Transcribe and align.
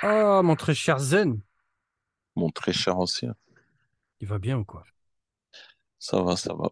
Ah, 0.00 0.40
mon 0.42 0.56
très 0.56 0.74
cher 0.74 0.98
Zen, 0.98 1.42
Mon 2.36 2.50
très 2.50 2.72
cher 2.72 3.00
ancien. 3.00 3.34
il 4.20 4.26
va 4.28 4.38
bien 4.38 4.58
ou 4.58 4.64
quoi? 4.66 4.84
Ça 5.98 6.22
va, 6.22 6.36
ça 6.36 6.54
va. 6.54 6.70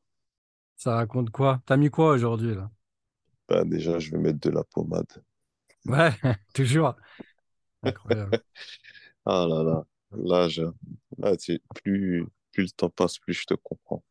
Ça 0.77 0.95
raconte 0.95 1.31
quoi? 1.31 1.63
T'as 1.67 1.76
mis 1.76 1.91
quoi 1.91 2.13
aujourd'hui 2.13 2.55
là? 2.55 2.71
Bah, 3.49 3.65
déjà, 3.65 3.99
je 3.99 4.10
vais 4.10 4.18
mettre 4.18 4.41
de 4.41 4.50
la 4.50 4.65
pommade. 4.65 5.25
Ouais, 5.87 6.10
toujours. 6.55 6.95
Incroyable. 7.84 8.37
Ah 9.27 9.46
là 9.48 9.62
là. 9.64 9.84
Là, 10.12 10.48
je... 10.48 10.62
là 11.18 11.36
tu... 11.36 11.61
plus... 11.75 12.27
plus 12.52 12.64
le 12.64 12.70
temps 12.70 12.91
passe, 12.91 13.18
plus 13.18 13.34
je 13.34 13.46
te 13.46 13.54
comprends. 13.54 14.04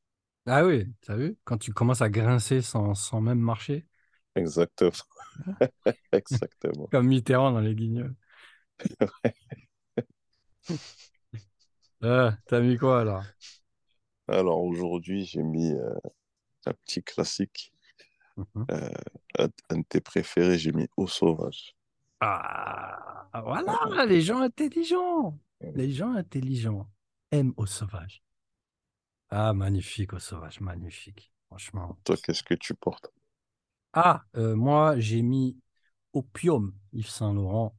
Ah 0.45 0.66
oui, 0.66 0.86
t'as 1.02 1.16
vu? 1.18 1.38
Quand 1.45 1.57
tu 1.57 1.73
commences 1.73 2.02
à 2.02 2.09
grincer 2.09 2.61
sans, 2.61 2.93
sans 2.95 3.20
même 3.21 3.39
marcher, 3.39 3.86
Exactement. 4.36 5.05
Exactement. 6.11 6.91
comme 6.91 7.07
Mitterrand 7.07 7.52
dans 7.52 7.59
les 7.59 7.75
Guignols. 7.75 8.16
Euh, 12.04 12.31
t'as 12.48 12.59
mis 12.59 12.77
quoi 12.77 13.02
alors? 13.02 13.23
Alors 14.27 14.62
aujourd'hui, 14.64 15.26
j'ai 15.26 15.44
mis 15.44 15.72
euh, 15.72 15.94
un 16.66 16.73
petit 16.73 17.04
classique. 17.04 17.73
Mhm. 18.38 18.66
Euh, 18.72 18.90
un 19.70 19.78
de 19.78 19.84
tes 19.88 20.02
préférés, 20.02 20.58
j'ai 20.58 20.72
mis 20.72 20.88
Eau 20.98 21.08
sauvage. 21.08 21.76
Ah, 22.20 23.28
voilà, 23.44 24.05
les 24.05 24.22
gens 24.22 24.40
intelligents. 24.40 25.38
Les 25.62 25.92
gens 25.92 26.14
intelligents 26.14 26.90
aiment 27.31 27.53
au 27.58 27.66
sauvage. 27.66 28.23
Ah, 29.30 29.53
magnifique 29.53 30.14
au 30.14 30.20
sauvage, 30.20 30.62
magnifique. 30.62 31.31
Franchement. 31.48 31.98
Toi, 32.03 32.16
qu'est-ce 32.23 32.44
que 32.44 32.53
tu 32.53 32.73
portes? 32.73 33.12
Ah, 33.94 34.23
euh, 34.38 34.55
moi, 34.55 35.00
j'ai 35.00 35.22
mis 35.22 35.58
Opium, 36.14 36.73
Yves 36.94 37.09
Saint 37.09 37.34
Laurent. 37.34 37.76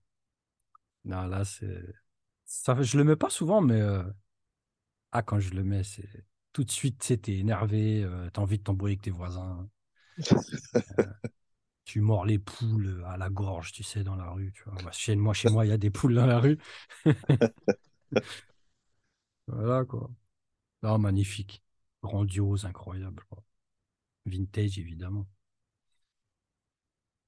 Non, 1.05 1.27
là, 1.27 1.45
c'est. 1.45 1.83
Ça, 2.45 2.81
je 2.83 2.97
le 2.99 3.05
mets 3.05 3.17
pas 3.17 3.31
souvent, 3.31 3.61
mais 3.61 3.81
euh, 3.81 4.03
ah, 5.13 5.23
quand 5.23 5.39
je 5.41 5.51
le 5.55 5.63
mets, 5.65 5.85
c'est 5.85 6.09
tout 6.53 6.65
de 6.65 6.71
suite, 6.71 7.01
tu 7.01 7.07
sais, 7.09 7.33
énervé, 7.39 8.03
euh, 8.05 8.29
t'as 8.33 8.43
envie 8.43 8.59
de 8.59 8.63
t'embrouiller 8.65 8.95
avec 8.95 9.03
tes 9.03 9.11
voisins. 9.11 9.69
Tu 11.85 12.01
mords 12.01 12.25
les 12.25 12.39
poules 12.39 13.05
à 13.07 13.17
la 13.17 13.29
gorge, 13.29 13.73
tu 13.73 13.83
sais, 13.83 14.03
dans 14.05 14.17
la 14.17 14.31
rue. 14.31 14.53
Tu 14.53 14.63
vois. 14.65 14.75
Bah, 14.83 14.91
chez 14.93 15.17
moi, 15.17 15.35
il 15.67 15.69
y 15.69 15.73
a 15.73 15.77
des 15.79 15.91
poules 15.91 16.15
dans 16.15 16.27
la 16.27 16.39
rue. 16.39 16.59
Voilà, 19.47 19.85
quoi. 19.87 20.11
Non, 20.83 20.99
magnifique. 20.99 21.63
Grandiose, 22.03 22.67
incroyable. 22.67 23.25
Vintage, 24.27 24.79
évidemment. 24.79 25.27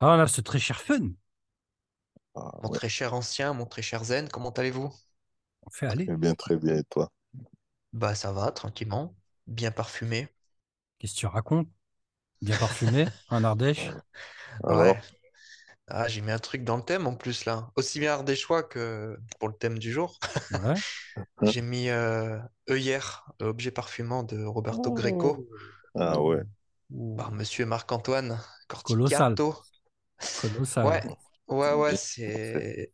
Ah, 0.01 0.17
on 0.17 0.21
a 0.21 0.27
ce 0.27 0.41
très 0.41 0.59
cher 0.59 0.81
fun. 0.81 1.11
Ah, 2.37 2.53
Mon 2.61 2.69
ouais. 2.69 2.79
très 2.79 2.91
cher 2.91 3.15
ancien, 3.15 3.55
mon 3.55 3.65
très 3.67 3.81
cher 3.83 4.05
Zen, 4.05 4.29
comment 4.29 4.51
allez-vous? 4.51 4.93
On 5.67 5.71
fait 5.71 5.87
aller. 5.87 6.07
Très 6.07 6.17
bien, 6.17 6.35
très 6.35 6.57
bien. 6.57 6.77
Et 6.77 6.85
toi? 6.85 7.11
Bah 7.93 8.15
ça 8.15 8.31
va, 8.31 8.53
tranquillement, 8.53 9.17
bien 9.49 9.73
parfumé. 9.73 10.29
Qu'est-ce 10.99 11.15
que 11.15 11.21
tu 11.21 11.27
racontes? 11.27 11.69
Bien 12.43 12.57
parfumé, 12.57 13.07
en 13.31 13.45
Ardèche? 13.45 13.91
Alors, 14.65 14.97
Ouais. 14.97 15.01
Ah, 15.89 16.09
j'ai 16.09 16.21
mis 16.23 16.33
un 16.33 16.39
truc 16.39 16.65
dans 16.65 16.77
le 16.79 16.85
thème 16.85 17.07
en 17.07 17.15
plus 17.17 17.45
là. 17.47 17.71
Aussi 17.77 18.01
bien 18.01 18.13
ardéchois 18.15 18.63
que 18.65 19.19
pour 19.39 19.49
le 19.49 19.55
thème 19.55 19.79
du 19.79 19.93
jour. 19.93 20.19
Ouais. 20.51 20.83
J'ai 21.43 21.63
mis 21.63 21.89
euh, 21.89 22.39
œillère, 22.69 23.33
objet 23.41 23.71
parfumant 23.71 24.23
de 24.23 24.45
Roberto 24.45 24.93
Greco 24.93 25.47
ah 25.95 26.21
ouais. 26.21 26.43
Oh. 26.93 27.17
par 27.17 27.31
Monsieur 27.33 27.67
Marc-Antoine 27.67 28.41
Colossal. 28.83 29.37
Colossal. 30.37 30.87
Ouais, 30.87 31.03
ouais, 31.49 31.73
ouais, 31.75 31.97
c'est 31.97 32.93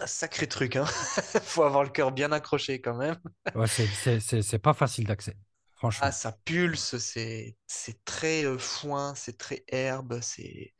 un 0.00 0.06
sacré 0.08 0.48
truc, 0.48 0.76
hein. 0.76 0.84
Faut 1.44 1.62
avoir 1.64 1.84
le 1.84 1.90
cœur 1.90 2.12
bien 2.12 2.32
accroché 2.32 2.80
quand 2.80 2.96
même. 2.96 3.16
Ouais, 3.54 3.66
c'est- 3.68 4.58
pas 4.58 4.74
facile 4.74 5.06
d'accès. 5.06 5.36
Franchement. 5.74 6.02
Ah, 6.02 6.12
ça 6.12 6.32
pulse, 6.32 6.96
c'est 6.98 7.56
très 8.04 8.44
euh, 8.44 8.58
foin, 8.58 9.14
c'est 9.14 9.36
très 9.38 9.64
herbe, 9.68 10.20
c'est 10.22 10.74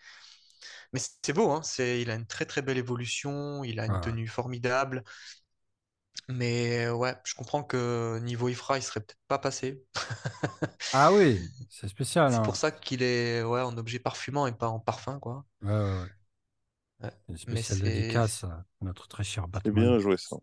mais 0.92 1.00
c'est 1.22 1.32
beau, 1.32 1.50
hein. 1.50 1.62
C'est 1.62 2.00
il 2.02 2.10
a 2.10 2.14
une 2.14 2.26
très 2.26 2.46
très 2.46 2.62
belle 2.62 2.78
évolution, 2.78 3.64
il 3.64 3.80
a 3.80 3.86
une 3.86 3.98
Ouais. 3.98 4.00
tenue 4.00 4.26
formidable. 4.28 5.04
Mais 6.28 6.88
ouais, 6.90 7.14
je 7.24 7.34
comprends 7.34 7.62
que 7.64 8.18
niveau 8.20 8.48
Ifra, 8.48 8.78
il 8.78 8.82
serait 8.82 9.00
peut-être 9.00 9.18
pas 9.28 9.38
passé. 9.38 9.82
Ah 10.92 11.12
oui, 11.12 11.50
c'est 11.68 11.88
spécial. 11.88 12.32
C'est 12.32 12.40
hein. 12.40 12.42
pour 12.42 12.56
ça 12.56 12.70
qu'il 12.70 13.02
est 13.02 13.42
ouais, 13.42 13.60
en 13.60 13.76
objet 13.76 13.98
parfumant 13.98 14.46
et 14.46 14.52
pas 14.52 14.68
en 14.68 14.80
parfum, 14.80 15.18
quoi. 15.20 15.44
Ouais, 15.62 15.68
ouais, 15.70 16.00
ouais. 16.02 16.08
Ouais. 17.02 17.10
Une 17.28 17.38
Mais 17.46 17.62
spéciale 17.62 17.80
c'est 17.80 17.82
dédicace 17.82 18.44
à 18.44 18.66
notre 18.82 19.08
très 19.08 19.24
cher 19.24 19.48
C'est 19.64 19.70
Batman. 19.70 19.72
bien 19.72 19.98
joué, 19.98 20.16
ça. 20.18 20.36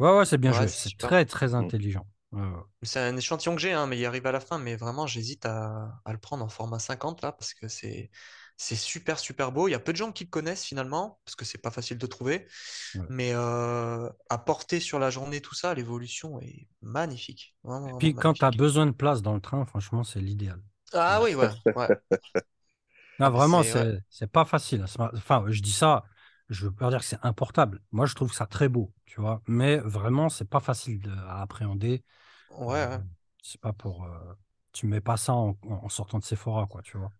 Ouais, 0.00 0.10
ouais, 0.16 0.24
c'est 0.24 0.38
bien 0.38 0.50
Ouais, 0.50 0.52
joué. 0.52 0.68
c'est 0.68 0.90
C'est 0.96 0.96
très, 0.96 1.24
très 1.26 1.54
Mm. 1.58 1.70
intelligent. 1.70 2.06
Ouais, 2.32 2.42
ouais. 2.42 2.62
c'est 2.82 3.00
un 3.00 3.16
échantillon 3.16 3.54
que 3.56 3.60
j'ai, 3.60 3.72
hein, 3.72 3.86
mais 3.86 3.98
il 3.98 4.04
arrive 4.06 4.26
à 4.26 4.32
la 4.32 4.40
fin. 4.40 4.58
Mais 4.58 4.76
vraiment, 4.76 5.06
j'hésite 5.06 5.46
à, 5.46 6.00
à 6.04 6.12
le 6.12 6.18
prendre 6.18 6.44
en 6.44 6.48
format 6.48 6.78
50 6.78 7.22
là, 7.22 7.32
parce 7.32 7.54
que 7.54 7.68
c'est 7.68 8.10
c'est 8.56 8.76
super 8.76 9.18
super 9.18 9.52
beau. 9.52 9.68
Il 9.68 9.72
y 9.72 9.74
a 9.74 9.80
peu 9.80 9.92
de 9.92 9.96
gens 9.96 10.12
qui 10.12 10.24
le 10.24 10.30
connaissent 10.30 10.64
finalement, 10.64 11.20
parce 11.24 11.34
que 11.36 11.44
c'est 11.46 11.58
pas 11.58 11.70
facile 11.70 11.98
de 11.98 12.06
trouver. 12.06 12.46
Ouais. 12.94 13.06
Mais 13.08 13.32
euh, 13.34 14.10
à 14.30 14.38
porter 14.38 14.80
sur 14.80 14.98
la 14.98 15.10
journée, 15.10 15.40
tout 15.42 15.54
ça, 15.54 15.74
l'évolution 15.74 16.40
est 16.42 16.68
magnifique. 16.82 17.56
Vraiment, 17.64 17.88
Et 17.88 17.92
puis, 17.92 18.14
quand 18.16 18.32
tu 18.32 18.44
as 18.46 18.50
besoin 18.52 18.86
de 18.86 18.92
place 18.92 19.20
dans 19.20 19.34
le 19.34 19.40
train, 19.42 19.66
franchement, 19.66 20.02
c'est 20.02 20.20
l'idéal. 20.20 20.62
Ah 20.92 21.20
oui, 21.22 21.34
ouais, 21.34 21.50
ouais. 21.74 21.90
Non, 23.20 23.30
vraiment, 23.30 23.62
c'est- 23.62 23.74
ouais. 23.74 23.86
pas 24.32 24.44
facile. 24.46 24.84
Enfin, 24.84 25.44
je 25.48 25.60
dis 25.62 25.72
ça, 25.72 26.04
je 26.48 26.66
veux 26.66 26.72
pas 26.74 26.90
dire 26.90 27.00
que 27.00 27.04
c'est 27.06 27.18
importable. 27.24 27.82
Moi, 27.92 28.06
je 28.06 28.14
trouve 28.14 28.32
ça 28.32 28.46
très 28.46 28.68
beau, 28.68 28.92
tu 29.06 29.20
vois. 29.20 29.42
Mais 29.46 29.78
vraiment, 29.78 30.28
c'est 30.30 30.48
pas 30.48 30.60
facile 30.60 31.00
de- 31.00 31.10
à 31.12 31.42
appréhender. 31.42 32.04
Ouais, 32.48 32.86
Euh, 32.86 33.00
c'est 33.42 33.60
pas 33.60 33.72
pour. 33.74 34.04
euh, 34.06 34.34
Tu 34.72 34.86
mets 34.86 35.00
pas 35.02 35.16
ça 35.18 35.34
en, 35.34 35.56
en 35.64 35.88
sortant 35.90 36.18
de 36.20 36.24
Sephora, 36.24 36.66
quoi, 36.68 36.82
tu 36.82 36.98
vois. 36.98 37.12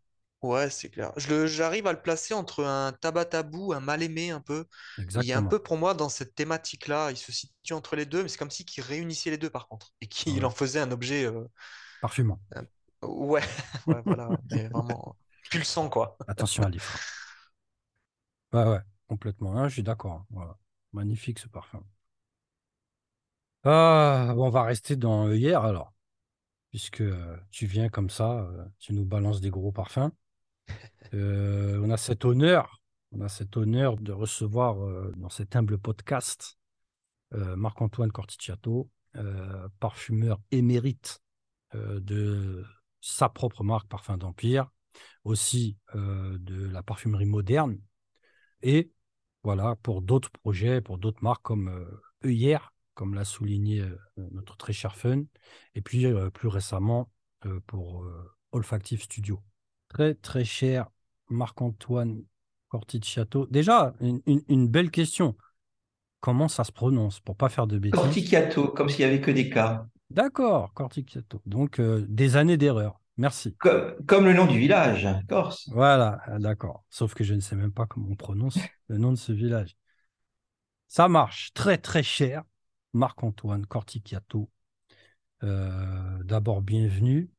Ouais, 0.42 0.70
c'est 0.70 0.88
clair. 0.88 1.12
J'arrive 1.18 1.86
à 1.86 1.92
le 1.92 2.00
placer 2.00 2.32
entre 2.32 2.64
un 2.64 2.92
tabac 2.94 3.26
tabou, 3.26 3.74
un 3.74 3.80
mal-aimé 3.80 4.30
un 4.30 4.40
peu. 4.40 4.64
Il 5.14 5.24
y 5.26 5.32
a 5.34 5.38
un 5.38 5.42
Exactement. 5.42 5.42
peu 5.42 5.58
pour 5.62 5.76
moi 5.76 5.92
dans 5.92 6.08
cette 6.08 6.34
thématique-là, 6.34 7.10
il 7.10 7.18
se 7.18 7.30
situe 7.30 7.74
entre 7.74 7.94
les 7.94 8.06
deux, 8.06 8.22
mais 8.22 8.28
c'est 8.30 8.38
comme 8.38 8.50
si 8.50 8.64
qu'il 8.64 8.82
réunissait 8.82 9.30
les 9.30 9.36
deux 9.38 9.50
par 9.50 9.68
contre, 9.68 9.92
et 10.00 10.06
qu'il 10.08 10.42
Ouais. 10.42 10.46
en 10.46 10.50
faisait 10.50 10.80
un 10.80 10.92
objet, 10.92 11.26
euh, 11.26 11.44
Parfumant. 12.00 12.40
ouais, 13.02 13.42
ouais, 13.86 14.02
voilà, 14.02 14.40
mais 15.52 15.58
vraiment 15.58 15.88
pulsant 15.88 15.88
quoi. 15.88 16.16
Attention 16.28 16.64
à 16.64 16.70
l'IFRA. 16.70 16.98
Ouais, 18.52 18.64
ouais, 18.64 18.80
complètement. 19.08 19.56
Hein, 19.56 19.68
je 19.68 19.74
suis 19.74 19.82
d'accord. 19.82 20.24
Voilà. 20.30 20.56
Magnifique 20.92 21.38
ce 21.38 21.48
parfum. 21.48 21.84
Ah, 23.62 24.32
bon, 24.34 24.46
on 24.46 24.50
va 24.50 24.62
rester 24.62 24.96
dans 24.96 25.30
hier 25.30 25.62
alors, 25.62 25.92
puisque 26.70 27.02
euh, 27.02 27.36
tu 27.50 27.66
viens 27.66 27.88
comme 27.90 28.08
ça, 28.10 28.40
euh, 28.40 28.64
tu 28.78 28.94
nous 28.94 29.04
balances 29.04 29.40
des 29.40 29.50
gros 29.50 29.72
parfums. 29.72 30.10
Euh, 31.14 31.80
on 31.82 31.90
a 31.90 31.96
cet 31.96 32.24
honneur, 32.24 32.80
on 33.12 33.20
a 33.20 33.28
cet 33.28 33.56
honneur 33.56 33.96
de 33.96 34.12
recevoir 34.12 34.84
euh, 34.84 35.12
dans 35.16 35.28
cet 35.28 35.56
humble 35.56 35.78
podcast 35.78 36.56
euh, 37.32 37.56
Marc-Antoine 37.56 38.12
Corticciato, 38.12 38.88
euh, 39.16 39.68
parfumeur 39.80 40.40
émérite 40.52 41.20
de 41.74 42.64
sa 43.00 43.28
propre 43.28 43.62
marque 43.64 43.88
Parfum 43.88 44.18
d'Empire, 44.18 44.70
aussi 45.24 45.76
euh, 45.94 46.38
de 46.40 46.66
la 46.66 46.82
parfumerie 46.82 47.26
moderne, 47.26 47.78
et 48.62 48.90
voilà, 49.42 49.76
pour 49.82 50.02
d'autres 50.02 50.30
projets, 50.30 50.80
pour 50.80 50.98
d'autres 50.98 51.22
marques 51.22 51.42
comme 51.42 51.68
euh, 51.68 52.02
Œillère, 52.24 52.74
comme 52.94 53.14
l'a 53.14 53.24
souligné 53.24 53.80
euh, 53.80 53.96
notre 54.32 54.56
très 54.56 54.72
cher 54.72 54.96
Fun, 54.96 55.24
et 55.74 55.80
puis 55.80 56.04
euh, 56.06 56.30
plus 56.30 56.48
récemment 56.48 57.10
pour 57.66 58.04
Olfactive 58.52 59.02
Studio. 59.02 59.42
Très 59.88 60.14
très 60.14 60.44
cher 60.44 60.90
Marc-Antoine 61.30 62.22
Corticciato. 62.68 63.46
Déjà, 63.46 63.94
une, 64.00 64.20
une- 64.26 64.44
une 64.48 64.68
belle 64.68 64.90
question. 64.90 65.36
Comment 66.20 66.48
ça 66.48 66.64
se 66.64 66.72
prononce 66.72 67.18
pour 67.20 67.34
pas 67.34 67.48
faire 67.48 67.66
de 67.66 67.78
bêtises? 67.78 67.98
Corticato, 67.98 68.68
comme 68.68 68.90
s'il 68.90 69.06
n'y 69.06 69.10
avait 69.10 69.22
que 69.22 69.30
des 69.30 69.48
cas. 69.48 69.86
D'accord, 70.10 70.74
Corticciato. 70.74 71.40
Donc 71.46 71.80
des 71.80 72.36
années 72.36 72.58
d'erreur. 72.58 72.99
Merci. 73.20 73.54
Comme, 73.58 73.94
comme 74.06 74.24
le 74.24 74.32
nom 74.32 74.46
du 74.46 74.58
village, 74.58 75.06
Corse. 75.28 75.68
Voilà, 75.72 76.22
d'accord. 76.38 76.84
Sauf 76.88 77.12
que 77.12 77.22
je 77.22 77.34
ne 77.34 77.40
sais 77.40 77.54
même 77.54 77.70
pas 77.70 77.84
comment 77.84 78.08
on 78.10 78.16
prononce 78.16 78.58
le 78.88 78.96
nom 78.96 79.10
de 79.10 79.18
ce 79.18 79.30
village. 79.32 79.76
Ça 80.88 81.06
marche. 81.06 81.52
Très, 81.52 81.76
très 81.76 82.02
cher. 82.02 82.42
Marc-Antoine 82.94 83.66
Corticchiato. 83.66 84.50
Euh, 85.42 86.22
D'abord, 86.24 86.62
bienvenue. 86.62 87.30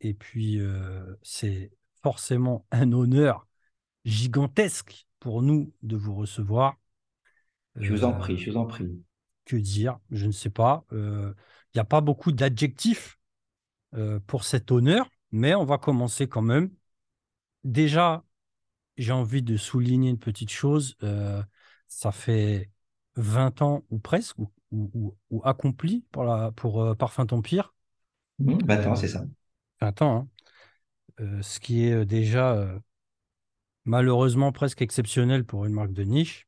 Et 0.00 0.14
puis, 0.14 0.60
euh, 0.60 1.14
c'est 1.22 1.72
forcément 2.02 2.64
un 2.70 2.90
honneur 2.92 3.46
gigantesque 4.06 5.06
pour 5.20 5.42
nous 5.42 5.74
de 5.82 5.96
vous 5.96 6.14
recevoir. 6.14 6.76
Je 7.76 7.92
vous 7.92 8.04
en 8.04 8.14
Euh, 8.14 8.18
prie, 8.18 8.38
je 8.38 8.50
vous 8.50 8.56
en 8.56 8.64
prie. 8.64 9.02
que 9.44 9.56
dire? 9.56 9.98
Je 10.10 10.24
ne 10.24 10.32
sais 10.32 10.50
pas. 10.50 10.86
Il 10.90 11.34
n'y 11.74 11.80
a 11.80 11.84
pas 11.84 12.00
beaucoup 12.00 12.32
d'adjectifs 12.32 13.18
pour 14.26 14.44
cet 14.44 14.70
honneur, 14.70 15.08
mais 15.32 15.54
on 15.54 15.64
va 15.64 15.78
commencer 15.78 16.28
quand 16.28 16.42
même. 16.42 16.70
Déjà, 17.64 18.24
j'ai 18.98 19.12
envie 19.12 19.42
de 19.42 19.56
souligner 19.56 20.10
une 20.10 20.18
petite 20.20 20.50
chose. 20.50 20.96
euh, 21.02 21.42
ça 21.88 22.12
fait 22.12 22.70
20 23.16 23.62
ans 23.62 23.84
ou 23.90 23.98
presque, 24.00 24.38
ou, 24.38 24.50
ou, 24.72 25.16
ou 25.30 25.42
accompli 25.46 26.04
pour, 26.12 26.24
la, 26.24 26.52
pour 26.52 26.82
euh, 26.82 26.94
Parfum 26.94 27.26
Empire. 27.32 27.74
Mmh, 28.38 28.58
20 28.66 28.86
ans, 28.86 28.96
c'est 28.96 29.08
ça. 29.08 29.24
20 29.80 30.02
ans, 30.02 30.16
hein. 30.18 30.28
Euh, 31.20 31.42
ce 31.42 31.60
qui 31.60 31.84
est 31.84 32.04
déjà 32.06 32.52
euh, 32.54 32.78
malheureusement 33.84 34.52
presque 34.52 34.82
exceptionnel 34.82 35.44
pour 35.44 35.64
une 35.66 35.72
marque 35.72 35.92
de 35.92 36.04
niche. 36.04 36.46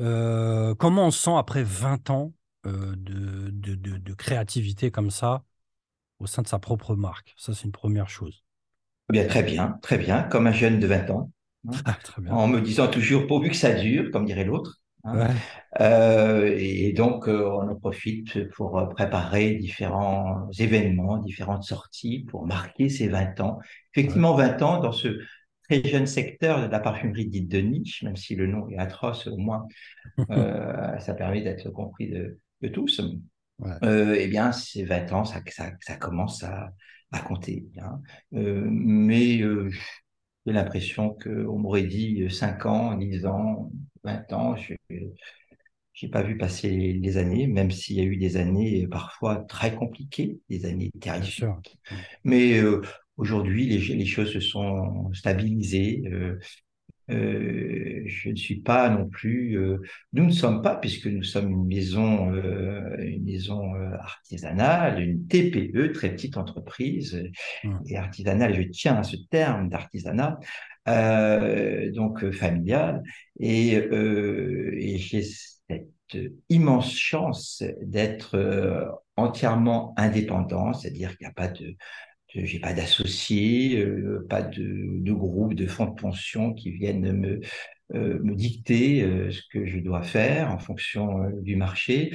Euh, 0.00 0.74
comment 0.74 1.06
on 1.06 1.10
se 1.10 1.22
sent 1.22 1.36
après 1.36 1.62
20 1.62 2.10
ans 2.10 2.32
euh, 2.66 2.94
de, 2.96 3.50
de, 3.50 3.74
de, 3.74 3.98
de 3.98 4.14
créativité 4.14 4.90
comme 4.90 5.10
ça? 5.10 5.44
Au 6.22 6.26
sein 6.26 6.42
de 6.42 6.48
sa 6.48 6.58
propre 6.58 6.94
marque 6.96 7.34
Ça, 7.36 7.54
c'est 7.54 7.64
une 7.64 7.72
première 7.72 8.08
chose. 8.08 8.44
Eh 9.10 9.12
Bien, 9.12 9.26
très 9.26 9.42
bien, 9.42 9.78
très 9.82 9.98
bien, 9.98 10.22
comme 10.22 10.46
un 10.46 10.52
jeune 10.52 10.78
de 10.80 10.86
20 10.86 11.10
ans, 11.10 11.30
hein, 11.68 11.82
Ah, 11.84 11.94
très 12.02 12.22
bien. 12.22 12.32
en 12.32 12.48
me 12.48 12.60
disant 12.60 12.88
toujours 12.88 13.26
pourvu 13.26 13.50
que 13.50 13.56
ça 13.56 13.72
dure, 13.72 14.10
comme 14.10 14.24
dirait 14.24 14.44
l'autre. 14.44 14.80
hein. 15.04 15.14
Ouais, 15.18 15.34
Euh, 15.80 16.54
et 16.58 16.92
donc, 16.92 17.28
euh, 17.28 17.44
on 17.48 17.68
en 17.68 17.74
profite 17.76 18.48
pour 18.50 18.78
euh, 18.78 18.86
préparer 18.86 19.54
différents 19.54 20.48
événements, 20.58 21.18
différentes 21.18 21.64
sorties 21.64 22.24
pour 22.28 22.46
marquer 22.46 22.88
ces 22.88 23.08
20 23.08 23.40
ans. 23.40 23.58
Effectivement, 23.94 24.34
20 24.34 24.60
ans 24.62 24.80
dans 24.80 24.92
ce 24.92 25.18
très 25.68 25.82
jeune 25.84 26.06
secteur 26.06 26.60
de 26.62 26.66
la 26.70 26.80
parfumerie 26.80 27.26
dite 27.26 27.48
de 27.48 27.58
niche, 27.58 28.02
même 28.02 28.16
si 28.16 28.36
le 28.36 28.46
nom 28.46 28.68
est 28.68 28.78
atroce, 28.78 29.26
au 29.26 29.36
moins 29.36 29.66
euh, 30.30 30.98
ça 31.00 31.14
permet 31.14 31.42
d'être 31.42 31.70
compris 31.70 32.10
de, 32.10 32.38
de 32.62 32.68
tous. 32.68 33.00
Ouais. 33.62 33.70
Euh, 33.84 34.16
eh 34.18 34.26
bien, 34.26 34.52
ces 34.52 34.84
20 34.84 35.12
ans, 35.12 35.24
ça, 35.24 35.40
ça, 35.48 35.70
ça 35.80 35.96
commence 35.96 36.42
à, 36.42 36.72
à 37.12 37.20
compter. 37.20 37.64
hein. 37.80 38.00
Euh, 38.34 38.66
mais 38.68 39.40
euh, 39.40 39.70
j'ai 40.46 40.52
l'impression 40.52 41.16
qu'on 41.22 41.58
m'aurait 41.58 41.84
dit 41.84 42.28
5 42.30 42.66
ans, 42.66 42.96
10 42.96 43.24
ans, 43.26 43.70
20 44.02 44.32
ans. 44.32 44.56
Je 44.56 44.74
j'ai 45.94 46.08
pas 46.08 46.22
vu 46.22 46.36
passer 46.36 46.70
les, 46.70 47.16
années, 47.16 47.46
même 47.46 47.70
s'il 47.70 47.96
y 47.96 48.00
a 48.00 48.04
eu 48.04 48.16
des 48.16 48.36
années 48.36 48.88
parfois 48.88 49.36
très 49.44 49.74
compliquées, 49.74 50.40
des 50.48 50.64
années 50.64 50.90
sûr. 51.22 51.60
Mais 52.24 52.60
aujourd'hui, 53.16 53.68
les, 53.68 53.78
les 53.94 54.06
choses 54.06 54.32
se 54.32 54.40
sont 54.40 55.12
stabilisées. 55.12 56.02
Euh, 57.10 58.02
je 58.06 58.30
ne 58.30 58.36
suis 58.36 58.60
pas 58.60 58.88
non 58.88 59.06
plus. 59.08 59.56
euh, 59.58 59.78
nous 60.12 60.24
ne 60.24 60.30
sommes 60.30 60.62
pas, 60.62 60.76
puisque 60.76 61.06
nous 61.06 61.22
sommes 61.24 61.50
une 61.50 61.66
maison, 61.66 62.32
euh, 62.32 62.96
une 62.98 63.24
maison 63.24 63.74
artisanale, 64.00 65.00
une 65.02 65.26
TPE, 65.26 65.92
très 65.92 66.10
petite 66.12 66.36
entreprise, 66.36 67.22
Hum. 67.64 67.80
et 67.86 67.96
artisanale. 67.96 68.54
Je 68.54 68.62
tiens 68.62 68.96
à 68.96 69.02
ce 69.02 69.16
terme 69.30 69.68
d'artisanat, 69.68 70.38
donc 71.94 72.30
familial, 72.32 73.02
et, 73.40 73.72
et 73.74 74.98
j'ai 74.98 75.22
cette 75.22 76.18
immense 76.48 76.92
chance 76.94 77.62
d'être 77.82 78.92
entièrement 79.16 79.94
indépendant, 79.96 80.72
c'est-à-dire 80.72 81.16
qu'il 81.16 81.26
n'y 81.26 81.30
a 81.30 81.34
pas 81.34 81.48
de 81.48 81.76
J'ai 82.34 82.58
pas 82.60 82.72
d'associés, 82.72 83.78
euh, 83.80 84.26
pas 84.28 84.42
de, 84.42 84.62
de 85.02 85.12
groupe, 85.12 85.54
de 85.54 85.66
fonds 85.66 85.86
de 85.86 85.94
pension 86.00 86.54
qui 86.54 86.70
viennent 86.70 87.12
me, 87.12 87.40
euh, 87.94 88.18
me 88.22 88.34
dicter 88.34 89.02
euh, 89.02 89.30
ce 89.30 89.42
que 89.52 89.66
je 89.66 89.78
dois 89.80 90.02
faire 90.02 90.50
en 90.52 90.58
fonction 90.58 91.22
euh, 91.24 91.30
du 91.42 91.56
marché. 91.56 92.12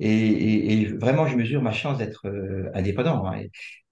Et, 0.00 0.08
et- 0.10 0.72
et 0.82 0.86
vraiment, 0.86 1.26
je 1.28 1.36
mesure 1.36 1.62
ma 1.62 1.72
chance 1.72 1.98
d'être 1.98 2.26
euh, 2.28 2.70
indépendant. 2.74 3.26
hein. 3.26 3.40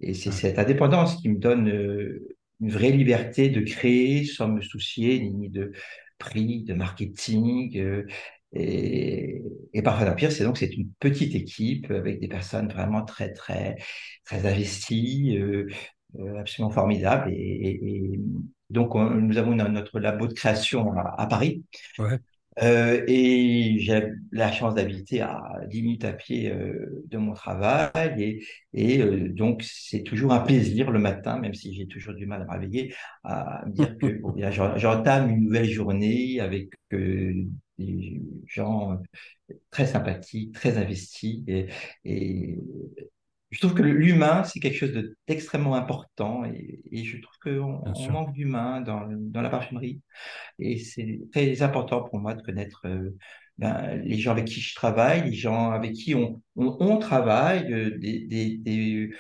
Et, 0.01 0.11
et 0.11 0.15
c'est 0.15 0.33
cette 0.33 0.59
indépendance 0.59 1.17
qui 1.23 1.29
me 1.31 1.39
donne 1.39 1.69
euh, 1.71 2.27
une 2.61 2.71
vraie 2.71 2.91
liberté 2.91 3.51
de 3.51 3.61
créer 3.61 4.25
sans 4.25 4.49
me 4.49 4.61
soucier 4.63 5.21
ni 5.21 5.49
de 5.51 5.73
prix, 6.19 6.63
de 6.65 6.75
marketing. 6.75 8.05
Et, 8.55 9.43
et 9.73 9.83
Parfum 9.83 10.05
d'Empire, 10.07 10.33
c'est 10.33 10.45
donc 10.45 10.59
c'est 10.59 10.75
une 10.75 10.91
petite 11.01 11.35
équipe 11.35 11.91
avec 11.91 12.21
des 12.21 12.29
personnes 12.29 12.69
vraiment 12.69 13.03
très 13.05 13.33
très 13.33 13.77
très 14.25 14.47
investies, 14.47 15.37
euh, 15.39 15.67
euh, 16.19 16.39
absolument 16.41 16.71
formidables. 16.71 17.31
Et, 17.33 17.35
et- 17.37 18.15
et 18.15 18.21
donc 18.71 18.95
on- 18.95 19.11
nous 19.11 19.39
avons 19.39 19.55
no- 19.55 19.69
notre 19.69 19.99
labo 20.01 20.27
de 20.27 20.35
création 20.35 20.93
à, 20.99 21.15
à 21.19 21.27
Paris. 21.27 21.65
Ouais. 21.99 22.21
Euh, 22.63 23.03
et 23.09 23.79
j'ai 23.79 24.09
la 24.31 24.53
chance 24.53 24.75
d'habiter 24.75 25.23
à 25.23 25.41
10 25.69 25.83
minutes 25.83 26.05
à 26.05 26.13
pied 26.13 26.51
euh, 26.53 27.03
de 27.09 27.17
mon 27.17 27.33
travail. 27.33 27.91
Et, 28.19 28.45
et 28.75 29.01
euh, 29.03 29.29
donc, 29.31 29.63
c'est 29.65 30.03
toujours 30.03 30.33
un 30.35 30.41
plaisir 30.41 30.91
le 30.91 30.99
matin, 30.99 31.39
même 31.39 31.55
si 31.55 31.75
j'ai 31.75 31.87
toujours 31.87 32.13
du 32.15 32.27
mal 32.27 32.43
à 32.43 32.45
me 32.45 32.51
réveiller, 32.51 32.95
à 33.25 33.65
me 33.67 33.73
dire 33.73 33.97
que 33.97 34.21
bon, 34.21 34.35
j'entame 34.77 35.31
une 35.31 35.45
nouvelle 35.45 35.71
journée 35.71 36.41
avec 36.41 36.69
des 37.83 38.23
gens 38.47 38.99
très 39.71 39.87
sympathiques, 39.87 40.53
très 40.53 40.79
investis. 40.79 41.43
Et, 41.47 41.69
et 42.05 42.59
je 43.51 43.59
trouve 43.59 43.75
que 43.75 43.83
l'humain, 43.83 44.45
c'est 44.45 44.61
quelque 44.61 44.79
chose 44.79 44.93
de- 44.93 45.17
d'extrêmement 45.29 45.75
important. 45.75 46.45
Et, 46.47 46.81
et 46.91 47.05
je 47.05 47.19
trouve 47.21 47.37
qu'on 47.43 47.83
on 47.85 48.11
manque 48.11 48.33
d'humain 48.33 48.81
dans, 48.81 49.07
dans 49.11 49.43
la 49.43 49.51
parfumerie. 49.51 50.01
Et 50.59 50.79
c'est 50.79 51.21
très 51.33 51.63
important 51.63 52.03
pour 52.03 52.19
moi 52.19 52.35
de 52.35 52.43
connaître 52.43 52.87
euh, 52.87 53.15
ben, 53.59 53.97
les 54.03 54.19
gens 54.19 54.33
avec 54.33 54.47
qui 54.47 54.61
je 54.61 54.75
travaille, 54.75 55.29
les 55.29 55.35
gens 55.35 55.71
avec 55.71 55.93
qui 55.93 56.15
on, 56.15 56.41
on, 56.57 56.77
on 56.81 56.99
travaille, 56.99 57.73
euh, 57.73 57.99
des, 57.99 58.21
des, 58.21 58.57
des 58.57 59.11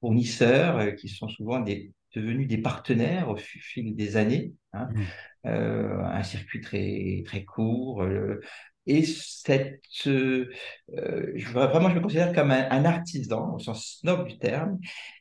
fournisseurs 0.00 0.78
euh, 0.78 0.90
qui 0.92 1.08
sont 1.08 1.28
souvent 1.28 1.60
des, 1.60 1.92
devenus 2.14 2.48
des 2.48 2.58
partenaires 2.58 3.28
au 3.28 3.36
fil 3.36 3.94
des 3.94 4.16
années. 4.16 4.52
hein. 4.72 4.88
Hum. 4.96 5.04
Euh, 5.48 6.02
un 6.04 6.22
circuit 6.22 6.60
très, 6.60 7.22
très 7.26 7.44
court. 7.44 8.02
euh, 8.02 8.40
et 8.86 9.02
cette, 9.04 9.82
euh, 10.06 10.50
je, 10.88 11.48
vraiment, 11.52 11.90
je 11.90 11.96
me 11.96 12.00
considère 12.00 12.32
comme 12.32 12.50
un, 12.50 12.66
un 12.70 12.84
artisan 12.84 13.54
au 13.54 13.58
sens 13.58 14.00
noble 14.04 14.28
du 14.28 14.38
terme. 14.38 14.78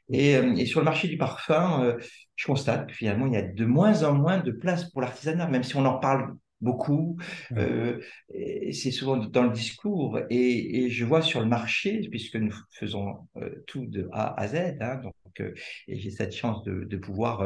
Et, 0.10 0.32
et 0.34 0.66
sur 0.66 0.80
le 0.80 0.86
marché 0.86 1.08
du 1.10 1.18
parfum, 1.18 1.98
je 2.36 2.46
constate 2.46 2.88
que 2.88 2.94
finalement, 2.94 3.26
il 3.28 3.34
y 3.34 3.38
a 3.38 3.42
de 3.42 3.66
moins 3.66 4.04
en 4.04 4.14
moins 4.14 4.40
de 4.40 4.52
place 4.52 4.90
pour 4.92 5.02
l'artisanat, 5.02 5.48
même 5.48 5.64
si 5.64 5.76
on 5.76 5.86
en 5.86 6.00
parle 6.00 6.36
beaucoup. 6.62 7.18
Euh, 7.58 8.00
c'est 8.72 8.92
souvent 8.92 9.18
dans 9.18 9.44
le 9.44 9.52
discours. 9.52 10.20
Et, 10.30 10.86
et 10.86 10.90
je 10.90 11.04
vois 11.06 11.22
sur 11.22 11.42
le 11.42 11.48
marché, 11.48 12.08
puisque 12.10 12.38
nous 12.38 12.54
faisons 12.72 13.28
euh, 13.36 13.64
tout 13.68 13.86
de 13.86 14.08
A 14.14 14.40
à 14.40 14.48
Z, 14.48 14.78
hein, 14.80 15.02
donc, 15.04 15.14
euh, 15.42 15.54
et 15.90 16.00
j'ai 16.00 16.12
cette 16.12 16.34
chance 16.34 16.64
de, 16.64 16.86
de 16.86 16.98
pouvoir 16.98 17.44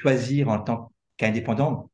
choisir 0.00 0.48
en 0.48 0.58
tant 0.58 0.90
qu'indépendant 1.16 1.90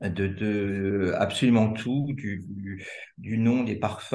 de, 0.00 0.26
de 0.26 1.12
absolument 1.18 1.72
tout, 1.72 2.12
du, 2.14 2.44
du, 2.48 2.84
du 3.18 3.38
nom 3.38 3.64
des 3.64 3.76
parfums 3.76 4.14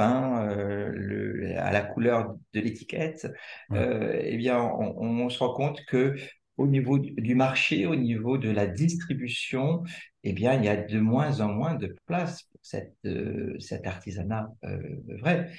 euh, 0.49 0.89
le, 0.93 1.57
à 1.59 1.71
la 1.71 1.81
couleur 1.81 2.35
de 2.53 2.59
l'étiquette, 2.59 3.27
Ouais. 3.69 3.85
euh, 3.85 4.19
eh 4.23 4.37
bien, 4.37 4.59
on, 4.61 4.95
on 4.99 5.29
se 5.29 5.39
rend 5.39 5.53
compte 5.53 5.83
que 5.85 6.15
au 6.57 6.67
niveau 6.67 6.97
du 6.99 7.35
marché, 7.35 7.85
au 7.85 7.95
niveau 7.95 8.37
de 8.37 8.49
la 8.49 8.65
distribution, 8.65 9.83
eh 10.23 10.33
bien, 10.33 10.53
il 10.55 10.63
y 10.65 10.69
a 10.69 10.77
de 10.77 10.99
moins 10.99 11.41
en 11.41 11.49
moins 11.49 11.75
de 11.75 11.93
place 12.05 12.43
pour 12.43 12.59
cette, 12.63 12.95
euh, 13.05 13.55
cet 13.59 13.85
artisanat 13.87 14.49
euh, 14.63 14.79
vrai. 15.19 15.51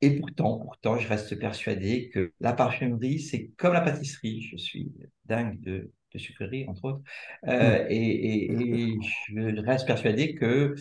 Et 0.00 0.18
pourtant, 0.18 0.58
pourtant, 0.58 0.98
je 0.98 1.06
reste 1.08 1.38
persuadé 1.38 2.08
que 2.10 2.32
la 2.40 2.52
parfumerie, 2.52 3.20
c'est 3.20 3.50
comme 3.56 3.72
la 3.72 3.80
pâtisserie. 3.82 4.42
Je 4.50 4.56
suis 4.56 4.92
dingue 5.26 5.60
de, 5.60 5.92
de 6.14 6.18
sucreries, 6.18 6.66
entre 6.68 6.84
autres. 6.84 7.02
Euh, 7.48 7.86
et, 7.88 7.96
et- 7.96 8.52
et 8.52 8.98
je 9.28 9.60
reste 9.60 9.86
persuadé 9.86 10.34
que 10.34 10.74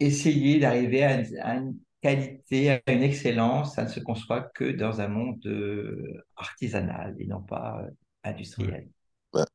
essayer 0.00 0.58
d'arriver 0.60 1.04
à, 1.04 1.20
une- 1.20 1.38
à 1.38 1.54
une 1.56 1.78
qualité, 2.02 2.70
à 2.70 2.80
une 2.92 3.02
excellence, 3.02 3.74
ça 3.74 3.84
ne 3.84 3.88
se 3.88 4.00
conçoit 4.00 4.42
que 4.54 4.64
dans 4.72 5.00
un 5.00 5.08
monde 5.08 5.44
euh, 5.46 6.22
artisanal 6.36 7.14
et 7.18 7.26
non 7.26 7.42
pas 7.42 7.80
euh, 7.82 7.90
industriel. 8.24 8.88
Ben, 9.32 9.46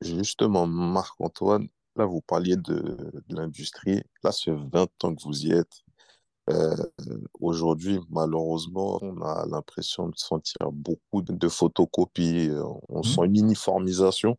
justement, 0.00 0.66
Marc-Antoine, 0.66 1.68
là, 1.96 2.06
vous 2.06 2.20
parliez 2.20 2.56
de, 2.56 2.62
de 3.28 3.36
l'industrie. 3.36 4.02
Là, 4.22 4.32
ça 4.32 4.44
fait 4.44 4.56
20 4.72 5.04
ans 5.04 5.14
que 5.14 5.22
vous 5.22 5.46
y 5.46 5.52
êtes. 5.52 5.82
Euh, 6.50 6.76
aujourd'hui, 7.40 7.98
malheureusement, 8.10 8.98
on 9.02 9.20
a 9.22 9.46
l'impression 9.46 10.08
de 10.08 10.16
sentir 10.16 10.72
beaucoup 10.72 11.22
de, 11.22 11.48
photocopies. 11.48 12.48
euh, 12.50 12.64
On 12.88 13.02
sent 13.02 13.22
une 13.26 13.36
uniformisation. 13.38 14.38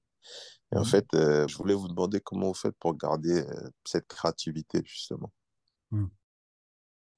Et 0.74 0.78
en 0.78 0.84
Mhm. 0.84 0.86
fait, 0.86 1.08
euh, 1.16 1.48
je 1.48 1.58
voulais 1.58 1.76
vous 1.76 1.88
demander 1.90 2.20
comment 2.22 2.48
vous 2.50 2.54
faites 2.56 2.76
pour 2.80 2.96
garder 2.98 3.42
euh, 3.42 3.70
cette 3.86 4.08
créativité, 4.08 4.82
justement. 4.86 5.32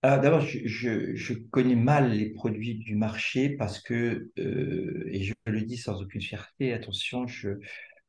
Alors 0.04 0.20
d'abord, 0.22 0.42
je, 0.42 0.60
je, 0.66 1.16
je 1.16 1.34
connais 1.34 1.76
mal 1.76 2.12
les 2.12 2.32
produits 2.32 2.76
du 2.76 2.96
marché 2.96 3.50
parce 3.50 3.80
que, 3.80 4.32
euh, 4.40 5.04
et 5.12 5.24
je 5.24 5.34
le 5.46 5.62
dis 5.62 5.78
sans 5.78 6.02
aucune 6.02 6.22
fierté, 6.22 6.74
attention, 6.74 7.28
je, 7.28 7.50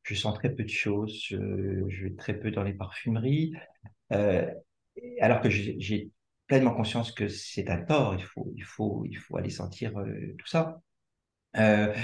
je 0.02 0.14
sens 0.14 0.34
très 0.34 0.54
peu 0.54 0.62
de 0.64 0.68
choses, 0.70 1.22
je, 1.28 1.36
je 1.88 2.04
vais 2.04 2.14
très 2.16 2.34
peu 2.38 2.50
dans 2.50 2.62
les 2.62 2.72
parfumeries, 2.72 3.52
euh, 4.12 4.46
alors 5.20 5.40
que 5.42 5.50
j'ai 5.50 6.12
pleinement 6.52 6.74
conscience 6.74 7.12
que 7.12 7.28
c'est 7.28 7.70
un 7.70 7.78
tort, 7.82 8.14
il 8.14 8.22
faut, 8.22 8.52
il 8.54 8.62
faut, 8.62 9.06
il 9.08 9.16
faut 9.16 9.38
aller 9.38 9.48
sentir 9.48 9.98
euh, 9.98 10.34
tout 10.38 10.46
ça. 10.46 10.82
Euh, 11.56 11.94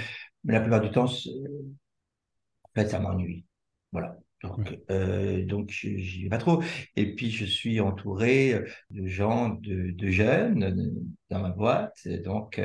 mais 0.43 0.53
la 0.53 0.61
plupart 0.61 0.81
du 0.81 0.89
temps, 0.89 1.05
en 1.05 2.69
fait, 2.73 2.87
ça 2.87 2.99
m'ennuie. 2.99 3.45
Voilà. 3.91 4.17
Donc, 4.41 4.75
euh, 4.89 5.45
donc 5.45 5.69
j'y 5.69 6.23
vais 6.23 6.29
pas 6.29 6.39
trop. 6.39 6.63
Et 6.95 7.13
puis, 7.13 7.29
je 7.29 7.45
suis 7.45 7.79
entouré 7.79 8.59
de 8.89 9.05
gens, 9.05 9.49
de, 9.49 9.91
de 9.91 10.09
jeunes 10.09 10.95
dans 11.29 11.41
ma 11.41 11.49
boîte. 11.49 12.07
Donc, 12.23 12.59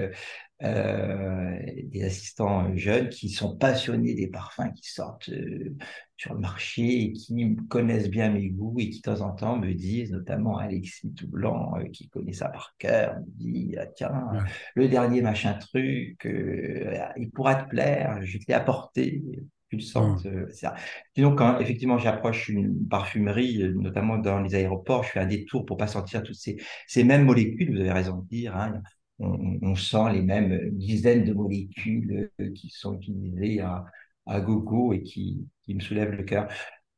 euh, 0.64 1.44
euh, 1.54 1.82
des 1.84 2.04
assistants 2.04 2.74
jeunes 2.76 3.08
qui 3.08 3.28
sont 3.28 3.56
passionnés 3.56 4.14
des 4.14 4.26
parfums 4.26 4.72
qui 4.74 4.90
sortent 4.90 5.28
euh, 5.28 5.76
sur 6.16 6.34
le 6.34 6.40
marché 6.40 7.02
et 7.02 7.12
qui 7.12 7.56
connaissent 7.68 8.10
bien 8.10 8.30
mes 8.30 8.48
goûts 8.48 8.76
et 8.78 8.90
qui 8.90 8.98
de 8.98 9.02
temps 9.02 9.20
en 9.20 9.32
temps 9.32 9.56
me 9.56 9.72
disent, 9.72 10.12
notamment 10.12 10.58
Alexis 10.58 11.12
tout 11.14 11.28
blanc 11.28 11.74
euh, 11.78 11.84
qui 11.92 12.08
connaît 12.08 12.32
ça 12.32 12.48
par 12.48 12.74
cœur, 12.78 13.16
me 13.20 13.24
dit 13.36 13.74
ah, 13.78 13.86
tiens 13.86 14.30
le 14.74 14.88
dernier 14.88 15.22
machin 15.22 15.54
truc, 15.54 16.24
il 16.24 17.30
pourra 17.32 17.56
te 17.56 17.68
plaire, 17.68 18.20
je 18.22 18.38
t'ai 18.38 18.54
apporté. 18.54 19.22
Tu 19.70 19.76
le 19.76 19.82
sens, 19.82 20.26
ça. 20.52 20.74
Donc, 21.16 21.38
quand 21.38 21.58
effectivement 21.58 21.98
j'approche 21.98 22.48
une 22.48 22.86
parfumerie, 22.86 23.72
notamment 23.74 24.18
dans 24.18 24.40
les 24.40 24.54
aéroports, 24.54 25.04
je 25.04 25.10
fais 25.10 25.20
un 25.20 25.26
détour 25.26 25.64
pour 25.64 25.78
pas 25.78 25.86
sentir 25.86 26.22
toutes 26.22 26.36
ces, 26.36 26.58
ces 26.86 27.02
mêmes 27.02 27.24
molécules, 27.24 27.74
vous 27.74 27.80
avez 27.80 27.90
raison 27.90 28.18
de 28.18 28.28
dire, 28.28 28.54
hein, 28.56 28.82
on, 29.18 29.74
sent 29.74 30.12
les 30.12 30.22
mêmes 30.22 30.70
dizaines 30.72 31.24
de 31.24 31.32
molécules 31.32 32.30
euh, 32.40 32.50
qui 32.52 32.68
sont 32.70 32.94
utilisées 32.94 33.60
à, 33.60 33.84
à 34.26 34.40
gogo 34.40 34.92
et 34.92 35.02
qui, 35.02 35.46
qui 35.62 35.74
me 35.74 35.80
soulèvent 35.80 36.12
le 36.12 36.24
cœur. 36.24 36.48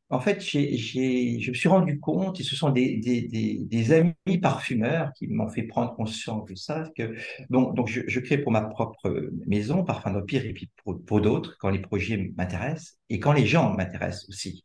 En 0.08 0.20
fait, 0.20 0.40
je 0.40 1.50
me 1.50 1.54
suis 1.54 1.68
rendu 1.68 1.98
compte, 1.98 2.38
et 2.38 2.44
ce 2.44 2.54
sont 2.54 2.70
des, 2.70 2.98
des, 2.98 3.92
amis 3.92 4.38
parfumeurs 4.40 5.12
qui 5.14 5.26
m'ont 5.26 5.48
fait 5.48 5.64
prendre 5.64 5.96
conscience 5.96 6.48
de 6.48 6.54
ça, 6.54 6.84
que 6.96 7.16
donc, 7.50 7.88
je, 7.88 8.20
crée 8.20 8.38
pour 8.38 8.52
ma 8.52 8.60
propre 8.60 9.32
maison, 9.46 9.82
Parfum 9.82 10.12
d'Empire, 10.12 10.46
et 10.46 10.52
puis 10.52 10.70
pour 10.84 11.20
d'autres, 11.20 11.56
quand 11.58 11.70
les 11.70 11.80
projets 11.80 12.32
m'intéressent, 12.36 12.98
et 13.10 13.18
quand 13.18 13.32
les 13.32 13.46
gens 13.46 13.74
m'intéressent 13.74 14.28
aussi 14.28 14.64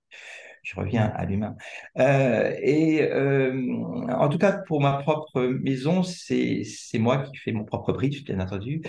je 0.62 0.76
reviens 0.76 1.06
à 1.16 1.26
l'humain. 1.26 1.56
Euh, 2.00 2.56
et 2.62 3.02
euh, 3.04 4.08
en 4.10 4.30
tout 4.30 4.38
cas, 4.38 4.54
pour 4.68 4.82
ma 4.82 4.94
propre 4.94 5.42
maison, 5.42 6.04
c'est 6.04 6.64
moi 7.00 7.20
qui 7.20 7.38
fais 7.38 7.52
mon 7.52 7.66
propre 7.66 7.94
brief, 7.94 8.24
bien 8.24 8.40
entendu. 8.40 8.82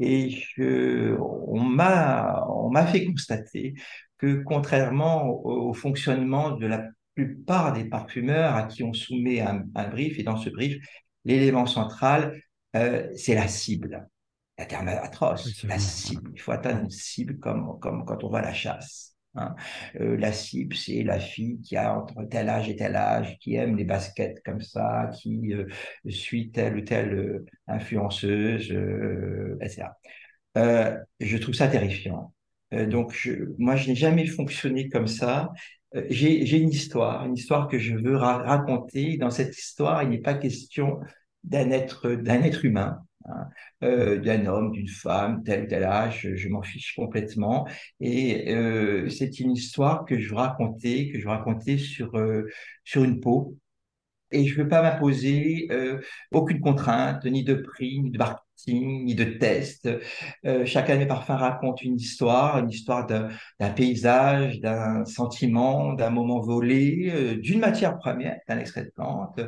Et 0.00 0.30
je, 0.30 1.16
on 1.18 1.60
m'a 1.60 2.86
fait 2.86 3.04
constater 3.04 3.74
que 4.18 4.42
contrairement 4.44 5.26
au, 5.44 5.72
fonctionnement 5.74 6.52
de 6.52 6.66
la 6.66 6.84
plupart 7.14 7.72
des 7.72 7.84
parfumeurs 7.84 8.54
à 8.54 8.64
qui 8.64 8.82
on 8.82 8.92
soumet 8.92 9.40
un, 9.40 9.64
un 9.74 9.88
brief, 9.88 10.18
et 10.18 10.22
dans 10.22 10.36
ce 10.36 10.50
brief, 10.50 10.76
l'élément 11.24 11.66
central, 11.66 12.40
euh, 12.76 13.08
c'est 13.14 13.34
la 13.34 13.48
cible. 13.48 14.08
Un 14.58 14.64
terme 14.66 14.88
atroce, 14.88 15.64
la 15.64 15.78
cible. 15.78 16.30
Il 16.34 16.40
faut 16.40 16.52
atteindre 16.52 16.82
une 16.82 16.90
cible 16.90 17.38
comme, 17.38 17.78
comme 17.80 18.04
quand 18.04 18.22
on 18.24 18.28
va 18.28 18.38
à 18.38 18.42
la 18.42 18.52
chasse. 18.52 19.09
Hein. 19.36 19.54
Euh, 20.00 20.16
la 20.16 20.32
cible, 20.32 20.74
c'est 20.74 21.02
la 21.04 21.20
fille 21.20 21.60
qui 21.60 21.76
a 21.76 21.96
entre 21.96 22.24
tel 22.24 22.48
âge 22.48 22.68
et 22.68 22.76
tel 22.76 22.96
âge, 22.96 23.38
qui 23.38 23.54
aime 23.54 23.76
les 23.76 23.84
baskets 23.84 24.42
comme 24.44 24.60
ça, 24.60 25.10
qui 25.14 25.54
euh, 25.54 25.66
suit 26.08 26.50
telle 26.50 26.76
ou 26.76 26.80
telle 26.80 27.14
euh, 27.14 27.46
influenceuse, 27.68 28.72
etc. 29.60 29.88
je 31.20 31.36
trouve 31.38 31.54
ça 31.54 31.68
terrifiant. 31.68 32.32
donc, 32.72 33.28
moi, 33.58 33.76
je 33.76 33.88
n'ai 33.88 33.94
jamais 33.94 34.26
fonctionné 34.26 34.88
comme 34.88 35.06
ça. 35.06 35.52
J'ai 36.08 36.58
une 36.58 36.70
histoire, 36.70 37.24
une 37.26 37.34
histoire 37.34 37.68
que 37.68 37.78
je 37.78 37.94
veux 37.96 38.16
raconter. 38.16 39.16
Dans 39.16 39.30
cette 39.30 39.56
histoire, 39.56 40.02
il 40.02 40.10
n'est 40.10 40.18
pas 40.18 40.34
question 40.34 41.00
d'un 41.44 41.70
être, 41.70 42.10
d'un 42.12 42.42
être 42.42 42.64
humain. 42.64 43.00
Hein, 43.26 43.48
euh, 43.82 44.18
d'un 44.18 44.46
homme, 44.46 44.72
d'une 44.72 44.88
femme, 44.88 45.42
tel 45.44 45.66
tel 45.68 45.84
âge, 45.84 46.28
je 46.34 46.48
m'en 46.48 46.62
fiche 46.62 46.94
complètement. 46.96 47.66
Et 48.00 48.54
euh, 48.54 49.08
c'est 49.10 49.40
une 49.40 49.52
histoire 49.52 50.04
que 50.06 50.18
je 50.18 50.34
racontais, 50.34 51.10
que 51.12 51.20
je 51.20 51.28
racontais 51.28 51.76
sur 51.78 52.16
euh, 52.16 52.48
sur 52.84 53.04
une 53.04 53.20
peau. 53.20 53.56
Et 54.32 54.46
je 54.46 54.56
ne 54.58 54.62
veux 54.62 54.68
pas 54.68 54.82
m'imposer 54.82 55.68
aucune 56.30 56.60
contrainte, 56.60 57.24
ni 57.26 57.42
de 57.42 57.54
prix, 57.54 58.00
ni 58.00 58.10
de 58.10 58.18
marketing, 58.18 59.04
ni 59.04 59.14
de 59.16 59.24
test. 59.24 59.88
chacun 60.66 60.94
de 60.94 61.00
mes 61.00 61.06
parfums 61.06 61.30
raconte 61.32 61.82
une 61.82 61.96
histoire, 61.96 62.58
une 62.60 62.70
histoire 62.70 63.06
d'un 63.06 63.70
paysage, 63.70 64.60
d'un 64.60 65.04
sentiment, 65.04 65.94
d'un 65.94 66.10
moment 66.10 66.40
volé, 66.40 67.38
d'une 67.42 67.58
matière 67.58 67.98
première, 67.98 68.38
d'un 68.48 68.58
extrait 68.58 68.84
de 68.84 68.90
plante. 68.90 69.40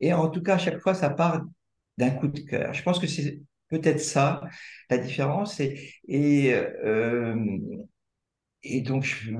Et 0.00 0.14
en 0.14 0.28
tout 0.28 0.42
cas, 0.42 0.54
à 0.54 0.58
chaque 0.58 0.78
fois, 0.80 0.94
ça 0.94 1.10
part 1.10 1.42
d'un 1.98 2.10
coup 2.10 2.28
de 2.28 2.40
cœur. 2.40 2.72
Je 2.72 2.82
pense 2.82 2.98
que 2.98 3.06
c'est 3.06 3.40
peut-être 3.68 4.00
ça 4.00 4.42
la 4.90 4.98
différence. 4.98 5.60
Et, 5.60 5.90
et, 6.06 6.54
euh, 6.54 7.58
et 8.62 8.80
donc, 8.82 9.04
je 9.04 9.32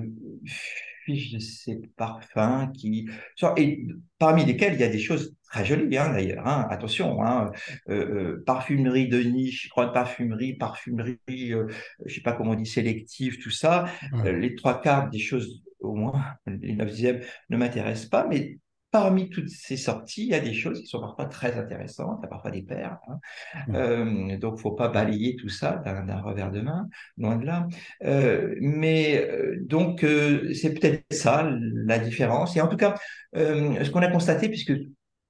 fiche 1.04 1.32
de 1.32 1.38
ces 1.38 1.80
parfums 1.96 2.70
qui. 2.74 3.08
Et 3.56 3.86
parmi 4.18 4.44
lesquels 4.44 4.74
il 4.74 4.80
y 4.80 4.84
a 4.84 4.88
des 4.88 4.98
choses 4.98 5.34
très 5.50 5.64
jolies, 5.64 5.98
hein, 5.98 6.12
d'ailleurs. 6.12 6.46
Hein. 6.46 6.66
attention, 6.70 7.22
hein, 7.22 7.52
euh, 7.88 7.94
euh, 7.94 8.44
parfumerie 8.46 9.08
de 9.08 9.20
niche, 9.20 9.68
grande 9.68 9.92
parfumerie, 9.92 10.54
parfumerie, 10.54 11.18
je 11.28 11.56
ne 12.04 12.08
sais 12.08 12.22
pas 12.22 12.32
comment 12.32 12.52
on 12.52 12.54
dit, 12.54 12.66
sélective, 12.66 13.38
tout 13.38 13.50
ça. 13.50 13.86
les 14.24 14.54
trois 14.54 14.80
quarts 14.80 15.10
des 15.10 15.18
choses, 15.18 15.62
au 15.80 15.94
moins, 15.94 16.24
les 16.46 16.74
neuf 16.74 16.90
dixièmes, 16.90 17.20
ne 17.50 17.56
m'intéressent 17.56 18.08
pas, 18.08 18.26
mais 18.28 18.58
parmi 18.92 19.30
toutes 19.30 19.48
ces 19.48 19.78
sorties, 19.78 20.24
il 20.24 20.28
y 20.28 20.34
a 20.34 20.40
des 20.40 20.52
choses 20.52 20.80
qui 20.82 20.86
sont 20.86 21.00
parfois 21.00 21.24
très 21.24 21.58
intéressantes, 21.58 22.18
il 22.20 22.24
y 22.24 22.26
a 22.26 22.28
parfois 22.28 22.50
des 22.50 22.62
perles. 22.62 22.98
Hein. 23.08 23.18
Mmh. 23.66 23.74
Euh, 23.74 24.38
donc, 24.38 24.58
faut 24.58 24.72
pas 24.72 24.88
balayer 24.88 25.34
tout 25.34 25.48
ça 25.48 25.76
d'un 25.78 26.20
revers 26.20 26.52
de 26.52 26.60
main, 26.60 26.88
loin 27.16 27.36
de 27.36 27.46
là. 27.46 27.66
Euh, 28.04 28.54
mais 28.60 29.26
euh, 29.26 29.56
donc, 29.62 30.04
euh, 30.04 30.52
c'est 30.54 30.74
peut-être 30.74 31.02
ça 31.10 31.50
la 31.50 31.98
différence. 31.98 32.54
Et 32.56 32.60
en 32.60 32.68
tout 32.68 32.76
cas, 32.76 32.94
ce 33.34 33.90
qu'on 33.90 34.02
a 34.02 34.08
constaté, 34.08 34.48
puisque 34.48 34.74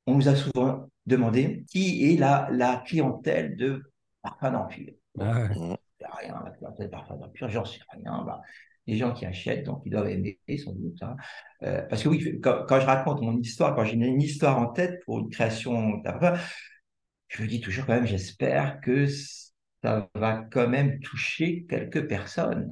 on 0.07 0.17
nous 0.17 0.29
a 0.29 0.35
souvent 0.35 0.89
demandé 1.07 1.65
qui 1.71 2.13
est 2.13 2.17
la, 2.19 2.49
la 2.51 2.83
clientèle 2.85 3.57
de 3.57 3.83
Parfum 4.23 4.51
d'Empire? 4.51 4.93
Ah 5.21 5.49
Il 5.55 5.63
n'y 5.63 5.75
a 6.05 6.15
rien, 6.17 6.43
la 6.45 6.51
clientèle 6.51 6.87
de 6.87 6.91
Parfum 6.91 7.17
d'Empire, 7.17 7.49
j'en 7.49 7.65
sais 7.65 7.81
rien. 7.93 8.25
Bah, 8.27 8.43
les 8.87 8.97
gens 8.97 9.13
qui 9.13 9.27
achètent, 9.27 9.65
donc 9.65 9.83
ils 9.85 9.91
doivent 9.91 10.09
aimer 10.09 10.39
sans 10.59 10.73
doute. 10.73 11.03
Hein. 11.03 11.17
Euh, 11.63 11.83
parce 11.83 12.03
que 12.03 12.09
oui, 12.09 12.41
quand, 12.41 12.67
je 12.69 12.87
raconte 12.87 13.21
mon 13.23 13.39
histoire, 13.39 13.75
quand 13.75 13.85
j'ai 13.85 13.95
une, 13.95 14.21
histoire 14.21 14.59
en 14.59 14.67
tête 14.67 15.03
pour 15.05 15.21
une 15.21 15.31
création 15.31 16.03
je 17.29 17.43
me 17.43 17.49
dis 17.49 17.61
toujours 17.61 17.87
quand 17.87 17.95
même, 17.95 18.07
j'espère 18.07 18.81
que 18.81 19.07
ça 19.07 20.11
va 20.15 20.45
quand 20.51 20.69
même 20.69 21.01
toucher 21.01 21.65
quelques 21.69 22.07
personnes, 22.07 22.69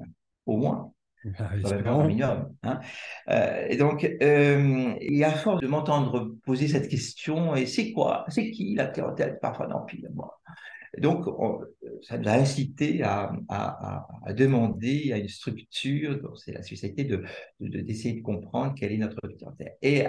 au 0.46 0.58
moins. 0.58 0.92
Ah, 1.38 1.50
un 1.84 2.06
minimum. 2.06 2.56
Hein. 2.62 2.80
Euh, 3.28 3.66
et 3.68 3.76
donc, 3.76 4.04
euh, 4.04 4.94
et 5.00 5.24
à 5.24 5.30
force 5.30 5.60
de 5.60 5.66
m'entendre 5.66 6.34
poser 6.46 6.66
cette 6.66 6.88
question, 6.88 7.54
et 7.54 7.66
c'est 7.66 7.92
quoi? 7.92 8.24
C'est 8.28 8.50
qui 8.50 8.74
la 8.74 8.86
clientèle? 8.86 9.38
Parfois 9.40 9.66
d'Empire 9.66 10.08
moi 10.14 10.40
donc, 10.98 11.26
ça 12.02 12.18
nous 12.18 12.28
a 12.28 12.32
incité 12.32 13.02
à, 13.02 13.32
à, 13.48 14.06
à, 14.24 14.32
demander 14.32 15.12
à 15.12 15.18
une 15.18 15.28
structure, 15.28 16.36
c'est 16.36 16.52
la 16.52 16.62
société, 16.62 17.04
de, 17.04 17.24
d'essayer 17.60 18.14
de, 18.14 18.22
comprendre 18.22 18.74
quelle 18.74 18.92
est 18.92 18.98
notre 18.98 19.20
clientèle. 19.28 19.76
Et 19.82 20.04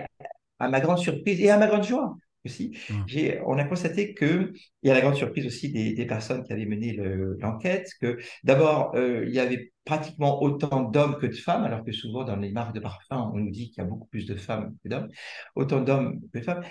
à 0.60 0.70
ma 0.70 0.80
grande 0.80 1.00
surprise 1.00 1.40
et 1.42 1.50
à 1.50 1.58
ma 1.58 1.68
grande 1.68 1.84
joie 1.84 2.16
aussi, 2.44 2.76
mmh. 2.90 3.44
on 3.46 3.60
a 3.60 3.64
constaté 3.66 4.16
que, 4.16 4.52
et 4.82 4.90
à 4.90 4.96
la 4.96 5.02
grande 5.02 5.16
surprise 5.16 5.46
aussi 5.46 5.72
des, 5.72 5.94
des 5.94 6.06
personnes 6.08 6.44
qui 6.44 6.52
avaient 6.52 6.66
mené 6.66 6.94
l'enquête, 7.40 7.92
que 8.02 8.18
d'abord, 8.44 8.96
euh, 8.96 9.26
il 9.28 9.34
y 9.34 9.40
avait 9.40 9.72
pratiquement 9.86 10.42
autant 10.42 10.82
d'hommes 10.82 11.18
que 11.18 11.28
de 11.28 11.36
femmes, 11.36 11.64
alors 11.64 11.84
que 11.84 11.92
souvent 11.92 12.24
dans 12.24 12.38
les 12.38 12.52
marques 12.52 12.74
de 12.74 12.80
parfum, 12.80 13.30
on 13.34 13.38
nous 13.38 13.52
dit 13.52 13.70
qu'il 13.70 13.84
y 13.84 13.86
a 13.86 13.90
beaucoup 13.90 14.08
plus 14.08 14.26
de 14.26 14.36
femmes 14.36 14.76
que 14.84 14.90
d'hommes, 14.90 15.10
autant 15.56 15.82
d'hommes 15.82 16.20
que 16.34 16.40
de 16.40 16.44
femmes. 16.44 16.64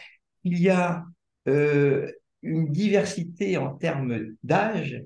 Il 0.42 0.58
y 0.58 0.70
a 0.70 1.04
euh, 1.48 2.10
une 2.42 2.70
diversité 2.70 3.56
en 3.56 3.74
termes 3.74 4.34
d'âge 4.42 5.02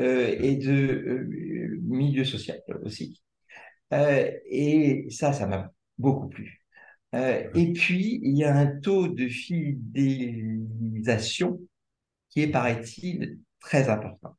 euh, 0.00 0.36
et 0.40 0.56
de 0.56 0.72
euh, 0.72 1.78
milieu 1.82 2.24
social 2.24 2.60
aussi. 2.84 3.22
Euh, 3.92 4.30
et 4.46 5.06
ça, 5.10 5.32
ça 5.32 5.46
m'a 5.46 5.72
beaucoup 5.98 6.28
plu. 6.28 6.62
et 7.14 7.72
puis, 7.74 8.20
il 8.22 8.36
y 8.36 8.44
a 8.44 8.54
un 8.56 8.66
taux 8.80 9.08
de 9.08 9.28
fidélisation 9.28 11.60
qui 12.30 12.42
est, 12.42 12.48
paraît-il, 12.48 13.38
très 13.60 13.88
important. 13.88 14.36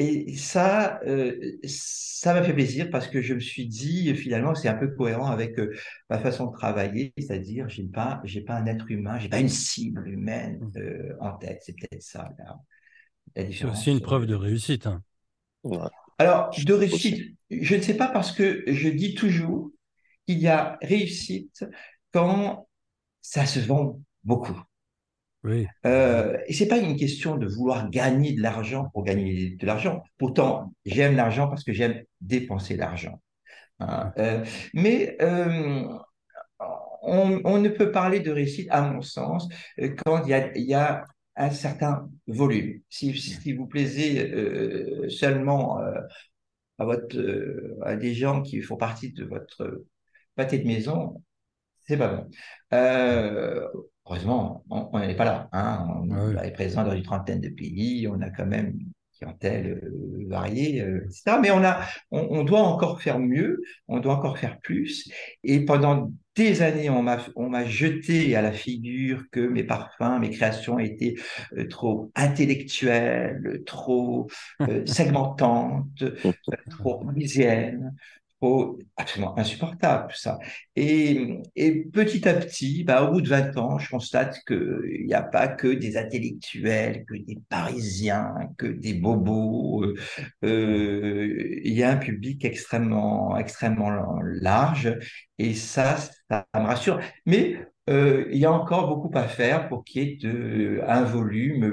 Et 0.00 0.36
ça, 0.36 1.00
euh, 1.06 1.58
ça 1.64 2.32
m'a 2.32 2.44
fait 2.44 2.54
plaisir 2.54 2.88
parce 2.88 3.08
que 3.08 3.20
je 3.20 3.34
me 3.34 3.40
suis 3.40 3.66
dit, 3.66 4.14
finalement, 4.14 4.54
c'est 4.54 4.68
un 4.68 4.74
peu 4.74 4.86
cohérent 4.94 5.26
avec 5.26 5.58
euh, 5.58 5.74
ma 6.08 6.20
façon 6.20 6.46
de 6.46 6.52
travailler, 6.52 7.12
c'est-à-dire, 7.18 7.68
j'ai 7.68 7.82
pas, 7.82 8.20
j'ai 8.22 8.42
pas 8.42 8.54
un 8.54 8.66
être 8.66 8.88
humain, 8.92 9.18
j'ai 9.18 9.28
pas 9.28 9.40
une 9.40 9.48
cible 9.48 10.08
humaine 10.08 10.70
mmh. 10.72 10.78
euh, 10.78 11.16
en 11.20 11.32
tête. 11.32 11.62
C'est 11.64 11.72
peut-être 11.72 12.00
ça, 12.00 12.30
la, 13.34 13.42
différence. 13.42 13.76
C'est 13.76 13.90
aussi 13.90 13.90
une 13.90 14.00
preuve 14.00 14.26
de 14.26 14.36
réussite. 14.36 14.86
Hein. 14.86 15.02
Alors, 16.18 16.50
de 16.56 16.72
réussite, 16.72 17.36
je 17.50 17.74
ne 17.74 17.80
sais 17.80 17.96
pas 17.96 18.06
parce 18.06 18.30
que 18.30 18.62
je 18.68 18.88
dis 18.88 19.16
toujours 19.16 19.72
qu'il 20.28 20.38
y 20.38 20.46
a 20.46 20.78
réussite 20.80 21.64
quand 22.12 22.68
ça 23.20 23.46
se 23.46 23.58
vend 23.58 24.00
beaucoup. 24.22 24.62
Oui. 25.44 25.66
Euh, 25.86 26.36
et 26.46 26.52
c'est 26.52 26.66
pas 26.66 26.78
une 26.78 26.96
question 26.96 27.36
de 27.36 27.46
vouloir 27.46 27.90
gagner 27.90 28.32
de 28.32 28.42
l'argent 28.42 28.90
pour 28.92 29.04
gagner 29.04 29.50
de 29.50 29.66
l'argent. 29.66 30.02
Pourtant, 30.18 30.72
j'aime 30.84 31.14
l'argent 31.16 31.48
parce 31.48 31.64
que 31.64 31.72
j'aime 31.72 32.02
dépenser 32.20 32.76
l'argent. 32.76 33.20
hein. 33.80 34.12
Euh, 34.18 34.44
mais 34.74 35.16
euh, 35.22 35.84
on, 37.02 37.40
on, 37.44 37.58
ne 37.58 37.68
peut 37.68 37.92
parler 37.92 38.20
de 38.20 38.30
réussite, 38.30 38.68
à 38.70 38.82
mon 38.82 39.00
sens, 39.00 39.48
quand 40.04 40.24
il 40.24 40.30
y 40.30 40.34
a, 40.34 40.56
il 40.56 40.64
y 40.64 40.74
a 40.74 41.04
un 41.36 41.50
certain 41.50 42.10
volume. 42.26 42.80
Si, 42.88 43.16
si 43.16 43.52
vous 43.52 43.66
plaisez 43.66 45.08
seulement 45.08 45.78
à, 46.78 46.84
votre, 46.84 47.16
à 47.82 47.94
des 47.94 48.12
gens 48.14 48.42
qui 48.42 48.60
font 48.60 48.76
partie 48.76 49.12
de 49.12 49.24
votre 49.24 49.84
pâté 50.34 50.58
de 50.58 50.66
maison, 50.66 51.22
c'est 51.88 51.96
pas 51.96 52.08
bon. 52.08 52.30
heureusement, 54.06 54.64
on 54.70 54.98
n'est 54.98 55.16
pas 55.16 55.24
là. 55.24 55.48
Hein. 55.52 55.86
On 55.88 56.36
ah 56.36 56.46
est 56.46 56.52
présent 56.52 56.84
dans 56.84 56.94
une 56.94 57.02
trentaine 57.02 57.40
de 57.40 57.48
pays. 57.48 58.06
On 58.08 58.20
a 58.20 58.30
quand 58.30 58.46
même 58.46 58.78
clientèle 59.18 59.80
euh, 59.82 60.26
variée, 60.28 60.80
euh, 60.80 61.04
etc. 61.04 61.38
Mais 61.40 61.50
on, 61.50 61.64
a, 61.64 61.80
on, 62.10 62.44
doit 62.44 62.60
encore 62.60 63.02
faire 63.02 63.18
mieux, 63.18 63.62
on 63.88 64.00
doit 64.00 64.14
encore 64.14 64.38
faire 64.38 64.58
plus. 64.60 65.10
Et 65.44 65.64
pendant 65.64 66.12
des 66.36 66.62
années, 66.62 66.88
on 66.90 67.02
m'a, 67.02 67.18
on 67.34 67.48
m'a 67.48 67.64
jeté 67.64 68.36
à 68.36 68.42
la 68.42 68.52
figure 68.52 69.24
que 69.32 69.40
mes 69.40 69.64
parfums, 69.64 70.20
mes 70.20 70.30
créations 70.30 70.78
étaient 70.78 71.14
euh, 71.56 71.66
trop 71.66 72.10
intellectuelles, 72.14 73.62
trop 73.66 74.28
segmentantes, 74.86 76.04
trop 76.70 76.98
parisiennes, 76.98 77.94
absolument 78.96 79.36
insupportable, 79.38 80.12
ça. 80.14 80.38
Et, 80.76 81.40
et, 81.56 81.84
petit 81.84 82.28
à 82.28 82.34
petit, 82.34 82.84
bah, 82.84 83.02
au 83.02 83.12
bout 83.12 83.20
de 83.20 83.28
20 83.28 83.56
ans, 83.56 83.78
je 83.78 83.90
constate 83.90 84.38
qu'il 84.46 85.06
n'y 85.06 85.14
a 85.14 85.22
pas 85.22 85.48
que 85.48 85.68
des 85.68 85.96
intellectuels, 85.96 87.04
que 87.06 87.14
des 87.14 87.38
Parisiens, 87.48 88.34
que 88.56 88.66
des 88.66 88.94
bobos. 88.94 89.84
Euh, 89.84 89.94
euh, 90.44 91.60
il 91.64 91.72
y 91.72 91.82
a 91.82 91.90
un 91.90 91.96
public 91.96 92.44
extrêmement, 92.44 93.36
extrêmement 93.36 93.90
large 94.22 94.96
et 95.38 95.54
ça, 95.54 95.96
ça 96.30 96.46
me 96.54 96.66
rassure. 96.66 97.00
Mais 97.26 97.58
euh, 97.90 98.26
il 98.30 98.38
y 98.38 98.44
a 98.44 98.52
encore 98.52 98.88
beaucoup 98.88 99.16
à 99.16 99.26
faire 99.28 99.68
pour 99.68 99.84
qu'il 99.84 100.02
y 100.02 100.26
ait 100.26 100.80
un 100.86 101.02
volume 101.02 101.64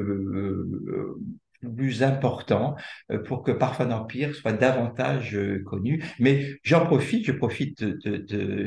plus 1.73 2.03
important 2.03 2.75
euh, 3.11 3.19
pour 3.19 3.43
que 3.43 3.51
Parfum 3.51 3.87
d'Empire 3.87 4.35
soit 4.35 4.53
davantage 4.53 5.35
euh, 5.35 5.63
connu. 5.63 6.03
Mais 6.19 6.57
j'en 6.63 6.85
profite, 6.85 7.25
je 7.25 7.31
profite 7.31 7.83
de, 7.83 8.17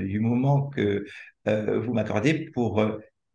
du 0.02 0.21
moment 0.21 0.69
que 0.69 1.05
euh, 1.47 1.81
vous 1.81 1.93
m'accordez 1.93 2.50
pour 2.52 2.85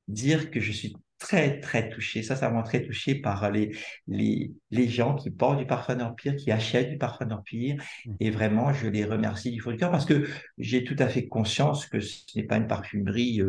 dire 0.08 0.52
que 0.52 0.60
je 0.60 0.72
suis 0.72 0.96
très, 1.18 1.62
très 1.62 1.90
touché, 1.90 2.22
sincèrement 2.22 2.64
très 2.64 2.84
touché 2.84 3.16
par 3.16 3.50
les, 3.50 3.76
les, 4.08 4.52
les 4.72 4.90
gens 4.90 5.16
qui 5.16 5.32
portent 5.32 5.60
du 5.60 5.66
Parfum 5.66 5.96
d'Empire, 5.96 6.36
qui 6.36 6.52
achètent 6.52 6.90
du 6.90 6.98
Parfum 6.98 7.26
d'Empire. 7.26 7.82
Mmh. 8.06 8.14
Et 8.20 8.30
vraiment, 8.30 8.74
je 8.74 8.88
les 8.88 9.06
remercie 9.06 9.52
du 9.52 9.62
fond 9.62 9.72
du 9.72 9.78
cœur 9.78 9.92
parce 9.92 10.06
que 10.06 10.28
j'ai 10.58 10.84
tout 10.84 10.98
à 11.00 11.08
fait 11.08 11.28
conscience 11.28 11.86
que 11.86 12.02
ce 12.02 12.24
n'est 12.36 12.44
pas 12.44 12.58
une 12.58 12.68
parfumerie 12.68 13.42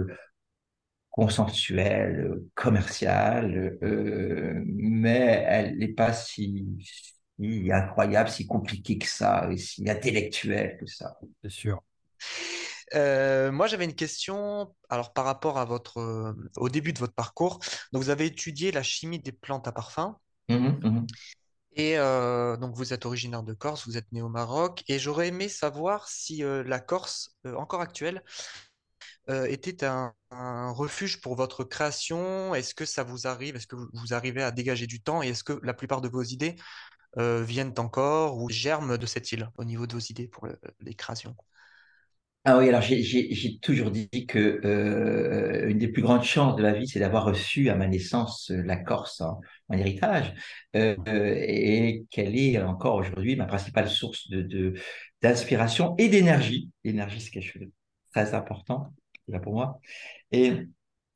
consensuelle, 1.14 2.40
commerciale, 2.56 3.78
euh, 3.84 4.60
mais 4.66 5.44
elle 5.46 5.78
n'est 5.78 5.92
pas 5.92 6.12
si, 6.12 6.66
si, 7.38 7.70
incroyable, 7.70 8.28
si 8.28 8.48
compliquée 8.48 8.98
que 8.98 9.06
ça, 9.06 9.48
et 9.48 9.56
si 9.56 9.88
intellectuelle 9.88 10.76
que 10.76 10.86
ça. 10.86 11.16
C'est 11.40 11.52
sûr. 11.52 11.80
Euh, 12.94 13.52
moi, 13.52 13.68
j'avais 13.68 13.84
une 13.84 13.94
question. 13.94 14.74
Alors, 14.88 15.12
par 15.12 15.24
rapport 15.24 15.56
à 15.56 15.64
votre, 15.64 15.98
euh, 15.98 16.32
au 16.56 16.68
début 16.68 16.92
de 16.92 16.98
votre 16.98 17.14
parcours, 17.14 17.60
donc 17.92 18.02
vous 18.02 18.10
avez 18.10 18.26
étudié 18.26 18.72
la 18.72 18.82
chimie 18.82 19.20
des 19.20 19.32
plantes 19.32 19.68
à 19.68 19.72
parfum. 19.72 20.18
Mmh 20.48 20.80
mmh 20.82 21.06
et 21.76 21.96
donc, 21.96 22.76
vous 22.76 22.92
êtes 22.92 23.04
originaire 23.04 23.42
de 23.42 23.52
Corse, 23.52 23.88
vous 23.88 23.98
êtes 23.98 24.10
né 24.12 24.22
au 24.22 24.28
Maroc, 24.28 24.84
et 24.86 25.00
j'aurais 25.00 25.26
aimé 25.26 25.48
savoir 25.48 26.06
si 26.06 26.44
la 26.44 26.78
Corse, 26.78 27.36
encore 27.44 27.80
actuelle, 27.80 28.22
euh, 29.30 29.46
était 29.46 29.86
un, 29.86 30.12
refuge 30.30 31.20
pour 31.20 31.36
votre 31.36 31.62
création? 31.62 32.54
Est-ce 32.54 32.74
que 32.74 32.84
ça 32.84 33.04
vous 33.04 33.26
arrive? 33.26 33.56
Est-ce 33.56 33.68
que 33.68 33.76
vous, 33.76 34.12
arrivez 34.12 34.42
à 34.42 34.50
dégager 34.50 34.86
du 34.86 35.00
temps? 35.00 35.22
Et 35.22 35.28
est-ce 35.28 35.44
que 35.44 35.58
la 35.62 35.74
plupart 35.74 36.00
de 36.00 36.08
vos 36.08 36.22
idées 36.22 36.56
euh, 37.18 37.42
viennent 37.42 37.74
encore 37.78 38.38
ou 38.38 38.50
germent 38.50 38.98
de 38.98 39.06
cette 39.06 39.30
île 39.30 39.48
au 39.56 39.64
niveau 39.64 39.86
de 39.86 39.94
vos 39.94 40.00
idées 40.00 40.26
pour 40.26 40.48
les 40.80 40.94
créations? 40.94 41.36
Ah 42.46 42.58
oui, 42.58 42.68
alors 42.68 42.82
j'ai 42.82 43.58
toujours 43.62 43.90
dit 43.90 44.26
que 44.26 44.60
euh, 44.64 45.68
une 45.68 45.78
des 45.78 45.88
plus 45.88 46.02
grandes 46.02 46.24
chances 46.24 46.56
de 46.56 46.62
la 46.62 46.74
vie, 46.74 46.86
c'est 46.86 46.98
d'avoir 46.98 47.24
reçu 47.24 47.70
à 47.70 47.74
ma 47.74 47.86
naissance 47.86 48.50
la 48.50 48.76
Corse 48.76 49.22
en, 49.22 49.40
héritage, 49.72 50.34
et 50.74 52.04
qu'elle 52.10 52.36
est 52.36 52.60
encore 52.60 52.96
aujourd'hui 52.96 53.36
ma 53.36 53.46
principale 53.46 53.88
source 53.88 54.28
d'inspiration 55.22 55.94
et 55.96 56.08
d'énergie. 56.08 56.70
L'énergie, 56.82 57.20
c'est 57.20 57.30
quelque 57.30 57.50
chose 57.50 57.62
de 57.62 57.72
très 58.12 58.34
important 58.34 58.92
là 59.28 59.38
pour 59.40 59.54
moi. 59.54 59.80
Et 60.32 60.52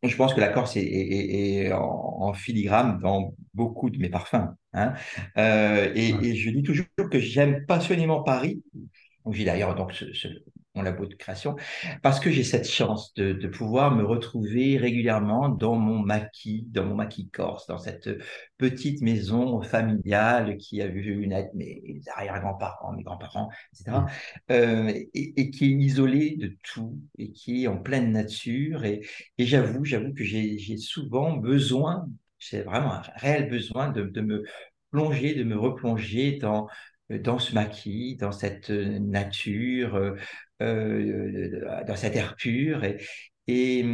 je 0.02 0.16
pense 0.16 0.34
que 0.34 0.40
la 0.40 0.48
Corse 0.48 0.76
est, 0.76 1.72
en, 1.72 2.32
filigrane 2.32 2.98
dans 3.00 3.34
beaucoup 3.54 3.90
de 3.90 3.98
mes 3.98 4.08
parfums. 4.08 4.54
Hein. 4.72 4.94
Euh, 5.36 5.92
et, 5.94 6.34
je 6.36 6.50
dis 6.50 6.62
toujours 6.62 6.86
que 7.10 7.18
j'aime 7.18 7.66
passionnément 7.66 8.22
Paris. 8.22 8.62
J'ai 9.30 9.44
d'ailleurs 9.44 9.74
donc 9.74 9.92
ce, 9.92 10.28
mon 10.78 10.82
labo 10.82 11.06
de 11.06 11.14
création, 11.14 11.56
parce 12.02 12.20
que 12.20 12.30
j'ai 12.30 12.44
cette 12.44 12.68
chance 12.68 13.12
de, 13.14 13.32
de, 13.32 13.48
pouvoir 13.48 13.94
me 13.94 14.04
retrouver 14.04 14.78
régulièrement 14.78 15.48
dans 15.48 15.74
mon 15.74 15.98
maquis, 15.98 16.66
dans 16.70 16.84
mon 16.84 16.94
maquis 16.94 17.28
corse, 17.28 17.66
dans 17.66 17.78
cette 17.78 18.08
petite 18.56 19.02
maison 19.02 19.60
familiale 19.60 20.56
qui 20.56 20.80
a 20.80 20.86
vu 20.86 21.26
naître 21.26 21.50
mes 21.54 22.00
arrière-grands-parents, 22.14 22.92
mes 22.92 23.02
grands-parents, 23.02 23.50
etc., 23.72 23.98
mmh. 23.98 24.06
euh, 24.52 24.92
et, 25.14 25.40
et, 25.40 25.50
qui 25.50 25.66
est 25.66 25.76
isolée 25.76 26.36
de 26.36 26.56
tout 26.62 26.98
et 27.18 27.32
qui 27.32 27.64
est 27.64 27.66
en 27.68 27.78
pleine 27.78 28.12
nature. 28.12 28.84
Et, 28.84 29.00
et 29.38 29.46
j'avoue, 29.46 29.84
j'avoue 29.84 30.14
que 30.14 30.24
j'ai 30.24 30.76
souvent 30.76 31.36
besoin, 31.36 32.08
c'est 32.38 32.62
vraiment 32.62 32.92
un 32.92 33.02
réel 33.16 33.48
besoin 33.48 33.90
de, 33.90 34.04
de 34.04 34.20
me 34.20 34.44
plonger, 34.92 35.34
de 35.34 35.44
me 35.44 35.58
replonger 35.58 36.38
dans 36.38 36.68
dans 37.10 37.38
ce 37.38 37.54
maquis, 37.54 38.16
dans 38.16 38.32
cette 38.32 38.68
nature, 38.70 40.14
euh, 40.60 41.84
dans 41.86 41.96
cet 41.96 42.16
air 42.16 42.34
pur. 42.36 42.82
Et, 43.46 43.84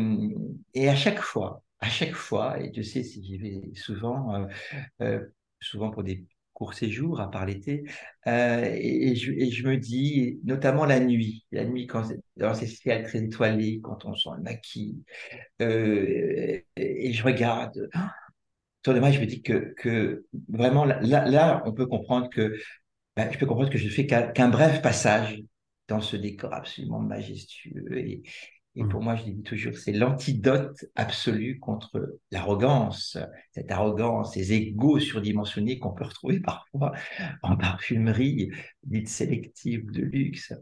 à 0.88 0.94
chaque 0.96 1.20
fois, 1.20 1.62
à 1.80 1.88
chaque 1.88 2.14
fois, 2.14 2.60
et 2.60 2.70
tu 2.70 2.82
sais, 2.82 3.02
si 3.02 3.22
j'y 3.22 3.38
vais 3.38 3.74
souvent, 3.74 4.34
euh, 4.34 4.46
euh, 5.02 5.26
souvent 5.60 5.90
pour 5.90 6.02
des 6.04 6.24
courts 6.54 6.74
séjours, 6.74 7.20
à 7.20 7.30
part 7.30 7.44
l'été, 7.46 7.84
et, 8.26 9.14
je, 9.14 9.66
me 9.66 9.76
dis, 9.76 10.40
notamment 10.44 10.86
la 10.86 11.00
nuit, 11.00 11.44
la 11.52 11.64
nuit 11.64 11.86
quand 11.86 12.04
dans 12.36 12.54
ces 12.54 12.66
ciels 12.66 13.04
très 13.04 13.22
étoilés, 13.22 13.80
quand 13.82 14.04
on 14.06 14.14
sent 14.14 14.30
le 14.36 14.42
maquis, 14.42 15.04
et, 15.60 16.64
je 17.12 17.22
regarde. 17.22 17.90
Autour 18.82 18.94
de 18.94 19.00
moi, 19.00 19.10
je 19.12 19.20
me 19.20 19.24
dis 19.24 19.42
que, 19.42 20.26
vraiment, 20.48 20.84
là, 20.84 21.62
on 21.64 21.72
peut 21.72 21.86
comprendre 21.86 22.28
que, 22.28 22.58
ben, 23.16 23.30
je 23.32 23.38
peux 23.38 23.46
comprendre 23.46 23.70
que 23.70 23.78
je 23.78 23.88
fais 23.88 24.06
qu'un 24.06 24.48
bref 24.48 24.82
passage 24.82 25.42
dans 25.88 26.00
ce 26.00 26.16
décor 26.16 26.52
absolument 26.52 27.00
majestueux. 27.00 27.98
Et, 27.98 28.22
et 28.76 28.84
pour 28.84 29.00
mmh. 29.00 29.04
moi, 29.04 29.16
je 29.16 29.24
dis 29.24 29.42
toujours, 29.42 29.76
c'est 29.76 29.92
l'antidote 29.92 30.84
absolu 30.96 31.60
contre 31.60 32.18
l'arrogance, 32.30 33.16
cette 33.52 33.70
arrogance, 33.70 34.34
ces 34.34 34.52
égaux 34.52 34.98
surdimensionnés 34.98 35.78
qu'on 35.78 35.92
peut 35.92 36.04
retrouver 36.04 36.40
parfois 36.44 36.92
en 37.42 37.56
parfumerie 37.56 38.50
dite 38.82 39.08
sélective 39.08 39.90
de 39.90 40.02
luxe. 40.02 40.52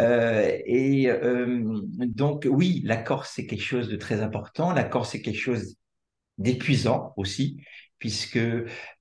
Euh, 0.00 0.58
et 0.66 1.08
euh, 1.08 1.80
donc, 2.06 2.48
oui, 2.50 2.82
la 2.84 2.96
Corse, 2.96 3.32
c'est 3.34 3.46
quelque 3.46 3.62
chose 3.62 3.88
de 3.88 3.96
très 3.96 4.22
important. 4.22 4.72
La 4.72 4.84
Corse, 4.84 5.10
c'est 5.10 5.22
quelque 5.22 5.40
chose 5.40 5.76
d'épuisant 6.38 7.12
aussi, 7.16 7.62
puisque 7.98 8.40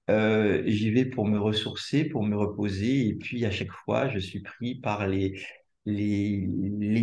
euh, 0.09 0.63
j'y 0.65 0.91
vais 0.91 1.05
pour 1.05 1.27
me 1.27 1.39
ressourcer, 1.39 2.05
pour 2.05 2.23
me 2.23 2.35
reposer, 2.35 3.07
et 3.07 3.15
puis 3.15 3.45
à 3.45 3.51
chaque 3.51 3.71
fois, 3.71 4.09
je 4.09 4.19
suis 4.19 4.41
pris 4.41 4.75
par 4.75 5.07
les, 5.07 5.39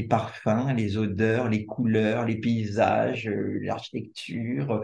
parfums, 0.09 0.75
les 0.77 0.97
odeurs, 0.97 1.49
les 1.49 1.65
couleurs, 1.67 2.27
les 2.27 2.37
paysages, 2.41 3.29
euh, 3.29 3.59
l'architecture, 3.63 4.83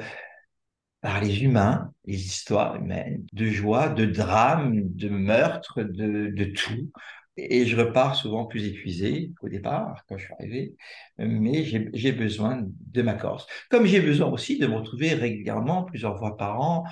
par 1.01 1.21
les 1.21 1.43
humains, 1.45 1.93
les 2.07 2.17
histoires 2.17 2.77
humaines, 2.77 3.25
de 3.33 3.47
joie, 3.47 3.89
de 3.91 4.07
drame, 4.07 4.81
de 4.95 5.09
meurtre, 5.09 5.83
de, 5.83 6.29
de 6.29 6.45
tout. 6.47 6.91
Et 7.37 7.67
je 7.67 7.77
repars 7.77 8.17
souvent 8.17 8.47
plus 8.47 8.67
épuisé 8.67 9.33
qu'au 9.39 9.49
départ, 9.51 10.03
quand 10.09 10.17
je 10.17 10.25
suis 10.25 10.35
arrivé, 10.35 10.75
mais 11.19 11.65
j'ai 11.65 12.13
besoin 12.13 12.65
de 12.67 13.03
ma 13.03 13.13
Corse. 13.13 13.47
Comme 13.71 13.85
j'ai 13.85 14.01
besoin 14.01 14.29
aussi 14.31 14.59
de 14.59 14.67
me 14.67 14.77
retrouver 14.77 15.13
régulièrement, 15.13 15.83
plusieurs 15.85 16.19
fois 16.19 16.37
par 16.39 16.61
an, 16.61 16.85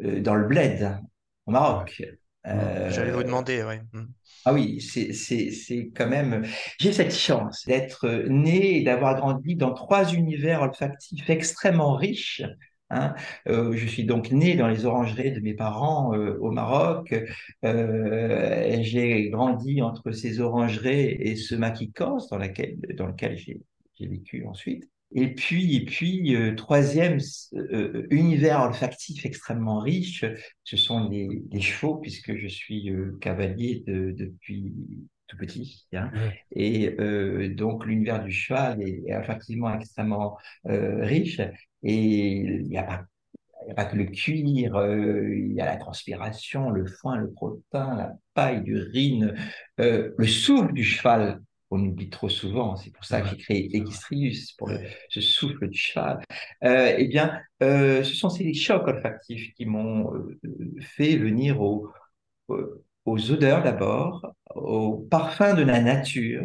dans 0.00 0.34
le 0.34 0.46
bled, 0.46 0.98
au 1.46 1.50
Maroc. 1.50 2.02
Euh, 2.46 2.90
J'allais 2.90 3.12
vous 3.12 3.22
demander, 3.22 3.62
oui. 3.62 3.76
Hmm. 3.92 4.06
Ah 4.46 4.54
oui, 4.54 4.80
c'est 4.80 5.90
quand 5.94 6.08
même. 6.08 6.46
J'ai 6.78 6.92
cette 6.92 7.14
chance 7.14 7.64
d'être 7.66 8.08
né 8.28 8.78
et 8.78 8.82
d'avoir 8.82 9.14
grandi 9.16 9.56
dans 9.56 9.74
trois 9.74 10.12
univers 10.14 10.62
olfactifs 10.62 11.28
extrêmement 11.28 11.94
riches 11.94 12.42
Hein. 12.90 13.14
Euh, 13.48 13.76
je 13.76 13.86
suis 13.86 14.04
donc 14.04 14.32
né 14.32 14.56
dans 14.56 14.66
les 14.66 14.84
orangeries 14.84 15.30
de 15.32 15.40
mes 15.40 15.54
parents 15.54 16.12
euh, 16.14 16.36
au 16.40 16.50
Maroc. 16.50 17.14
Euh, 17.64 18.78
j'ai 18.82 19.30
grandi 19.30 19.80
entre 19.80 20.10
ces 20.10 20.40
orangeries 20.40 21.16
et 21.20 21.36
ce 21.36 21.54
maquicos 21.54 22.28
dans, 22.30 22.38
laquelle, 22.38 22.78
dans 22.96 23.06
lequel 23.06 23.38
j'ai 23.38 23.60
vécu 24.00 24.44
ensuite. 24.44 24.90
Et 25.12 25.34
puis, 25.34 25.76
et 25.76 25.84
puis 25.84 26.36
troisième 26.56 27.18
univers 28.10 28.62
olfactif 28.62 29.26
extrêmement 29.26 29.80
riche, 29.80 30.24
ce 30.62 30.76
sont 30.76 31.08
les, 31.08 31.42
les 31.50 31.60
chevaux, 31.60 31.96
puisque 31.96 32.36
je 32.36 32.46
suis 32.46 32.92
cavalier 33.20 33.82
de, 33.86 34.12
depuis 34.12 34.72
tout 35.26 35.36
petit. 35.36 35.86
Hein. 35.92 36.10
Et 36.52 36.96
donc, 37.56 37.86
l'univers 37.86 38.22
du 38.22 38.30
cheval 38.30 38.80
est, 38.82 39.02
est 39.06 39.18
effectivement 39.20 39.74
extrêmement 39.76 40.38
riche. 40.64 41.40
Et 41.82 42.36
il 42.36 42.68
n'y 42.68 42.78
a 42.78 42.84
pas 42.84 43.04
a 43.68 43.74
pas 43.74 43.84
que 43.84 43.96
le 43.96 44.04
cuir, 44.06 44.76
euh, 44.76 45.34
il 45.34 45.52
y 45.52 45.60
a 45.60 45.66
la 45.66 45.76
transpiration, 45.76 46.70
le 46.70 46.86
foin, 46.86 47.16
le 47.16 47.30
protein, 47.30 47.96
la 47.96 48.12
paille, 48.34 48.62
l'urine, 48.64 49.34
euh, 49.80 50.12
le 50.16 50.26
souffle 50.26 50.72
du 50.72 50.84
cheval. 50.84 51.40
On 51.70 51.80
oublie 51.80 52.10
trop 52.10 52.28
souvent, 52.28 52.76
c'est 52.76 52.92
pour 52.92 53.04
ça 53.04 53.20
que 53.20 53.28
j'ai 53.28 53.36
créé 53.36 53.76
Egistrius, 53.76 54.52
pour 54.52 54.70
ce 55.08 55.20
souffle 55.20 55.68
du 55.68 55.78
cheval. 55.78 56.20
Euh, 56.64 56.94
eh 56.98 57.06
bien, 57.06 57.40
ce 57.60 58.02
sont 58.02 58.28
ces 58.28 58.52
chocs 58.54 58.86
olfactifs 58.88 59.54
qui 59.54 59.66
m'ont 59.66 60.10
fait 60.80 61.16
venir 61.16 61.60
aux 61.60 61.92
odeurs 63.06 63.62
d'abord, 63.62 64.34
aux 64.54 64.98
parfums 65.10 65.54
de 65.56 65.62
la 65.62 65.80
nature. 65.80 66.44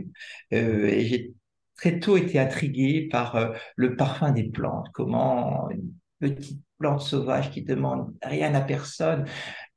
et 0.52 1.06
j'ai 1.06 1.34
très 1.78 2.00
tôt 2.00 2.18
été 2.18 2.40
intrigué 2.40 3.08
par 3.12 3.36
euh, 3.36 3.54
le 3.76 3.96
parfum 3.96 4.32
des 4.32 4.50
plantes, 4.50 4.88
comment 4.94 5.70
une 5.70 5.94
petite 6.20 6.62
plante 6.78 7.02
sauvage 7.02 7.52
qui 7.52 7.62
demande 7.62 8.14
rien 8.24 8.54
à 8.54 8.62
personne, 8.62 9.26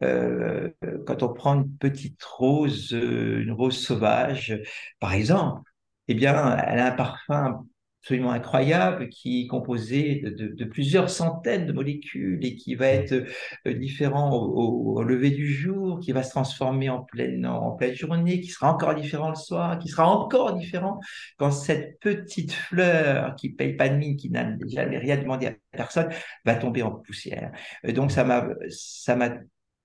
euh, 0.03 0.71
quand 1.07 1.23
on 1.23 1.33
prend 1.33 1.55
une 1.57 1.77
petite 1.77 2.23
rose, 2.23 2.93
euh, 2.95 3.43
une 3.43 3.53
rose 3.53 3.79
sauvage, 3.79 4.61
par 5.01 5.13
exemple, 5.13 5.63
eh 6.09 6.15
bien, 6.15 6.57
elle 6.57 6.79
a 6.79 6.93
un 6.93 6.97
parfum 6.97 7.65
absolument 8.01 8.31
incroyable 8.31 9.09
qui 9.09 9.43
est 9.43 9.47
composé 9.49 10.23
de, 10.25 10.65
plusieurs 10.65 11.11
centaines 11.11 11.67
de 11.67 11.73
molécules 11.73 12.39
et 12.43 12.55
qui 12.55 12.75
va 12.75 12.87
être 12.87 13.27
euh, 13.67 13.75
différent 13.75 14.33
au, 14.33 15.03
lever 15.03 15.31
du 15.31 15.53
jour, 15.53 16.01
qui 16.01 16.13
va 16.13 16.23
se 16.23 16.31
transformer 16.31 16.89
en 16.91 17.03
pleine, 17.03 17.45
en 17.45 17.73
pleine 17.73 17.95
journée, 17.95 18.41
qui 18.41 18.49
sera 18.49 18.73
encore 18.73 18.95
différent 18.95 19.31
le 19.31 19.35
soir, 19.35 19.79
qui 19.79 19.89
sera 19.89 20.09
encore 20.09 20.55
différent 20.55 21.01
quand 21.39 21.51
cette 21.51 21.99
petite 22.01 22.53
fleur 22.53 23.35
qui 23.35 23.51
paye 23.51 23.75
pas 23.75 23.89
de 23.89 23.97
mine, 23.97 24.17
qui 24.17 24.31
n'a 24.31 24.57
jamais 24.69 24.99
rien 24.99 25.17
demandé 25.17 25.47
à 25.47 25.55
personne, 25.73 26.09
va 26.45 26.55
tomber 26.55 26.83
en 26.83 26.93
poussière. 26.93 27.53
Donc 27.85 28.13
ça 28.13 28.25
m'a 28.25 28.49
ça 28.71 29.17
m'a 29.17 29.31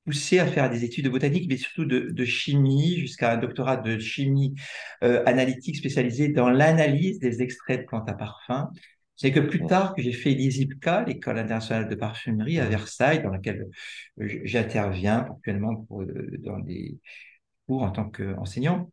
poussé 0.05 0.39
à 0.39 0.47
faire 0.47 0.69
des 0.69 0.83
études 0.83 1.05
de 1.05 1.09
botanique, 1.09 1.47
mais 1.49 1.57
surtout 1.57 1.85
de, 1.85 2.25
chimie, 2.25 2.97
jusqu'à 2.97 3.33
un 3.33 3.37
doctorat 3.37 3.77
de 3.77 3.99
chimie 3.99 4.55
euh, 5.03 5.23
analytique 5.25 5.77
spécialisé 5.77 6.29
dans 6.29 6.49
l'analyse 6.49 7.19
des 7.19 7.41
extraits 7.41 7.81
de 7.81 7.85
plantes 7.85 8.09
à 8.09 8.13
parfum. 8.13 8.69
C'est 9.15 9.31
que 9.31 9.39
plus 9.39 9.65
tard 9.65 9.93
que 9.95 10.01
j'ai 10.01 10.11
fait 10.11 10.31
l'ISIPCA, 10.31 11.05
l'école 11.05 11.37
internationale 11.37 11.87
de 11.87 11.95
parfumerie 11.95 12.59
à 12.59 12.65
Versailles, 12.65 13.21
dans 13.21 13.29
laquelle 13.29 13.67
euh, 14.19 14.27
j'interviens 14.43 15.19
actuellement 15.19 15.75
pour, 15.75 16.01
euh, 16.01 16.29
dans 16.39 16.59
des 16.59 16.97
cours 17.67 17.83
en 17.83 17.91
tant 17.91 18.09
qu'enseignant. 18.09 18.91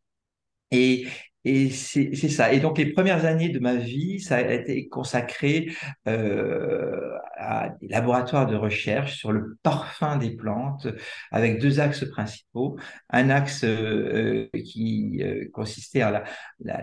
Et, 0.70 1.06
et 1.44 1.70
c'est 1.70 2.14
ça. 2.14 2.52
Et 2.52 2.60
donc 2.60 2.78
les 2.78 2.92
premières 2.92 3.24
années 3.24 3.48
de 3.48 3.58
ma 3.58 3.76
vie, 3.76 4.20
ça 4.20 4.36
a 4.36 4.52
été 4.52 4.88
consacré 4.88 5.72
euh, 6.06 7.16
à 7.40 7.70
des 7.80 7.88
laboratoires 7.88 8.46
de 8.46 8.54
recherche 8.56 9.16
sur 9.18 9.32
le 9.32 9.56
parfum 9.62 10.16
des 10.16 10.30
plantes, 10.30 10.86
avec 11.30 11.60
deux 11.60 11.80
axes 11.80 12.04
principaux. 12.08 12.78
Un 13.08 13.30
axe 13.30 13.64
euh, 13.64 14.48
qui 14.64 15.20
euh, 15.22 15.48
consistait 15.52 16.02
à 16.02 16.24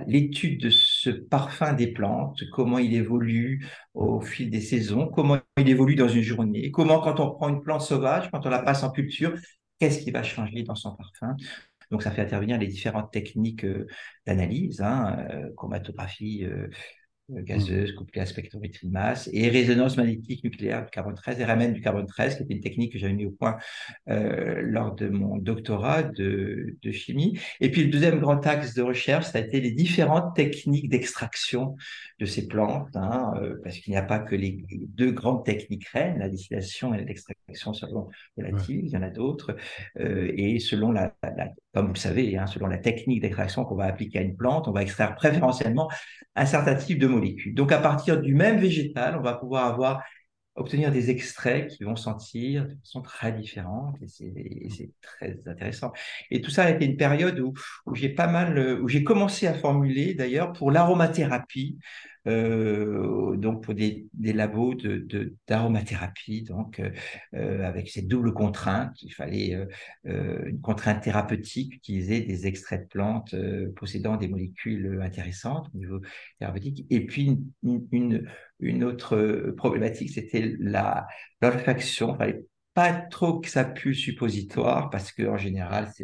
l'étude 0.08 0.62
de 0.62 0.70
ce 0.70 1.10
parfum 1.10 1.74
des 1.74 1.88
plantes, 1.88 2.42
comment 2.52 2.80
il 2.80 2.94
évolue 2.94 3.66
au 3.94 4.20
fil 4.22 4.50
des 4.50 4.62
saisons, 4.62 5.08
comment 5.08 5.38
il 5.58 5.70
évolue 5.70 5.96
dans 5.96 6.10
une 6.10 6.22
journée, 6.22 6.72
comment 6.72 7.00
quand 7.00 7.20
on 7.20 7.32
prend 7.32 7.50
une 7.50 7.62
plante 7.62 7.82
sauvage, 7.82 8.30
quand 8.32 8.46
on 8.46 8.50
la 8.50 8.60
passe 8.60 8.84
en 8.84 8.92
culture, 8.92 9.34
qu'est-ce 9.80 10.00
qui 10.00 10.12
va 10.12 10.24
changer 10.24 10.64
dans 10.64 10.76
son 10.76 10.96
parfum 10.96 11.36
donc, 11.92 12.04
ça 12.04 12.12
fait 12.12 12.22
intervenir 12.22 12.58
les 12.58 12.68
différentes 12.68 13.12
techniques 13.12 13.64
euh, 13.64 13.88
d'analyse, 14.26 14.82
hein, 14.82 15.26
euh, 15.32 15.54
chromatographie, 15.56 16.44
euh, 16.44 16.68
euh, 16.68 16.70
gazeuse, 17.30 17.94
couplée 17.94 18.22
à 18.22 18.26
spectrométrie 18.26 18.88
de 18.88 18.92
masse, 18.92 19.30
et 19.34 19.50
résonance 19.50 19.98
magnétique 19.98 20.44
nucléaire 20.44 20.86
du 20.86 20.92
carbone 20.92 21.16
13, 21.16 21.42
RMN 21.42 21.74
du 21.74 21.82
carbone 21.82 22.06
13, 22.06 22.38
qui 22.38 22.44
était 22.44 22.54
une 22.54 22.62
technique 22.62 22.94
que 22.94 23.00
j'avais 23.00 23.14
mis 23.14 23.26
au 23.26 23.32
point 23.32 23.58
euh, 24.10 24.62
lors 24.62 24.96
de 24.96 25.10
mon 25.10 25.38
doctorat 25.38 26.04
de, 26.04 26.78
de, 26.82 26.92
chimie. 26.92 27.40
Et 27.60 27.70
puis 27.70 27.84
le 27.84 27.90
deuxième 27.90 28.20
grand 28.20 28.46
axe 28.48 28.74
de 28.74 28.82
recherche, 28.82 29.26
ça 29.26 29.40
a 29.40 29.42
été 29.42 29.60
les 29.60 29.72
différentes 29.72 30.36
techniques 30.36 30.90
d'extraction 30.90 31.76
de 32.20 32.26
ces 32.26 32.48
plantes, 32.48 32.96
hein, 32.96 33.34
euh, 33.42 33.56
parce 33.64 33.78
qu'il 33.80 33.92
n'y 33.92 33.98
a 33.98 34.04
pas 34.04 34.20
que 34.20 34.36
les 34.36 34.66
deux 34.70 35.12
grandes 35.12 35.44
techniques 35.44 35.88
reines, 35.90 36.20
la 36.20 36.30
distillation 36.30 36.94
et 36.94 37.04
l'extraction 37.04 37.74
selon 37.74 38.10
relative, 38.38 38.86
il 38.86 38.90
y 38.90 38.98
en 38.98 39.04
a 39.04 39.10
d'autres, 39.10 39.56
euh, 40.00 40.32
et 40.36 40.60
selon 40.60 40.92
la, 40.92 41.14
la, 41.24 41.52
comme 41.78 41.86
vous 41.86 41.94
le 41.94 42.00
savez, 42.00 42.36
hein, 42.36 42.48
selon 42.48 42.66
la 42.66 42.80
technique 42.80 43.22
d'extraction 43.22 43.64
qu'on 43.64 43.76
va 43.76 43.86
appliquer 43.86 44.18
à 44.18 44.22
une 44.24 44.36
plante, 44.36 44.68
on 44.68 44.72
va 44.72 44.82
extraire 44.82 45.14
préférentiellement 45.14 45.92
un 46.36 46.46
certain 46.48 46.74
type 46.74 46.98
de 46.98 47.06
molécules. 47.06 47.54
Donc, 47.54 47.72
à 47.72 47.78
partir 47.78 48.20
du 48.20 48.34
même 48.34 48.58
végétal, 48.58 49.16
on 49.16 49.22
va 49.22 49.36
pouvoir 49.36 49.66
avoir 49.66 50.04
obtenir 50.56 50.92
des 50.92 51.12
extraits 51.12 51.70
qui 51.70 51.84
vont 51.84 51.96
sentir 51.96 52.66
de 52.66 52.74
façon 52.84 53.04
très 53.04 53.32
différente 53.32 53.96
et 54.02 54.08
c'est 54.08 54.90
très 55.04 55.38
intéressant. 55.46 55.94
Et 56.32 56.42
tout 56.42 56.50
ça 56.50 56.64
a 56.64 56.72
été 56.72 56.86
une 56.86 56.98
période 56.98 57.40
où 57.40 57.54
j'ai 57.94 58.10
pas 58.10 58.26
mal, 58.26 58.82
où 58.82 58.88
j'ai 58.88 59.04
commencé 59.04 59.46
à 59.46 59.54
formuler 59.54 60.16
d'ailleurs 60.16 60.54
pour 60.54 60.72
l'aromathérapie, 60.72 61.78
euh, 62.28 63.36
donc 63.38 63.64
pour 63.64 63.74
des, 63.74 64.08
labos 64.20 64.76
d'aromathérapie, 65.48 66.44
de, 66.44 66.48
donc 66.48 66.80
euh, 66.80 66.92
euh, 67.36 67.64
avec 67.66 67.90
cette 67.90 68.08
double 68.08 68.34
contrainte, 68.34 69.02
il 69.02 69.14
fallait 69.14 69.58
une 70.04 70.60
contrainte 70.62 71.04
thérapeutique, 71.04 71.76
utiliser 71.76 72.22
des 72.22 72.48
extraits 72.48 72.84
de 72.84 72.88
plantes 72.88 73.36
possédant 73.76 74.18
des 74.18 74.28
molécules 74.28 75.00
intéressantes 75.02 75.70
au 75.74 75.78
niveau 75.78 76.02
thérapeutique, 76.40 76.86
et 76.90 77.06
puis 77.06 77.38
une, 77.64 78.28
une, 78.60 78.84
autre 78.84 79.54
problématique, 79.56 80.10
c'était 80.10 80.56
la 80.60 81.08
l'olfaction. 81.42 82.16
Fallait 82.16 82.46
pas 82.74 82.94
trop 82.94 83.40
que 83.40 83.50
ça 83.50 83.66
pue 83.66 83.96
suppositoire 83.96 84.90
parce 84.92 85.12
que 85.12 85.24
en 85.24 85.38
général 85.38 85.92
c'est 85.96 86.04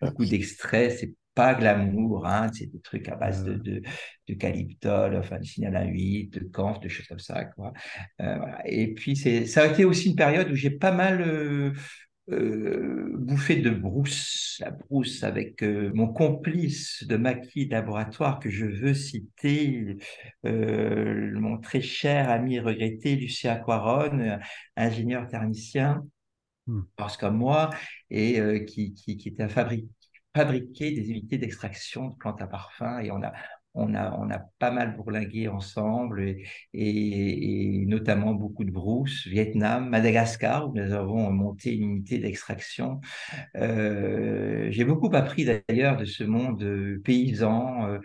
beaucoup, 0.00 0.24
d'extraits 0.24 0.96
c'est 0.98 1.14
pas 1.34 1.54
glamour, 1.54 2.26
hein, 2.26 2.48
c'est 2.52 2.66
des 2.66 2.80
trucs 2.80 3.08
à 3.08 3.16
base 3.16 3.44
de, 3.44 3.54
de, 3.54 3.82
de 4.28 4.34
calyptol, 4.34 5.16
enfin 5.16 5.38
de 5.38 5.44
signal 5.44 5.76
à 5.76 5.84
8, 5.84 6.30
de 6.30 6.44
camphre, 6.44 6.80
de 6.80 6.88
choses 6.88 7.06
comme 7.06 7.18
ça. 7.18 7.44
Quoi. 7.44 7.72
Euh, 8.20 8.36
voilà. 8.36 8.62
Et 8.66 8.94
puis, 8.94 9.16
ça 9.16 9.62
a 9.62 9.66
été 9.66 9.84
aussi 9.84 10.10
une 10.10 10.16
période 10.16 10.50
où 10.50 10.54
j'ai 10.54 10.70
pas 10.70 10.92
mal 10.92 11.22
euh, 11.22 11.72
euh, 12.30 13.12
bouffé 13.16 13.56
de 13.56 13.70
brousse, 13.70 14.58
la 14.60 14.70
brousse 14.70 15.22
avec 15.22 15.62
mon 15.62 16.08
complice 16.08 17.04
de 17.06 17.16
maquis 17.16 17.66
de 17.66 17.72
laboratoire 17.72 18.40
que 18.40 18.50
je 18.50 18.66
veux 18.66 18.94
citer, 18.94 19.96
mon 20.44 21.58
très 21.58 21.80
cher 21.80 22.30
ami 22.30 22.58
regretté 22.60 23.16
Lucien 23.16 23.56
Quaronne, 23.56 24.40
ingénieur 24.76 25.26
thermicien, 25.28 26.04
hmm. 26.66 26.82
parce 26.96 27.16
comme 27.16 27.36
moi, 27.36 27.70
et 28.10 28.64
qui, 28.66 28.94
qui, 28.94 29.16
qui 29.16 29.28
était 29.28 29.44
un 29.44 29.48
fabricant 29.48 29.88
fabriquer 30.34 30.92
des 30.92 31.10
unités 31.10 31.38
d'extraction 31.38 32.08
de 32.08 32.14
plantes 32.16 32.40
à 32.42 32.46
parfum 32.46 33.00
et 33.00 33.10
on 33.10 33.22
a, 33.22 33.32
on 33.74 33.94
a, 33.94 34.12
on 34.18 34.30
a 34.30 34.38
pas 34.58 34.70
mal 34.70 34.96
bourlingué 34.96 35.48
ensemble 35.48 36.36
et, 36.74 37.84
notamment 37.86 38.32
beaucoup 38.34 38.64
de 38.64 38.70
brousse, 38.70 39.26
Vietnam, 39.26 39.88
Madagascar 39.88 40.68
où 40.68 40.74
nous 40.74 40.92
avons 40.92 41.30
monté 41.30 41.74
une 41.74 41.90
unité 41.90 42.18
d'extraction. 42.18 43.00
Euh, 43.56 44.68
J'ai 44.70 44.84
beaucoup 44.84 45.10
appris 45.14 45.44
d'ailleurs 45.44 45.96
de 45.96 46.04
ce 46.04 46.24
monde 46.24 46.64
paysan, 47.04 47.86
euh, 47.88 47.98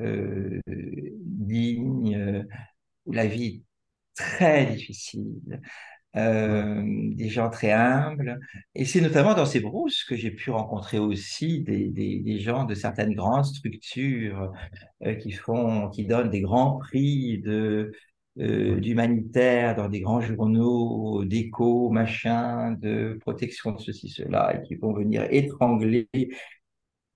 euh, 0.00 0.60
digne, 0.66 2.16
euh, 2.16 2.42
où 3.06 3.12
la 3.12 3.26
vie 3.26 3.46
est 3.46 4.22
très 4.22 4.66
difficile. 4.66 5.60
Euh, 6.18 6.82
des 7.14 7.28
gens 7.28 7.48
très 7.50 7.70
humbles. 7.70 8.40
Et 8.74 8.84
c'est 8.84 9.00
notamment 9.00 9.34
dans 9.34 9.46
ces 9.46 9.60
brousses 9.60 10.04
que 10.04 10.16
j'ai 10.16 10.30
pu 10.30 10.50
rencontrer 10.50 10.98
aussi 10.98 11.60
des, 11.60 11.88
des, 11.88 12.40
gens 12.40 12.64
de 12.64 12.74
certaines 12.74 13.14
grandes 13.14 13.44
structures 13.44 14.52
euh, 15.04 15.14
qui 15.14 15.30
font, 15.32 15.88
qui 15.90 16.06
donnent 16.06 16.30
des 16.30 16.40
grands 16.40 16.78
prix 16.78 17.38
de 17.38 17.92
euh, 18.40 18.80
d'humanitaire 18.80 19.76
dans 19.76 19.88
des 19.88 20.00
grands 20.00 20.20
journaux 20.20 21.24
d'éco, 21.24 21.90
machin, 21.90 22.72
de 22.72 23.18
protection 23.20 23.72
de 23.72 23.80
ceci, 23.80 24.08
cela, 24.08 24.56
et 24.56 24.62
qui 24.66 24.76
vont 24.76 24.92
venir 24.94 25.26
étrangler 25.30 26.08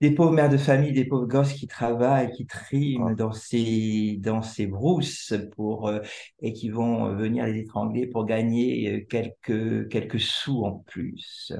des 0.02 0.10
pauvres 0.10 0.32
mères 0.32 0.48
de 0.48 0.56
famille, 0.56 0.92
des 0.92 1.04
pauvres 1.04 1.28
gosses 1.28 1.52
qui 1.52 1.68
travaillent, 1.68 2.32
qui 2.32 2.44
triment 2.44 3.14
dans 3.14 3.30
ces 3.30 4.16
dans 4.18 4.42
ces 4.42 4.66
brousses 4.66 5.32
pour 5.54 5.86
euh, 5.88 6.00
et 6.40 6.52
qui 6.52 6.70
vont 6.70 7.14
venir 7.14 7.46
les 7.46 7.60
étrangler 7.60 8.08
pour 8.08 8.26
gagner 8.26 8.92
euh, 8.92 9.06
quelques 9.08 9.88
quelques 9.88 10.18
sous 10.18 10.64
en 10.64 10.80
plus. 10.88 11.52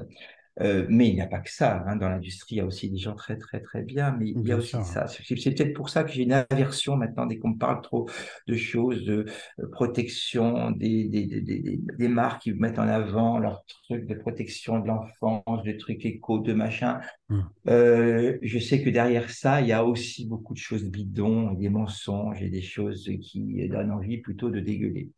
Euh, 0.61 0.85
mais 0.87 1.09
il 1.09 1.15
n'y 1.15 1.21
a 1.21 1.27
pas 1.27 1.39
que 1.39 1.51
ça. 1.51 1.83
Hein. 1.87 1.95
Dans 1.95 2.09
l'industrie, 2.09 2.55
il 2.55 2.57
y 2.59 2.61
a 2.61 2.65
aussi 2.65 2.89
des 2.89 2.97
gens 2.97 3.15
très, 3.15 3.37
très, 3.37 3.59
très 3.59 3.81
bien, 3.81 4.15
mais 4.17 4.29
il 4.29 4.47
y 4.47 4.51
a 4.51 4.57
aussi 4.57 4.77
ça. 4.83 5.07
C'est 5.07 5.23
peut-être 5.35 5.73
pour 5.73 5.89
ça 5.89 6.03
que 6.03 6.11
j'ai 6.11 6.23
une 6.23 6.33
aversion 6.33 6.95
maintenant 6.95 7.25
dès 7.25 7.39
qu'on 7.39 7.49
me 7.49 7.57
parle 7.57 7.81
trop 7.81 8.07
de 8.47 8.55
choses, 8.55 9.03
de 9.03 9.25
protection 9.71 10.71
des, 10.71 11.05
des, 11.05 11.25
des, 11.25 11.79
des, 11.81 12.07
marques 12.07 12.43
qui 12.43 12.53
mettent 12.53 12.77
en 12.77 12.87
avant 12.87 13.39
leurs 13.39 13.63
trucs 13.87 14.05
de 14.05 14.13
protection 14.13 14.79
de 14.79 14.87
l'enfance, 14.87 15.63
des 15.63 15.77
trucs 15.77 16.05
éco, 16.05 16.39
de 16.39 16.53
machin. 16.53 16.99
Mmh. 17.29 17.39
Euh, 17.67 18.37
je 18.41 18.59
sais 18.59 18.83
que 18.83 18.89
derrière 18.89 19.29
ça, 19.31 19.61
il 19.61 19.67
y 19.67 19.73
a 19.73 19.83
aussi 19.83 20.27
beaucoup 20.27 20.53
de 20.53 20.59
choses 20.59 20.83
bidons, 20.83 21.53
des 21.53 21.69
mensonges 21.69 22.41
et 22.43 22.49
des 22.49 22.61
choses 22.61 23.09
qui 23.21 23.67
donnent 23.69 23.91
envie 23.91 24.19
plutôt 24.19 24.51
de 24.51 24.59
dégueuler. 24.59 25.09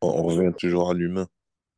On 0.00 0.22
revient 0.22 0.52
toujours 0.56 0.90
à 0.90 0.94
l'humain. 0.94 1.26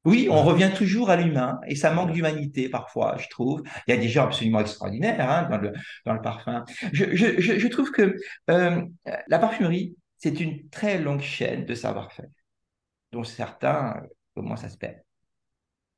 Oui, 0.06 0.28
on 0.30 0.42
revient 0.42 0.70
toujours 0.74 1.10
à 1.10 1.16
l'humain 1.16 1.60
et 1.66 1.74
ça 1.74 1.92
manque 1.92 2.12
d'humanité 2.12 2.70
parfois, 2.70 3.16
je 3.18 3.28
trouve. 3.28 3.62
Il 3.86 3.94
y 3.94 3.98
a 3.98 4.00
des 4.00 4.08
gens 4.08 4.24
absolument 4.24 4.60
extraordinaires 4.60 5.30
hein, 5.30 5.46
dans, 5.50 5.58
le, 5.58 5.72
dans 6.06 6.14
le 6.14 6.22
parfum. 6.22 6.64
Je, 6.92 7.14
je, 7.14 7.40
je 7.40 7.68
trouve 7.68 7.90
que 7.90 8.16
euh, 8.48 8.82
la 9.28 9.38
parfumerie, 9.38 9.94
c'est 10.16 10.40
une 10.40 10.68
très 10.70 10.98
longue 10.98 11.20
chaîne 11.20 11.66
de 11.66 11.74
savoir-faire, 11.74 12.28
dont 13.12 13.24
certains 13.24 14.02
commencent 14.34 14.64
à 14.64 14.70
se 14.70 14.78
perdre. 14.78 15.00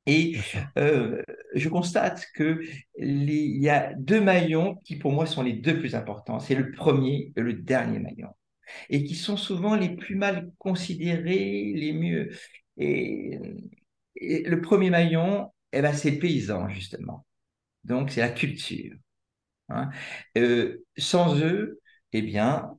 Et 0.05 0.35
euh, 0.77 1.21
je 1.55 1.69
constate 1.69 2.25
que 2.35 2.61
il 2.97 3.61
y 3.61 3.69
a 3.69 3.93
deux 3.93 4.19
maillons 4.19 4.75
qui 4.83 4.97
pour 4.97 5.13
moi 5.13 5.25
sont 5.25 5.43
les 5.43 5.53
deux 5.53 5.79
plus 5.79 5.95
importants. 5.95 6.39
C'est 6.39 6.55
le 6.55 6.71
premier 6.71 7.31
et 7.37 7.41
le 7.41 7.53
dernier 7.53 7.99
maillon. 7.99 8.29
Et 8.89 9.05
qui 9.05 9.15
sont 9.15 9.37
souvent 9.37 9.75
les 9.75 9.95
plus 9.95 10.15
mal 10.15 10.51
considérés, 10.57 11.71
les 11.73 11.93
mieux. 11.93 12.31
Et 12.77 13.39
le 14.15 14.55
premier 14.61 14.89
maillon, 14.89 15.51
eh 15.71 15.81
ben, 15.81 15.93
c'est 15.93 16.11
le 16.11 16.19
paysan, 16.19 16.69
justement. 16.69 17.25
Donc, 17.83 18.11
c'est 18.11 18.21
la 18.21 18.29
culture. 18.29 18.95
Hein. 19.69 19.89
Euh, 20.37 20.85
sans 20.97 21.39
eux, 21.39 21.79
eh 22.11 22.21
bien, 22.21 22.77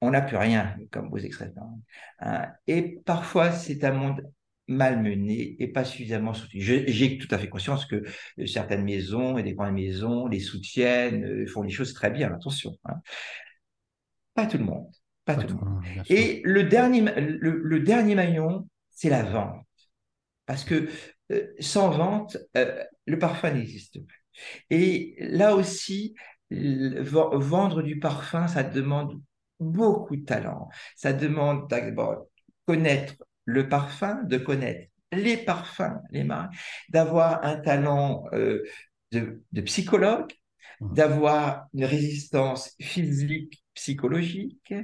on 0.00 0.10
n'a 0.10 0.22
plus 0.22 0.36
rien, 0.36 0.76
comme 0.90 1.08
vos 1.10 1.18
extraits. 1.18 1.54
Hein. 2.20 2.48
Et 2.66 3.00
parfois, 3.04 3.52
c'est 3.52 3.84
un 3.84 3.92
monde 3.92 4.22
malmené 4.68 5.56
et 5.58 5.68
pas 5.68 5.84
suffisamment 5.84 6.34
soutenu. 6.34 6.60
J'ai 6.60 7.18
tout 7.18 7.32
à 7.32 7.38
fait 7.38 7.48
conscience 7.48 7.86
que 7.86 8.02
certaines 8.46 8.84
maisons 8.84 9.38
et 9.38 9.42
des 9.42 9.54
grandes 9.54 9.74
maisons 9.74 10.26
les 10.26 10.40
soutiennent, 10.40 11.24
euh, 11.24 11.46
font 11.46 11.62
les 11.62 11.70
choses 11.70 11.94
très 11.94 12.10
bien, 12.10 12.32
attention. 12.32 12.76
Hein. 12.84 13.00
Pas 14.34 14.46
tout 14.46 14.58
le 14.58 14.64
monde. 14.64 14.90
Pas, 15.24 15.36
tout, 15.36 15.56
le 15.56 15.64
monde. 15.64 15.84
Et 16.08 16.40
le 16.44 16.64
dernier, 16.64 17.00
le 17.00 17.80
dernier 17.80 18.16
maillon, 18.16 18.68
c'est 18.90 19.08
la 19.08 19.22
vente. 19.22 19.64
Parce 20.46 20.64
que 20.64 20.88
euh, 21.32 21.52
sans 21.60 21.90
vente, 21.90 22.36
euh, 22.56 22.82
le 23.06 23.18
parfum 23.18 23.52
n'existe 23.52 24.04
plus. 24.04 24.26
Et 24.70 25.16
là 25.18 25.54
aussi, 25.54 26.14
vendre 26.50 27.82
du 27.82 27.98
parfum, 27.98 28.48
ça 28.48 28.62
demande 28.62 29.20
beaucoup 29.60 30.16
de 30.16 30.24
talent. 30.24 30.68
Ça 30.96 31.12
demande 31.12 31.68
d'abord 31.68 32.26
connaître 32.66 33.14
le 33.44 33.68
parfum, 33.68 34.22
de 34.24 34.38
connaître 34.38 34.88
les 35.12 35.36
parfums, 35.36 36.00
les 36.10 36.24
marques, 36.24 36.54
d'avoir 36.88 37.44
un 37.44 37.56
talent 37.56 38.24
euh, 38.32 38.62
de, 39.12 39.60
psychologue, 39.62 40.32
mmh. 40.80 40.94
d'avoir 40.94 41.66
une 41.74 41.84
résistance 41.84 42.74
physique, 42.80 43.62
psychologique. 43.74 44.74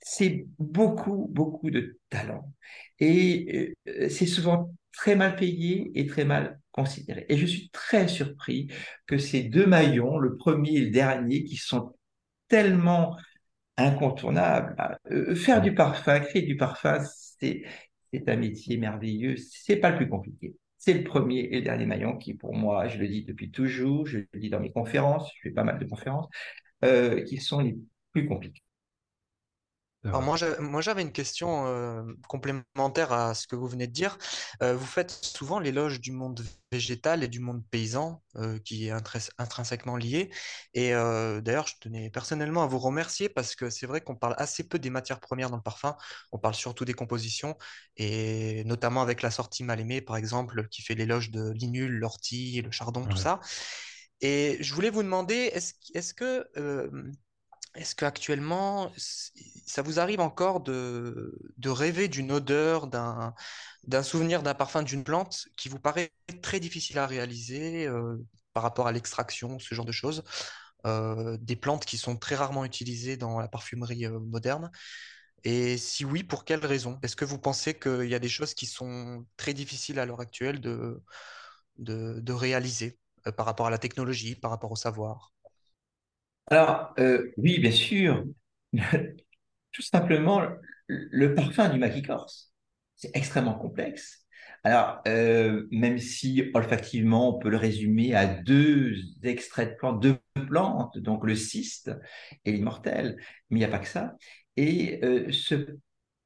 C'est 0.00 0.46
beaucoup, 0.58 1.28
beaucoup 1.30 1.70
de 1.70 1.98
talent. 2.08 2.52
Et 2.98 3.74
c'est 4.08 4.26
souvent 4.26 4.72
très 4.92 5.16
mal 5.16 5.36
payé 5.36 5.90
et 5.94 6.06
très 6.06 6.24
mal 6.24 6.60
considéré. 6.72 7.26
Et 7.28 7.36
je 7.36 7.46
suis 7.46 7.70
très 7.70 8.08
surpris 8.08 8.68
que 9.06 9.18
ces 9.18 9.42
deux 9.42 9.66
maillons, 9.66 10.18
le 10.18 10.36
premier 10.36 10.76
et 10.76 10.84
le 10.84 10.90
dernier, 10.90 11.44
qui 11.44 11.56
sont 11.56 11.94
tellement 12.48 13.16
incontournables, 13.76 14.76
euh, 15.10 15.34
faire 15.34 15.62
du 15.62 15.74
parfum, 15.74 16.20
créer 16.20 16.42
du 16.42 16.56
parfum, 16.56 16.98
c'est 17.40 17.64
un 18.28 18.36
métier 18.36 18.76
merveilleux. 18.76 19.36
C'est 19.36 19.76
pas 19.76 19.90
le 19.90 19.96
plus 19.96 20.08
compliqué. 20.08 20.54
C'est 20.78 20.94
le 20.94 21.04
premier 21.04 21.40
et 21.40 21.56
le 21.56 21.62
dernier 21.62 21.86
maillon 21.86 22.16
qui, 22.16 22.34
pour 22.34 22.54
moi, 22.54 22.88
je 22.88 22.98
le 22.98 23.08
dis 23.08 23.24
depuis 23.24 23.50
toujours, 23.50 24.06
je 24.06 24.18
le 24.18 24.40
dis 24.40 24.50
dans 24.50 24.60
mes 24.60 24.72
conférences, 24.72 25.30
je 25.36 25.48
fais 25.48 25.54
pas 25.54 25.64
mal 25.64 25.78
de 25.78 25.84
conférences, 25.84 26.28
euh, 26.84 27.22
qui 27.24 27.38
sont 27.38 27.60
les 27.60 27.76
plus 28.12 28.26
compliqués. 28.26 28.62
Alors 30.02 30.22
moi, 30.22 30.80
j'avais 30.80 31.02
une 31.02 31.12
question 31.12 31.66
euh, 31.66 32.02
complémentaire 32.26 33.12
à 33.12 33.34
ce 33.34 33.46
que 33.46 33.54
vous 33.54 33.68
venez 33.68 33.86
de 33.86 33.92
dire. 33.92 34.16
Euh, 34.62 34.74
vous 34.74 34.86
faites 34.86 35.10
souvent 35.10 35.58
l'éloge 35.58 36.00
du 36.00 36.10
monde 36.10 36.42
végétal 36.72 37.22
et 37.22 37.28
du 37.28 37.38
monde 37.38 37.62
paysan, 37.70 38.22
euh, 38.36 38.58
qui 38.60 38.86
est 38.86 38.92
intrinsèquement 39.38 39.96
lié. 39.96 40.30
Et 40.72 40.92
d'ailleurs, 40.92 41.66
je 41.66 41.74
tenais 41.80 42.08
personnellement 42.08 42.62
à 42.62 42.66
vous 42.66 42.78
remercier 42.78 43.28
parce 43.28 43.54
que 43.54 43.68
c'est 43.68 43.86
vrai 43.86 44.00
qu'on 44.00 44.16
parle 44.16 44.34
assez 44.38 44.66
peu 44.66 44.78
des 44.78 44.88
matières 44.88 45.20
premières 45.20 45.50
dans 45.50 45.56
le 45.56 45.62
parfum. 45.62 45.94
On 46.32 46.38
parle 46.38 46.54
surtout 46.54 46.86
des 46.86 46.94
compositions, 46.94 47.56
et 47.96 48.64
notamment 48.64 49.02
avec 49.02 49.20
la 49.20 49.30
sortie 49.30 49.64
mal 49.64 49.80
aimée, 49.80 50.00
par 50.00 50.16
exemple, 50.16 50.66
qui 50.68 50.80
fait 50.80 50.94
l'éloge 50.94 51.30
de 51.30 51.50
l'inul, 51.50 51.92
l'ortie, 51.92 52.62
le 52.62 52.70
chardon, 52.70 53.04
tout 53.04 53.18
ça. 53.18 53.40
Et 54.22 54.56
je 54.60 54.74
voulais 54.74 54.90
vous 54.90 55.02
demander, 55.02 55.50
est-ce, 55.52 55.74
est-ce 55.94 56.14
que 56.14 56.46
est-ce 57.74 57.94
qu'actuellement, 57.94 58.92
ça 58.96 59.82
vous 59.82 60.00
arrive 60.00 60.20
encore 60.20 60.60
de, 60.60 61.32
rêver 61.66 62.08
d'une 62.08 62.32
odeur, 62.32 62.88
d'un, 62.88 63.34
souvenir 64.02 64.42
d'un 64.42 64.54
parfum 64.54 64.82
d'une 64.82 65.04
plante 65.04 65.46
qui 65.56 65.68
vous 65.68 65.78
paraît 65.78 66.12
très 66.42 66.58
difficile 66.60 66.98
à 66.98 67.06
réaliser 67.06 67.86
euh, 67.86 68.16
par 68.54 68.62
rapport 68.62 68.88
à 68.88 68.92
l'extraction, 68.92 69.58
ce 69.58 69.74
genre 69.74 69.84
de 69.84 69.92
choses 69.92 70.24
euh, 70.86 71.36
Des 71.40 71.56
plantes 71.56 71.84
qui 71.84 71.96
sont 71.98 72.16
très 72.16 72.34
rarement 72.34 72.64
utilisées 72.64 73.16
dans 73.16 73.38
la 73.38 73.48
parfumerie 73.48 74.06
euh, 74.06 74.18
moderne? 74.18 74.70
Et 75.44 75.78
si 75.78 76.04
oui, 76.04 76.24
pour 76.24 76.44
quelles 76.44 76.66
raisons 76.66 76.98
Est-ce 77.02 77.16
que 77.16 77.24
vous 77.24 77.38
pensez 77.38 77.78
qu'il 77.78 78.08
y 78.08 78.14
a 78.14 78.18
des 78.18 78.28
choses 78.28 78.52
qui 78.54 78.66
sont 78.66 79.24
très 79.36 79.54
difficiles 79.54 79.98
à 79.98 80.06
l'heure 80.06 80.20
actuelle 80.20 80.60
de, 80.60 81.02
de 81.78 82.32
réaliser 82.32 82.98
par 83.36 83.46
rapport 83.46 83.66
à 83.66 83.70
la 83.70 83.78
technologie, 83.78 84.34
par 84.34 84.50
rapport 84.50 84.72
au 84.72 84.76
savoir? 84.76 85.32
Alors, 86.50 86.92
euh, 86.98 87.30
oui, 87.36 87.58
bien 87.60 87.70
sûr. 87.70 88.24
Tout 89.72 89.82
simplement, 89.82 90.42
le 90.88 91.34
parfum 91.34 91.68
du 91.68 91.78
maquis 91.78 92.02
corse, 92.02 92.52
c'est 92.96 93.10
extrêmement 93.14 93.54
complexe. 93.54 94.26
Alors, 94.64 95.00
euh, 95.08 95.66
même 95.70 95.98
si 95.98 96.44
olfactivement, 96.54 97.36
on 97.36 97.38
peut 97.38 97.50
le 97.50 97.56
résumer 97.56 98.14
à 98.14 98.26
deux 98.26 98.94
extraits 99.22 99.70
de 99.72 99.76
plantes, 99.76 100.02
deux 100.02 100.18
plantes, 100.48 100.98
donc 100.98 101.24
le 101.24 101.34
cyste 101.36 101.90
et 102.44 102.52
l'immortel, 102.52 103.16
mais 103.50 103.56
il 103.58 103.60
n'y 103.60 103.64
a 103.64 103.68
pas 103.68 103.78
que 103.78 103.88
ça. 103.88 104.16
Et 104.56 105.00
euh, 105.04 105.32
ce 105.32 105.78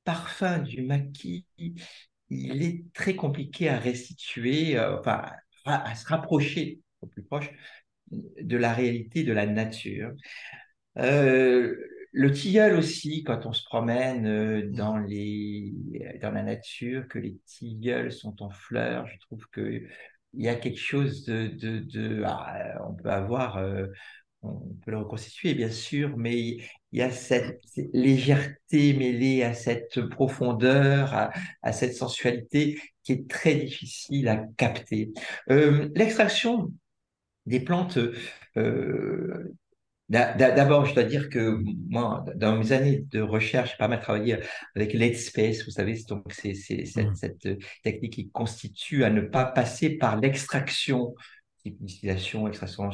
parfum 0.04 0.58
du 0.60 0.82
maquis, 0.82 1.46
il 2.30 2.62
est 2.62 2.84
très 2.94 3.14
compliqué 3.16 3.68
à 3.68 3.78
restituer, 3.78 4.78
enfin, 4.80 5.24
à 5.66 5.94
se 5.94 6.06
rapprocher 6.06 6.80
au 7.00 7.06
plus 7.06 7.22
proche 7.22 7.50
de 8.40 8.56
la 8.56 8.72
réalité 8.72 9.24
de 9.24 9.32
la 9.32 9.46
nature. 9.46 10.12
Euh, 10.98 11.74
le 12.12 12.30
tilleul 12.30 12.76
aussi, 12.76 13.24
quand 13.24 13.46
on 13.46 13.52
se 13.52 13.64
promène 13.64 14.26
euh, 14.26 14.70
dans, 14.70 14.98
les, 14.98 15.72
dans 16.22 16.30
la 16.30 16.42
nature, 16.42 17.08
que 17.08 17.18
les 17.18 17.36
tilleuls 17.44 18.12
sont 18.12 18.42
en 18.42 18.50
fleurs, 18.50 19.06
je 19.08 19.18
trouve 19.18 19.44
qu'il 19.52 19.88
y 20.34 20.48
a 20.48 20.54
quelque 20.54 20.78
chose 20.78 21.24
de... 21.24 21.48
de, 21.48 22.22
ah, 22.24 22.80
on 22.88 22.94
peut 22.94 23.10
avoir... 23.10 23.58
Euh, 23.58 23.86
on 24.46 24.60
peut 24.84 24.90
le 24.90 24.98
reconstituer, 24.98 25.54
bien 25.54 25.70
sûr, 25.70 26.18
mais 26.18 26.38
il 26.38 26.68
y 26.92 27.00
a 27.00 27.10
cette 27.10 27.62
légèreté 27.94 28.92
mêlée 28.92 29.42
à 29.42 29.54
cette 29.54 30.02
profondeur, 30.02 31.30
à, 31.62 31.72
cette 31.72 31.94
sensualité 31.94 32.78
qui 33.02 33.12
est 33.12 33.26
très 33.26 33.54
difficile 33.54 34.28
à 34.28 34.44
capter. 34.58 35.14
L'extraction 35.48 36.70
des 37.46 37.60
plantes. 37.60 37.98
Euh, 38.56 39.54
d'abord, 40.08 40.86
je 40.86 40.94
dois 40.94 41.04
dire 41.04 41.28
que 41.30 41.58
moi, 41.88 42.24
dans 42.36 42.58
mes 42.58 42.72
années 42.72 43.04
de 43.10 43.20
recherche, 43.20 43.72
j'ai 43.72 43.76
pas 43.76 43.88
mal 43.88 44.00
travaillé 44.00 44.38
avec 44.76 44.92
l'Edspace, 44.92 45.64
vous 45.64 45.70
savez, 45.70 45.98
donc 46.08 46.32
c'est 46.32 46.54
cette, 46.54 46.96
mmh. 46.96 47.14
cette, 47.14 47.48
technique 47.82 48.12
qui 48.12 48.30
constitue 48.30 49.04
à 49.04 49.10
ne 49.10 49.22
pas 49.22 49.44
passer 49.44 49.90
par 49.90 50.20
l'extraction 50.20 51.14
distillation, 51.70 52.46
extraction 52.46 52.90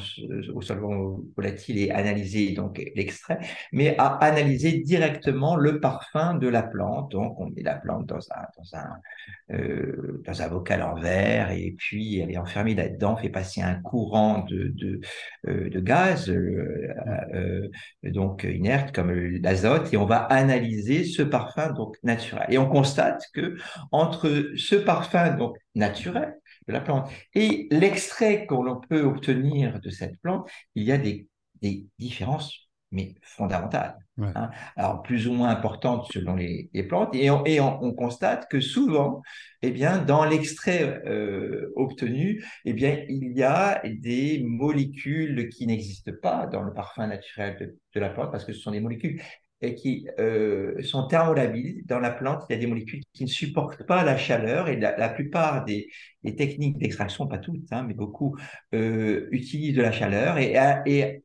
au 0.55 0.63
solvant 0.63 1.21
volatile 1.37 1.79
et 1.79 1.91
analyser 1.91 2.53
donc 2.53 2.81
l'extrait, 2.95 3.39
mais 3.73 3.97
à 3.99 4.17
analyser 4.17 4.79
directement 4.79 5.57
le 5.57 5.81
parfum 5.81 6.35
de 6.35 6.49
la 6.49 6.63
plante. 6.63 7.11
Donc, 7.13 7.41
on 7.41 7.51
met 7.51 7.63
la 7.63 7.75
plante 7.75 8.07
dans 8.07 8.21
un, 8.31 8.45
dans 8.57 8.79
un, 8.79 9.57
euh, 9.57 10.23
dans 10.25 10.43
un 10.43 10.49
bocal 10.49 10.83
en 10.83 10.95
verre 10.95 11.51
et 11.51 11.75
puis 11.77 12.19
elle 12.19 12.31
est 12.31 12.39
enfermée 12.39 12.75
là-dedans, 12.75 13.17
fait 13.17 13.29
passer 13.29 13.61
un 13.61 13.75
courant 13.75 14.45
de, 14.45 14.69
de, 14.75 15.01
euh, 15.49 15.69
de 15.69 15.81
gaz, 15.81 16.31
euh, 16.31 17.69
donc 18.05 18.45
inerte 18.45 18.95
comme 18.95 19.13
l'azote, 19.13 19.93
et 19.93 19.97
on 19.97 20.07
va 20.07 20.19
analyser 20.19 21.05
ce 21.05 21.23
parfum 21.23 21.73
donc 21.73 21.97
naturel. 22.03 22.47
Et 22.51 22.59
on 22.59 22.69
constate 22.69 23.25
que 23.35 23.57
entre 23.91 24.53
ce 24.57 24.77
parfum 24.77 25.31
donc 25.37 25.57
naturel 25.75 26.37
de 26.71 26.75
la 26.75 26.81
plante 26.81 27.11
et 27.35 27.69
l'extrait 27.71 28.47
qu'on 28.47 28.81
peut 28.81 29.03
obtenir 29.03 29.81
de 29.81 29.91
cette 29.91 30.19
plante, 30.21 30.49
il 30.75 30.85
y 30.85 30.93
a 30.93 30.99
des, 30.99 31.29
des 31.61 31.87
différences 31.99 32.71
mais 32.93 33.15
fondamentales. 33.23 33.97
Hein. 34.19 34.51
Alors, 34.77 35.03
plus 35.03 35.29
ou 35.29 35.33
moins 35.33 35.49
importantes 35.49 36.07
selon 36.13 36.35
les, 36.35 36.69
plantes. 36.89 37.15
Et, 37.15 37.31
on, 37.31 37.45
et 37.47 37.61
on, 37.61 37.95
constate 37.95 38.49
que 38.51 38.61
souvent, 38.61 39.23
eh 39.63 39.71
bien, 39.71 39.99
dans 39.99 40.25
l'extrait 40.25 41.01
euh, 41.07 41.73
obtenu, 41.77 42.45
eh 42.65 42.73
bien, 42.73 43.05
il 43.09 43.33
y 43.37 43.43
a 43.43 43.81
des 43.85 44.43
molécules 44.45 45.49
qui 45.51 45.67
n'existent 45.67 46.13
pas 46.21 46.47
dans 46.47 46.63
le 46.63 46.73
parfum 46.73 47.07
naturel 47.07 47.57
de, 47.61 47.79
de, 47.95 48.01
la 48.01 48.11
plante 48.11 48.31
parce 48.33 48.45
que 48.45 48.53
ce 48.53 48.61
sont 48.61 48.73
des 48.73 48.81
molécules 48.81 49.21
qui 49.69 50.09
euh, 50.19 50.83
sont 50.83 51.07
thermolabiles. 51.07 51.83
Dans 51.87 51.99
la 51.99 52.11
plante, 52.11 52.45
il 52.49 52.55
y 52.55 52.57
a 52.57 52.59
des 52.59 52.67
molécules 52.67 53.03
qui 53.13 53.25
ne 53.25 53.29
supportent 53.29 53.83
pas 53.85 54.05
la 54.05 54.17
chaleur 54.17 54.69
et 54.69 54.77
la, 54.77 55.09
plupart 55.11 55.65
des, 55.65 55.89
techniques 56.37 56.79
d'extraction, 56.79 57.27
pas 57.27 57.39
toutes, 57.39 57.71
hein, 57.73 57.85
mais 57.87 57.95
beaucoup, 57.95 58.37
euh, 58.75 59.29
utilisent 59.31 59.77
de 59.77 59.83
la 59.83 59.93
chaleur 59.93 60.39
et, 60.39 60.57
et 60.87 61.23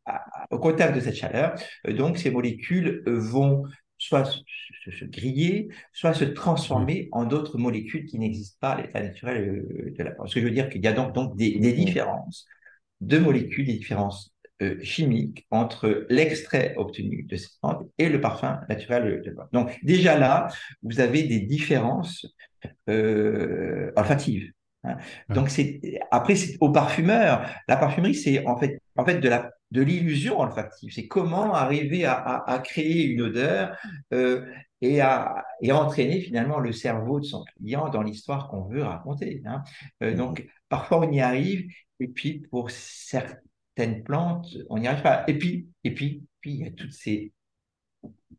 au 0.52 0.60
contact 0.60 0.96
de 0.96 1.00
cette 1.00 1.16
chaleur, 1.16 1.56
euh, 1.88 1.94
donc 1.94 2.18
ces 2.18 2.30
molécules 2.30 3.04
vont 3.08 3.64
soit 3.98 4.26
se, 4.26 5.06
griller, 5.06 5.70
soit 5.94 6.14
se 6.14 6.26
transformer 6.26 7.08
en 7.14 7.26
d'autres 7.26 7.58
molécules 7.58 8.06
qui 8.06 8.20
n'existent 8.20 8.58
pas 8.60 8.72
à 8.72 8.82
l'état 8.82 9.02
naturel 9.02 9.94
de 9.98 10.04
la 10.04 10.12
plante. 10.12 10.28
Ce 10.28 10.36
que 10.36 10.42
je 10.42 10.46
veux 10.46 10.52
dire 10.52 10.70
qu'il 10.70 10.84
y 10.84 10.88
a 10.88 10.94
donc, 10.94 11.14
donc 11.14 11.38
des, 11.38 11.58
des 11.58 11.72
différences 11.72 12.46
de 13.00 13.18
molécules, 13.18 13.66
des 13.66 13.74
différences 13.78 14.35
euh, 14.62 14.78
chimique 14.82 15.46
entre 15.52 16.06
l'extrait 16.10 16.74
obtenu 16.78 17.24
de 17.24 17.36
cette 17.36 17.60
plante 17.62 17.88
et 17.98 18.10
le 18.10 18.22
parfum 18.22 18.62
naturel 18.70 19.22
de 19.22 19.30
la 19.30 19.36
plante. 19.36 19.50
Donc 19.54 19.80
déjà 19.84 20.18
là, 20.18 20.48
vous 20.82 21.00
avez 21.00 21.24
des 21.24 21.40
différences 21.40 22.26
euh, 22.90 23.92
olfatives. 23.96 24.52
Hein. 24.84 24.98
Donc 25.30 25.50
c'est 25.50 25.82
après 26.12 26.36
c'est 26.36 26.58
au 26.62 26.72
parfumeur. 26.72 27.50
La 27.68 27.78
parfumerie 27.78 28.16
c'est 28.16 28.46
en 28.46 28.58
fait 28.58 28.82
en 28.96 29.06
fait 29.06 29.20
de 29.20 29.30
la 29.30 29.52
de 29.72 29.82
l'illusion 29.82 30.40
olfactive. 30.40 30.92
C'est 30.94 31.08
comment 31.08 31.54
arriver 31.54 32.06
à, 32.06 32.62
créer 32.64 33.06
une 33.06 33.22
odeur 33.22 33.76
euh, 34.14 34.46
et, 34.82 35.02
à, 35.02 35.44
et 35.62 35.72
entraîner 35.72 36.22
finalement 36.22 36.60
le 36.60 36.72
cerveau 36.72 37.20
de 37.20 37.26
son 37.26 37.44
client 37.58 37.90
dans 37.90 38.02
l'histoire 38.02 38.48
qu'on 38.48 38.64
veut 38.64 38.84
raconter. 38.84 39.42
Hein. 39.46 39.64
Euh, 40.02 40.16
donc 40.16 40.48
parfois 40.70 41.06
on 41.06 41.12
y 41.12 41.20
arrive 41.20 41.70
et 42.00 42.08
puis 42.08 42.40
pour 42.52 42.72
certains 42.72 43.40
plantes, 44.04 44.58
on 44.70 44.80
n'y 44.80 44.88
arrive 44.88 45.04
pas. 45.04 45.24
Et 45.28 45.38
puis, 45.38 45.68
et 45.84 45.94
puis, 45.94 46.24
puis 46.42 46.52
il 46.52 46.60
y 46.60 46.66
a 46.66 46.72
toutes 46.72 46.94
ces, 46.94 47.34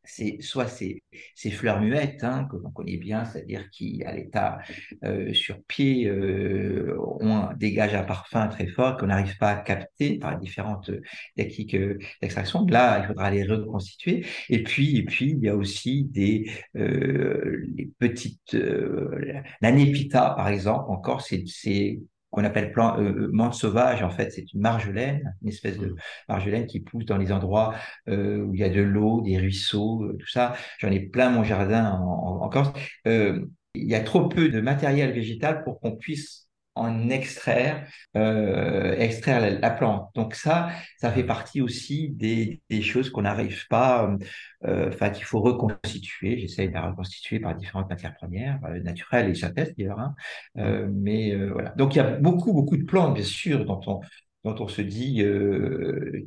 ces 0.06 0.38
soit 0.40 0.68
ces, 0.68 1.02
ces 1.34 1.50
fleurs 1.50 1.80
muettes 1.80 2.22
hein, 2.24 2.48
que 2.50 2.56
l'on 2.56 2.70
connaît 2.70 2.96
bien, 2.96 3.24
c'est-à-dire 3.24 3.68
qui, 3.70 4.02
à 4.04 4.14
l'état 4.14 4.58
euh, 5.04 5.32
sur 5.34 5.62
pied, 5.64 6.06
euh, 6.08 6.96
ont, 7.20 7.48
dégagent 7.56 7.94
un 7.94 8.04
parfum 8.04 8.46
très 8.48 8.66
fort 8.68 8.96
qu'on 8.96 9.06
n'arrive 9.06 9.36
pas 9.38 9.50
à 9.50 9.56
capter 9.56 10.18
par 10.18 10.38
différentes 10.38 10.90
techniques 11.36 11.74
euh, 11.74 11.98
d'extraction. 12.22 12.64
Là, 12.66 13.00
il 13.00 13.06
faudra 13.08 13.30
les 13.30 13.44
reconstituer. 13.44 14.24
Et 14.48 14.62
puis, 14.62 14.96
et 14.98 15.04
puis, 15.04 15.30
il 15.30 15.40
y 15.40 15.48
a 15.48 15.56
aussi 15.56 16.04
des 16.04 16.50
les 16.74 17.90
petites, 17.98 18.54
la 18.54 19.72
népita, 19.72 20.34
par 20.36 20.48
exemple, 20.48 20.90
encore, 20.90 21.22
c'est 21.22 22.00
qu'on 22.36 22.44
appelle 22.44 22.70
plan, 22.70 23.00
euh, 23.00 23.30
menthe 23.32 23.54
sauvage, 23.54 24.02
en 24.02 24.10
fait, 24.10 24.30
c'est 24.30 24.52
une 24.52 24.60
marjolaine, 24.60 25.34
une 25.40 25.48
espèce 25.48 25.78
de 25.78 25.86
mmh. 25.86 25.96
marjolaine 26.28 26.66
qui 26.66 26.80
pousse 26.80 27.06
dans 27.06 27.16
les 27.16 27.32
endroits 27.32 27.74
euh, 28.10 28.42
où 28.42 28.52
il 28.54 28.60
y 28.60 28.62
a 28.62 28.68
de 28.68 28.82
l'eau, 28.82 29.22
des 29.22 29.38
ruisseaux, 29.38 30.04
euh, 30.04 30.18
tout 30.20 30.28
ça. 30.28 30.54
J'en 30.78 30.90
ai 30.90 31.00
plein 31.00 31.30
mon 31.30 31.44
jardin 31.44 31.92
en, 31.92 32.42
en 32.42 32.48
Corse. 32.50 32.72
il 33.06 33.48
y 33.74 33.94
a 33.94 34.00
trop 34.00 34.28
peu 34.28 34.50
de 34.50 34.60
matériel 34.60 35.12
végétal 35.12 35.64
pour 35.64 35.80
qu'on 35.80 35.96
puisse 35.96 36.45
en 36.76 37.08
extraire, 37.10 37.86
euh, 38.16 38.94
extraire 38.98 39.58
la, 39.60 39.70
plante. 39.70 40.10
Donc 40.14 40.34
ça, 40.34 40.68
ça 41.00 41.10
fait 41.10 41.24
partie 41.24 41.60
aussi 41.60 42.10
des, 42.10 42.60
choses 42.82 43.10
qu'on 43.10 43.22
n'arrive 43.22 43.66
pas, 43.68 44.16
euh, 44.64 44.88
enfin 44.88 45.10
qu'il 45.10 45.24
faut 45.24 45.40
reconstituer. 45.40 46.38
J'essaye 46.38 46.68
de 46.68 46.74
la 46.74 46.88
reconstituer 46.90 47.40
par 47.40 47.54
différentes 47.54 47.88
matières 47.88 48.14
premières, 48.14 48.58
euh, 48.64 48.80
naturelles 48.80 49.30
et 49.30 49.34
synthèses 49.34 49.74
d'ailleurs. 49.76 49.98
Hein. 49.98 50.14
Euh, 50.58 50.88
mais 50.92 51.34
euh, 51.34 51.50
voilà. 51.52 51.70
Donc 51.76 51.94
il 51.94 51.98
y 51.98 52.00
a 52.00 52.10
beaucoup 52.10 52.52
beaucoup 52.52 52.76
de 52.76 52.84
plantes 52.84 53.14
bien 53.14 53.24
sûr 53.24 53.64
dont 53.64 53.80
on 53.86 54.00
dont 54.44 54.56
on 54.60 54.68
se 54.68 54.82
dit 54.82 55.24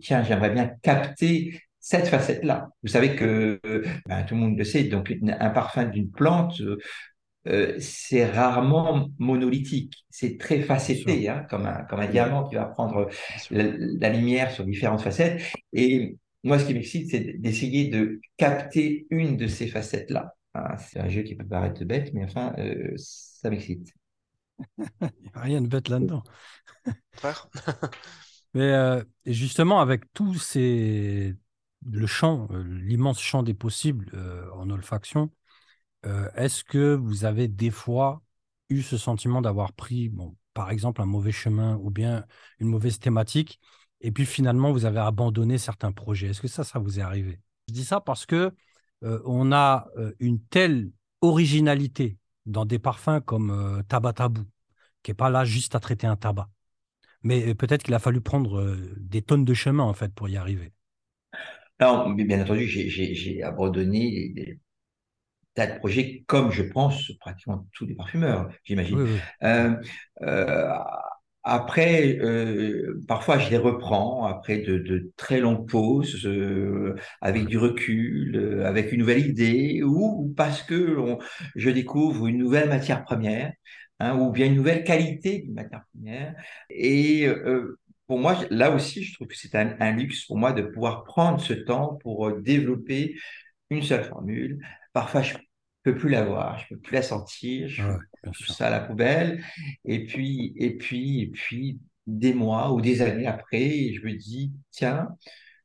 tiens 0.02 0.24
j'aimerais 0.24 0.50
bien 0.50 0.68
capter 0.82 1.62
cette 1.80 2.08
facette-là. 2.08 2.70
Vous 2.84 2.90
savez 2.90 3.16
que 3.16 3.62
ben, 4.08 4.24
tout 4.24 4.36
le 4.36 4.42
monde 4.42 4.58
le 4.58 4.66
sait, 4.66 4.84
donc 4.84 5.16
un 5.24 5.50
parfum 5.52 5.86
d'une 5.86 6.12
plante, 6.12 6.62
euh, 7.48 7.76
c'est 7.80 8.26
rarement 8.26 9.10
monolithique. 9.18 10.06
C'est 10.10 10.38
très 10.38 10.62
facetté, 10.62 11.30
hein, 11.30 11.46
comme, 11.50 11.66
un, 11.66 11.84
comme 11.84 12.00
un 12.00 12.08
diamant 12.08 12.48
qui 12.48 12.56
va 12.56 12.66
prendre 12.66 13.10
la, 13.50 14.10
lumière 14.10 14.52
sur 14.52 14.66
différentes 14.66 15.02
facettes. 15.02 15.42
Et 15.72 16.18
moi, 16.44 16.60
ce 16.60 16.66
qui 16.66 16.74
m'excite, 16.74 17.10
c'est 17.10 17.40
d'essayer 17.40 17.88
de 17.88 18.20
capter 18.38 19.08
une 19.10 19.38
de 19.38 19.48
ces 19.48 19.68
facettes-là. 19.68 20.36
Hein, 20.54 20.78
c'est 20.78 21.00
un 21.00 21.08
jeu 21.08 21.22
qui 21.24 21.36
peut 21.36 21.46
paraître 21.46 21.84
bête, 21.86 22.14
mais 22.14 22.26
enfin, 22.26 22.54
euh, 22.58 22.94
ça 22.98 23.50
m'excite. 23.50 23.94
Il 24.80 25.08
n'y 25.24 25.32
a 25.34 25.40
rien 25.40 25.62
de 25.62 25.68
bête 25.68 25.88
là-dedans. 25.88 26.24
mais 28.54 28.74
euh, 28.74 29.02
justement, 29.26 29.80
avec 29.80 30.12
tous 30.14 30.36
ces 30.36 31.36
le 31.86 32.08
champ, 32.08 32.50
l'immense 32.52 33.22
champ 33.22 33.42
des 33.42 33.54
possibles 33.54 34.12
en 34.54 34.70
olfaction, 34.70 35.32
euh, 36.06 36.30
est-ce 36.36 36.64
que 36.64 36.96
vous 36.96 37.26
avez 37.26 37.48
des 37.48 37.72
fois 37.72 38.22
eu 38.70 38.82
ce 38.82 38.98
sentiment 38.98 39.42
d'avoir 39.42 39.74
pris, 39.74 40.10
bon, 40.10 40.36
par 40.54 40.72
exemple, 40.72 41.02
un 41.02 41.06
mauvais 41.06 41.32
chemin 41.32 41.78
ou 41.78 41.90
bien 41.90 42.26
une 42.60 42.68
mauvaise 42.68 43.00
thématique, 43.00 43.60
et 44.02 44.12
puis 44.12 44.26
finalement 44.26 44.72
vous 44.72 44.86
avez 44.86 45.00
abandonné 45.00 45.58
certains 45.58 45.92
projets? 45.92 46.28
Est-ce 46.28 46.42
que 46.42 46.48
ça, 46.48 46.64
ça 46.64 46.80
vous 46.80 47.00
est 47.00 47.02
arrivé? 47.02 47.40
Je 47.68 47.74
dis 47.74 47.86
ça 47.86 48.00
parce 48.00 48.26
que 48.26 48.52
euh, 49.04 49.22
on 49.26 49.52
a 49.52 49.88
euh, 49.98 50.14
une 50.20 50.40
telle 50.40 50.92
originalité 51.22 52.18
dans 52.46 52.66
des 52.66 52.80
parfums 52.80 53.22
comme 53.26 53.84
Tabac 53.88 54.14
Tabou, 54.14 54.46
qui 55.04 55.12
n'est 55.12 55.16
pas 55.16 55.30
là 55.30 55.46
juste 55.46 55.76
à 55.76 55.80
traiter 55.80 56.08
un 56.08 56.16
tabac. 56.16 56.50
Mais 57.22 57.54
peut-être 57.54 57.84
qu'il 57.84 57.94
a 57.94 58.00
fallu 58.00 58.22
prendre 58.22 58.76
des 58.98 59.22
tonnes 59.22 59.46
de 59.46 59.54
chemin 59.54 59.84
en 59.84 59.94
fait 59.94 60.14
pour 60.14 60.30
y 60.30 60.38
arriver. 60.38 60.72
Alors, 61.78 62.10
bien 62.14 62.42
entendu, 62.42 62.66
j'ai 62.66 63.44
abandonné 63.44 64.58
de 65.68 65.78
projets 65.80 66.24
comme 66.28 66.52
je 66.52 66.64
pense 66.64 67.12
pratiquement 67.20 67.66
tous 67.74 67.86
les 67.86 67.96
parfumeurs, 67.96 68.50
j'imagine. 68.64 69.08
Euh, 69.44 69.76
euh, 70.22 70.74
après, 71.44 72.18
euh, 72.20 73.00
parfois 73.08 73.40
je 73.40 73.50
les 73.50 73.58
reprends 73.58 74.26
après 74.26 74.60
de, 74.60 75.12
très 75.16 75.40
longues 75.40 75.68
pauses, 75.68 76.28
avec 77.22 77.46
du 77.46 77.58
recul, 77.58 78.62
avec 78.66 78.92
une 78.92 79.00
nouvelle 79.00 79.26
idée, 79.26 79.82
ou, 79.84 80.34
parce 80.36 80.64
que 80.64 80.98
je 81.56 81.70
découvre 81.70 82.28
une 82.28 82.38
nouvelle 82.38 82.70
matière 82.70 83.04
première, 83.04 83.54
hein, 84.00 84.18
ou 84.20 84.32
bien 84.32 84.48
une 84.48 84.56
nouvelle 84.56 84.84
qualité 84.84 85.40
d'une 85.40 85.54
matière 85.54 85.84
première. 85.94 86.36
Et 86.70 87.28
pour 88.08 88.20
moi, 88.20 88.36
là 88.50 88.72
aussi, 88.72 89.04
je 89.04 89.14
trouve 89.14 89.28
que 89.28 89.38
c'est 89.38 89.56
un, 89.56 89.76
un, 89.80 89.92
luxe 89.92 90.26
pour 90.26 90.38
moi 90.38 90.52
de 90.52 90.64
pouvoir 90.64 91.04
prendre 91.04 91.40
ce 91.40 91.54
temps 91.54 91.98
pour 92.02 92.32
développer 92.34 93.16
une 93.70 93.84
seule 93.84 94.04
formule. 94.04 94.60
Parfois, 94.94 95.22
je 95.22 95.36
peux 95.92 95.98
plus 95.98 96.10
la 96.10 96.24
voir, 96.24 96.60
je 96.60 96.76
peux 96.76 96.80
plus 96.80 96.94
la 96.96 97.02
sentir, 97.02 97.68
je 97.68 97.84
tout 98.24 98.52
ça 98.52 98.68
à 98.68 98.70
la 98.70 98.80
poubelle. 98.80 99.44
Et 99.86 100.06
puis, 100.06 100.54
et 100.58 100.78
puis, 100.78 101.22
et 101.22 101.28
puis, 101.28 101.80
des 102.08 102.34
mois 102.34 102.72
ou 102.74 102.82
des 102.82 103.02
années 103.02 103.28
après, 103.28 103.94
je 103.94 104.06
me 104.06 104.14
dis, 104.14 104.52
tiens, 104.72 105.10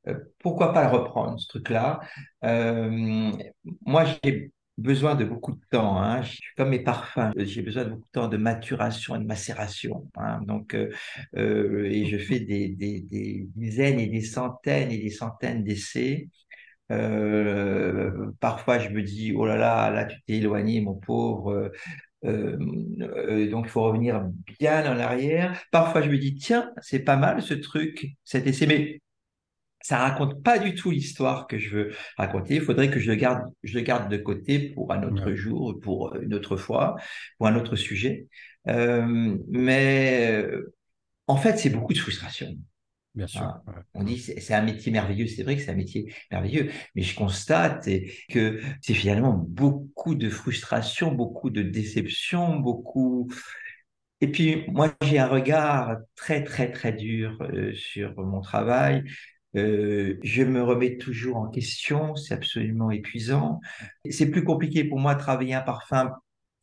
euh, 0.09 0.19
pourquoi 0.39 0.73
pas 0.73 0.85
le 0.85 0.97
reprendre, 0.97 1.39
ce 1.41 1.49
truc-là? 1.49 2.01
Euh, 2.45 3.33
Moi, 3.87 4.05
j'ai 4.23 4.53
besoin 4.77 5.15
de 5.15 5.25
beaucoup 5.25 5.53
de 5.53 5.61
temps. 5.71 5.99
Hein. 5.99 6.23
Je 6.23 6.33
suis 6.33 6.55
comme 6.57 6.71
mes 6.71 6.83
parfums. 6.83 7.33
J'ai 7.37 7.63
besoin 7.63 7.85
de 7.85 7.91
beaucoup 7.91 8.07
de 8.07 8.13
temps 8.13 8.29
de 8.29 8.37
maturation 8.37 9.17
et 9.17 9.19
de 9.19 9.25
macération. 9.25 10.11
Hein. 10.17 10.41
Donc, 10.43 10.75
euh, 10.75 10.91
euh 11.37 11.85
et 11.85 12.07
je 12.07 12.19
fais 12.19 12.41
des, 12.41 12.69
des, 12.69 13.01
des, 13.01 13.49
dizaines 13.55 14.01
et 14.01 14.09
des 14.09 14.21
centaines 14.21 14.91
et 14.91 14.99
des 14.99 15.11
centaines 15.11 15.65
d'essais 15.65 16.29
parfois, 16.89 18.79
je 18.79 18.89
me 18.91 19.03
dis, 19.03 19.33
oh 19.37 19.47
là 19.47 19.57
là, 19.57 19.91
là, 19.91 20.05
tu 20.05 20.17
t'es 20.27 20.35
éloigné, 20.35 20.81
mon 20.81 20.95
pauvre. 20.95 21.71
donc, 22.23 23.67
il 23.67 23.69
faut 23.69 23.83
revenir 23.83 24.25
bien 24.59 24.91
en 24.93 24.99
arrière. 24.99 25.63
Parfois, 25.71 26.03
je 26.03 26.11
me 26.11 26.19
dis, 26.19 26.35
tiens, 26.35 26.71
c'est 26.81 27.01
pas 27.01 27.17
mal 27.17 27.43
ce 27.43 27.55
truc, 27.55 28.07
cet 28.25 28.47
essai, 28.47 28.67
mais 28.67 29.01
ça 29.85 29.99
raconte 29.99 30.43
pas 30.43 30.59
du 30.59 30.75
tout 30.75 30.91
l'histoire 30.91 31.47
que 31.47 31.59
je 31.59 31.77
veux 31.77 31.93
raconter. 32.17 32.55
Il 32.55 32.63
faudrait 32.63 32.91
que 32.91 32.99
je 32.99 33.11
le 33.11 33.17
garde, 33.17 33.43
je 33.63 33.75
le 33.75 33.85
garde 33.85 34.11
de 34.11 34.17
côté 34.17 34.59
pour 34.71 34.91
un 34.93 35.03
autre 35.03 35.35
jour, 35.35 35.79
pour 35.83 36.17
une 36.17 36.33
autre 36.33 36.57
fois, 36.57 36.97
pour 37.37 37.49
un 37.49 37.55
autre 37.55 37.77
sujet. 37.77 38.27
Euh, 38.69 39.37
mais 39.51 40.49
en 41.27 41.37
fait, 41.37 41.59
c'est 41.59 41.69
beaucoup 41.69 41.93
de 41.93 41.99
frustration. 41.99 42.57
Bien 43.15 43.27
sûr. 43.29 43.43
Hein. 43.43 43.63
On 43.95 44.03
dit 44.03 44.19
c'est 44.19 44.55
un 44.55 44.63
métier 44.63 44.91
merveilleux, 44.91 45.29
c'est 45.29 45.45
vrai 45.45 45.57
que 45.57 45.63
c'est 45.63 45.71
un 45.71 45.77
métier 45.77 46.13
merveilleux, 46.33 46.71
mais 46.95 47.03
je 47.03 47.15
constate 47.15 47.89
que 48.29 48.61
c'est 48.81 48.95
finalement 48.95 49.33
beaucoup 49.33 50.17
de 50.17 50.29
frustration, 50.29 51.13
beaucoup 51.13 51.51
de 51.51 51.63
déception, 51.63 52.57
beaucoup. 52.57 53.31
Et 54.21 54.29
puis 54.29 54.65
moi 54.69 54.93
j'ai 55.03 55.19
un 55.19 55.29
regard 55.29 55.97
très 56.17 56.43
très 56.43 56.73
très 56.73 56.93
dur 56.93 57.39
euh, 57.43 57.73
sur 57.75 58.21
mon 58.21 58.41
travail. 58.41 59.05
Euh, 59.57 60.19
je 60.25 60.43
me 60.43 60.63
remets 60.63 60.99
toujours 60.99 61.37
en 61.37 61.49
question, 61.49 62.17
c'est 62.17 62.35
absolument 62.35 62.91
épuisant. 62.91 63.61
C'est 64.11 64.31
plus 64.31 64.43
compliqué 64.43 64.83
pour 64.83 64.99
moi 64.99 65.15
de 65.15 65.21
travailler 65.21 65.55
un 65.55 65.61
parfum 65.61 66.11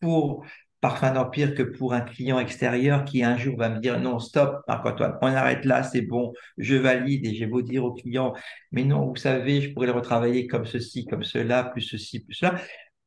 pour 0.02 0.46
Parfum 0.82 1.14
d'Empire 1.14 1.54
que 1.54 1.64
pour 1.64 1.94
un 1.94 2.02
client 2.02 2.40
extérieur 2.40 3.06
qui 3.06 3.24
un 3.24 3.38
jour 3.38 3.56
va 3.58 3.70
me 3.70 3.80
dire 3.80 4.00
non, 4.00 4.20
stop, 4.20 4.64
Marc-Antoine, 4.68 5.18
on 5.22 5.28
arrête 5.28 5.64
là, 5.66 5.84
c'est 5.84 6.02
bon, 6.02 6.34
je 6.58 6.76
valide 6.76 7.26
et 7.28 7.36
j'ai 7.36 7.46
beau 7.46 7.62
dire 7.62 7.86
au 7.86 7.94
client, 7.94 8.34
mais 8.72 8.84
non, 8.84 9.06
vous 9.08 9.16
savez, 9.16 9.62
je 9.62 9.74
pourrais 9.74 9.88
le 9.88 9.94
retravailler 9.94 10.48
comme 10.48 10.66
ceci, 10.66 11.06
comme 11.06 11.24
cela, 11.24 11.66
plus 11.66 11.82
ceci, 11.82 12.22
plus 12.26 12.34
cela. 12.34 12.60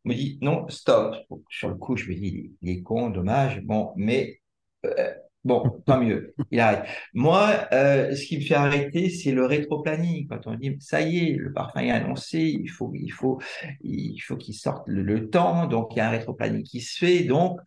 Il 0.04 0.10
me 0.10 0.14
dit 0.14 0.38
non, 0.42 0.68
stop. 0.68 1.16
Sur 1.48 1.68
le 1.68 1.74
coup, 1.76 1.96
je 1.96 2.08
me 2.08 2.14
dis, 2.14 2.52
il 2.62 2.70
est 2.70 2.82
con, 2.82 3.10
dommage, 3.10 3.60
bon, 3.62 3.92
mais 3.96 4.40
euh, 4.86 5.14
Bon, 5.44 5.82
tant 5.86 6.00
mieux, 6.00 6.34
il 6.50 6.60
arrête. 6.60 6.84
Moi, 7.12 7.68
euh, 7.72 8.14
ce 8.14 8.24
qui 8.26 8.38
me 8.38 8.42
fait 8.42 8.54
arrêter, 8.54 9.10
c'est 9.10 9.32
le 9.32 9.44
rétro-planning. 9.44 10.26
Quand 10.26 10.46
on 10.46 10.54
dit, 10.54 10.76
ça 10.80 11.02
y 11.02 11.18
est, 11.18 11.36
le 11.36 11.52
parfum 11.52 11.80
est 11.80 11.90
annoncé, 11.90 12.40
il 12.40 12.68
faut, 12.68 12.92
il 12.94 13.10
faut, 13.10 13.40
il 13.82 14.18
faut 14.20 14.36
qu'il 14.36 14.54
sorte 14.54 14.84
le, 14.86 15.28
temps. 15.28 15.66
Donc, 15.66 15.94
il 15.94 15.98
y 15.98 16.00
a 16.00 16.08
un 16.08 16.10
rétro-planning 16.10 16.62
qui 16.62 16.80
se 16.80 16.98
fait. 16.98 17.24
Donc, 17.24 17.58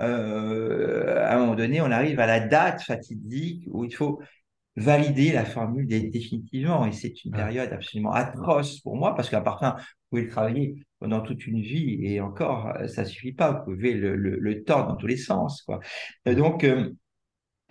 euh, 0.00 1.24
à 1.24 1.34
un 1.36 1.38
moment 1.40 1.54
donné, 1.54 1.80
on 1.80 1.90
arrive 1.90 2.20
à 2.20 2.26
la 2.26 2.40
date 2.40 2.82
fatidique 2.82 3.64
où 3.68 3.84
il 3.84 3.94
faut 3.94 4.20
valider 4.76 5.32
la 5.32 5.44
formule 5.44 5.86
définitivement. 5.86 6.86
Et 6.86 6.92
c'est 6.92 7.24
une 7.24 7.32
période 7.32 7.72
absolument 7.72 8.12
atroce 8.12 8.80
pour 8.80 8.96
moi 8.96 9.14
parce 9.14 9.30
qu'un 9.30 9.40
parfum, 9.40 9.74
vous 9.76 9.84
pouvez 10.10 10.22
le 10.22 10.30
travailler 10.30 10.84
pendant 10.98 11.20
toute 11.20 11.46
une 11.46 11.60
vie 11.60 11.98
et 12.06 12.20
encore, 12.20 12.72
ça 12.88 13.04
suffit 13.04 13.32
pas. 13.32 13.52
Vous 13.52 13.72
pouvez 13.72 13.94
le, 13.94 14.16
le, 14.16 14.36
le 14.38 14.64
tordre 14.64 14.88
dans 14.88 14.96
tous 14.96 15.06
les 15.06 15.16
sens. 15.16 15.62
Quoi. 15.62 15.80
Donc, 16.26 16.64
euh, 16.64 16.90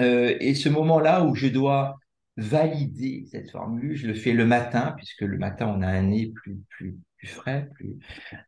euh, 0.02 0.36
et 0.40 0.56
ce 0.56 0.70
moment-là 0.70 1.24
où 1.24 1.36
je 1.36 1.48
dois 1.48 1.98
valider 2.38 3.26
cette 3.30 3.52
formule, 3.52 3.96
je 3.96 4.08
le 4.08 4.14
fais 4.14 4.34
le 4.34 4.46
matin, 4.46 4.94
puisque 4.98 5.22
le 5.22 5.38
matin, 5.38 5.68
on 5.68 5.82
a 5.82 5.88
un 5.88 6.04
nez 6.04 6.32
plus, 6.34 6.58
plus, 6.70 6.98
plus 7.18 7.28
frais, 7.28 7.70
plus, 7.76 8.00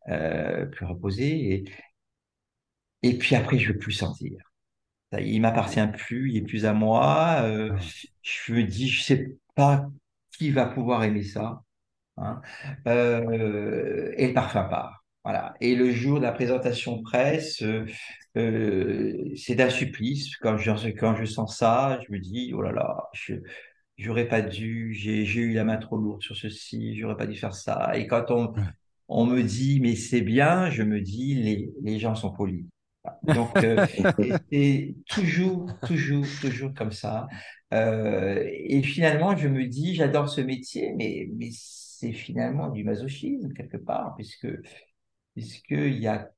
euh, 0.10 0.66
plus 0.66 0.86
reposé. 0.86 1.54
Et, 1.54 1.66
et 3.04 3.18
puis 3.18 3.36
après, 3.36 3.60
je 3.60 3.70
ne 3.70 3.74
veux 3.74 3.80
plus 3.80 3.92
sentir. 3.94 4.38
Il 5.18 5.40
m'appartient 5.42 5.88
plus, 5.94 6.32
il 6.32 6.38
est 6.38 6.42
plus 6.42 6.66
à 6.66 6.74
moi. 6.74 7.42
Euh, 7.44 7.78
je 8.22 8.54
me 8.54 8.64
dis, 8.64 8.90
je 8.90 9.04
sais 9.04 9.38
pas 9.56 9.88
qui 10.32 10.52
va 10.52 10.66
pouvoir 10.66 11.04
aimer 11.04 11.24
ça. 11.24 11.62
Hein. 12.18 12.42
et 12.86 14.28
le 14.28 14.34
parfum 14.34 14.64
part. 14.66 15.05
Voilà. 15.26 15.56
Et 15.60 15.74
le 15.74 15.92
jour 15.92 16.20
de 16.20 16.24
la 16.24 16.32
présentation 16.32 17.02
presse, 17.02 17.64
euh, 17.64 17.84
euh, 18.38 19.34
c'est 19.36 19.56
d'un 19.56 19.72
supplice. 19.72 20.38
Quand 20.38 20.56
je, 20.58 20.90
quand 20.92 21.16
je 21.16 21.26
sens 21.26 21.58
ça, 21.58 22.00
je 22.08 22.14
me 22.14 22.20
dis, 22.20 22.52
oh 22.54 22.62
là 22.62 22.72
là, 22.72 23.10
j'aurais 23.98 24.28
pas 24.28 24.42
dû, 24.44 24.94
j'ai 24.94 25.24
eu 25.24 25.54
la 25.54 25.64
main 25.64 25.78
trop 25.78 25.98
lourde 25.98 26.22
sur 26.22 26.38
ceci, 26.38 26.96
j'aurais 26.96 27.18
pas 27.18 27.26
dû 27.26 27.36
faire 27.36 27.56
ça. 27.56 27.92
Et 27.98 28.06
quand 28.06 28.30
on, 28.30 28.54
on 29.08 29.26
me 29.26 29.42
dit, 29.42 29.80
mais 29.82 29.96
c'est 29.96 30.22
bien, 30.22 30.70
je 30.70 30.84
me 30.84 31.02
dis, 31.02 31.34
les, 31.34 31.74
les 31.82 31.98
gens 31.98 32.14
sont 32.14 32.32
polis. 32.32 32.66
Donc, 33.24 33.58
euh, 33.58 33.84
c'est 34.52 34.96
toujours, 35.10 35.72
toujours, 35.88 36.26
toujours 36.40 36.74
comme 36.76 36.92
ça. 36.92 37.28
et 37.72 38.84
finalement, 38.84 39.36
je 39.36 39.48
me 39.48 39.66
dis, 39.66 39.96
j'adore 39.96 40.30
ce 40.30 40.42
métier, 40.42 40.94
mais, 40.96 41.28
mais 41.36 41.50
c'est 41.52 42.14
finalement 42.14 42.70
du 42.70 42.84
masochisme 42.84 43.54
quelque 43.54 43.78
part, 43.78 44.14
puisque 44.16 44.48
puisqu'il 45.36 46.00
y 46.00 46.08
a 46.08 46.32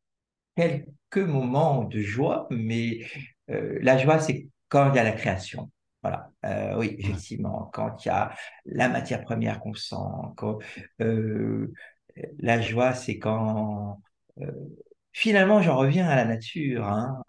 quelques 0.56 1.18
moments 1.18 1.84
de 1.86 2.02
joie, 2.02 2.48
mais 2.52 3.02
euh, 3.52 3.80
la 3.82 3.98
joie, 3.98 4.20
c'est 4.20 4.50
quand 4.70 4.92
il 4.92 4.96
y 4.96 5.00
a 5.00 5.04
la 5.04 5.14
création. 5.14 5.72
Voilà, 6.04 6.32
euh, 6.46 6.78
oui, 6.78 6.96
effectivement, 7.00 7.70
quand 7.74 8.06
il 8.06 8.10
y 8.10 8.12
a 8.12 8.34
la 8.66 8.90
matière 8.90 9.24
première 9.24 9.60
qu'on 9.60 9.74
sent, 9.74 9.96
quand, 10.38 10.60
euh, 11.02 11.74
la 12.40 12.62
joie, 12.62 12.94
c'est 12.94 13.20
quand 13.20 14.02
finalement, 15.18 15.64
j'en 15.64 15.78
reviens 15.78 16.08
à 16.08 16.16
la 16.16 16.26
nature. 16.26 16.86
Hein. 16.86 17.24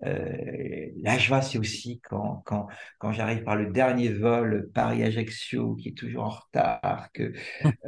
la 0.00 1.18
joie, 1.18 1.40
c'est 1.40 1.58
aussi 1.58 2.00
quand, 2.04 2.42
quand, 2.44 2.68
quand 2.98 3.12
j'arrive 3.12 3.42
par 3.42 3.56
le 3.56 3.72
dernier 3.72 4.10
vol 4.10 4.68
Paris-Ajaccio, 4.74 5.76
qui 5.76 5.88
est 5.88 5.96
toujours 5.96 6.24
en 6.24 6.28
retard, 6.28 7.08
que 7.14 7.32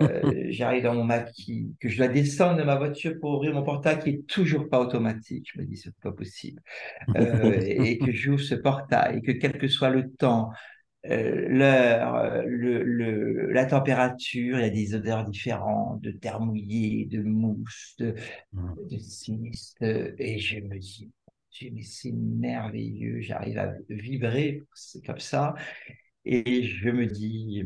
euh, 0.01 0.47
j'arrive 0.49 0.85
dans 0.85 0.95
mon 0.95 1.05
maquis, 1.05 1.75
que 1.79 1.91
je 1.91 1.99
dois 1.99 2.09
descendre 2.09 2.59
de 2.59 2.63
ma 2.63 2.77
voiture 2.77 3.15
pour 3.21 3.35
ouvrir 3.35 3.53
mon 3.53 3.63
portail 3.63 3.99
qui 3.99 4.11
est 4.11 4.27
toujours 4.27 4.69
pas 4.71 4.81
automatique. 4.81 5.51
Je 5.53 5.61
me 5.61 5.67
dis, 5.67 5.77
c'est 5.77 5.95
pas 6.01 6.13
possible. 6.13 6.63
Euh, 7.17 7.61
et 7.61 7.99
que 7.99 8.13
j'ouvre 8.13 8.41
ce 8.41 8.55
portail, 8.55 9.19
et 9.19 9.23
que 9.23 9.33
quel 9.33 9.59
que 9.59 9.69
soit 9.69 9.91
le 9.91 10.11
temps, 10.11 10.53
euh, 11.11 11.49
l'heure, 11.49 12.43
le, 12.47 13.53
la 13.53 13.67
température, 13.67 14.59
il 14.59 14.63
y 14.63 14.65
a 14.65 14.71
des 14.71 14.95
odeurs 14.95 15.25
différentes, 15.25 16.01
de 16.01 16.11
terre 16.11 16.41
mouillée, 16.41 17.07
de 17.07 17.23
mousse, 17.23 17.95
de, 17.99 18.15
mmh. 18.53 18.75
de 18.91 20.15
et 20.19 20.39
je 20.39 20.61
me 20.61 20.79
dis, 20.79 21.11
mais 21.73 21.83
c'est 21.83 22.13
merveilleux, 22.13 23.21
j'arrive 23.21 23.59
à 23.59 23.75
vibrer 23.89 24.63
comme 25.07 25.21
ça, 25.21 25.55
et 26.25 26.65
je 26.65 26.89
me 26.89 27.07
dis, 27.07 27.65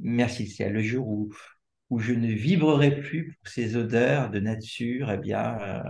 merci 0.00 0.46
ciel, 0.46 0.72
le 0.72 0.82
jour 0.82 1.08
où, 1.08 1.32
où 1.90 1.98
je 1.98 2.12
ne 2.12 2.28
vibrerai 2.28 3.00
plus 3.00 3.32
pour 3.32 3.52
ces 3.52 3.76
odeurs 3.76 4.30
de 4.30 4.38
nature, 4.40 5.10
eh 5.10 5.18
bien, 5.18 5.58
euh, 5.60 5.82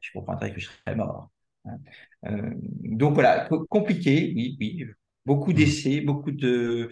je 0.00 0.10
comprendrai 0.12 0.52
que 0.52 0.60
je 0.60 0.68
serai 0.68 0.96
mort. 0.96 1.30
Hein. 1.64 1.78
Euh, 2.26 2.50
donc 2.82 3.14
voilà, 3.14 3.48
compliqué, 3.70 4.32
oui, 4.34 4.56
oui, 4.60 4.86
beaucoup 5.28 5.50
mmh. 5.50 5.54
d'essais, 5.54 6.00
beaucoup 6.00 6.32
de, 6.32 6.90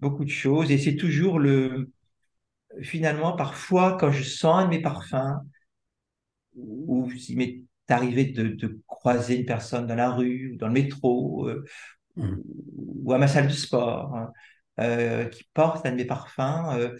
beaucoup 0.00 0.24
de 0.24 0.30
choses, 0.30 0.70
et 0.72 0.78
c'est 0.78 0.96
toujours 0.96 1.38
le, 1.38 1.90
finalement, 2.82 3.36
parfois, 3.36 3.96
quand 3.96 4.10
je 4.10 4.24
sens 4.24 4.62
un 4.62 4.64
de 4.64 4.70
mes 4.70 4.82
parfums, 4.82 5.38
ou 6.56 7.08
s'il 7.12 7.38
m'est 7.38 7.62
arrivé 7.88 8.24
de, 8.26 8.80
croiser 8.86 9.38
une 9.38 9.46
personne 9.46 9.86
dans 9.86 9.94
la 9.94 10.10
rue, 10.10 10.52
ou 10.52 10.56
dans 10.56 10.66
le 10.66 10.74
métro, 10.74 11.48
euh, 11.48 11.64
mmh. 12.16 12.36
ou 13.04 13.12
à 13.12 13.18
ma 13.18 13.28
salle 13.28 13.46
de 13.46 13.52
sport, 13.52 14.14
hein, 14.16 14.32
euh, 14.80 15.26
qui 15.26 15.44
porte 15.54 15.86
un 15.86 15.92
de 15.92 15.96
mes 15.96 16.04
parfums, 16.04 16.74
euh, 16.74 16.98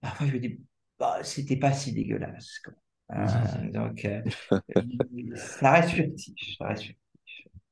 parfois 0.00 0.26
je 0.28 0.32
me 0.32 0.38
dis, 0.38 0.60
bah, 1.00 1.18
c'était 1.24 1.56
pas 1.56 1.72
si 1.72 1.92
dégueulasse. 1.92 2.62
Mmh. 3.08 3.70
donc, 3.72 4.08
ça 5.34 5.72
reste 5.72 5.90
furtif, 5.90 6.56
ça 6.58 6.68
reste 6.68 6.84
furtif. 6.84 7.09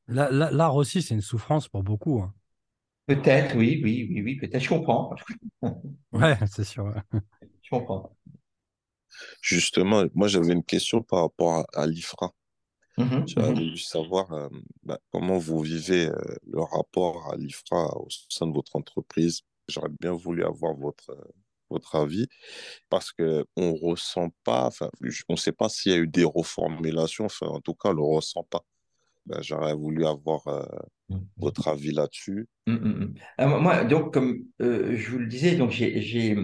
L'art 0.08 0.74
aussi, 0.74 1.02
c'est 1.02 1.14
une 1.14 1.20
souffrance 1.20 1.68
pour 1.68 1.82
beaucoup. 1.82 2.20
Hein. 2.22 2.32
Peut-être, 3.06 3.56
oui, 3.56 3.80
oui, 3.82 4.08
oui, 4.10 4.22
oui, 4.22 4.36
peut-être. 4.36 4.62
Je 4.62 4.68
comprends. 4.68 5.14
ouais, 6.12 6.36
c'est 6.50 6.64
sûr. 6.64 6.92
Je 7.62 7.70
comprends. 7.70 8.16
Justement, 9.42 10.04
moi, 10.14 10.28
j'avais 10.28 10.52
une 10.52 10.64
question 10.64 11.02
par 11.02 11.20
rapport 11.22 11.66
à, 11.74 11.86
l'IFRA. 11.86 12.32
Mmh 12.96 13.26
J'avais 13.26 13.50
mmh 13.50 13.54
voulu 13.54 13.78
savoir 13.78 14.32
euh, 14.32 14.48
bah, 14.82 14.98
comment 15.10 15.38
vous 15.38 15.60
vivez 15.60 16.08
euh, 16.08 16.20
le 16.46 16.60
rapport 16.60 17.32
à 17.32 17.36
l'IFRA 17.36 17.96
au 17.98 18.08
sein 18.28 18.46
de 18.46 18.52
votre 18.52 18.76
entreprise. 18.76 19.42
J'aurais 19.68 19.90
bien 20.00 20.12
voulu 20.12 20.44
avoir 20.44 20.74
votre, 20.74 21.14
votre 21.70 21.94
avis 21.94 22.26
parce 22.88 23.12
qu'on 23.12 23.44
ne 23.56 23.78
ressent 23.80 24.30
pas, 24.44 24.70
on 25.28 25.34
ne 25.34 25.36
sait 25.36 25.52
pas 25.52 25.68
s'il 25.68 25.92
y 25.92 25.94
a 25.94 25.98
eu 25.98 26.08
des 26.08 26.24
reformulations, 26.24 27.26
enfin, 27.26 27.46
en 27.46 27.60
tout 27.60 27.74
cas, 27.74 27.90
on 27.90 27.92
ne 27.92 27.96
le 27.98 28.02
ressent 28.02 28.44
pas. 28.44 28.64
Ben, 29.28 29.42
j'aurais 29.42 29.74
voulu 29.74 30.06
avoir 30.06 30.46
euh, 30.48 30.62
mmh, 31.10 31.16
mmh. 31.16 31.20
votre 31.36 31.68
avis 31.68 31.92
là-dessus. 31.92 32.46
Mmh, 32.66 33.12
moi, 33.38 33.84
donc, 33.84 34.14
comme 34.14 34.38
euh, 34.62 34.96
je 34.96 35.10
vous 35.10 35.18
le 35.18 35.26
disais, 35.26 35.54
donc 35.54 35.70
j'ai 35.70 36.34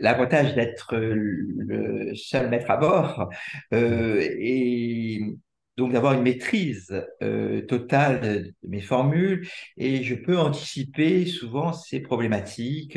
l'avantage 0.00 0.54
d'être 0.54 0.94
le 0.96 2.14
seul 2.14 2.50
maître 2.50 2.70
à 2.70 2.76
bord. 2.76 3.30
Euh, 3.72 4.20
et 4.38 5.22
donc 5.82 5.92
d'avoir 5.92 6.12
une 6.12 6.22
maîtrise 6.22 7.04
euh, 7.22 7.62
totale 7.62 8.20
de 8.20 8.68
mes 8.68 8.80
formules 8.80 9.48
et 9.76 10.04
je 10.04 10.14
peux 10.14 10.38
anticiper 10.38 11.26
souvent 11.26 11.72
ces 11.72 11.98
problématiques. 11.98 12.96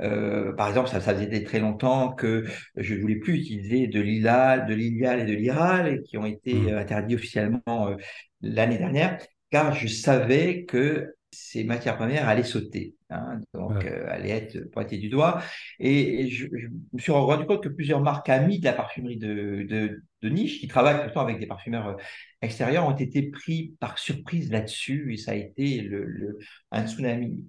Euh, 0.00 0.52
par 0.54 0.68
exemple, 0.68 0.88
ça, 0.88 1.00
ça 1.00 1.14
faisait 1.14 1.44
très 1.44 1.60
longtemps 1.60 2.12
que 2.12 2.46
je 2.76 2.94
ne 2.94 3.00
voulais 3.00 3.16
plus 3.16 3.34
utiliser 3.36 3.86
de 3.86 4.00
l'ILAL, 4.00 4.66
de 4.66 4.72
l'ILIAL 4.72 5.20
et 5.20 5.26
de 5.26 5.34
l'IRAL 5.34 6.00
qui 6.02 6.16
ont 6.16 6.24
été 6.24 6.54
mmh. 6.54 6.78
interdits 6.78 7.14
officiellement 7.16 7.94
l'année 8.40 8.78
dernière 8.78 9.18
car 9.50 9.74
je 9.74 9.86
savais 9.86 10.64
que 10.64 11.14
ces 11.32 11.64
matières 11.64 11.96
premières 11.96 12.28
allaient 12.28 12.42
sauter, 12.42 12.94
hein, 13.08 13.40
donc 13.54 13.84
euh, 13.84 14.06
allaient 14.08 14.30
être 14.30 14.70
pointées 14.70 14.98
du 14.98 15.08
doigt. 15.08 15.42
Et, 15.80 16.28
je, 16.28 16.46
me 16.92 16.98
suis 16.98 17.10
rendu 17.10 17.46
compte 17.46 17.62
que 17.62 17.70
plusieurs 17.70 18.02
marques 18.02 18.28
amies 18.28 18.58
de 18.58 18.64
la 18.66 18.74
parfumerie 18.74 19.16
de, 19.16 19.66
de, 20.22 20.28
niche, 20.28 20.60
qui 20.60 20.68
travaillent 20.68 21.02
plutôt 21.02 21.20
avec 21.20 21.40
des 21.40 21.46
parfumeurs 21.46 21.88
euh, 21.88 21.96
extérieurs, 22.42 22.86
ont 22.86 22.94
été 22.94 23.22
pris 23.22 23.74
par 23.80 23.98
surprise 23.98 24.50
là-dessus, 24.52 25.14
et 25.14 25.16
ça 25.16 25.32
a 25.32 25.34
été 25.34 25.80
le, 25.80 26.38
un 26.70 26.86
tsunami. 26.86 27.42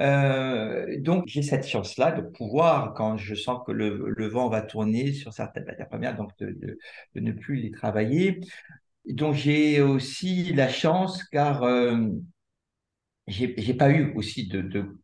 Euh, 0.00 1.00
donc 1.00 1.24
j'ai 1.26 1.42
cette 1.42 1.66
chance-là 1.66 2.12
de 2.12 2.22
pouvoir, 2.22 2.94
quand 2.94 3.16
je 3.16 3.34
sens 3.34 3.60
que 3.66 3.72
le, 3.72 4.14
le, 4.16 4.28
vent 4.28 4.48
va 4.48 4.62
tourner 4.62 5.12
sur 5.12 5.32
certaines 5.32 5.64
matières 5.64 5.88
premières, 5.88 6.16
donc 6.16 6.30
de, 6.38 6.46
de, 6.46 6.78
de 7.16 7.20
ne 7.20 7.32
plus 7.32 7.56
les 7.56 7.72
travailler. 7.72 8.40
Donc 9.04 9.34
j'ai 9.34 9.80
aussi 9.80 10.52
la 10.54 10.68
chance, 10.68 11.24
car 11.24 11.64
j'ai 13.26 13.74
pas 13.74 13.90
eu 13.90 14.12
aussi 14.14 14.46
de, 14.46 14.60
de, 14.60 15.00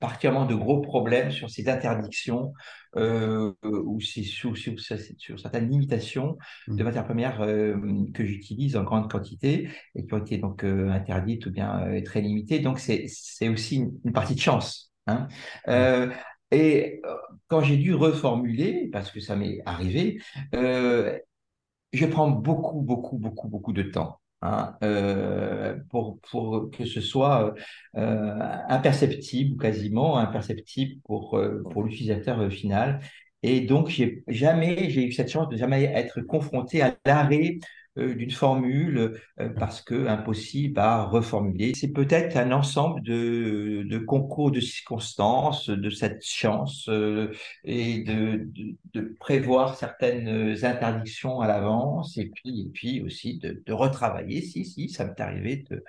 particulièrement 0.00 0.46
de 0.46 0.54
gros 0.54 0.80
problèmes 0.80 1.30
sur 1.30 1.50
ces 1.50 1.68
interdictions 1.68 2.54
euh, 2.96 3.52
ou 3.62 4.00
sur, 4.00 4.56
sur, 4.56 4.80
sur, 4.80 5.38
certaines 5.38 5.68
limitations 5.68 6.38
de 6.66 6.72
mmh. 6.72 6.82
matières 6.82 7.04
premières 7.04 7.42
euh, 7.42 7.76
que 8.14 8.24
j'utilise 8.24 8.74
en 8.76 8.84
grande 8.84 9.10
quantité 9.10 9.68
et 9.94 10.06
qui 10.06 10.14
ont 10.14 10.18
été 10.18 10.38
donc 10.38 10.64
euh, 10.64 10.88
interdites 10.90 11.44
ou 11.44 11.50
bien 11.50 11.86
euh, 11.86 12.02
très 12.02 12.22
limitées. 12.22 12.60
Donc 12.60 12.78
c'est 12.78 13.06
aussi 13.48 13.76
une, 13.76 14.12
partie 14.12 14.34
de 14.34 14.40
chance. 14.40 14.92
Hein. 15.06 15.28
Mmh. 15.66 16.12
et 16.50 17.02
quand 17.48 17.60
j'ai 17.62 17.76
dû 17.76 17.94
reformuler, 17.94 18.88
parce 18.92 19.10
que 19.10 19.20
ça 19.20 19.36
m'est 19.36 19.60
arrivé, 19.66 20.20
je 20.52 22.06
prends 22.06 22.30
beaucoup, 22.30 22.80
beaucoup, 22.82 23.18
beaucoup, 23.18 23.48
beaucoup 23.48 23.72
de 23.72 23.82
temps. 23.82 24.20
Hein, 24.40 24.76
euh, 24.84 25.76
pour, 25.90 26.20
pour 26.30 26.70
que 26.70 26.84
ce 26.84 27.00
soit 27.00 27.54
euh, 27.96 28.38
imperceptible 28.68 29.54
ou 29.54 29.56
quasiment 29.56 30.16
imperceptible 30.16 31.00
pour, 31.04 31.36
euh, 31.36 31.64
pour 31.72 31.82
l'utilisateur 31.82 32.48
final. 32.52 33.00
Et 33.42 33.60
donc, 33.60 33.88
j'ai 33.88 34.22
jamais, 34.28 34.90
j'ai 34.90 35.04
eu 35.06 35.12
cette 35.12 35.30
chance 35.30 35.48
de 35.48 35.56
jamais 35.56 35.84
être 35.84 36.20
confronté 36.20 36.82
à 36.82 36.96
l'arrêt 37.04 37.58
d'une 38.06 38.30
formule 38.30 39.20
euh, 39.40 39.48
parce 39.50 39.82
que 39.82 40.06
impossible 40.06 40.78
à 40.78 41.04
reformuler. 41.04 41.72
C'est 41.74 41.92
peut-être 41.92 42.36
un 42.36 42.52
ensemble 42.52 43.02
de, 43.02 43.98
concours 44.06 44.50
de 44.50 44.60
circonstances, 44.60 45.68
de 45.70 45.90
cette 45.90 46.24
chance 46.24 46.88
euh, 46.88 47.32
et 47.64 48.04
de, 48.04 48.48
de, 48.94 49.16
prévoir 49.20 49.76
certaines 49.76 50.64
interdictions 50.64 51.40
à 51.40 51.48
l'avance 51.48 52.16
et 52.16 52.30
puis, 52.30 52.62
et 52.62 52.70
puis 52.72 53.02
aussi 53.02 53.38
de 53.38 53.72
retravailler. 53.72 54.42
Si, 54.42 54.64
si, 54.64 54.88
ça 54.88 55.04
m'est 55.04 55.20
arrivé 55.20 55.64
de, 55.70 55.84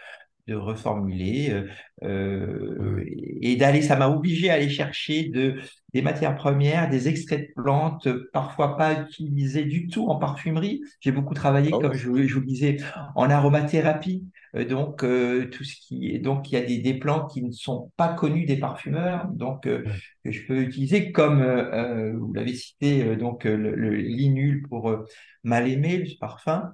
de 0.49 0.55
reformuler 0.55 1.51
euh, 1.51 1.67
euh 2.03 3.03
et 3.41 3.55
d'aller, 3.55 3.81
ça 3.81 3.95
m'a 3.95 4.09
obligé 4.09 4.49
à 4.49 4.55
aller 4.55 4.69
chercher 4.69 5.29
de, 5.29 5.55
des 5.93 6.01
matières 6.01 6.35
premières, 6.35 6.89
des 6.89 7.07
extraits 7.07 7.49
de 7.49 7.61
plantes, 7.61 8.09
parfois 8.33 8.75
pas 8.75 9.01
utilisés 9.01 9.63
du 9.63 9.87
tout 9.87 10.07
en 10.09 10.17
parfumerie. 10.17 10.81
J'ai 10.99 11.11
beaucoup 11.11 11.33
travaillé, 11.33 11.71
ah 11.73 11.77
comme 11.79 11.93
je, 11.93 12.27
je, 12.27 12.33
vous 12.33 12.41
le 12.41 12.45
disais, 12.45 12.77
en 13.15 13.29
aromathérapie. 13.29 14.25
Euh, 14.55 14.65
donc, 14.65 15.03
euh, 15.03 15.49
tout 15.49 15.63
ce 15.63 15.75
qui 15.75 16.11
est, 16.11 16.19
donc 16.19 16.51
il 16.51 16.55
y 16.55 16.57
a 16.57 16.65
des, 16.65 16.79
des, 16.79 16.95
plantes 16.95 17.31
qui 17.31 17.43
ne 17.43 17.51
sont 17.51 17.91
pas 17.95 18.09
connues 18.09 18.45
des 18.45 18.57
parfumeurs, 18.57 19.27
donc 19.29 19.63
que 19.63 19.83
je 20.25 20.45
peux 20.47 20.61
utiliser, 20.61 21.11
comme 21.11 21.41
vous 22.17 22.33
l'avez 22.33 22.55
cité, 22.55 23.15
donc 23.15 23.45
le, 23.45 23.75
le 23.75 23.95
linule 23.95 24.63
pour 24.67 24.93
mal 25.43 25.69
aimer, 25.69 25.97
le 25.97 26.07
parfum. 26.19 26.73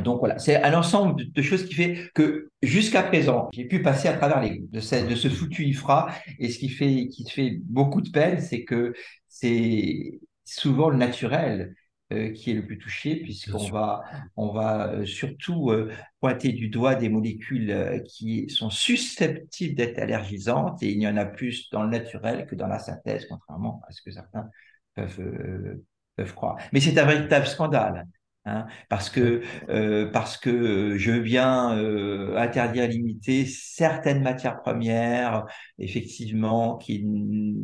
Donc 0.00 0.18
voilà, 0.20 0.38
c'est 0.38 0.62
un 0.62 0.74
ensemble 0.74 1.30
de, 1.30 1.42
choses 1.42 1.66
qui 1.66 1.74
fait 1.74 2.10
que 2.14 2.50
jusqu'à 2.62 3.02
présent, 3.02 3.48
j'ai 3.52 3.64
pu 3.64 3.82
passer 3.82 4.08
à 4.08 4.14
travers 4.14 4.40
les 4.40 4.60
de 4.70 4.80
ce, 4.80 5.08
de 5.08 5.14
ce 5.14 5.28
foutu 5.28 5.64
IFRA. 5.64 6.08
Et 6.38 6.50
ce 6.50 6.58
qui 6.58 6.68
fait 6.68 7.08
qui 7.08 7.28
fait 7.28 7.58
beaucoup 7.64 8.00
de 8.00 8.10
peine, 8.10 8.40
c'est 8.40 8.64
que 8.64 8.94
c'est 9.28 10.20
souvent 10.44 10.88
le 10.88 10.96
naturel 10.96 11.74
euh, 12.12 12.32
qui 12.32 12.50
est 12.50 12.54
le 12.54 12.66
plus 12.66 12.78
touché, 12.78 13.16
puisqu'on 13.16 13.70
va 13.70 14.02
on 14.36 14.52
va 14.52 14.92
euh, 14.92 15.06
surtout 15.06 15.70
euh, 15.70 15.90
pointer 16.20 16.52
du 16.52 16.68
doigt 16.68 16.94
des 16.94 17.08
molécules 17.08 18.02
qui 18.06 18.50
sont 18.50 18.68
susceptibles 18.70 19.74
d'être 19.74 19.98
allergisantes, 19.98 20.82
et 20.82 20.92
il 20.92 21.00
y 21.00 21.08
en 21.08 21.16
a 21.16 21.24
plus 21.24 21.70
dans 21.70 21.82
le 21.82 21.88
naturel 21.88 22.46
que 22.46 22.54
dans 22.54 22.66
la 22.66 22.78
synthèse, 22.78 23.26
contrairement 23.26 23.80
à 23.88 23.92
ce 23.92 24.02
que 24.02 24.10
certains 24.10 24.50
peuvent 24.94 25.78
peuvent 26.16 26.34
croire. 26.34 26.58
Mais 26.72 26.80
c'est 26.80 26.98
un 26.98 27.06
véritable 27.06 27.46
scandale. 27.46 28.06
Hein, 28.46 28.66
parce 28.90 29.08
que 29.08 29.40
euh, 29.70 30.10
parce 30.10 30.36
que 30.36 30.98
je 30.98 31.12
veux 31.12 31.20
bien 31.20 31.78
euh, 31.78 32.36
interdire, 32.36 32.86
limiter 32.86 33.46
certaines 33.46 34.22
matières 34.22 34.60
premières, 34.60 35.46
effectivement, 35.78 36.76
qui 36.76 37.06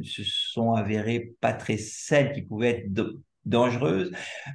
se 0.04 0.22
sont 0.24 0.72
avérées 0.72 1.34
pas 1.42 1.52
très 1.52 1.76
saines, 1.76 2.32
qui 2.32 2.42
pouvaient 2.42 2.84
être 2.86 3.12
dangereuses, 3.44 4.10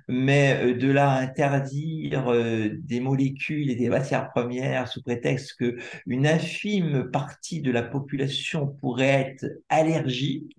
mais 0.08 0.60
euh, 0.64 0.76
de 0.76 0.90
là 0.90 1.12
interdire 1.18 2.28
euh, 2.32 2.70
des 2.74 3.00
molécules 3.00 3.70
et 3.70 3.76
des 3.76 3.90
matières 3.90 4.32
premières 4.32 4.88
sous 4.88 5.02
prétexte 5.02 5.56
que 5.60 5.78
une 6.06 6.28
infime 6.28 7.10
partie 7.12 7.62
de 7.62 7.72
la 7.72 7.84
population 7.84 8.68
pourrait 8.68 9.36
être 9.36 9.46
allergique, 9.70 10.56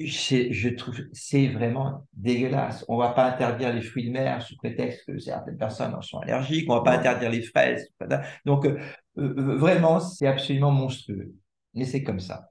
je 0.00 0.68
trouve 0.68 0.96
c'est 1.12 1.48
vraiment 1.48 2.06
dégueulasse. 2.12 2.84
On 2.88 2.96
va 2.96 3.10
pas 3.10 3.32
interdire 3.32 3.72
les 3.72 3.82
fruits 3.82 4.06
de 4.06 4.12
mer 4.12 4.42
sous 4.42 4.56
prétexte 4.56 5.04
que 5.06 5.18
certaines 5.18 5.58
personnes 5.58 5.94
en 5.94 6.02
sont 6.02 6.18
allergiques. 6.18 6.70
On 6.70 6.76
va 6.76 6.82
pas 6.82 6.98
interdire 6.98 7.30
les 7.30 7.42
fraises. 7.42 7.88
Donc 8.44 8.64
euh, 8.64 8.78
euh, 9.18 9.56
vraiment, 9.56 9.98
c'est 9.98 10.26
absolument 10.26 10.70
monstrueux. 10.70 11.34
Mais 11.74 11.84
c'est 11.84 12.02
comme 12.02 12.20
ça. 12.20 12.50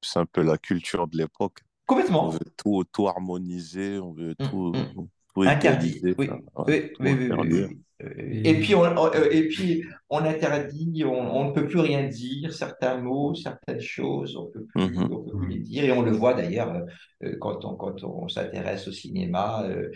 C'est 0.00 0.18
un 0.18 0.26
peu 0.26 0.42
la 0.42 0.56
culture 0.56 1.06
de 1.08 1.16
l'époque. 1.16 1.60
Complètement. 1.86 2.26
On 2.26 2.30
veut 2.30 2.52
tout, 2.56 2.84
tout 2.92 3.08
harmoniser, 3.08 3.98
on 3.98 4.12
veut 4.12 4.34
mmh, 4.38 4.48
tout, 4.48 4.72
mmh. 4.72 5.08
Interdire. 5.46 6.14
Oui, 6.18 6.30
oui, 6.66 6.90
oui, 7.00 7.30
oui, 7.30 7.78
et 8.44 8.54
puis, 8.60 8.76
on, 8.76 8.84
euh, 8.84 9.28
et 9.32 9.48
puis, 9.48 9.84
on 10.08 10.18
interdit, 10.18 11.04
on, 11.04 11.48
ne 11.48 11.52
peut 11.52 11.66
plus 11.66 11.80
rien 11.80 12.06
dire, 12.06 12.52
certains 12.52 12.98
mots, 12.98 13.34
certaines 13.34 13.80
choses, 13.80 14.36
on 14.36 14.52
mhm. 14.76 15.08
peut 15.08 15.36
plus 15.36 15.48
les 15.48 15.58
dire. 15.58 15.84
Et 15.84 15.90
on 15.90 16.02
le 16.02 16.12
voit 16.12 16.34
d'ailleurs 16.34 16.72
euh, 17.24 17.36
quand 17.40 17.64
on, 17.64 17.74
quand 17.74 18.04
on 18.04 18.28
s'intéresse 18.28 18.86
au 18.86 18.92
cinéma, 18.92 19.64
euh, 19.64 19.90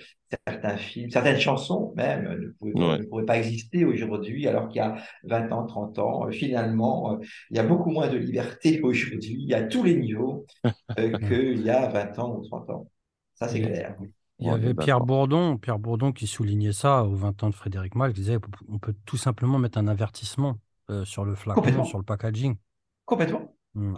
certains 0.49 0.77
films, 0.77 1.11
certaines 1.11 1.39
chansons 1.39 1.93
même 1.97 2.53
ne 2.61 3.07
pourraient, 3.07 3.25
pas 3.25 3.39
exister 3.39 3.85
aujourd'hui, 3.85 4.49
alors 4.49 4.67
qu'il 4.67 4.79
y 4.79 4.85
a 4.85 4.97
20 5.23 5.53
ans, 5.53 5.67
30 5.67 5.99
ans. 6.01 6.31
Finalement, 6.33 7.21
il 7.51 7.57
y 7.57 7.61
a 7.61 7.65
beaucoup 7.65 7.91
moins 7.91 8.09
de 8.09 8.17
liberté 8.17 8.81
aujourd'hui 8.83 9.55
à 9.55 9.63
tous 9.63 9.85
les 9.85 9.95
niveaux 9.95 10.45
qu'il 10.97 11.63
y 11.63 11.71
a 11.71 11.87
20 11.87 12.19
ans 12.19 12.37
ou 12.37 12.49
30 12.49 12.71
ans. 12.71 12.91
Ça, 13.35 13.47
c'est 13.47 13.61
clair. 13.61 13.95
Il 14.43 14.49
y 14.49 14.51
avait 14.51 14.75
Pierre 14.75 15.01
Bourdon, 15.01 15.57
Pierre 15.57 15.79
Bourdon 15.79 16.13
qui 16.13 16.27
soulignait 16.27 16.73
ça 16.73 17.05
aux 17.05 17.15
20 17.15 17.45
ans 17.45 17.51
de 17.51 17.55
Frédéric 17.55 17.95
Mal, 17.95 18.13
qui 18.13 18.21
disait 18.21 18.39
on 18.69 18.79
peut 18.79 18.95
tout 19.07 19.17
simplement 19.17 19.59
mettre 19.59 19.79
un 19.79 19.89
avertissement 19.89 20.59
euh, 20.91 21.05
sur 21.05 21.25
le 21.25 21.35
flacon, 21.35 21.85
sur 21.85 21.99
le 21.99 22.05
packaging. 22.05 22.57
Complètement. 23.05 23.55
Mmh. 23.75 23.95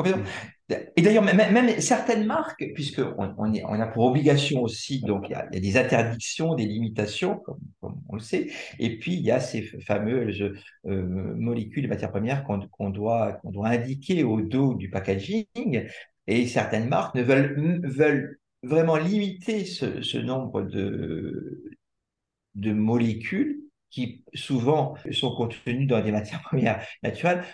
Et 0.96 1.02
d'ailleurs, 1.02 1.24
même, 1.24 1.80
certaines 1.80 2.26
marques, 2.26 2.64
puisqu'on 2.74 3.34
on, 3.36 3.52
on 3.52 3.80
a 3.80 3.86
pour 3.86 4.04
obligation 4.04 4.62
aussi, 4.62 5.00
donc 5.00 5.26
il 5.28 5.32
y, 5.32 5.34
a, 5.34 5.46
des 5.46 5.76
interdictions, 5.76 6.54
des 6.54 6.64
limitations, 6.64 7.40
comme, 7.80 8.00
on 8.08 8.14
le 8.14 8.20
sait, 8.20 8.50
et 8.78 8.98
puis 8.98 9.14
il 9.14 9.22
y 9.22 9.32
a 9.32 9.40
ces 9.40 9.62
fameuses 9.62 10.42
euh, 10.86 11.34
molécules, 11.36 11.88
matières 11.88 12.12
premières 12.12 12.44
qu'on 12.44 12.90
doit, 12.90 13.32
qu'on 13.42 13.50
doit 13.50 13.68
indiquer 13.68 14.22
au 14.22 14.40
dos 14.40 14.74
du 14.74 14.90
packaging, 14.90 15.88
et 16.28 16.46
certaines 16.46 16.88
marques 16.88 17.16
ne 17.16 17.22
veulent, 17.22 17.80
veulent 17.84 18.38
vraiment 18.66 18.96
limiter 18.96 19.64
ce, 19.64 20.18
nombre 20.18 20.62
de, 20.62 21.76
molécules 22.54 23.60
qui 23.90 24.24
souvent 24.34 24.96
sont 25.12 25.34
contenues 25.34 25.86
dans 25.86 26.02
des 26.02 26.12
matières 26.12 26.42
premières 26.48 26.84
naturelles. 27.02 27.44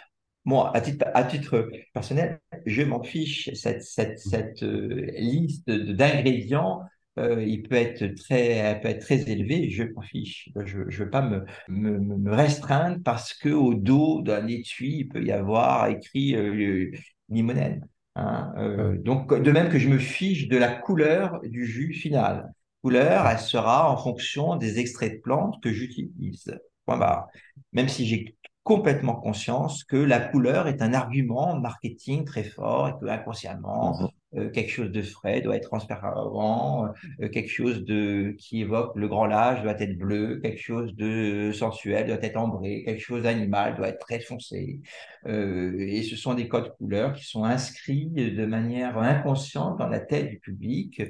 Moi, 0.45 0.73
à 0.75 0.81
titre, 0.81 1.71
personnel, 1.93 2.41
je 2.65 2.83
m'en 2.83 3.03
fiche. 3.03 3.51
Cette, 3.55 4.63
euh, 4.63 5.11
liste 5.19 5.71
d'ingrédients, 5.71 6.83
euh, 7.19 7.45
il 7.45 7.63
peut 7.63 7.75
être 7.75 8.07
très, 8.15 8.81
peut 8.81 8.89
élevé. 8.89 9.71
Je 9.71 9.85
m'en 9.85 10.01
fiche. 10.01 10.49
Je 10.65 10.79
ne 10.79 10.91
veux 10.91 11.11
pas 11.11 11.23
me, 11.69 12.31
restreindre 12.31 13.03
parce 13.05 13.35
que 13.35 13.51
au 13.51 13.75
dos 13.75 14.23
d'un 14.23 14.47
étui, 14.47 15.01
il 15.01 15.09
peut 15.09 15.23
y 15.23 15.33
avoir 15.33 15.89
écrit 15.89 16.35
euh, 16.35 16.91
limonène. 17.29 17.87
Hein, 18.21 18.53
euh, 18.59 18.99
donc, 18.99 19.33
de 19.33 19.51
même 19.51 19.71
que 19.71 19.79
je 19.79 19.89
me 19.89 19.99
fiche 19.99 20.47
de 20.49 20.59
la 20.59 20.69
couleur 20.69 21.41
du 21.43 21.65
jus 21.65 21.95
final. 21.95 22.53
Couleur, 22.83 23.27
elle 23.27 23.39
sera 23.39 23.91
en 23.91 23.97
fonction 23.97 24.57
des 24.57 24.79
extraits 24.79 25.15
de 25.15 25.21
plantes 25.21 25.63
que 25.63 25.73
j'utilise. 25.73 26.55
Point 26.85 26.99
barre. 26.99 27.29
Même 27.73 27.89
si 27.89 28.07
j'ai 28.07 28.37
complètement 28.63 29.15
conscience 29.15 29.85
que 29.85 29.97
la 29.97 30.21
couleur 30.21 30.69
est 30.69 30.83
un 30.83 30.93
argument 30.93 31.59
marketing 31.59 32.25
très 32.25 32.45
fort 32.45 32.89
et 32.89 32.93
que 33.01 33.07
inconsciemment, 33.07 33.99
mhm. 33.99 34.09
Quelque 34.33 34.71
chose 34.71 34.93
de 34.93 35.03
frais 35.03 35.41
doit 35.41 35.57
être 35.57 35.69
transparent, 35.69 36.89
euh, 37.21 37.29
quelque 37.29 37.51
chose 37.51 37.85
de 37.85 38.35
qui 38.39 38.61
évoque 38.61 38.95
le 38.95 39.09
grand 39.09 39.27
large 39.27 39.63
doit 39.63 39.81
être 39.81 39.99
bleu, 39.99 40.39
quelque 40.41 40.61
chose 40.61 40.95
de 40.95 41.51
sensuel 41.53 42.07
doit 42.07 42.23
être 42.23 42.37
ambré, 42.37 42.85
quelque 42.85 43.01
chose 43.01 43.25
d'animal 43.25 43.77
doit 43.77 43.89
être 43.89 43.99
très 43.99 44.21
foncé. 44.21 44.81
Euh, 45.27 45.77
et 45.81 46.03
ce 46.03 46.15
sont 46.15 46.35
des 46.35 46.47
codes 46.47 46.77
couleurs 46.77 47.13
qui 47.13 47.25
sont 47.25 47.45
inscrits 47.45 48.07
de 48.11 48.47
manière 48.47 48.97
inconsciente 48.99 49.79
dans 49.79 49.89
la 49.89 50.01
tête 50.01 50.31
du 50.31 50.39
public. 50.39 51.03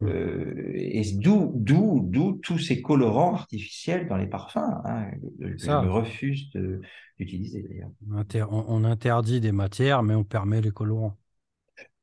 Mmh. 0.00 0.08
et 0.74 1.02
d'où, 1.14 1.52
d'où, 1.54 2.00
d'où 2.02 2.40
tous 2.42 2.58
ces 2.58 2.82
colorants 2.82 3.34
artificiels 3.34 4.08
dans 4.08 4.16
les 4.16 4.26
parfums. 4.26 4.58
Hein, 4.84 5.06
je, 5.40 5.70
me 5.70 5.90
refuse 5.90 6.50
d'utiliser 7.18 7.62
d'ailleurs. 7.62 7.90
On 8.50 8.84
interdit 8.84 9.40
des 9.40 9.52
matières, 9.52 10.02
mais 10.02 10.14
on 10.14 10.24
permet 10.24 10.60
les 10.60 10.70
colorants. 10.70 11.16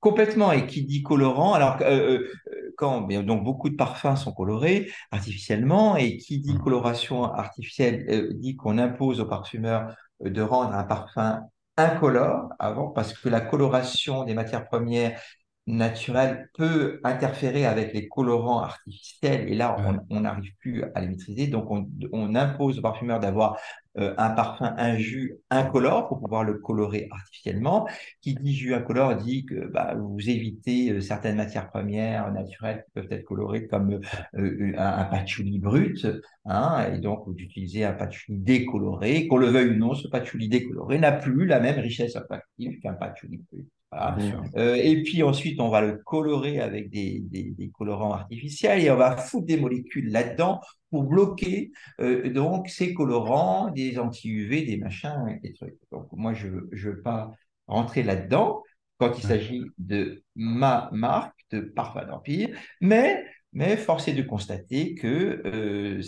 Complètement. 0.02 0.52
Et 0.52 0.66
qui 0.66 0.84
dit 0.84 1.04
colorant, 1.04 1.54
alors 1.54 1.78
euh, 1.82 2.28
euh, 2.47 2.74
quand 2.76 3.08
donc 3.24 3.43
beaucoup 3.43 3.70
de 3.70 3.76
parfums 3.76 4.16
sont 4.16 4.34
colorés 4.34 4.91
artificiellement, 5.12 5.95
et 5.95 6.18
qui 6.18 6.39
dit 6.39 6.56
mmh. 6.56 6.60
coloration 6.60 7.24
artificielle 7.24 8.06
euh, 8.10 8.34
dit 8.34 8.56
qu'on 8.56 8.80
impose 8.80 9.20
aux 9.22 9.28
parfumeurs 9.28 9.95
de 10.20 10.41
rendre 10.41 10.74
un 10.74 10.84
parfum 10.84 11.43
incolore 11.78 12.49
avant, 12.58 12.89
parce 12.89 13.14
que 13.14 13.30
la 13.30 13.41
coloration 13.41 14.24
des 14.26 14.34
matières 14.34 14.68
premières 14.68 15.20
naturelles 15.68 16.49
peut 16.56 16.99
interférer 17.04 17.68
avec 17.68 17.93
les 17.93 18.08
colorants 18.08 18.62
artificiels, 18.62 19.47
et 19.47 19.56
là 19.56 19.78
on 20.10 20.20
n'arrive 20.22 20.52
plus 20.60 20.84
à 20.95 21.02
les 21.02 21.08
maîtriser. 21.08 21.45
Donc 21.45 21.70
on, 21.70 21.88
on 22.12 22.34
impose 22.34 22.80
aux 22.80 22.82
parfumeurs 22.82 23.20
d'avoir 23.20 23.52
euh, 23.54 23.58
un 23.96 24.30
parfum, 24.32 24.74
un 24.78 24.98
jus 24.98 25.38
incolore 25.50 26.08
pour 26.08 26.20
pouvoir 26.22 26.44
le 26.44 26.56
colorer 26.56 27.08
artificiellement. 27.12 27.88
Qui 28.22 28.36
dit 28.36 28.56
jus 28.56 28.74
incolore 28.74 29.16
dit 29.16 29.46
que 29.46 29.68
bah, 29.68 29.96
vous 29.96 30.30
évitez 30.30 30.92
euh, 30.92 31.02
certaines 31.02 31.36
matières 31.36 31.70
premières 31.70 32.32
naturelles 32.32 32.84
qui 32.86 32.92
peuvent 32.94 33.12
être 33.12 33.26
colorées 33.26 33.68
comme 33.68 34.00
euh, 34.36 34.74
un, 34.78 35.06
patchouli 35.06 35.60
brut, 35.60 36.08
hein, 36.46 36.88
et 36.94 37.00
donc 37.00 37.24
vous 37.26 37.36
utilisez 37.38 37.84
un 37.84 37.94
patchouli 37.94 38.38
décoloré. 38.38 39.28
Qu'on 39.28 39.38
le 39.38 39.48
veuille 39.48 39.72
ou 39.72 39.78
non, 39.78 39.94
ce 39.94 40.08
patchouli 40.08 40.48
décoloré 40.50 41.00
n'a 41.00 41.12
plus 41.12 41.46
la 41.46 41.60
même 41.60 41.80
richesse 41.80 42.16
olfactive 42.16 42.80
qu'un 42.80 42.94
patchouli 42.94 43.42
brut. 43.52 43.68
Euh, 43.94 44.76
et 44.76 45.04
puis 45.04 45.22
ensuite, 45.22 45.60
on 45.60 45.70
va 45.70 45.82
le 45.82 45.98
colorer 45.98 46.60
avec 46.62 46.89
des, 46.89 47.20
des, 47.20 47.70
colorants 47.74 48.14
artificiels 48.14 48.82
et 48.82 48.89
on 48.89 48.96
va 48.96 49.18
foutre 49.18 49.46
des 49.46 49.60
molécules 49.60 50.10
là-dedans 50.10 50.62
pour 50.89 51.04
bloquer 51.04 51.72
euh, 52.00 52.32
donc 52.32 52.70
ces 52.70 52.94
colorants, 52.94 53.70
des 53.70 54.00
anti-UV, 54.00 54.64
des 54.64 54.78
machins, 54.78 55.39
des 55.44 55.54
trucs. 55.54 55.78
Donc 55.92 56.08
moi, 56.14 56.34
je 56.34 56.48
ne 56.48 56.62
veux 56.72 57.02
pas 57.02 57.32
rentrer 57.68 58.04
là-dedans 58.04 58.64
quand 58.98 59.18
il 59.18 59.24
s'agit 59.24 59.64
de 59.78 60.24
ma 60.36 60.89
marque 60.94 61.39
de 61.52 61.60
parfum 61.60 62.06
d'Empire, 62.06 62.58
mais, 62.80 63.26
mais 63.52 63.76
force 63.76 64.08
est 64.08 64.14
de 64.14 64.22
constater 64.22 64.96
que 64.96 65.42
euh, 65.46 66.02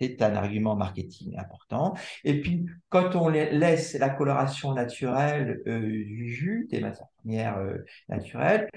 c'est 0.00 0.22
un 0.22 0.34
argument 0.34 0.76
marketing 0.76 1.36
important. 1.38 1.94
Et 2.24 2.40
puis, 2.40 2.66
quand 2.88 3.16
on 3.16 3.28
laisse 3.28 3.94
la 3.94 4.10
coloration 4.10 4.74
naturelle 4.74 5.62
euh, 5.66 5.80
du 5.80 6.30
jus, 6.30 6.66
des 6.70 6.80
matières 6.80 7.08
premières 7.18 7.58
euh, 7.58 7.78
naturelles, 8.08 8.68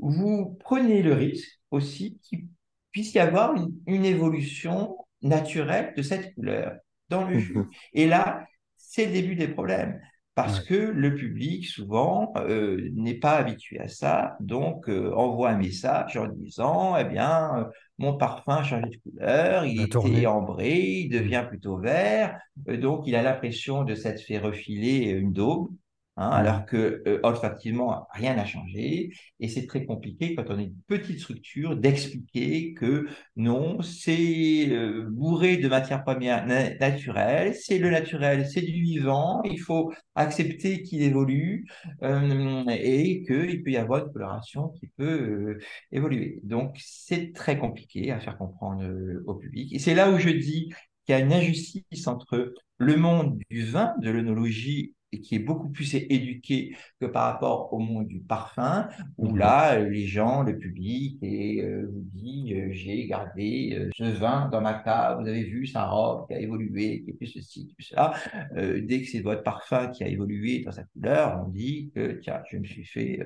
vous 0.00 0.56
prenez 0.60 1.02
le 1.02 1.14
risque 1.14 1.60
aussi 1.70 2.18
qu'il 2.22 2.46
puisse 2.90 3.14
y 3.14 3.18
avoir 3.18 3.54
une, 3.86 4.04
évolution 4.04 4.96
naturelle 5.22 5.94
de 5.96 6.02
cette 6.02 6.34
couleur 6.34 6.74
dans 7.08 7.24
le 7.26 7.38
jus. 7.38 7.58
Et 7.92 8.06
là, 8.06 8.46
c'est 8.76 9.06
le 9.06 9.12
début 9.12 9.36
des 9.36 9.48
problèmes 9.48 10.00
parce 10.34 10.60
que 10.60 10.74
le 10.74 11.14
public, 11.14 11.66
souvent, 11.66 12.32
euh, 12.36 12.88
n'est 12.94 13.18
pas 13.18 13.36
habitué 13.36 13.78
à 13.80 13.88
ça, 13.88 14.36
donc 14.40 14.88
envoie 14.88 15.50
un 15.50 15.58
message 15.58 16.16
en 16.16 16.26
disant, 16.28 16.96
eh 16.96 17.04
bien, 17.04 17.68
mon 18.02 18.16
parfum 18.16 18.56
a 18.56 18.62
changé 18.64 18.90
de 18.90 19.10
couleur, 19.10 19.64
il, 19.64 19.80
était 19.80 20.26
ambré, 20.26 20.80
il 20.80 21.08
devient 21.08 21.44
plutôt 21.48 21.78
vert, 21.78 22.38
euh, 22.68 22.76
donc 22.76 23.06
il 23.06 23.14
a 23.14 23.22
l'impression 23.22 23.84
de 23.84 23.94
s'être 23.94 24.20
fait 24.20 24.38
refiler 24.38 25.10
une 25.10 25.32
daube. 25.32 25.70
Hein, 26.18 26.28
alors 26.28 26.66
que 26.66 27.02
euh, 27.06 27.20
olfactivement, 27.22 28.06
rien 28.12 28.34
n'a 28.34 28.44
changé. 28.44 29.10
Et 29.40 29.48
c'est 29.48 29.66
très 29.66 29.86
compliqué 29.86 30.34
quand 30.34 30.44
on 30.50 30.58
est 30.58 30.64
une 30.64 30.76
petite 30.86 31.20
structure 31.20 31.74
d'expliquer 31.74 32.74
que 32.74 33.06
non, 33.36 33.80
c'est 33.80 34.68
euh, 34.70 35.06
bourré 35.10 35.56
de 35.56 35.68
matières 35.68 36.04
premières 36.04 36.46
naturelles, 36.46 37.54
c'est 37.54 37.78
le 37.78 37.88
naturel, 37.88 38.46
c'est 38.46 38.60
du 38.60 38.72
vivant, 38.82 39.42
il 39.44 39.58
faut 39.58 39.90
accepter 40.14 40.82
qu'il 40.82 41.00
évolue 41.00 41.66
euh, 42.02 42.64
et 42.68 43.24
qu'il 43.24 43.62
peut 43.62 43.70
y 43.70 43.78
avoir 43.78 44.04
une 44.04 44.12
coloration 44.12 44.68
qui 44.68 44.88
peut 44.88 45.58
évoluer. 45.92 46.40
Donc 46.42 46.76
c'est 46.78 47.32
très 47.32 47.58
compliqué 47.58 48.10
à 48.12 48.20
faire 48.20 48.36
comprendre 48.36 48.84
au 49.26 49.34
public. 49.36 49.72
Et 49.72 49.78
c'est 49.78 49.94
là 49.94 50.10
où 50.10 50.18
je 50.18 50.28
dis 50.28 50.68
qu'il 51.06 51.14
y 51.14 51.18
a 51.18 51.20
une 51.20 51.32
injustice 51.32 52.06
entre 52.06 52.52
le 52.76 52.96
monde 52.96 53.38
du 53.50 53.64
vin, 53.64 53.94
de 54.00 54.10
l'œnologie 54.10 54.94
et 55.00 55.01
qui 55.20 55.34
est 55.34 55.40
beaucoup 55.40 55.68
plus 55.68 55.94
éduqué 55.94 56.76
que 57.00 57.06
par 57.06 57.32
rapport 57.32 57.72
au 57.72 57.78
monde 57.78 58.06
du 58.06 58.20
parfum, 58.20 58.88
où 59.18 59.30
mhm. 59.30 59.38
là, 59.38 59.78
les 59.78 60.06
gens, 60.06 60.42
le 60.42 60.56
public, 60.56 61.18
et, 61.22 61.62
euh, 61.62 61.88
vous 61.92 62.04
dit 62.12 62.54
euh, 62.54 62.68
j'ai 62.72 63.06
gardé 63.06 63.76
euh, 63.78 63.90
ce 63.96 64.04
vin 64.04 64.48
dans 64.48 64.60
ma 64.60 64.74
cave, 64.74 65.20
vous 65.20 65.28
avez 65.28 65.44
vu 65.44 65.66
sa 65.66 65.86
robe 65.86 66.26
qui 66.26 66.34
a 66.34 66.40
évolué, 66.40 67.02
qui 67.02 67.10
est 67.10 67.14
plus 67.14 67.26
ceci, 67.26 67.72
plus 67.74 67.84
cela. 67.84 68.14
dès 68.54 69.02
que 69.02 69.08
c'est 69.08 69.20
votre 69.20 69.42
parfum 69.42 69.88
qui 69.88 70.04
a 70.04 70.08
évolué 70.08 70.60
dans 70.60 70.72
sa 70.72 70.84
couleur, 70.84 71.42
on 71.44 71.48
dit 71.50 71.90
que 71.94 72.12
tiens, 72.22 72.42
je 72.50 72.56
me 72.58 72.64
suis 72.64 72.84
fait 72.84 73.20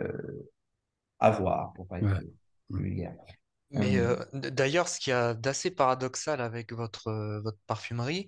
avoir, 1.18 1.72
pour 1.74 1.86
pas 1.86 1.98
être 1.98 2.22
vulgaire. 2.70 3.14
Mais 3.78 3.98
euh, 3.98 4.16
d'ailleurs, 4.32 4.88
ce 4.88 4.98
qui 4.98 5.12
a 5.12 5.34
d'assez 5.34 5.70
paradoxal 5.70 6.40
avec 6.40 6.72
votre, 6.72 7.40
votre 7.42 7.58
parfumerie, 7.66 8.26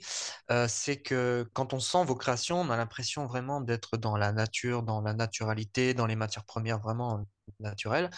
c'est 0.68 1.00
que 1.00 1.48
quand 1.54 1.72
on 1.72 1.80
sent 1.80 2.04
vos 2.04 2.16
créations, 2.16 2.60
on 2.60 2.70
a 2.70 2.76
l'impression 2.76 3.26
vraiment 3.26 3.60
d'être 3.60 3.96
dans 3.96 4.16
la 4.16 4.32
nature, 4.32 4.82
dans 4.82 5.00
la 5.00 5.14
naturalité, 5.14 5.94
dans 5.94 6.06
les 6.06 6.16
matières 6.16 6.44
premières 6.44 6.80
vraiment 6.80 7.26
naturelles. 7.60 8.10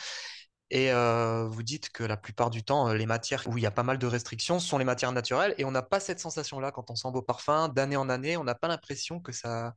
Et 0.71 0.93
vous 0.93 1.63
dites 1.63 1.91
que 1.91 2.05
la 2.05 2.17
plupart 2.17 2.51
du 2.51 2.63
temps, 2.65 2.93
les 2.93 3.07
matières 3.07 3.45
où 3.49 3.59
il 3.59 3.63
y 3.63 3.67
a 3.67 3.71
pas 3.73 3.83
mal 3.83 3.99
de 3.99 4.07
restrictions 4.07 4.61
sont 4.61 4.79
les 4.79 4.85
matières 4.85 5.13
naturelles, 5.13 5.55
et 5.59 5.65
on 5.65 5.71
n'a 5.73 5.83
pas 5.83 6.01
cette 6.01 6.21
sensation-là 6.21 6.71
quand 6.73 6.91
on 6.91 6.95
sent 6.95 7.09
vos 7.13 7.23
parfums 7.23 7.69
d'année 7.75 7.97
en 7.97 8.09
année. 8.09 8.37
On 8.37 8.45
n'a 8.45 8.55
pas 8.55 8.69
l'impression 8.69 9.21
que 9.21 9.33
ça 9.33 9.75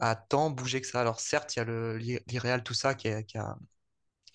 a 0.00 0.14
tant 0.16 0.50
bougé 0.50 0.80
que 0.80 0.86
ça. 0.86 1.00
Alors 1.00 1.20
certes, 1.20 1.56
il 1.56 1.58
y 2.06 2.16
a 2.16 2.20
l'irréal, 2.28 2.62
tout 2.62 2.74
ça 2.74 2.94
qui, 2.94 3.08
qui 3.24 3.38
a 3.38 3.56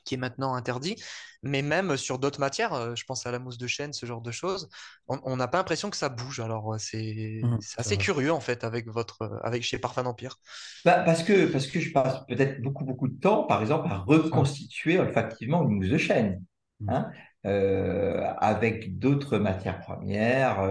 qui 0.04 0.16
est 0.16 0.18
maintenant 0.18 0.54
interdit, 0.56 0.96
mais 1.44 1.62
même 1.62 1.98
sur 1.98 2.20
d'autres 2.20 2.40
matières, 2.40 2.74
euh, 2.74 2.96
je 2.96 3.04
pense 3.06 3.26
à 3.26 3.32
la 3.32 3.40
mousse 3.40 3.58
de 3.58 3.68
chêne, 3.68 3.94
ce 3.94 4.06
genre 4.06 4.22
de 4.22 4.32
choses, 4.32 4.70
on 5.08 5.36
n'a 5.36 5.48
pas 5.48 5.58
l'impression 5.58 5.90
que 5.90 5.98
ça 5.98 6.10
bouge. 6.10 6.40
Alors 6.40 6.76
c'est 6.80 7.42
mmh, 7.44 7.58
assez 7.78 7.98
curieux 7.98 8.32
en 8.32 8.40
fait 8.40 8.64
avec 8.64 8.88
votre 8.88 9.24
euh, 9.24 9.40
avec 9.44 9.64
chez 9.64 9.78
Parfum 9.78 10.04
d'Empire. 10.04 10.38
Bah, 10.86 11.00
parce 11.06 11.24
que 11.24 11.48
parce 11.48 11.68
que 11.68 11.80
je 11.80 11.92
passe 11.92 12.26
peut-être 12.28 12.62
beaucoup 12.62 12.86
beaucoup 12.86 13.08
de 13.08 13.20
temps, 13.20 13.44
par 13.44 13.62
exemple, 13.62 13.88
à 13.92 13.98
reconstituer 13.98 15.00
olfactivement 15.00 15.64
une 15.64 15.76
mousse 15.76 15.90
de 15.90 15.98
chêne. 15.98 16.44
Mmh. 16.80 16.90
Hein, 16.90 17.12
euh, 17.46 18.26
avec 18.40 18.98
d'autres 18.98 19.38
matières 19.38 19.80
premières, 19.82 20.62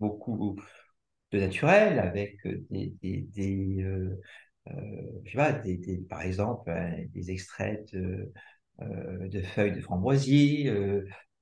beaucoup 0.00 0.56
de 1.32 1.40
naturel, 1.40 1.98
avec 1.98 2.38
des, 2.70 2.94
des 3.02 3.82
euh, 3.82 4.20
je 4.66 5.30
sais 5.30 5.36
pas, 5.36 5.52
des, 5.52 6.04
par 6.08 6.22
exemple, 6.22 6.70
euh, 6.70 6.90
des 7.14 7.30
extraits 7.30 7.92
de, 7.92 8.32
euh, 8.82 9.28
de 9.28 9.42
feuilles 9.42 9.74
de 9.74 9.80
framboisier, 9.80 10.72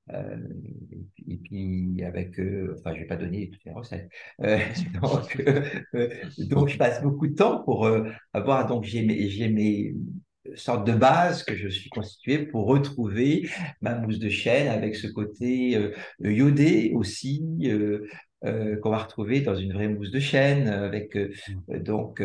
et, 0.09 1.37
puis 1.37 2.03
avec, 2.03 2.37
enfin, 2.77 2.93
je 2.93 2.99
vais 2.99 3.07
pas 3.07 3.15
donner 3.15 3.49
toutes 3.49 3.63
les 3.65 3.71
recettes. 3.71 4.09
donc, 5.01 5.41
donc, 6.49 6.67
je 6.67 6.77
passe 6.77 7.01
beaucoup 7.01 7.27
de 7.27 7.35
temps 7.35 7.63
pour 7.63 7.89
avoir, 8.33 8.67
donc 8.67 8.83
j'ai 8.83 9.05
mes, 9.05 9.29
j'ai 9.29 9.47
mes 9.47 9.95
sortes 10.55 10.85
de 10.85 10.91
bases 10.91 11.43
que 11.43 11.55
je 11.55 11.69
suis 11.69 11.89
constitué 11.89 12.39
pour 12.39 12.67
retrouver 12.67 13.49
ma 13.79 13.95
mousse 13.95 14.19
de 14.19 14.27
chêne 14.27 14.67
avec 14.67 14.95
ce 14.95 15.07
côté 15.07 15.79
iodé 16.19 16.91
aussi, 16.93 17.41
euh, 18.45 18.77
qu'on 18.81 18.89
va 18.89 18.97
retrouver 18.97 19.39
dans 19.39 19.55
une 19.55 19.71
vraie 19.71 19.87
mousse 19.87 20.11
de 20.11 20.19
chêne. 20.19 20.67
Euh, 20.67 20.85
avec 20.85 21.15
euh, 21.15 21.31
mmh. 21.69 21.77
donc 21.79 22.21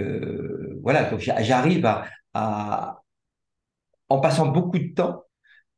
voilà, 0.82 1.04
donc 1.10 1.20
j'arrive 1.20 1.86
à, 2.34 3.02
en 4.08 4.20
passant 4.20 4.48
beaucoup 4.48 4.78
de 4.78 4.94
temps. 4.94 5.24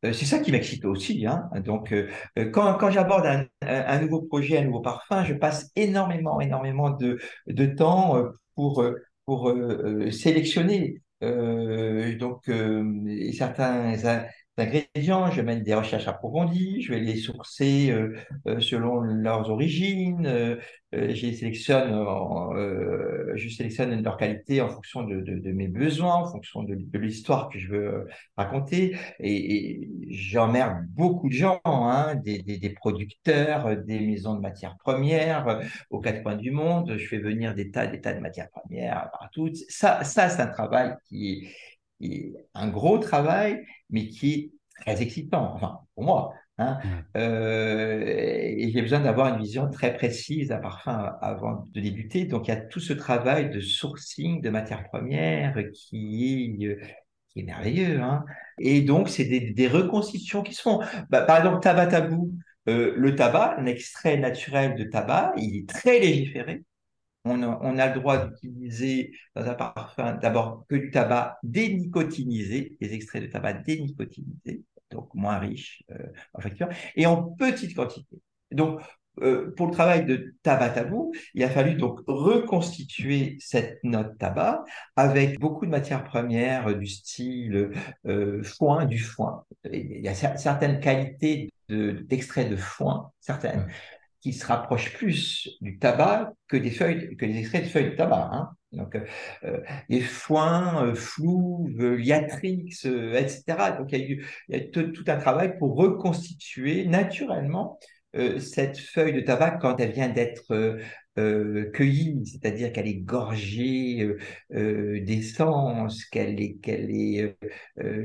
c'est 0.03 0.25
ça 0.25 0.39
qui 0.39 0.53
m'excite 0.53 0.85
aussi. 0.85 1.27
Hein. 1.27 1.51
Donc, 1.65 1.95
quand, 2.53 2.75
quand 2.75 2.91
j'aborde 2.91 3.27
un, 3.27 3.47
un, 3.63 4.01
nouveau 4.01 4.23
projet, 4.23 4.59
un 4.59 4.65
nouveau 4.65 4.81
parfum, 4.81 5.25
je 5.25 5.35
passe 5.35 5.71
énormément, 5.77 6.41
énormément 6.41 6.91
de, 6.91 7.19
de 7.47 7.67
temps 7.67 8.17
pour, 8.55 8.85
pour 9.27 9.55
sélectionner 10.11 11.03
donc 11.21 12.51
certains 13.33 13.95
ingrédients, 14.59 15.31
je 15.31 15.43
mène 15.43 15.63
des 15.63 15.75
recherches 15.75 16.09
approfondies, 16.09 16.83
je 16.83 16.93
vais 16.93 17.01
les 17.01 17.17
sourcer 17.17 17.91
euh, 17.91 18.17
euh, 18.47 18.61
selon 18.61 19.01
leurs 19.01 19.49
origines, 19.51 20.27
euh, 20.27 20.57
je 20.93 21.33
sélectionne, 21.33 22.05
je 23.37 23.49
sélectionne 23.49 24.03
leur 24.03 24.17
qualité 24.17 24.61
en 24.61 24.69
fonction 24.69 25.05
de, 25.05 25.21
de, 25.21 25.53
mes 25.53 25.69
besoins, 25.69 26.17
en 26.17 26.27
fonction 26.27 26.65
de, 26.65 26.77
l'histoire 26.99 27.49
que 27.49 27.61
je 27.61 27.69
veux 27.69 28.09
raconter, 28.37 28.97
et, 29.21 29.57
et 29.57 29.91
j'emmerde 30.09 30.85
beaucoup 30.89 31.29
de 31.29 31.35
gens, 31.35 31.61
hein, 31.65 32.17
des, 32.17 32.43
des, 32.43 32.59
des, 32.59 32.71
producteurs, 32.71 33.77
des 33.77 34.01
maisons 34.01 34.35
de 34.35 34.41
matières 34.41 34.77
premières 34.79 35.61
aux 35.91 36.01
quatre 36.01 36.25
coins 36.25 36.35
du 36.35 36.51
monde, 36.51 36.97
je 36.99 37.07
fais 37.07 37.19
venir 37.19 37.55
des 37.55 37.71
tas, 37.71 37.87
des 37.87 38.01
tas 38.01 38.13
de 38.13 38.21
matières 38.21 38.51
premières 38.51 39.11
partout. 39.13 39.49
Ça, 39.69 40.03
ça 40.03 40.29
c'est 40.29 40.43
un 40.43 40.49
travail 40.49 40.97
qui 41.09 41.49
est 42.01 42.33
un 42.55 42.69
gros 42.69 42.99
travail, 42.99 43.65
mais 43.91 44.09
qui 44.09 44.33
est 44.33 44.51
très 44.81 45.03
excitant, 45.03 45.53
enfin, 45.55 45.81
pour 45.95 46.05
moi. 46.05 46.35
Hein. 46.59 46.79
Euh, 47.17 48.03
et 48.05 48.71
j'ai 48.71 48.83
besoin 48.83 49.01
d'avoir 49.01 49.35
une 49.35 49.41
vision 49.41 49.71
très 49.71 49.95
précise 49.95 50.49
d'un 50.49 50.59
parfum 50.59 51.17
avant 51.23 51.67
de 51.73 51.81
débuter. 51.81 52.25
Donc, 52.25 52.49
il 52.49 52.51
y 52.51 52.55
a 52.55 52.61
tout 52.61 52.81
ce 52.81 52.93
travail 52.93 53.51
de 53.51 53.61
sourcing 53.61 54.43
de 54.43 54.51
matières 54.51 54.85
premières 54.89 55.57
qui 55.73 56.59
est, 56.59 56.79
qui 57.29 57.41
est 57.41 57.43
merveilleux. 57.43 58.01
Hein. 58.01 58.25
Et 58.59 58.83
donc, 58.83 59.09
c'est 59.09 59.25
des, 59.25 59.69
reconstitutions 59.69 60.43
qui 60.43 60.53
se 60.53 60.63
font. 60.63 60.81
Bah, 61.09 61.23
par 61.23 61.39
exemple, 61.39 61.61
tabac 61.61 61.87
tabou. 61.89 62.33
Euh, 62.69 62.93
le 62.95 63.15
tabac, 63.15 63.57
un 63.59 63.65
extrait 63.65 64.19
naturel 64.19 64.75
de 64.77 64.85
tabac, 64.85 65.33
il 65.39 65.61
est 65.61 65.69
très 65.69 65.99
légiféré 65.99 66.63
on 67.25 67.79
a, 67.79 67.89
le 67.89 68.01
droit 68.01 68.27
d'utiliser 68.27 69.13
dans 69.35 69.43
un 69.43 69.55
parfum 69.55 70.15
d'abord 70.15 70.65
que 70.69 70.77
du 70.77 70.91
tabac 70.91 71.39
dénicotinisé, 71.43 72.77
des 72.81 72.95
extraits 72.95 73.23
de 73.23 73.29
tabac 73.29 73.55
dénicotinisés, 73.55 74.63
donc 74.91 75.13
moins 75.15 75.39
riches 75.39 75.83
euh, 75.91 76.07
en 76.35 76.41
facture, 76.41 76.69
et 76.97 77.07
en 77.07 77.23
petite 77.23 77.77
quantité. 77.77 78.21
Donc, 78.51 78.81
euh, 79.23 79.53
pour 79.57 79.67
le 79.67 79.73
travail 79.73 80.07
de 80.07 80.35
tabac 80.43 80.71
tabou, 80.71 81.13
il 81.35 81.43
a 81.43 81.51
fallu 81.51 81.75
donc 81.75 82.01
reconstituer 82.07 83.37
cette 83.41 83.83
note 83.85 84.17
tabac 84.19 84.65
avec 84.97 85.39
beaucoup 85.39 85.67
de 85.67 85.71
matières 85.71 86.05
premières 86.05 86.75
du 86.77 86.87
style 86.87 87.71
euh, 88.07 88.43
foin, 88.43 88.87
du 88.87 88.99
foin. 88.99 89.45
Il 89.71 90.01
y 90.01 90.09
a 90.09 90.15
certaines 90.15 90.81
qualités 90.81 91.53
d'extraits 91.69 92.51
de, 92.51 92.57
foin, 92.57 93.13
certaines, 93.21 93.67
qui 94.21 94.33
se 94.33 94.47
rapproche 94.47 94.93
plus 94.95 95.49
du 95.61 95.79
tabac 95.79 96.33
que 96.49 96.57
des 96.57 96.71
feuilles, 96.71 97.17
que 97.17 97.27
des 97.27 97.39
extraits 97.39 97.65
de 97.65 97.69
feuilles 97.69 97.91
de 97.91 97.97
tabac. 97.97 98.31
Hein. 98.33 98.51
Donc, 98.73 98.97
euh, 99.45 99.59
les 99.89 100.01
foins, 100.01 100.87
euh, 100.87 100.95
flou, 100.95 101.69
liatrix, 101.77 102.71
euh, 102.85 103.15
etc. 103.15 103.43
Donc, 103.79 103.91
il 103.93 103.99
y 103.99 104.03
a, 104.03 104.07
eu, 104.09 104.27
y 104.49 104.55
a 104.57 104.61
tout, 104.61 104.93
un 105.09 105.17
travail 105.17 105.59
pour 105.59 105.77
reconstituer 105.77 106.87
naturellement 106.87 107.79
euh, 108.15 108.39
cette 108.39 108.79
feuille 108.79 109.13
de 109.13 109.21
tabac 109.21 109.59
quand 109.61 109.81
elle 109.81 109.93
vient 109.93 110.09
d'être 110.09 110.79
euh, 111.21 111.71
cueillie, 111.73 112.25
c'est-à-dire 112.27 112.73
qu'elle 112.73 112.89
est 112.89 113.01
gorgée 113.01 114.01
euh, 114.03 114.19
euh, 114.55 115.05
d'essence, 115.05 116.05
qu'elle 116.07 116.41
est, 116.41 116.55
qu'elle 116.57 116.91
est 116.91 117.37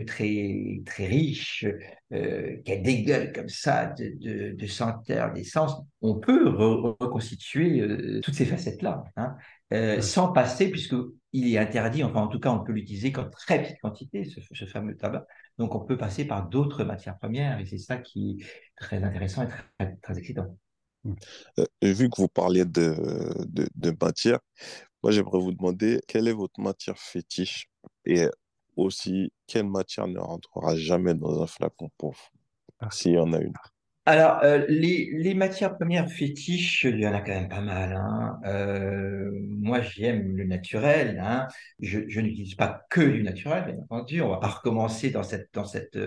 très, 0.05 0.81
très 0.85 1.05
riche, 1.07 1.65
qu'elle 2.09 2.81
dégueule 2.83 3.31
comme 3.33 3.49
ça 3.49 3.87
de, 3.87 4.13
de, 4.19 4.55
de 4.55 4.67
senteur 4.67 5.33
d'essence, 5.33 5.75
on 6.01 6.15
peut 6.15 6.47
reconstituer 6.49 7.83
toutes 8.21 8.35
ces 8.35 8.45
facettes-là, 8.45 9.03
hein, 9.17 9.35
sans 10.01 10.31
passer, 10.31 10.69
puisque 10.69 10.95
il 11.33 11.53
est 11.53 11.57
interdit, 11.57 12.03
enfin 12.03 12.21
en 12.21 12.27
tout 12.27 12.39
cas 12.39 12.51
on 12.51 12.63
peut 12.63 12.71
l'utiliser 12.71 13.11
qu'en 13.11 13.29
très 13.29 13.61
petite 13.61 13.79
quantité, 13.81 14.23
ce, 14.23 14.39
ce, 14.51 14.65
fameux 14.65 14.95
tabac. 14.95 15.25
Donc 15.57 15.75
on 15.75 15.79
peut 15.79 15.97
passer 15.97 16.25
par 16.25 16.47
d'autres 16.47 16.83
matières 16.83 17.17
premières 17.17 17.59
et 17.59 17.65
c'est 17.65 17.77
ça 17.77 17.97
qui 17.97 18.37
est 18.39 18.45
très 18.77 19.03
intéressant 19.03 19.43
et 19.43 19.47
très, 19.47 19.95
très 20.01 20.17
excitant. 20.17 20.57
Euh, 21.59 21.65
vu 21.81 22.09
que 22.09 22.21
vous 22.21 22.27
parliez 22.27 22.65
de, 22.65 22.95
de, 23.45 23.67
de 23.75 23.97
matière, 24.01 24.39
moi 25.03 25.11
j'aimerais 25.11 25.39
vous 25.39 25.51
demander 25.51 26.01
quelle 26.07 26.27
est 26.27 26.33
votre 26.33 26.59
matière 26.59 26.97
fétiche 26.97 27.69
et 28.05 28.27
aussi 28.75 29.31
quelle 29.47 29.67
matière 29.67 30.07
ne 30.07 30.19
rentrera 30.19 30.75
jamais 30.75 31.13
dans 31.13 31.41
un 31.41 31.47
flacon 31.47 31.89
pauvre, 31.97 32.31
ah. 32.79 32.89
s'il 32.91 33.13
y 33.13 33.17
en 33.17 33.33
a 33.33 33.39
une? 33.39 33.53
Alors, 34.07 34.39
euh, 34.43 34.63
les, 34.69 35.09
les, 35.13 35.33
matières 35.33 35.75
premières 35.75 36.07
fétiches, 36.11 36.83
il 36.83 36.99
y 36.99 37.07
en 37.07 37.13
a 37.13 37.21
quand 37.21 37.31
même 37.31 37.49
pas 37.49 37.61
mal. 37.61 37.93
Hein. 37.93 38.39
Euh, 38.45 39.31
moi, 39.33 39.81
j'aime 39.81 40.37
le 40.37 40.43
naturel. 40.43 41.19
Hein. 41.19 41.47
Je, 41.79 42.01
je 42.07 42.21
n'utilise 42.21 42.53
pas 42.53 42.85
que 42.91 43.01
du 43.01 43.23
naturel, 43.23 43.65
bien 43.65 43.77
entendu. 43.81 44.21
On 44.21 44.29
va 44.29 44.37
pas 44.37 44.49
recommencer 44.49 45.09
dans 45.09 45.23
cette, 45.23 45.49
dans 45.53 45.65
cette, 45.65 45.97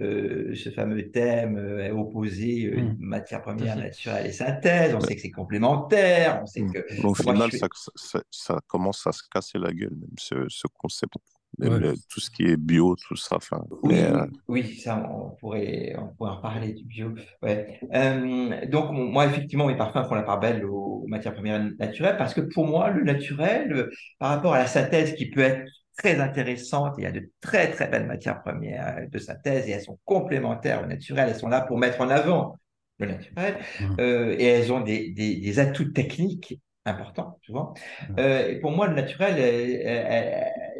euh, 0.00 0.54
ce 0.56 0.70
fameux 0.70 1.08
thème 1.12 1.56
euh, 1.56 1.92
opposé 1.92 2.66
euh, 2.66 2.82
mmh. 2.82 2.96
matière 2.98 3.42
première 3.42 3.76
naturelle 3.76 4.26
et 4.26 4.32
synthèse. 4.32 4.92
On 4.96 5.00
sait 5.00 5.14
que 5.14 5.22
c'est 5.22 5.30
complémentaire. 5.30 6.40
On 6.42 6.46
sait 6.46 6.62
mmh. 6.62 6.72
que. 6.72 7.06
Au 7.06 7.14
final, 7.14 7.52
ça, 7.52 7.68
ça, 7.94 8.20
ça, 8.28 8.60
commence 8.66 9.06
à 9.06 9.12
se 9.12 9.22
casser 9.30 9.58
la 9.58 9.72
gueule, 9.72 9.94
même 9.94 10.16
ce, 10.18 10.34
ce 10.48 10.66
concept 10.76 11.14
tout 11.58 12.20
ce 12.20 12.30
qui 12.30 12.44
est 12.44 12.56
bio, 12.56 12.96
tout 12.96 13.16
ça. 13.16 13.38
Oui, 13.82 14.00
euh, 14.00 14.26
oui, 14.48 14.76
ça, 14.76 15.08
on 15.10 15.30
pourrait, 15.36 15.94
on 15.98 16.08
pourrait 16.08 16.30
en 16.30 16.40
parler 16.40 16.72
du 16.72 16.84
bio. 16.84 17.12
Ouais. 17.42 17.80
Euh, 17.94 18.66
donc, 18.66 18.90
moi, 18.92 19.26
effectivement, 19.26 19.66
mes 19.66 19.76
parfums 19.76 20.06
font 20.08 20.14
la 20.14 20.22
part 20.22 20.40
belle 20.40 20.64
aux, 20.64 21.04
matières 21.08 21.34
premières 21.34 21.62
naturelles 21.78 22.16
parce 22.16 22.34
que 22.34 22.40
pour 22.40 22.66
moi, 22.66 22.90
le 22.90 23.04
naturel, 23.04 23.72
euh, 23.72 23.90
par 24.18 24.30
rapport 24.30 24.54
à 24.54 24.58
la 24.58 24.66
synthèse 24.66 25.14
qui 25.14 25.30
peut 25.30 25.40
être 25.40 25.70
très 25.96 26.20
intéressante, 26.20 26.94
il 26.98 27.04
y 27.04 27.06
a 27.06 27.12
de 27.12 27.30
très, 27.40 27.70
très 27.70 27.88
belles 27.88 28.06
matières 28.06 28.42
premières 28.42 29.08
de 29.08 29.18
synthèse 29.18 29.68
et 29.68 29.72
elles 29.72 29.82
sont 29.82 29.98
complémentaires 30.04 30.82
au 30.82 30.86
naturel. 30.86 31.28
Elles 31.30 31.38
sont 31.38 31.48
là 31.48 31.60
pour 31.60 31.78
mettre 31.78 32.00
en 32.00 32.10
avant 32.10 32.56
le 32.98 33.06
naturel 33.06 33.56
mmh. 33.80 34.00
et 34.38 34.44
elles 34.44 34.72
ont 34.72 34.80
des, 34.80 35.10
des, 35.10 35.36
des 35.36 35.58
atouts 35.58 35.92
techniques 35.92 36.58
important, 36.86 37.38
souvent. 37.42 37.74
Euh, 38.18 38.48
et 38.48 38.60
pour 38.60 38.72
moi, 38.72 38.86
le 38.88 38.94
naturel, 38.94 39.36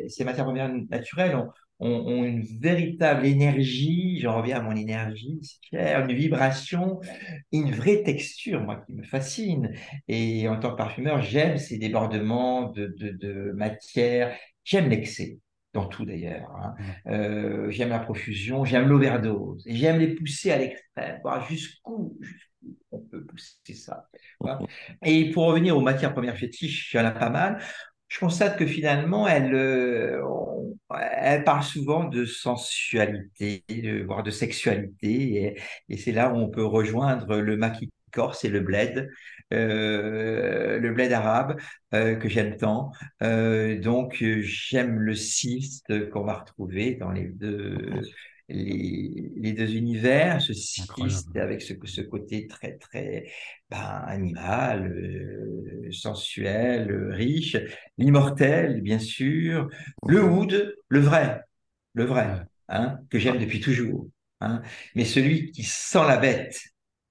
ces 0.08 0.24
matières 0.24 0.44
premières 0.44 0.72
naturelles 0.90 1.36
ont, 1.36 1.48
ont, 1.78 2.24
une 2.24 2.42
véritable 2.42 3.26
énergie, 3.26 4.18
j'en 4.20 4.38
reviens 4.38 4.58
à 4.58 4.62
mon 4.62 4.74
énergie, 4.74 5.40
une 5.72 6.12
vibration, 6.12 7.00
une 7.52 7.70
vraie 7.70 8.02
texture, 8.02 8.60
moi, 8.62 8.82
qui 8.86 8.94
me 8.94 9.02
fascine. 9.02 9.72
Et 10.08 10.48
en 10.48 10.58
tant 10.58 10.70
que 10.70 10.76
parfumeur, 10.76 11.20
j'aime 11.22 11.58
ces 11.58 11.78
débordements 11.78 12.70
de, 12.70 12.94
de, 12.98 13.10
de 13.10 13.52
matière, 13.52 14.34
j'aime 14.64 14.88
l'excès 14.88 15.38
dans 15.76 15.86
tout 15.86 16.04
d'ailleurs. 16.04 16.50
Hein. 16.56 16.74
Euh, 17.06 17.70
j'aime 17.70 17.90
la 17.90 17.98
profusion, 17.98 18.64
j'aime 18.64 18.88
l'overdose, 18.88 19.62
j'aime 19.66 19.98
les 19.98 20.14
pousser 20.14 20.50
à 20.50 20.58
l'extrême, 20.58 21.20
voir 21.22 21.46
jusqu'où, 21.46 22.18
on 22.90 22.98
peut 22.98 23.24
pousser 23.24 23.74
ça. 23.74 24.08
Et 25.04 25.30
pour 25.30 25.46
revenir 25.46 25.76
aux 25.76 25.80
matières 25.80 26.12
premières 26.12 26.36
fétiches, 26.36 26.92
il 26.94 26.98
y 26.98 27.00
en 27.00 27.06
a 27.06 27.10
pas 27.10 27.30
mal. 27.30 27.58
Je 28.08 28.20
constate 28.20 28.56
que 28.56 28.66
finalement, 28.66 29.26
elle, 29.26 29.54
euh, 29.54 30.22
elle 31.12 31.42
parle 31.44 31.64
souvent 31.64 32.04
de 32.04 32.24
sensualité, 32.24 33.64
voire 34.06 34.22
de 34.22 34.30
sexualité, 34.30 35.56
et, 35.88 35.96
c'est 35.96 36.12
là 36.12 36.32
où 36.32 36.36
on 36.36 36.48
peut 36.48 36.64
rejoindre 36.64 37.38
le 37.38 37.56
maquis 37.56 37.90
corse 38.12 38.44
et 38.44 38.48
le 38.48 38.60
bled, 38.60 39.10
euh, 39.52 40.78
le 40.78 40.92
bled 40.92 41.12
arabe 41.12 41.60
euh, 41.94 42.14
que 42.14 42.28
j'aime 42.28 42.56
tant. 42.56 42.92
donc 43.20 44.24
j'aime 44.40 45.00
le 45.00 45.14
cyste 45.14 46.10
qu'on 46.10 46.24
va 46.24 46.34
retrouver 46.34 46.94
dans 46.94 47.10
les 47.10 47.24
deux 47.26 48.02
les, 48.48 49.52
deux 49.52 49.74
univers, 49.74 50.40
ce 50.40 50.52
cyste 50.52 50.92
avec 51.36 51.62
ce, 51.62 51.74
ce, 51.84 52.00
côté 52.00 52.46
très, 52.46 52.76
très 52.76 53.30
ben, 53.70 53.78
animal, 54.06 54.92
euh, 54.92 55.90
sensuel, 55.90 57.10
riche, 57.12 57.56
l'immortel, 57.98 58.82
bien 58.82 58.98
sûr, 58.98 59.68
le 60.06 60.22
wood, 60.22 60.76
le 60.88 61.00
vrai, 61.00 61.42
le 61.94 62.04
vrai, 62.04 62.42
hein, 62.68 62.98
que 63.10 63.18
j'aime 63.18 63.38
depuis 63.38 63.60
toujours, 63.60 64.08
hein, 64.40 64.62
mais 64.94 65.04
celui 65.04 65.50
qui 65.50 65.62
sent 65.62 66.04
la 66.06 66.18
bête, 66.18 66.60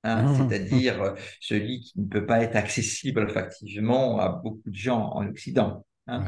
Hein, 0.06 0.36
c'est-à-dire 0.38 1.16
celui 1.42 1.80
qui 1.80 2.00
ne 2.00 2.06
peut 2.06 2.28
pas 2.28 2.44
être 2.44 2.56
accessible 2.56 3.22
olfactivement 3.22 4.20
à 4.20 4.30
beaucoup 4.30 4.70
de 4.70 4.76
gens 4.76 5.02
en 5.02 5.26
Occident. 5.26 5.84
Hein. 6.08 6.26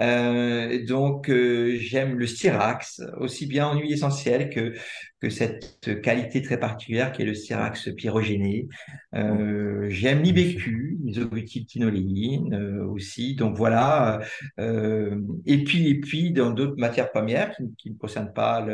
Euh, 0.00 0.84
donc, 0.86 1.30
euh, 1.30 1.76
j'aime 1.76 2.18
le 2.18 2.26
styrax, 2.26 3.00
aussi 3.18 3.46
bien 3.46 3.68
en 3.68 3.78
huile 3.78 3.92
essentielle 3.92 4.50
que, 4.50 4.74
que 5.20 5.30
cette 5.30 6.00
qualité 6.02 6.42
très 6.42 6.58
particulière 6.58 7.12
qui 7.12 7.22
est 7.22 7.26
le 7.26 7.34
styrax 7.34 7.90
pyrogéné. 7.94 8.66
Euh, 9.14 9.86
j'aime 9.88 10.22
l'ibécu, 10.22 10.98
l'isobutyltinoléine 11.04 12.54
euh, 12.54 12.84
aussi. 12.86 13.36
Donc 13.36 13.56
voilà. 13.56 14.20
Et 14.58 15.64
puis, 15.64 15.88
et 15.88 16.00
puis 16.00 16.32
dans 16.32 16.50
d'autres 16.50 16.78
matières 16.78 17.10
premières 17.12 17.54
qui, 17.54 17.62
qui 17.78 17.90
ne 17.90 17.96
concernent 17.96 18.32
pas 18.32 18.66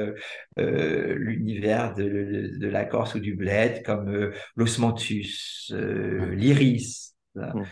l'univers 0.57 1.95
de, 1.95 2.57
de, 2.59 2.69
la 2.69 2.85
Corse 2.85 3.15
ou 3.15 3.21
du 3.21 3.35
bled, 3.35 3.83
comme 3.83 4.33
l'osmanthus, 4.57 5.71
l'iris. 5.71 7.16
Mmh 7.37 7.65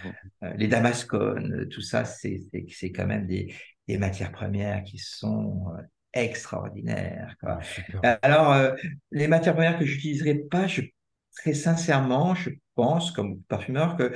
euh, 0.42 0.52
les 0.56 0.68
damascones, 0.68 1.68
tout 1.70 1.80
ça, 1.80 2.04
c'est 2.04 2.42
quand 2.94 3.06
même 3.06 3.26
des, 3.26 3.54
matières 3.98 4.32
premières 4.32 4.82
qui 4.84 4.98
sont 4.98 5.72
euh, 5.76 5.82
extraordinaire. 6.12 7.34
Alors, 8.22 8.74
les 9.10 9.28
matières 9.28 9.54
premières 9.54 9.78
que 9.78 9.84
j'utiliserai 9.84 10.34
pas, 10.34 10.66
je, 10.66 10.82
très 11.36 11.54
sincèrement, 11.54 12.34
je 12.34 12.50
pense, 12.74 13.10
comme 13.10 13.40
parfumeur, 13.42 13.96
qu'il 13.96 14.10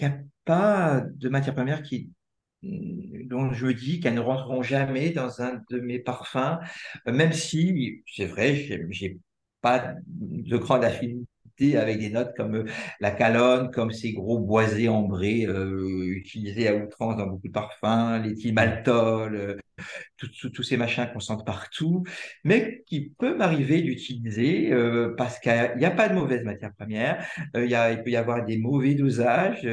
n'y 0.00 0.06
a 0.06 0.18
pas 0.44 1.02
de 1.14 1.28
matières 1.28 1.54
premières 1.54 1.82
qui 1.82 2.10
dont 2.62 3.52
je 3.52 3.66
me 3.66 3.74
dis 3.74 3.98
qu'elles 3.98 4.14
ne 4.14 4.20
rentreront 4.20 4.62
jamais 4.62 5.10
dans 5.10 5.42
un 5.42 5.60
de 5.70 5.80
mes 5.80 5.98
parfums, 5.98 6.58
même 7.06 7.32
si, 7.32 8.04
c'est 8.06 8.26
vrai, 8.26 8.54
j'ai 8.90 9.18
pas 9.60 9.94
de 10.06 10.56
grande 10.56 10.84
affinité 10.84 11.26
avec 11.76 11.98
des 11.98 12.10
notes 12.10 12.32
comme 12.36 12.56
euh, 12.56 12.64
la 13.00 13.10
calonne, 13.10 13.70
comme 13.70 13.92
ces 13.92 14.12
gros 14.12 14.38
boisés 14.38 14.88
ambrés 14.88 15.46
euh, 15.46 16.04
utilisés 16.06 16.68
à 16.68 16.74
outrance 16.76 17.16
dans 17.16 17.26
beaucoup 17.26 17.48
de 17.48 17.52
parfums, 17.52 18.22
l'éthylmaltol, 18.22 19.34
euh, 19.34 19.56
tous 20.52 20.62
ces 20.62 20.76
machins 20.76 21.08
qu'on 21.12 21.20
sent 21.20 21.38
partout, 21.44 22.04
mais 22.44 22.82
qui 22.86 23.12
peut 23.18 23.36
m'arriver 23.36 23.82
d'utiliser 23.82 24.72
euh, 24.72 25.14
parce 25.16 25.38
qu'il 25.38 25.74
n'y 25.76 25.84
a, 25.84 25.90
pas 25.90 26.08
de 26.08 26.14
mauvaise 26.14 26.44
matière 26.44 26.72
première, 26.74 27.26
il, 27.54 27.64
y 27.64 27.74
a, 27.74 27.92
il 27.92 28.02
peut 28.02 28.10
y 28.10 28.16
avoir 28.16 28.44
des 28.44 28.58
mauvais 28.58 28.94
dosages, 28.94 29.66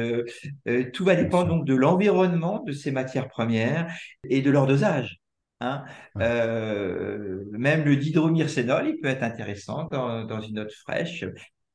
tout 0.92 1.04
va 1.04 1.14
dépendre 1.14 1.48
donc 1.48 1.66
de 1.66 1.74
l'environnement 1.74 2.62
de 2.64 2.72
ces 2.72 2.90
matières 2.90 3.28
premières 3.28 3.92
et 4.28 4.42
de 4.42 4.50
leur 4.50 4.66
dosage. 4.66 5.18
Hein. 5.62 5.84
même 6.16 7.84
le 7.84 7.96
dihydromyrcénol, 7.96 8.88
il 8.88 9.00
peut 9.00 9.08
être 9.08 9.22
intéressant 9.22 9.88
dans, 9.90 10.24
dans 10.24 10.40
une 10.40 10.54
note 10.54 10.72
fraîche 10.72 11.24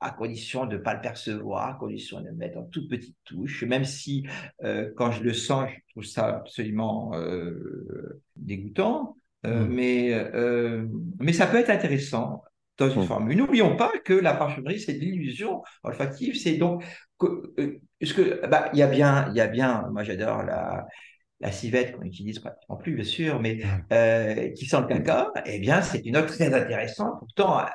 à 0.02 0.12
condition 0.12 0.66
de 0.66 0.76
ne 0.76 0.82
pas 0.82 0.94
le 0.94 1.02
percevoir, 1.02 1.68
à 1.70 1.74
condition 1.74 2.20
de 2.22 2.28
le 2.28 2.34
mettre 2.34 2.58
en 2.58 2.64
toute 2.64 2.90
petite 2.90 3.16
touche, 3.24 3.64
même 3.64 3.86
si 3.86 4.28
euh, 4.64 4.92
quand 4.96 5.12
je 5.12 5.24
le 5.24 5.34
sens, 5.34 5.70
je 5.70 5.94
trouve 5.94 6.04
ça 6.04 6.28
absolument 6.28 7.16
euh, 7.16 8.22
dégoûtant, 8.36 9.16
euh, 9.46 9.66
mm. 9.66 9.74
mais, 9.74 10.32
mais 11.20 11.34
ça 11.34 11.48
peut 11.48 11.58
être 11.58 11.70
intéressant 11.70 12.44
dans 12.78 12.90
une 12.90 13.04
mm. 13.04 13.06
forme. 13.06 13.34
N'oublions 13.34 13.76
pas 13.78 13.92
que 14.04 14.14
la 14.14 14.34
parfumerie, 14.34 14.80
c'est 14.80 14.94
de 14.94 15.00
l'illusion 15.00 15.64
olfactive, 15.84 16.36
c'est 16.36 16.58
donc... 16.58 16.84
que, 17.18 18.48
bah, 18.48 18.70
il 18.74 18.80
y 18.80 18.84
a 18.84 18.88
bien, 18.88 19.30
il 19.30 19.38
y 19.38 19.42
a 19.42 19.48
bien, 19.48 19.88
moi 19.92 20.04
j'adore 20.04 20.44
la, 20.44 20.86
la 21.40 21.52
civette 21.52 21.96
qu'on 21.96 22.04
utilise 22.04 22.40
pratiquement 22.40 22.76
plus, 22.76 22.96
bien 22.96 23.06
sûr, 23.06 23.40
mais 23.40 23.60
qui 24.56 24.66
sent 24.66 24.82
le 24.82 24.88
caca, 24.88 25.32
eh 25.46 25.60
bien, 25.60 25.82
c'est 25.82 26.06
une 26.06 26.18
autre 26.18 26.28
très 26.28 26.54
intéressante. 26.54 27.18
Pourtant, 27.20 27.66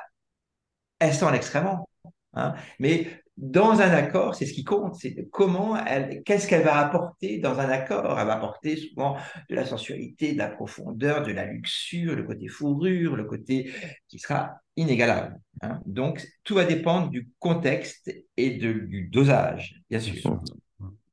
elle 0.99 1.13
sent 1.13 1.31
l'excrément. 1.31 1.87
Hein. 2.33 2.53
Mais 2.79 3.07
dans 3.37 3.81
un 3.81 3.89
accord, 3.89 4.35
c'est 4.35 4.45
ce 4.45 4.53
qui 4.53 4.63
compte, 4.63 4.95
c'est 4.95 5.27
comment 5.31 5.75
elle, 5.85 6.21
qu'est-ce 6.23 6.47
qu'elle 6.47 6.63
va 6.63 6.77
apporter 6.77 7.39
dans 7.39 7.59
un 7.59 7.69
accord. 7.69 8.19
Elle 8.19 8.27
va 8.27 8.35
apporter 8.35 8.75
souvent 8.75 9.17
de 9.49 9.55
la 9.55 9.65
sensualité, 9.65 10.33
de 10.33 10.37
la 10.37 10.47
profondeur, 10.47 11.25
de 11.25 11.31
la 11.31 11.45
luxure, 11.45 12.15
le 12.15 12.23
côté 12.23 12.47
fourrure, 12.47 13.15
le 13.15 13.23
côté 13.23 13.71
qui 14.07 14.19
sera 14.19 14.59
inégalable. 14.75 15.39
Hein. 15.61 15.79
Donc, 15.85 16.25
tout 16.43 16.55
va 16.55 16.65
dépendre 16.65 17.09
du 17.09 17.29
contexte 17.39 18.13
et 18.37 18.51
de, 18.51 18.73
du 18.73 19.07
dosage, 19.07 19.81
bien 19.89 19.99
sûr. 19.99 20.39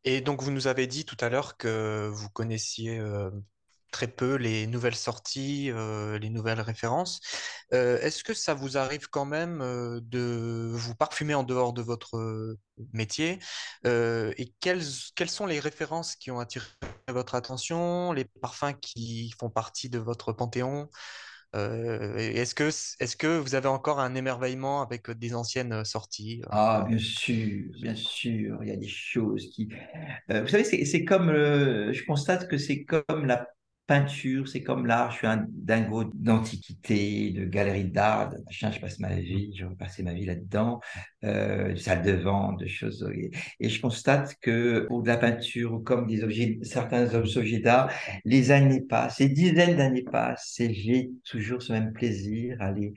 Et 0.04 0.20
donc, 0.20 0.42
vous 0.42 0.50
nous 0.50 0.66
avez 0.66 0.86
dit 0.86 1.04
tout 1.04 1.16
à 1.20 1.28
l'heure 1.28 1.56
que 1.56 2.08
vous 2.12 2.28
connaissiez 2.30 2.98
euh, 2.98 3.30
très 3.91 4.09
peu 4.09 4.34
les 4.36 4.66
nouvelles 4.66 4.95
sorties, 4.95 5.70
euh, 5.70 6.18
les 6.18 6.30
nouvelles 6.30 6.61
références. 6.61 7.20
Euh, 7.72 7.99
est-ce 8.01 8.24
que 8.24 8.34
ça 8.34 8.55
vous 8.55 8.76
arrive 8.76 9.09
quand 9.09 9.24
même 9.24 9.61
euh, 9.61 10.01
de 10.03 10.70
vous 10.72 10.95
parfumer 10.95 11.34
en 11.34 11.43
dehors 11.43 11.72
de 11.72 11.82
votre 11.82 12.57
métier 12.93 13.39
Et 13.84 14.53
quelles, 14.61 14.82
quelles 15.14 15.30
sont 15.30 15.47
les 15.47 15.61
références 15.61 16.16
qui 16.16 16.30
ont 16.30 16.41
attiré 16.41 16.66
votre 17.09 17.34
attention, 17.34 18.12
les 18.12 18.24
parfums 18.24 18.74
qui 18.80 19.32
font 19.39 19.51
partie 19.51 19.89
de 19.89 19.99
votre 19.99 20.32
panthéon 20.32 20.89
Est-ce 21.55 22.55
que, 22.55 22.68
est 22.68 23.16
que 23.16 23.39
vous 23.39 23.55
avez 23.55 23.68
encore 23.68 24.01
un 24.01 24.14
émerveillement 24.14 24.82
avec 24.82 25.11
des 25.11 25.34
anciennes 25.34 25.84
sorties 25.84 26.43
Ah, 26.51 26.84
bien 26.86 26.99
sûr, 26.99 27.72
bien 27.80 27.95
sûr, 27.95 28.59
il 28.62 28.68
y 28.68 28.72
a 28.72 28.76
des 28.76 28.89
choses 28.89 29.51
qui... 29.51 29.68
vous 30.28 30.49
savez, 30.49 30.64
c'est 30.64 31.05
comme, 31.05 31.30
je 31.32 32.05
constate 32.05 32.49
que 32.49 32.59
c'est 32.59 32.84
comme 32.84 33.26
la 33.26 33.49
peinture, 33.89 34.47
c'est 34.47 34.62
comme 34.62 34.86
l'art. 34.86 35.11
Je 35.11 35.16
suis 35.16 35.26
un 35.26 35.47
dingo 35.49 36.05
d'antiquité, 36.14 37.30
de 37.30 37.45
galerie 37.45 37.91
d'art, 37.91 38.28
de. 38.28 38.36
Je 38.51 38.80
passe 38.80 39.01
ma 39.01 39.14
vie, 39.14 39.53
je 39.57 39.64
passer 39.64 40.03
ma 40.03 40.12
vie 40.12 40.26
là-dedans, 40.26 40.80
euh, 41.24 41.74
salle 41.76 42.03
de 42.03 42.12
vente, 42.12 42.61
de 42.61 42.66
choses. 42.66 43.11
Et, 43.59 43.68
je 43.68 43.80
constate 43.80 44.36
que 44.41 44.86
pour 44.89 45.03
de 45.03 45.09
la 45.09 45.16
peinture, 45.16 45.82
comme 45.84 46.07
des 46.07 46.22
objets, 46.22 46.59
certains 46.62 47.12
objets 47.14 47.61
d'art, 47.61 47.91
les 48.24 48.51
années 48.51 48.82
passent, 48.82 49.18
les 49.18 49.30
dizaines 49.30 49.76
d'années 49.76 50.05
passent, 50.05 50.61
et 50.61 50.72
j'ai 50.72 51.11
toujours 51.24 51.62
ce 51.62 51.72
même 51.72 51.93
plaisir 51.93 52.57
à 52.61 52.72
les, 52.72 52.93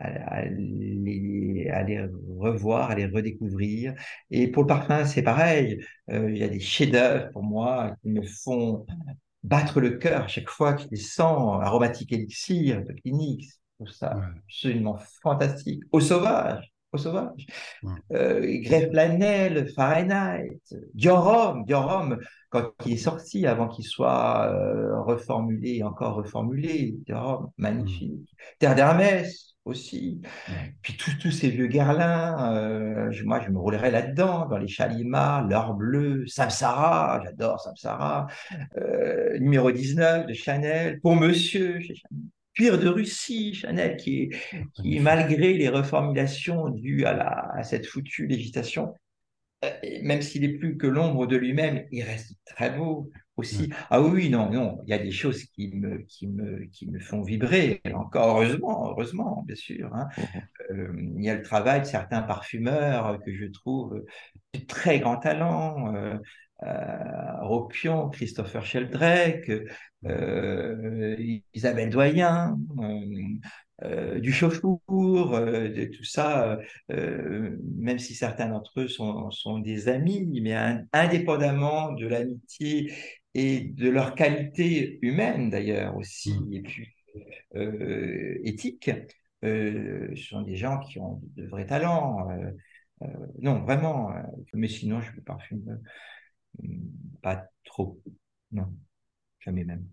à, 0.00 0.42
revoir, 2.38 2.90
à 2.90 2.94
les 2.96 3.06
redécouvrir. 3.06 3.94
Et 4.30 4.48
pour 4.48 4.64
le 4.64 4.66
parfum, 4.66 5.04
c'est 5.04 5.22
pareil. 5.22 5.78
Euh, 6.10 6.30
il 6.30 6.38
y 6.38 6.42
a 6.42 6.48
des 6.48 6.60
chefs-d'œuvre 6.60 7.30
pour 7.30 7.44
moi 7.44 7.94
qui 8.02 8.08
me 8.10 8.22
font 8.22 8.84
battre 9.42 9.80
le 9.80 9.98
cœur 9.98 10.24
à 10.24 10.28
chaque 10.28 10.48
fois 10.48 10.74
qu'il 10.74 10.98
sent 10.98 11.22
aromatique 11.22 12.12
élixir 12.12 12.84
de 12.84 12.92
clinique. 12.92 13.50
tout 13.78 13.86
ça 13.86 14.20
absolument 14.46 14.98
fantastique. 15.22 15.82
Au 15.92 16.00
sauvage, 16.00 16.71
au 16.92 16.98
sauvage. 16.98 17.46
Ouais. 17.82 17.92
Euh, 18.12 18.60
Greffe 18.60 18.90
Planel, 18.90 19.68
Fahrenheit, 19.74 20.60
Diorum, 20.94 21.64
Diorum, 21.64 22.18
quand 22.50 22.70
il 22.86 22.92
est 22.92 22.96
sorti, 22.96 23.46
avant 23.46 23.68
qu'il 23.68 23.84
soit 23.84 24.52
euh, 24.52 25.00
reformulé, 25.00 25.82
encore 25.82 26.16
reformulé, 26.16 26.96
Diorum, 27.06 27.50
magnifique. 27.56 28.34
Terre 28.58 28.74
d'Hermès, 28.74 29.52
aussi. 29.64 30.20
Puis 30.82 30.96
tous 30.96 31.30
ces 31.30 31.50
vieux 31.50 31.66
Guerlain, 31.68 32.54
euh, 32.56 33.12
moi 33.24 33.40
je 33.40 33.50
me 33.50 33.58
roulerais 33.58 33.90
là-dedans, 33.90 34.46
dans 34.46 34.58
les 34.58 34.68
Chalimats, 34.68 35.46
l'or 35.48 35.74
bleu, 35.74 36.26
Samsara, 36.26 37.20
j'adore 37.24 37.60
Samsara, 37.60 38.26
euh, 38.76 39.38
numéro 39.38 39.70
19 39.70 40.26
de 40.26 40.32
Chanel, 40.34 41.00
pour 41.00 41.14
monsieur 41.14 41.78
chez 41.80 41.94
Chanel. 41.94 42.22
Cuir 42.54 42.78
de 42.78 42.88
Russie, 42.88 43.54
Chanel, 43.54 43.96
qui, 43.96 44.30
qui 44.74 45.00
malgré 45.00 45.54
les 45.54 45.68
reformulations 45.68 46.68
dues 46.68 47.04
à, 47.04 47.14
la, 47.14 47.50
à 47.54 47.62
cette 47.62 47.86
foutue 47.86 48.26
législation, 48.26 48.94
euh, 49.64 49.70
même 50.02 50.22
s'il 50.22 50.44
est 50.44 50.58
plus 50.58 50.76
que 50.76 50.86
l'ombre 50.86 51.26
de 51.26 51.36
lui-même, 51.36 51.86
il 51.90 52.02
reste 52.02 52.36
très 52.44 52.70
beau 52.70 53.10
aussi. 53.36 53.70
Ah 53.90 54.02
oui, 54.02 54.28
non, 54.28 54.50
non, 54.50 54.80
il 54.84 54.90
y 54.90 54.92
a 54.92 54.98
des 54.98 55.10
choses 55.10 55.44
qui 55.44 55.74
me, 55.74 55.98
qui 56.02 56.26
me, 56.26 56.66
qui 56.66 56.90
me 56.90 57.00
font 57.00 57.22
vibrer, 57.22 57.80
encore 57.94 58.36
heureusement, 58.36 58.90
heureusement, 58.90 59.44
bien 59.46 59.56
sûr. 59.56 59.94
Hein. 59.94 60.08
Mmh 60.18 60.22
euh, 60.70 60.92
il 61.16 61.24
y 61.24 61.30
a 61.30 61.34
le 61.34 61.42
travail 61.42 61.80
de 61.80 61.86
certains 61.86 62.22
parfumeurs 62.22 63.18
que 63.24 63.34
je 63.34 63.46
trouve 63.46 64.04
de 64.54 64.60
très 64.60 65.00
grand 65.00 65.16
talent. 65.16 65.94
Euh, 65.94 66.14
euh, 66.14 66.18
Ropion, 67.40 68.08
Christopher 68.10 68.64
Sheldrake, 68.64 69.50
euh, 70.04 71.16
Isabelle 71.54 71.90
Doyen, 71.90 72.58
euh, 73.84 74.20
du 74.20 74.32
chauffour, 74.32 74.80
de 75.40 75.84
tout 75.86 76.04
ça, 76.04 76.58
même 76.88 77.98
si 77.98 78.14
certains 78.14 78.48
d'entre 78.48 78.80
eux 78.80 78.88
sont, 78.88 79.30
sont, 79.30 79.58
des 79.58 79.88
amis, 79.88 80.40
mais 80.42 80.54
indépendamment 80.92 81.92
de 81.92 82.06
l'amitié 82.06 82.92
et 83.34 83.60
de 83.60 83.88
leur 83.88 84.14
qualité 84.14 84.98
humaine 85.02 85.50
d'ailleurs 85.50 85.96
aussi, 85.96 86.34
mmh. 86.34 86.52
et 86.52 86.62
puis 86.62 86.88
euh, 87.56 88.38
éthique. 88.44 88.90
Euh, 89.44 90.08
ce 90.14 90.22
sont 90.22 90.42
des 90.42 90.56
gens 90.56 90.78
qui 90.78 90.98
ont 90.98 91.20
de 91.36 91.46
vrais 91.46 91.66
talents. 91.66 92.30
Euh, 92.30 93.06
non, 93.40 93.60
vraiment. 93.60 94.12
mais 94.54 94.68
sinon, 94.68 95.00
je 95.00 95.12
ne 95.12 95.20
parfume 95.20 95.80
pas 97.22 97.44
trop. 97.64 98.00
Non, 98.50 98.72
jamais 99.40 99.64
même. 99.64 99.86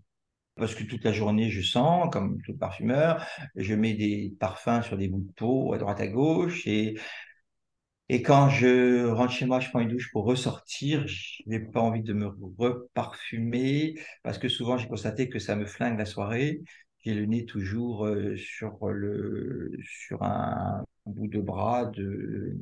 Parce 0.56 0.74
que 0.74 0.84
toute 0.84 1.04
la 1.04 1.12
journée, 1.12 1.50
je 1.50 1.62
sens, 1.62 2.10
comme 2.12 2.40
tout 2.42 2.56
parfumeur, 2.56 3.24
je 3.56 3.74
mets 3.74 3.94
des 3.94 4.34
parfums 4.38 4.82
sur 4.82 4.98
des 4.98 5.08
bouts 5.08 5.22
de 5.22 5.32
peau 5.32 5.72
à 5.72 5.78
droite 5.78 6.00
à 6.00 6.06
gauche 6.06 6.66
et 6.66 6.98
et 8.12 8.22
quand 8.22 8.48
je 8.48 9.06
rentre 9.06 9.32
chez 9.32 9.46
moi, 9.46 9.60
je 9.60 9.68
prends 9.68 9.78
une 9.78 9.88
douche 9.88 10.10
pour 10.10 10.24
ressortir. 10.24 11.06
Je 11.06 11.42
n'ai 11.46 11.60
pas 11.60 11.80
envie 11.80 12.02
de 12.02 12.12
me 12.12 12.26
reparfumer 12.58 13.94
parce 14.24 14.36
que 14.36 14.48
souvent 14.48 14.76
j'ai 14.76 14.88
constaté 14.88 15.28
que 15.28 15.38
ça 15.38 15.54
me 15.54 15.64
flingue 15.64 15.96
la 15.96 16.06
soirée. 16.06 16.60
J'ai 17.04 17.14
le 17.14 17.24
nez 17.26 17.46
toujours 17.46 18.06
euh, 18.06 18.36
sur, 18.36 18.88
le, 18.88 19.70
sur 19.84 20.24
un 20.24 20.84
bout 21.06 21.28
de 21.28 21.40
bras, 21.40 21.86
de, 21.86 22.58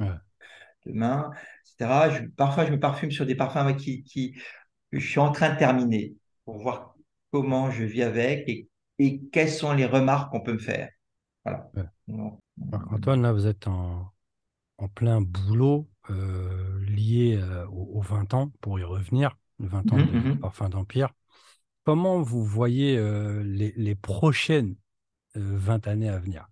de 0.86 0.92
main, 0.92 1.30
etc. 1.78 2.10
parfois, 2.36 2.64
je 2.64 2.72
me 2.72 2.80
parfume 2.80 3.10
sur 3.10 3.26
des 3.26 3.34
parfums 3.34 3.76
qui, 3.76 4.02
qui, 4.02 4.34
je 4.92 4.98
suis 4.98 5.20
en 5.20 5.32
train 5.32 5.52
de 5.52 5.58
terminer 5.58 6.14
pour 6.44 6.58
voir 6.58 6.94
comment 7.30 7.70
je 7.70 7.84
vis 7.84 8.02
avec 8.02 8.48
et, 8.48 8.68
et 8.98 9.20
quelles 9.32 9.50
sont 9.50 9.72
les 9.72 9.86
remarques 9.86 10.30
qu'on 10.30 10.40
peut 10.40 10.54
me 10.54 10.58
faire. 10.58 10.88
Voilà. 11.44 11.70
Antoine, 12.90 13.22
là, 13.22 13.32
vous 13.32 13.46
êtes 13.46 13.68
en, 13.68 14.12
en 14.78 14.88
plein 14.88 15.20
boulot 15.20 15.88
euh, 16.10 16.80
lié 16.80 17.38
euh, 17.40 17.66
aux, 17.66 18.00
20 18.00 18.34
ans, 18.34 18.52
pour 18.60 18.78
y 18.78 18.84
revenir, 18.84 19.36
le 19.58 19.68
20 19.68 19.92
ans 19.92 19.96
mmh 19.96 20.06
de 20.06 20.18
mmh 20.18 20.38
Parfum 20.38 20.68
d'Empire. 20.68 21.10
Comment 21.84 22.22
vous 22.22 22.44
voyez 22.44 22.96
euh, 22.96 23.42
les, 23.44 23.94
prochaines 23.94 24.76
20 25.34 25.86
années 25.86 26.08
à 26.08 26.18
venir? 26.18 26.48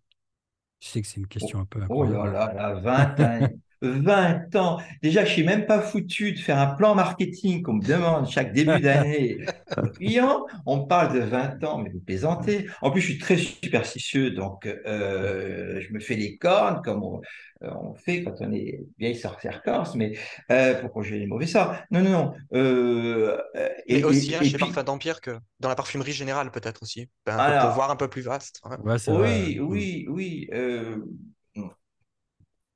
Je 0.81 0.89
sais 0.89 1.01
que 1.01 1.07
c'est 1.07 1.21
une 1.21 1.27
question 1.27 1.61
un 1.61 1.65
peu 1.65 1.83
incroyable. 1.83 2.19
Oh 2.21 2.25
là 2.25 2.53
là, 2.53 2.75
20 2.75 3.21
années. 3.21 3.59
20 3.83 4.57
ans. 4.57 4.79
Déjà, 5.03 5.25
je 5.25 5.31
suis 5.31 5.45
même 5.45 5.67
pas 5.67 5.81
foutu 5.81 6.33
de 6.33 6.39
faire 6.39 6.59
un 6.59 6.75
plan 6.75 6.95
marketing 6.95 7.63
qu'on 7.63 7.75
me 7.75 7.87
demande 7.87 8.29
chaque 8.29 8.53
début 8.53 8.81
d'année. 8.81 9.39
client, 9.97 10.47
on 10.65 10.87
parle 10.87 11.15
de 11.15 11.21
20 11.21 11.65
ans, 11.65 11.79
mais 11.79 11.91
vous 11.91 12.01
plaisantez. 12.01 12.67
En 12.83 12.91
plus, 12.91 13.01
je 13.01 13.07
suis 13.13 13.19
très 13.19 13.37
superstitieux, 13.37 14.31
donc 14.31 14.67
euh, 14.67 15.81
je 15.81 15.93
me 15.93 16.01
fais 16.01 16.15
les 16.15 16.37
cornes 16.37 16.81
comme 16.83 17.03
on, 17.03 17.21
euh, 17.63 17.71
fait 18.05 18.23
quand 18.23 18.35
on 18.41 18.53
est 18.53 18.81
vieille 18.99 19.17
sorcière 19.17 19.63
corse, 19.63 19.95
mais 19.95 20.13
euh, 20.51 20.75
pourquoi 20.81 21.03
j'ai 21.03 21.19
les 21.19 21.27
mauvais 21.27 21.47
ça 21.47 21.85
Non, 21.91 22.03
non, 22.03 22.11
non. 22.11 22.35
Euh, 22.53 23.39
et, 23.87 24.05
aussi 24.05 24.35
hein, 24.35 24.43
chez 24.43 24.59
Parfum 24.59 24.83
d'Empire 24.83 25.23
que 25.23 25.39
dans 25.61 25.71
la 25.71 25.75
parfumerie 25.75 26.13
générale, 26.13 26.51
peut-être 26.51 26.83
aussi. 26.83 27.09
Ben, 27.25 27.61
pour 27.63 27.71
voir 27.71 27.91
un 27.91 27.97
peu 27.97 28.09
plus 28.09 28.23
vaste. 28.23 28.61
oui, 29.09 29.59
oui, 29.59 30.07
oui, 30.09 30.51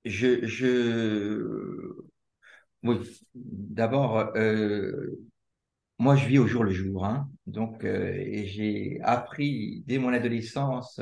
je, 0.05 0.47
je... 0.47 1.95
Oui, 2.83 2.99
d'abord, 3.35 4.19
euh, 4.37 5.19
moi, 5.99 6.17
je 6.17 6.27
vis 6.27 6.39
au 6.39 6.47
jour 6.47 6.65
le 6.65 6.73
jour. 6.73 7.05
Hein, 7.07 7.31
donc, 7.47 7.85
euh, 7.85 8.15
j'ai 8.47 9.01
appris 9.03 9.85
dès 9.87 9.99
mon 9.99 10.13
adolescence 10.13 11.01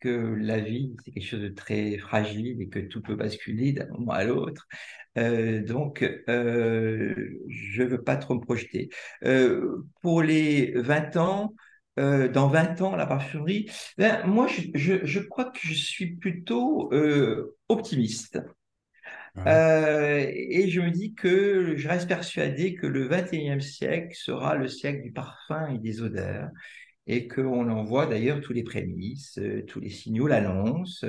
que 0.00 0.08
la 0.10 0.60
vie, 0.60 0.96
c'est 1.04 1.12
quelque 1.12 1.26
chose 1.26 1.42
de 1.42 1.48
très 1.48 1.98
fragile 1.98 2.60
et 2.62 2.68
que 2.68 2.80
tout 2.80 3.02
peut 3.02 3.16
basculer 3.16 3.72
d'un 3.72 3.88
moment 3.88 4.12
à 4.12 4.24
l'autre. 4.24 4.68
Euh, 5.18 5.62
donc, 5.64 6.02
euh, 6.28 7.14
je 7.48 7.82
veux 7.82 8.02
pas 8.04 8.16
trop 8.16 8.34
me 8.36 8.40
projeter. 8.40 8.90
Euh, 9.24 9.84
pour 10.02 10.22
les 10.22 10.72
20 10.76 11.16
ans, 11.16 11.54
euh, 11.98 12.28
dans 12.28 12.48
20 12.48 12.80
ans, 12.82 12.96
la 12.96 13.06
parfumerie, 13.06 13.68
ben, 13.96 14.24
moi, 14.26 14.46
je, 14.46 15.04
je, 15.04 15.20
crois 15.20 15.46
que 15.46 15.58
je 15.60 15.74
suis 15.74 16.16
plutôt 16.16 16.92
euh, 16.92 17.56
optimiste. 17.68 18.40
Euh, 19.46 20.26
et 20.34 20.68
je 20.68 20.80
me 20.80 20.90
dis 20.90 21.14
que 21.14 21.76
je 21.76 21.88
reste 21.88 22.08
persuadé 22.08 22.74
que 22.74 22.88
le 22.88 23.08
21e 23.08 23.60
siècle 23.60 24.16
sera 24.16 24.56
le 24.56 24.66
siècle 24.66 25.02
du 25.02 25.12
parfum 25.12 25.68
et 25.68 25.78
des 25.78 26.02
odeurs 26.02 26.48
et 27.06 27.28
qu'on 27.28 27.70
en 27.70 27.84
voit 27.84 28.06
d'ailleurs 28.06 28.40
tous 28.40 28.52
les 28.52 28.64
prémices, 28.64 29.38
tous 29.68 29.78
les 29.78 29.90
signaux 29.90 30.26
l'annoncent, 30.26 31.06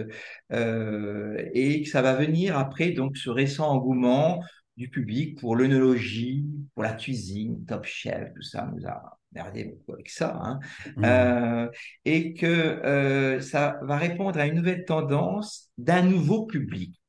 et 0.51 1.81
que 1.83 1.89
ça 1.89 2.03
va 2.03 2.13
venir 2.13 2.55
après 2.55 2.91
donc 2.91 3.17
ce 3.17 3.31
récent 3.31 3.67
engouement 3.67 4.43
du 4.77 4.89
public 4.89 5.39
pour 5.39 5.55
l'œnologie, 5.55 6.45
pour 6.75 6.83
la 6.83 6.93
cuisine, 6.93 7.65
Top 7.65 7.85
Chef, 7.85 8.31
tout 8.35 8.43
ça 8.43 8.71
nous 8.73 8.85
a 8.85 9.18
merdé 9.31 9.65
beaucoup 9.65 9.93
avec 9.93 10.09
ça, 10.09 10.39
hein. 10.41 10.59
mmh. 10.97 11.05
euh, 11.05 11.69
et 12.05 12.33
que 12.33 12.45
euh, 12.45 13.39
ça 13.41 13.79
va 13.83 13.97
répondre 13.97 14.39
à 14.39 14.47
une 14.47 14.55
nouvelle 14.55 14.85
tendance 14.85 15.69
d'un 15.77 16.01
nouveau 16.01 16.45
public, 16.45 16.99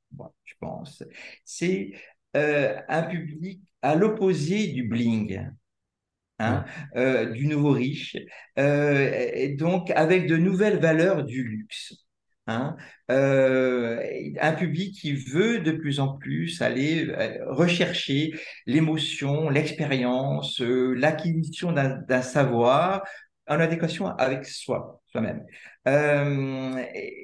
je 0.45 0.55
pense. 0.61 1.03
C'est 1.45 1.93
euh, 2.37 2.79
un 2.89 3.03
public 3.03 3.63
à 3.83 3.95
l'opposé 3.95 4.69
du 4.69 4.85
bling. 4.85 5.51
Hein, 6.43 6.65
du 7.35 7.49
nouveau 7.49 7.73
riche, 7.73 8.17
et 8.57 9.55
donc 9.59 9.91
avec 9.91 10.27
de 10.27 10.39
nouvelles 10.39 10.79
valeurs 10.79 11.23
du 11.23 11.45
luxe. 11.45 12.07
Hein, 12.51 12.77
euh, 13.13 14.03
un 14.41 14.53
public 14.55 14.97
qui 15.01 15.13
veut 15.13 15.61
de 15.61 15.71
plus 15.71 16.01
en 16.01 16.17
plus 16.17 16.61
aller 16.63 17.07
euh, 17.09 17.45
rechercher 17.47 18.33
l'émotion, 18.67 19.49
l'expérience, 19.49 20.61
euh, 20.61 20.95
l'acquisition 20.95 21.71
d'un 21.71 22.23
savoir 22.23 23.05
en 23.47 23.61
adéquation 23.61 24.09
avec 24.09 24.47
soi, 24.47 25.01
soi-même. 25.07 25.45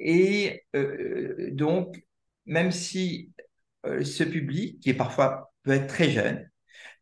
et 0.01 0.63
donc, 1.51 2.01
même 2.45 2.71
si 2.71 3.33
ce 3.83 4.23
public, 4.23 4.79
qui 4.79 4.91
est 4.91 4.93
parfois 4.93 5.51
peut 5.63 5.71
être 5.71 5.87
très 5.87 6.09
jeune, 6.09 6.49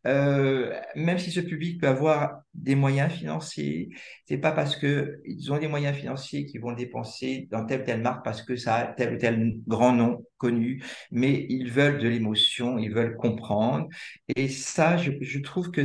même 0.04 1.18
si 1.18 1.30
ce 1.30 1.40
public 1.40 1.80
peut 1.80 1.88
avoir 1.88 2.42
des 2.56 2.74
moyens 2.74 3.12
financiers, 3.12 3.90
c'est 4.26 4.38
pas 4.38 4.52
parce 4.52 4.76
que 4.76 5.20
ils 5.24 5.52
ont 5.52 5.58
des 5.58 5.68
moyens 5.68 5.96
financiers 5.96 6.46
qu'ils 6.46 6.60
vont 6.60 6.72
dépenser 6.72 7.48
dans 7.50 7.64
telle 7.64 7.82
ou 7.82 7.84
telle 7.84 8.02
marque 8.02 8.24
parce 8.24 8.42
que 8.42 8.56
ça 8.56 8.74
a 8.74 8.86
tel 8.86 9.14
ou 9.14 9.18
tel 9.18 9.56
grand 9.66 9.92
nom 9.92 10.24
connu, 10.38 10.82
mais 11.10 11.46
ils 11.48 11.70
veulent 11.70 11.98
de 11.98 12.08
l'émotion, 12.08 12.78
ils 12.78 12.92
veulent 12.92 13.16
comprendre. 13.16 13.88
Et 14.34 14.48
ça, 14.48 14.96
je, 14.96 15.38
trouve 15.40 15.70
que, 15.70 15.82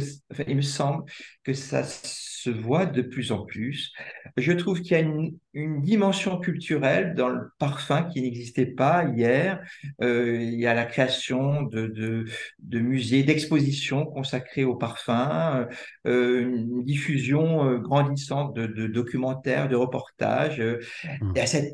il 0.47 0.55
me 0.55 0.61
semble 0.61 1.03
que 1.43 1.53
ça 1.53 1.83
se 1.83 2.49
voit 2.49 2.85
de 2.85 3.01
plus 3.01 3.31
en 3.31 3.45
plus. 3.45 3.93
Je 4.37 4.51
trouve 4.51 4.81
qu'il 4.81 4.91
y 4.91 4.95
a 4.95 4.99
une, 4.99 5.37
dimension 5.53 6.39
culturelle 6.39 7.13
dans 7.13 7.27
le 7.27 7.51
parfum 7.59 8.03
qui 8.03 8.21
n'existait 8.21 8.65
pas 8.65 9.03
hier. 9.03 9.61
Euh, 10.01 10.41
il 10.41 10.57
y 10.57 10.65
a 10.65 10.73
la 10.73 10.85
création 10.85 11.63
de, 11.63 12.25
musées, 12.71 13.23
d'expositions 13.23 14.05
consacrées 14.05 14.63
au 14.63 14.75
parfum, 14.75 15.67
euh, 16.07 16.60
diffusion 16.83 17.65
euh, 17.65 17.77
grandissante 17.77 18.55
de, 18.55 18.67
de, 18.67 18.87
documentaires, 18.87 19.69
de 19.69 19.75
reportages. 19.75 20.59
Mmh. 20.59 21.31
Il 21.35 21.37
y 21.37 21.41
a 21.41 21.47
cette 21.47 21.73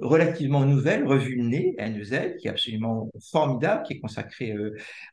relativement 0.00 0.64
nouvelle 0.64 1.06
revue 1.06 1.40
Nez, 1.40 1.76
NEZ, 1.78 2.36
qui 2.38 2.48
est 2.48 2.50
absolument 2.50 3.10
formidable, 3.30 3.82
qui 3.84 3.94
est 3.94 4.00
consacrée 4.00 4.54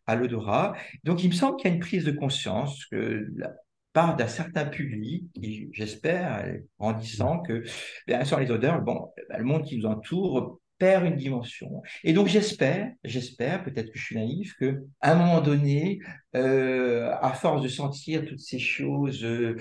à 0.07 0.15
l'odorat. 0.15 0.73
Donc 1.03 1.23
il 1.23 1.29
me 1.29 1.33
semble 1.33 1.57
qu'il 1.57 1.69
y 1.69 1.71
a 1.71 1.75
une 1.75 1.81
prise 1.81 2.03
de 2.03 2.11
conscience 2.11 2.85
que 2.85 3.27
la, 3.35 3.53
part 3.93 4.15
d'un 4.15 4.27
certain 4.27 4.65
public 4.65 5.25
qui, 5.35 5.69
j'espère, 5.71 6.43
grandissant, 6.79 7.39
que 7.39 7.63
bien 8.07 8.25
sûr 8.25 8.39
les 8.39 8.51
odeurs, 8.51 8.81
bon, 8.81 9.11
le 9.29 9.43
monde 9.43 9.63
qui 9.63 9.77
nous 9.77 9.85
entoure 9.85 10.59
perd 10.83 11.05
une 11.05 11.15
dimension. 11.15 11.81
Et 12.03 12.11
donc 12.11 12.27
j'espère, 12.27 12.91
j'espère, 13.05 13.63
peut-être 13.63 13.89
que 13.91 13.97
je 13.97 14.03
suis 14.03 14.17
naïf, 14.17 14.53
que 14.59 14.83
à 14.99 15.13
un 15.13 15.15
moment 15.15 15.39
donné, 15.39 15.99
euh, 16.35 17.09
à 17.21 17.31
force 17.31 17.63
de 17.63 17.69
sentir 17.69 18.25
toutes 18.25 18.45
ces 18.51 18.59
choses 18.59 19.23
euh, 19.23 19.55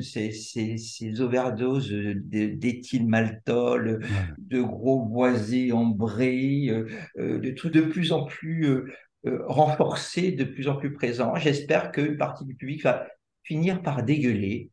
ces, 0.00 0.30
ces, 0.30 0.76
ces 0.76 1.20
overdoses 1.20 1.90
d'éthylmaltol, 1.90 4.06
de 4.38 4.60
gros 4.60 5.00
boisés 5.00 5.72
ambrés, 5.72 6.68
euh, 6.68 6.86
euh, 7.18 7.40
de 7.40 7.50
trucs 7.50 7.74
de 7.74 7.80
plus 7.80 8.12
en 8.12 8.24
plus 8.24 8.66
euh, 8.66 8.84
euh, 9.26 9.42
renforcé, 9.48 10.30
de 10.30 10.44
plus 10.44 10.68
en 10.68 10.76
plus 10.76 10.92
présent. 10.92 11.34
J'espère 11.34 11.90
qu'une 11.90 12.16
partie 12.16 12.44
du 12.44 12.54
public 12.54 12.84
va 12.84 13.08
finir 13.42 13.82
par 13.82 14.04
dégueuler 14.04 14.70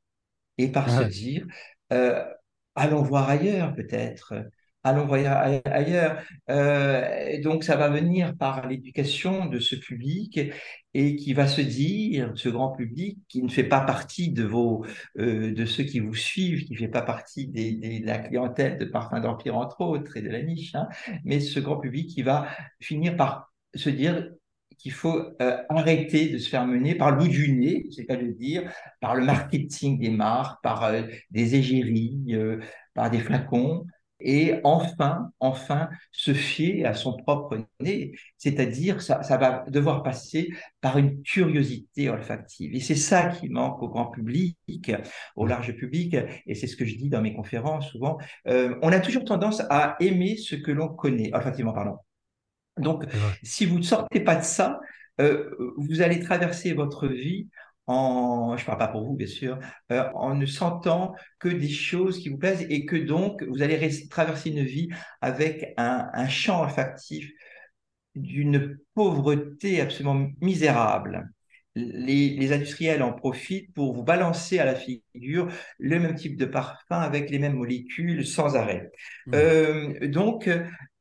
et 0.60 0.68
par 0.68 0.88
se 0.90 1.04
dire 1.04 1.48
allons 2.76 3.02
voir 3.02 3.30
ailleurs 3.30 3.74
peut-être. 3.74 4.34
Allons 4.86 5.06
voir 5.08 5.62
ailleurs. 5.66 6.22
Euh, 6.50 7.42
donc 7.42 7.64
ça 7.64 7.76
va 7.76 7.90
venir 7.90 8.38
par 8.38 8.68
l'éducation 8.68 9.48
de 9.48 9.60
ce 9.60 9.76
public 9.76 10.40
et 10.94 11.16
qui 11.16 11.34
va 11.34 11.48
se 11.48 11.62
dire, 11.62 12.32
ce 12.36 12.50
grand 12.50 12.70
public 12.70 13.18
qui 13.28 13.42
ne 13.42 13.50
fait 13.50 13.64
pas 13.64 13.82
partie 13.82 14.32
de 14.32 14.44
vos, 14.44 14.86
de 15.16 15.66
ceux 15.66 15.84
qui 15.84 16.00
vous 16.00 16.14
suivent, 16.14 16.66
qui 16.66 16.74
ne 16.74 16.78
fait 16.78 16.88
pas 16.88 17.02
partie 17.02 17.48
de 17.48 18.06
la 18.06 18.20
clientèle 18.20 18.78
de 18.78 18.86
Parfum 18.86 19.20
d'Empire 19.20 19.58
entre 19.58 19.82
autres 19.82 20.18
et 20.18 20.22
de 20.22 20.30
la 20.30 20.44
niche, 20.44 20.76
hein, 20.76 20.88
mais 21.24 21.40
ce 21.40 21.60
grand 21.60 21.78
public 21.78 22.08
qui 22.12 22.22
va 22.22 22.48
finir 22.80 23.18
par 23.18 23.52
se 23.74 23.90
dire 23.90 24.30
qu'il 24.78 24.92
faut 24.92 25.20
euh, 25.42 25.58
arrêter 25.70 26.30
de 26.30 26.38
se 26.38 26.50
faire 26.50 26.66
mener 26.66 26.96
par 26.96 27.12
le 27.12 27.28
du 27.28 27.54
nez, 27.54 27.88
c'est 27.92 28.10
de 28.10 28.32
dire, 28.32 28.72
par 29.02 29.16
le 29.16 29.26
marketing 29.26 30.00
des 30.00 30.10
marques, 30.10 30.62
par 30.62 30.84
euh, 30.86 31.04
des 31.32 31.56
égéries, 31.56 32.24
euh, 32.30 32.60
par 32.94 33.10
des 33.10 33.20
flacons, 33.20 33.86
et 34.20 34.60
enfin, 34.64 35.32
enfin, 35.40 35.90
se 36.12 36.34
fier 36.34 36.86
à 36.86 36.94
son 36.94 37.18
propre 37.18 37.58
nez, 37.80 38.14
c'est-à-dire 38.38 39.02
ça, 39.02 39.24
ça 39.24 39.38
va 39.38 39.66
devoir 39.68 40.04
passer 40.04 40.50
par 40.82 40.98
une 40.98 41.22
curiosité 41.24 42.10
olfactive. 42.10 42.74
Et 42.74 42.80
c'est 42.80 42.96
ça 42.96 43.28
qui 43.28 43.50
manque 43.50 43.82
au 43.84 43.90
grand 43.90 44.08
public, 44.08 44.58
au 45.36 45.46
large 45.46 45.76
public, 45.76 46.16
et 46.46 46.56
c'est 46.56 46.68
ce 46.68 46.78
que 46.78 46.86
je 46.86 46.96
dis 46.96 47.10
dans 47.10 47.22
mes 47.22 47.34
conférences 47.34 47.90
souvent. 47.90 48.18
on 48.46 48.92
a 48.92 49.00
toujours 49.00 49.26
tendance 49.26 49.62
à 49.70 49.96
aimer 50.00 50.38
ce 50.38 50.56
que 50.56 50.72
l'on 50.72 50.88
connaît, 50.88 51.34
olfactivement 51.34 51.74
parlant. 51.74 52.04
Donc, 52.78 53.06
si 53.44 53.66
vous 53.66 53.78
ne 53.78 53.84
sortez 53.84 54.20
pas 54.20 54.36
de 54.36 54.44
ça, 54.44 54.80
euh, 55.22 55.74
vous 55.78 56.02
allez 56.02 56.20
traverser 56.20 56.74
votre 56.74 57.08
vie 57.08 57.48
en, 57.88 58.58
je 58.58 58.64
ne 58.64 58.66
parle 58.66 58.80
pas 58.80 58.88
pour 58.88 59.06
vous 59.06 59.16
bien 59.16 59.28
sûr, 59.28 59.60
euh, 59.92 60.10
en 60.16 60.36
ne 60.36 60.46
sentant 60.46 61.14
que 61.40 61.50
des 61.50 61.70
choses 61.70 62.20
qui 62.20 62.30
vous 62.30 62.38
plaisent 62.38 62.66
et 62.70 62.86
que 62.86 62.96
donc 62.96 63.44
vous 63.44 63.62
allez 63.62 64.08
traverser 64.10 64.50
une 64.50 64.64
vie 64.64 64.90
avec 65.22 65.74
un, 65.78 66.10
un 66.14 66.28
champ 66.28 66.64
olfactif 66.64 67.30
d'une 68.16 68.78
pauvreté 68.94 69.82
absolument 69.82 70.28
misérable 70.42 71.30
les, 71.76 72.54
industriels 72.54 73.04
en 73.04 73.14
profitent 73.14 73.74
pour 73.74 73.94
vous 73.94 74.04
balancer 74.04 74.60
à 74.60 74.66
la 74.66 74.76
figure 74.76 75.50
le 75.78 76.00
même 76.00 76.16
type 76.16 76.38
de 76.38 76.46
parfum 76.46 77.00
avec 77.00 77.30
les 77.30 77.40
mêmes 77.40 77.56
molécules 77.56 78.26
sans 78.26 78.56
arrêt. 78.56 78.92
Mmh. 79.28 79.32
Euh, 79.36 80.08
donc, 80.08 80.50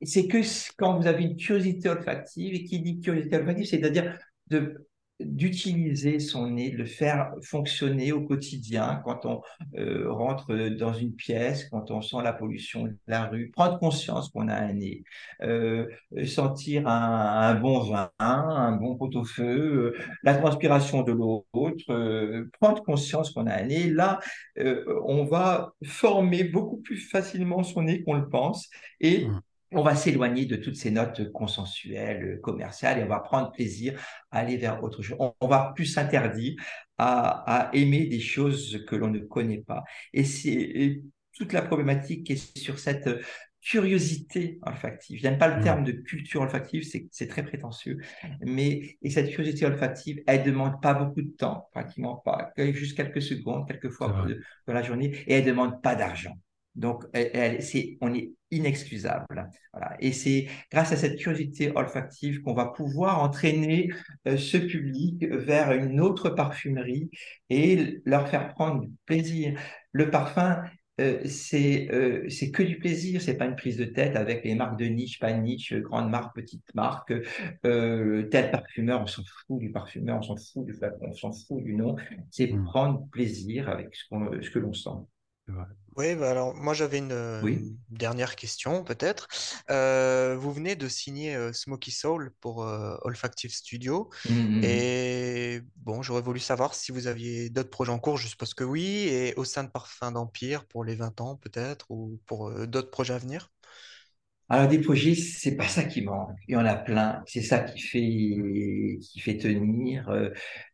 c'est 0.03 0.27
que 0.27 0.39
quand 0.77 0.99
vous 0.99 1.07
avez 1.07 1.25
une 1.25 1.37
curiosité 1.37 1.89
olfactive, 1.89 2.55
et 2.55 2.65
qui 2.65 2.81
dit 2.81 3.01
curiosité 3.01 3.37
olfactive, 3.37 3.67
c'est-à-dire 3.67 4.19
de 4.49 4.87
d'utiliser 5.21 6.19
son 6.19 6.51
nez, 6.51 6.71
de 6.71 6.77
le 6.77 6.87
faire 6.87 7.33
fonctionner 7.43 8.11
au 8.11 8.23
quotidien 8.23 9.01
quand 9.05 9.25
on 9.27 9.43
euh, 9.79 10.11
rentre 10.11 10.55
dans 10.77 10.93
une 10.93 11.15
pièce, 11.15 11.69
quand 11.71 11.91
on 11.93 12.03
sent 12.03 12.17
la 12.25 12.33
pollution 12.33 12.85
de 12.85 12.97
la 13.07 13.27
rue, 13.27 13.51
prendre 13.51 13.79
conscience 13.79 14.31
qu'on 14.31 14.49
a 14.49 14.57
un 14.57 14.73
nez, 14.73 15.05
euh, 15.43 15.87
sentir 16.27 16.89
un, 16.89 17.55
bon 17.55 17.79
vin, 17.81 18.11
un 18.19 18.73
bon 18.73 18.97
pot-au-feu, 18.97 19.45
euh, 19.45 19.99
la 20.25 20.35
transpiration 20.35 21.03
de 21.03 21.13
l'autre, 21.13 22.49
prendre 22.59 22.83
conscience 22.83 23.31
qu'on 23.31 23.47
a 23.47 23.55
un 23.55 23.67
nez. 23.67 23.91
Là, 23.91 24.19
on 25.05 25.25
va 25.25 25.73
former 25.85 26.45
beaucoup 26.45 26.79
plus 26.79 26.99
facilement 26.99 27.63
son 27.63 27.83
nez 27.83 28.03
qu'on 28.03 28.15
le 28.15 28.29
pense 28.29 28.69
et 29.01 29.27
mmh 29.27 29.41
on 29.73 29.83
va 29.83 29.95
s'éloigner 29.95 30.47
de 30.47 30.57
toutes 30.57 30.77
ces 30.77 30.91
notes 30.91 31.33
consensuelles, 31.33 32.41
commerciales, 32.43 32.99
et 32.99 33.05
on 33.05 33.09
va 33.09 33.21
prendre 33.21 33.51
plaisir 33.53 34.01
à 34.31 34.39
aller 34.39 34.57
vers 34.57 34.83
autre 34.83 35.03
chose. 35.03 35.17
On, 35.19 35.47
va 35.47 35.73
plus 35.75 35.87
s'interdire 35.87 36.55
à, 36.99 37.71
aimer 37.73 38.07
des 38.07 38.21
choses 38.21 38.85
que 38.89 38.97
l'on 38.97 39.09
ne 39.09 39.19
connaît 39.19 39.63
pas. 39.67 39.85
Et 40.13 40.25
c'est 40.25 41.03
toute 41.33 41.53
la 41.53 41.63
problématique 41.63 42.31
est 42.31 42.57
sur 42.59 42.79
cette 42.79 43.09
curiosité 43.61 44.59
olfactive. 44.63 45.19
Je 45.19 45.27
n'aime 45.27 45.39
pas 45.39 45.49
le 45.49 45.61
mmh. 45.61 45.65
terme 45.65 45.85
de 45.85 45.93
culture 45.93 46.43
olfactive, 46.43 46.85
c'est 47.11 47.27
très 47.29 47.43
prétentieux. 47.43 47.99
Mais 48.43 48.99
et 49.01 49.11
cette 49.11 49.31
curiosité 49.31 49.65
olfactive, 49.65 50.23
elle 50.27 50.41
ne 50.41 50.47
demande 50.47 50.83
pas 50.83 50.93
beaucoup 50.93 51.23
de 51.23 51.31
temps, 51.31 51.69
pratiquement 51.73 52.17
pas, 52.17 52.53
juste 52.59 52.97
quelques 52.97 53.23
secondes, 53.23 53.67
quelques 53.67 53.91
fois 53.91 54.27
dans 54.67 54.75
la 54.75 54.83
journée, 54.83 55.17
et 55.27 55.35
elle 55.35 55.45
ne 55.45 55.51
demande 55.51 55.83
pas 55.83 55.95
d'argent. 55.95 56.37
Donc, 56.75 57.05
elle, 57.13 57.61
on 58.01 58.13
est 58.15 58.33
inexcusable. 58.55 59.51
Et 60.01 60.13
c'est 60.13 60.49
grâce 60.71 60.93
à 60.93 60.97
cette 60.97 61.19
curiosité 61.19 61.73
olfactive 61.75 62.43
qu'on 62.43 62.55
va 62.55 62.67
pouvoir 62.67 63.23
entraîner 63.23 63.91
euh, 64.27 64.37
ce 64.37 64.57
public 64.57 65.25
vers 65.25 65.73
une 65.73 66.01
autre 66.01 66.31
parfumerie 66.31 67.11
et 67.51 68.01
leur 68.05 68.29
faire 68.29 68.55
prendre 68.55 68.83
du 68.83 68.91
plaisir. 69.07 69.59
Le 69.93 70.11
parfum, 70.11 70.63
euh, 71.01 71.25
euh, 71.55 72.29
c'est 72.29 72.51
que 72.53 72.63
du 72.63 72.79
plaisir, 72.79 73.21
c'est 73.21 73.37
pas 73.37 73.47
une 73.47 73.57
prise 73.57 73.77
de 73.77 73.85
tête 73.85 74.15
avec 74.15 74.45
les 74.45 74.55
marques 74.55 74.79
de 74.79 74.87
niche, 74.87 75.19
pas 75.19 75.33
niche, 75.33 75.75
grande 75.75 76.11
marque, 76.11 76.37
petite 76.37 76.73
marque, 76.75 77.13
tel 77.63 78.51
parfumeur, 78.53 79.03
on 79.03 79.07
s'en 79.07 79.23
fout 79.25 79.59
du 79.59 79.73
parfumeur, 79.73 80.19
on 80.19 80.23
s'en 80.23 80.37
fout 80.37 80.65
du 80.65 80.73
flacon, 80.73 81.07
on 81.09 81.13
s'en 81.13 81.33
fout 81.33 81.63
du 81.63 81.75
nom. 81.75 81.97
C'est 82.31 82.47
mmh. 82.47 82.65
prendre 82.65 83.09
plaisir 83.11 83.69
avec 83.69 83.95
ce, 83.95 84.05
ce 84.41 84.51
que 84.51 84.59
l'on 84.61 84.73
sent. 84.73 84.91
Oui, 85.97 86.17
bah 86.17 86.31
alors 86.31 86.55
moi 86.55 86.75
j'avais 86.75 86.99
une, 86.99 87.77
dernière 87.91 88.35
question 88.35 88.83
peut-être. 88.83 89.29
Euh, 89.71 90.37
vous 90.37 90.53
venez 90.53 90.75
de 90.75 90.89
signer 90.89 91.37
euh, 91.37 91.53
Smoky 91.53 91.93
Soul 91.93 92.33
pour 92.41 92.65
euh, 92.65 92.97
Olfactive 93.03 93.55
Studio 93.55 94.11
mmh, 94.29 94.33
mmh, 94.33 94.59
mmh. 94.59 94.65
et 94.65 95.63
bon, 95.77 96.03
j'aurais 96.03 96.23
voulu 96.23 96.41
savoir 96.41 96.75
si 96.75 96.91
vous 96.91 97.07
aviez 97.07 97.49
d'autres 97.49 97.71
projets 97.71 97.93
en 97.93 98.01
cours, 98.01 98.17
juste 98.17 98.37
parce 98.37 98.55
que 98.55 98.65
oui, 98.65 99.07
et 99.09 99.35
au 99.37 99.45
sein 99.45 99.63
de 99.63 99.71
Parfum 99.71 100.11
d'Empire 100.11 100.67
pour 100.67 100.85
les 100.85 100.97
20 100.97 101.21
ans 101.21 101.37
peut-être, 101.37 101.87
ou 101.91 102.21
pour 102.27 102.51
d'autres 102.67 102.91
projets 102.91 103.15
à 103.15 103.19
venir? 103.19 103.54
Alors 104.49 104.69
des 104.69 104.79
projets, 104.79 105.15
c'est 105.15 105.57
pas 105.57 105.69
ça 105.69 105.85
qui 105.85 106.03
manque. 106.03 106.37
Il 106.49 106.55
y 106.55 106.57
en 106.57 106.67
a 106.67 106.77
plein. 106.77 107.23
C'est 107.27 107.43
ça 107.43 107.61
qui 107.61 107.81
fait 107.81 108.99
qui 109.01 109.21
fait 109.21 109.39
tenir 109.39 110.09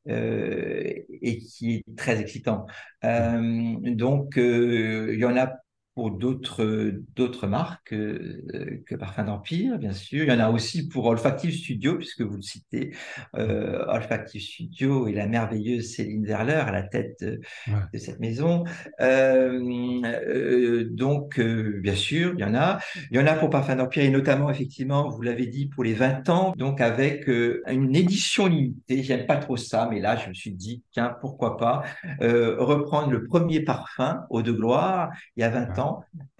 euh, 0.08 0.92
et 1.22 1.38
qui 1.38 1.76
est 1.76 1.96
très 1.96 2.20
excitant. 2.20 2.66
Euh, 3.04 3.76
donc 3.94 4.38
euh, 4.38 5.10
il 5.14 5.20
y 5.20 5.24
en 5.24 5.36
a 5.36 5.52
pour 6.00 6.12
d'autres 6.12 6.94
d'autres 7.14 7.46
marques 7.46 7.92
euh, 7.92 8.82
que 8.86 8.94
Parfum 8.94 9.24
d'Empire, 9.24 9.78
bien 9.78 9.92
sûr. 9.92 10.24
Il 10.24 10.30
y 10.30 10.32
en 10.32 10.40
a 10.40 10.48
aussi 10.48 10.88
pour 10.88 11.04
Olfactive 11.04 11.52
Studio, 11.52 11.98
puisque 11.98 12.22
vous 12.22 12.36
le 12.36 12.42
citez. 12.42 12.94
Euh, 13.36 13.84
Olfactive 13.86 14.40
Studio 14.40 15.08
et 15.08 15.12
la 15.12 15.26
merveilleuse 15.26 15.94
Céline 15.94 16.24
Verler 16.24 16.54
à 16.54 16.72
la 16.72 16.84
tête 16.84 17.22
de, 17.22 17.98
cette 17.98 18.18
maison. 18.18 18.64
Euh, 19.02 20.88
donc, 20.90 21.38
bien 21.38 21.94
sûr, 21.94 22.32
il 22.34 22.40
y 22.40 22.44
en 22.44 22.54
a. 22.54 22.78
Il 23.10 23.18
y 23.18 23.20
en 23.20 23.26
a 23.26 23.34
pour 23.34 23.50
Parfum 23.50 23.76
d'Empire 23.76 24.04
et 24.04 24.10
notamment, 24.10 24.48
effectivement, 24.48 25.10
vous 25.10 25.20
l'avez 25.20 25.48
dit, 25.48 25.66
pour 25.66 25.84
les 25.84 25.92
20 25.92 26.30
ans, 26.30 26.54
donc 26.56 26.80
avec 26.80 27.28
une 27.28 27.94
édition 27.94 28.46
limitée. 28.46 29.02
J'aime 29.02 29.26
pas 29.26 29.36
trop 29.36 29.58
ça, 29.58 29.86
mais 29.90 30.00
là, 30.00 30.16
je 30.16 30.30
me 30.30 30.34
suis 30.34 30.52
dit, 30.52 30.82
tiens, 30.92 31.14
pourquoi 31.20 31.58
pas 31.58 31.82
reprendre 32.20 33.10
le 33.10 33.24
premier 33.24 33.60
parfum, 33.60 34.24
Eau 34.30 34.40
de 34.40 34.52
gloire, 34.52 35.10
il 35.36 35.40
y 35.40 35.44
a 35.44 35.50
20 35.50 35.78
ans 35.78 35.89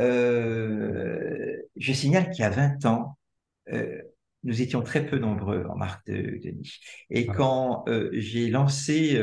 euh, 0.00 1.56
je 1.76 1.92
signale 1.92 2.30
qu'il 2.30 2.42
y 2.42 2.44
a 2.44 2.50
20 2.50 2.84
ans, 2.86 3.18
euh, 3.72 4.00
nous 4.42 4.62
étions 4.62 4.82
très 4.82 5.04
peu 5.04 5.18
nombreux 5.18 5.66
en 5.68 5.76
marque 5.76 6.06
de, 6.06 6.38
niche. 6.50 7.06
Et 7.10 7.26
quand 7.26 7.84
euh, 7.88 8.08
j'ai 8.12 8.48
lancé 8.48 9.20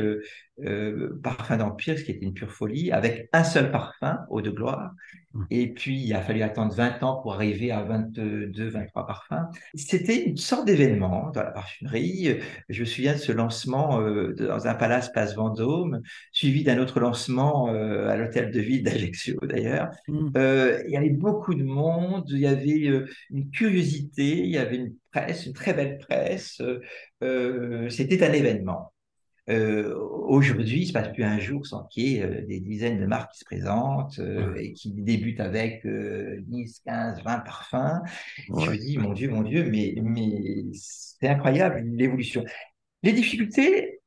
Parfum 1.22 1.56
d'Empire, 1.56 1.98
ce 1.98 2.04
qui 2.04 2.12
était 2.12 2.24
une 2.24 2.34
pure 2.34 2.50
folie, 2.50 2.90
avec 2.92 3.28
un 3.32 3.44
seul 3.44 3.70
parfum, 3.70 4.18
Eau 4.30 4.40
de 4.40 4.50
gloire, 4.50 4.92
Mmh. 5.34 5.44
Et 5.50 5.68
puis, 5.68 6.00
il 6.00 6.14
a 6.14 6.22
fallu 6.22 6.42
attendre 6.42 6.72
20 6.72 7.02
ans 7.02 7.20
pour 7.20 7.34
arriver 7.34 7.70
à 7.70 7.82
22, 7.82 8.68
23 8.68 9.06
parfums. 9.06 9.46
C'était 9.74 10.24
une 10.24 10.36
sorte 10.36 10.66
d'événement 10.66 11.30
dans 11.30 11.42
la 11.42 11.50
parfumerie. 11.50 12.38
Je 12.68 12.80
me 12.80 12.86
souviens 12.86 13.12
de 13.12 13.18
ce 13.18 13.32
lancement 13.32 14.00
euh, 14.00 14.34
dans 14.34 14.66
un 14.66 14.74
palace 14.74 15.12
Place 15.12 15.34
Vendôme, 15.34 16.00
suivi 16.32 16.64
d'un 16.64 16.78
autre 16.78 17.00
lancement 17.00 17.68
euh, 17.72 18.08
à 18.08 18.16
l'hôtel 18.16 18.50
de 18.50 18.60
ville 18.60 18.82
d'Ajaccio 18.82 19.38
d'ailleurs. 19.42 19.90
Mmh. 20.08 20.30
Euh, 20.36 20.82
il 20.86 20.92
y 20.92 20.96
avait 20.96 21.10
beaucoup 21.10 21.54
de 21.54 21.64
monde, 21.64 22.24
il 22.30 22.38
y 22.38 22.46
avait 22.46 22.90
une 23.30 23.50
curiosité, 23.50 24.38
il 24.38 24.50
y 24.50 24.58
avait 24.58 24.76
une 24.76 24.94
presse, 25.12 25.46
une 25.46 25.52
très 25.52 25.74
belle 25.74 25.98
presse. 25.98 26.62
C'était 27.20 28.24
un 28.24 28.32
événement. 28.32 28.92
Euh, 29.48 29.94
Aujourd'hui, 30.28 30.82
il 30.82 30.86
se 30.86 30.92
passe 30.92 31.10
plus 31.12 31.24
un 31.24 31.38
jour 31.38 31.66
sans 31.66 31.84
qu'il 31.84 32.04
y 32.04 32.16
ait 32.16 32.22
euh, 32.22 32.46
des 32.46 32.60
dizaines 32.60 33.00
de 33.00 33.06
marques 33.06 33.32
qui 33.32 33.38
se 33.38 33.44
présentent 33.46 34.18
euh, 34.18 34.54
et 34.56 34.74
qui 34.74 34.92
débutent 34.92 35.40
avec 35.40 35.86
10, 35.86 36.82
15, 36.84 37.22
20 37.24 37.38
parfums. 37.40 38.02
Je 38.48 38.70
me 38.70 38.76
dis, 38.76 38.98
mon 38.98 39.14
Dieu, 39.14 39.30
mon 39.30 39.42
Dieu, 39.42 39.64
mais, 39.70 39.94
mais 40.02 40.64
c'est 40.74 41.28
incroyable 41.28 41.80
l'évolution. 41.80 42.44
Les 43.02 43.12
difficultés, 43.12 44.00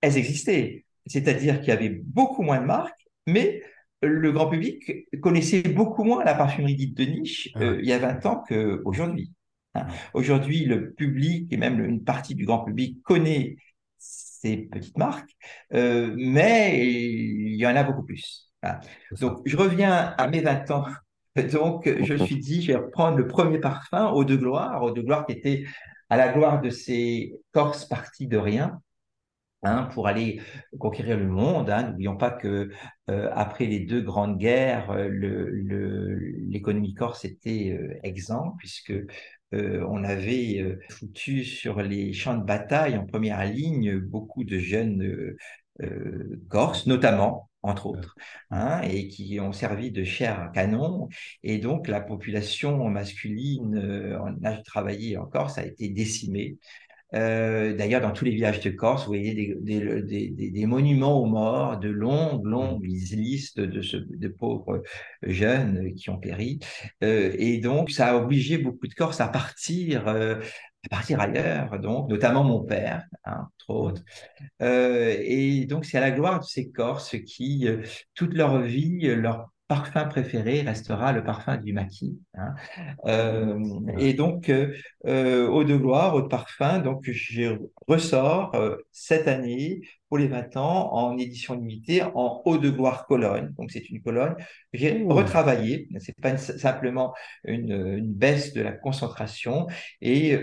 elles 0.00 0.16
existaient. 0.16 0.84
C'est-à-dire 1.06 1.60
qu'il 1.60 1.68
y 1.68 1.72
avait 1.72 2.00
beaucoup 2.04 2.42
moins 2.42 2.60
de 2.60 2.66
marques, 2.66 3.06
mais 3.26 3.62
le 4.02 4.32
grand 4.32 4.48
public 4.48 5.08
connaissait 5.20 5.62
beaucoup 5.62 6.04
moins 6.04 6.24
la 6.24 6.34
parfumerie 6.34 6.76
dite 6.76 6.96
de 6.96 7.04
niche 7.04 7.50
il 7.56 7.84
y 7.84 7.92
a 7.92 7.98
20 7.98 8.26
ans 8.26 8.44
qu'aujourd'hui. 8.48 9.32
Hein. 9.74 9.86
Aujourd'hui, 10.14 10.64
le 10.64 10.92
public 10.92 11.52
et 11.52 11.56
même 11.56 11.84
une 11.84 12.04
partie 12.04 12.34
du 12.34 12.44
grand 12.44 12.64
public 12.64 13.02
connaît 13.02 13.56
ces 13.98 14.56
petites 14.56 14.96
marques, 14.96 15.30
euh, 15.74 16.14
mais 16.16 16.86
il 16.86 17.56
y 17.56 17.66
en 17.66 17.76
a 17.76 17.82
beaucoup 17.82 18.04
plus. 18.04 18.50
Donc, 19.20 19.40
je 19.44 19.56
reviens 19.56 20.14
à 20.16 20.28
mes 20.28 20.40
20 20.40 20.70
ans. 20.70 20.86
Donc, 21.52 21.88
je 21.88 22.14
me 22.14 22.18
suis 22.18 22.38
dit, 22.38 22.62
je 22.62 22.72
vais 22.72 22.78
reprendre 22.78 23.16
le 23.16 23.26
premier 23.26 23.58
parfum, 23.58 24.10
Eau 24.12 24.24
de 24.24 24.36
gloire, 24.36 24.82
Eau 24.82 24.90
de 24.90 25.02
gloire 25.02 25.26
qui 25.26 25.32
était 25.32 25.64
à 26.10 26.16
la 26.16 26.32
gloire 26.32 26.60
de 26.60 26.70
ces 26.70 27.32
Corses 27.52 27.84
partis 27.84 28.26
de 28.26 28.38
rien. 28.38 28.80
Hein, 29.64 29.88
pour 29.92 30.06
aller 30.06 30.40
conquérir 30.78 31.18
le 31.18 31.26
monde. 31.26 31.68
Hein. 31.68 31.90
N'oublions 31.90 32.16
pas 32.16 32.30
que 32.30 32.70
euh, 33.10 33.30
après 33.34 33.66
les 33.66 33.80
deux 33.80 34.00
grandes 34.00 34.38
guerres, 34.38 34.94
l'économie 35.10 36.92
le, 36.92 36.94
corse 36.94 37.24
était 37.24 37.76
euh, 37.76 37.98
exempte 38.04 38.56
puisque 38.58 38.92
euh, 39.54 39.84
on 39.88 40.04
avait 40.04 40.60
euh, 40.60 40.78
foutu 40.90 41.44
sur 41.44 41.80
les 41.82 42.12
champs 42.12 42.36
de 42.36 42.44
bataille 42.44 42.96
en 42.98 43.06
première 43.06 43.44
ligne 43.46 43.98
beaucoup 43.98 44.44
de 44.44 44.58
jeunes 44.58 45.36
euh, 45.82 46.42
Corses, 46.48 46.86
notamment, 46.86 47.48
entre 47.62 47.86
autres, 47.86 48.16
hein, 48.50 48.82
et 48.82 49.08
qui 49.08 49.38
ont 49.40 49.52
servi 49.52 49.90
de 49.90 50.04
chair 50.04 50.40
à 50.40 50.48
canon. 50.48 51.08
Et 51.42 51.58
donc, 51.58 51.88
la 51.88 52.00
population 52.00 52.88
masculine 52.88 53.78
en 54.20 54.44
âge 54.44 54.58
de 54.58 54.64
travailler 54.64 55.16
en 55.16 55.26
Corse 55.26 55.56
a 55.58 55.64
été 55.64 55.88
décimée. 55.88 56.58
Euh, 57.14 57.74
d'ailleurs, 57.74 58.00
dans 58.00 58.12
tous 58.12 58.24
les 58.24 58.30
villages 58.32 58.60
de 58.60 58.70
Corse, 58.70 59.02
vous 59.02 59.08
voyez 59.08 59.56
des, 59.60 60.66
monuments 60.66 61.20
aux 61.20 61.26
morts, 61.26 61.78
de 61.78 61.88
longues, 61.88 62.44
longues 62.44 62.84
listes 62.84 63.60
de, 63.60 63.80
de 64.16 64.28
pauvres 64.28 64.82
jeunes 65.22 65.94
qui 65.94 66.10
ont 66.10 66.18
péri. 66.18 66.58
Euh, 67.02 67.34
et 67.38 67.58
donc, 67.58 67.90
ça 67.90 68.08
a 68.08 68.16
obligé 68.16 68.58
beaucoup 68.58 68.86
de 68.86 68.94
Corses 68.94 69.20
à 69.20 69.28
partir, 69.28 70.08
euh, 70.08 70.36
à 70.84 70.88
partir 70.90 71.20
ailleurs, 71.20 71.78
donc, 71.80 72.08
notamment 72.10 72.44
mon 72.44 72.64
père, 72.64 73.04
hein, 73.24 73.48
entre 73.54 73.70
autres. 73.70 74.02
et 74.60 75.66
donc, 75.66 75.84
c'est 75.84 75.98
à 75.98 76.00
la 76.00 76.10
gloire 76.10 76.40
de 76.40 76.44
ces 76.44 76.70
Corses 76.70 77.16
qui, 77.26 77.66
toute 78.14 78.34
leur 78.34 78.60
vie, 78.60 79.06
leur 79.14 79.50
parfum 79.68 80.06
préféré 80.06 80.62
restera 80.62 81.12
le 81.12 81.22
parfum 81.22 81.58
du 81.58 81.74
maquis. 81.74 82.18
Hein. 82.34 82.54
Euh, 83.04 83.80
et 83.98 84.14
donc, 84.14 84.48
euh, 84.48 84.74
euh, 85.06 85.46
eau 85.46 85.62
de 85.62 85.76
gloire, 85.76 86.14
eau 86.14 86.22
de 86.22 86.26
parfum, 86.26 86.78
donc 86.78 87.02
je 87.04 87.58
ressors 87.86 88.56
cette 88.90 89.28
année 89.28 89.82
pour 90.08 90.18
les 90.18 90.28
20 90.28 90.56
ans 90.56 90.92
en 90.92 91.18
édition 91.18 91.54
limitée 91.54 92.02
en 92.02 92.42
eau 92.44 92.58
de 92.58 92.70
gloire 92.70 93.06
Cologne. 93.06 93.52
Donc, 93.58 93.70
c'est 93.70 93.88
une 93.90 94.00
Cologne 94.02 94.34
que 94.72 94.78
j'ai 94.78 95.04
retravaillée. 95.08 95.88
C'est 95.98 96.18
pas 96.20 96.36
simplement 96.36 97.14
une, 97.44 98.12
baisse 98.12 98.52
de 98.52 98.62
la 98.62 98.72
concentration. 98.72 99.66
Et 100.00 100.36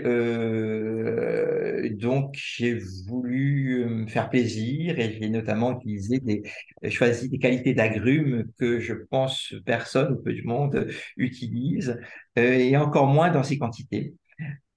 donc, 1.92 2.34
j'ai 2.36 2.78
voulu 3.06 3.84
me 3.86 4.06
faire 4.06 4.30
plaisir 4.30 4.98
et 4.98 5.12
j'ai 5.12 5.28
notamment 5.28 5.78
utilisé 5.78 6.20
des, 6.20 6.42
choisi 6.90 7.28
des 7.28 7.38
qualités 7.38 7.74
d'agrumes 7.74 8.44
que 8.58 8.80
je 8.80 8.94
pense 8.94 9.54
personne 9.64 10.12
ou 10.12 10.16
peu 10.22 10.32
de 10.32 10.42
monde 10.42 10.88
utilise, 11.16 12.00
euh, 12.38 12.52
et 12.52 12.76
encore 12.76 13.06
moins 13.06 13.30
dans 13.30 13.42
ces 13.42 13.58
quantités 13.58 14.14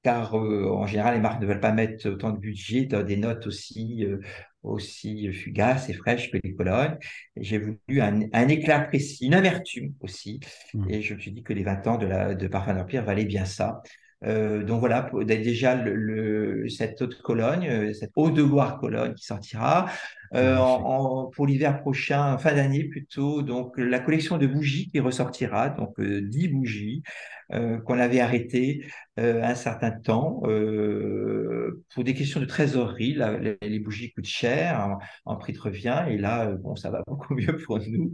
car 0.01 0.37
euh, 0.37 0.69
en 0.69 0.85
général, 0.87 1.15
les 1.15 1.19
marques 1.19 1.41
ne 1.41 1.45
veulent 1.45 1.59
pas 1.59 1.73
mettre 1.73 2.09
autant 2.09 2.31
de 2.31 2.39
budget 2.39 2.85
dans 2.85 3.03
des 3.03 3.17
notes 3.17 3.47
aussi, 3.47 4.05
euh, 4.05 4.19
aussi 4.63 5.31
fugaces 5.31 5.89
et 5.89 5.93
fraîches 5.93 6.31
que 6.31 6.37
les 6.43 6.53
colonnes. 6.53 6.97
J'ai 7.37 7.59
voulu 7.59 8.01
un, 8.01 8.47
éclat 8.47 8.81
précis, 8.81 9.25
une 9.25 9.33
amertume 9.33 9.93
aussi, 10.01 10.39
mmh. 10.73 10.89
et 10.89 11.01
je 11.01 11.13
me 11.15 11.19
suis 11.19 11.31
dit 11.31 11.43
que 11.43 11.53
les 11.53 11.63
20 11.63 11.87
ans 11.87 11.97
de, 11.97 12.05
la, 12.05 12.35
de 12.35 12.47
Parfum 12.47 12.73
d'Empire 12.73 13.03
valaient 13.03 13.25
bien 13.25 13.45
ça. 13.45 13.81
donc 14.21 14.79
voilà, 14.79 15.09
déjà 15.23 15.75
le, 15.75 16.67
cette 16.69 17.01
eau 17.01 17.07
de 17.07 17.15
Cologne, 17.15 17.93
cette 17.93 18.11
eau 18.15 18.29
de 18.31 18.41
Loire 18.41 18.79
Cologne 18.79 19.13
qui 19.13 19.25
sortira. 19.25 19.89
Euh, 20.35 20.57
en, 20.57 21.27
pour 21.27 21.47
l'hiver 21.47 21.81
prochain, 21.81 22.37
fin 22.37 22.53
d'année 22.53 22.83
plutôt, 22.83 23.41
donc 23.41 23.77
la 23.77 23.99
collection 23.99 24.37
de 24.37 24.47
bougies 24.47 24.89
qui 24.91 24.99
ressortira, 24.99 25.69
donc 25.69 25.99
euh, 25.99 26.21
10 26.21 26.49
bougies 26.49 27.03
euh, 27.51 27.79
qu'on 27.79 27.97
avait 27.97 28.19
arrêtées 28.19 28.85
euh, 29.19 29.41
un 29.41 29.55
certain 29.55 29.89
temps 29.89 30.41
euh, 30.43 31.83
pour 31.95 32.03
des 32.03 32.13
questions 32.13 32.39
de 32.39 32.45
trésorerie. 32.45 33.17
les, 33.61 33.79
bougies 33.79 34.11
coûtent 34.11 34.25
cher 34.25 34.99
en, 35.25 35.35
prix 35.35 35.53
de 35.53 35.59
revient 35.59 36.05
et 36.09 36.17
là, 36.19 36.51
bon, 36.51 36.75
ça 36.75 36.91
va 36.91 37.01
beaucoup 37.07 37.33
mieux 37.33 37.57
pour 37.57 37.79
nous. 37.79 38.11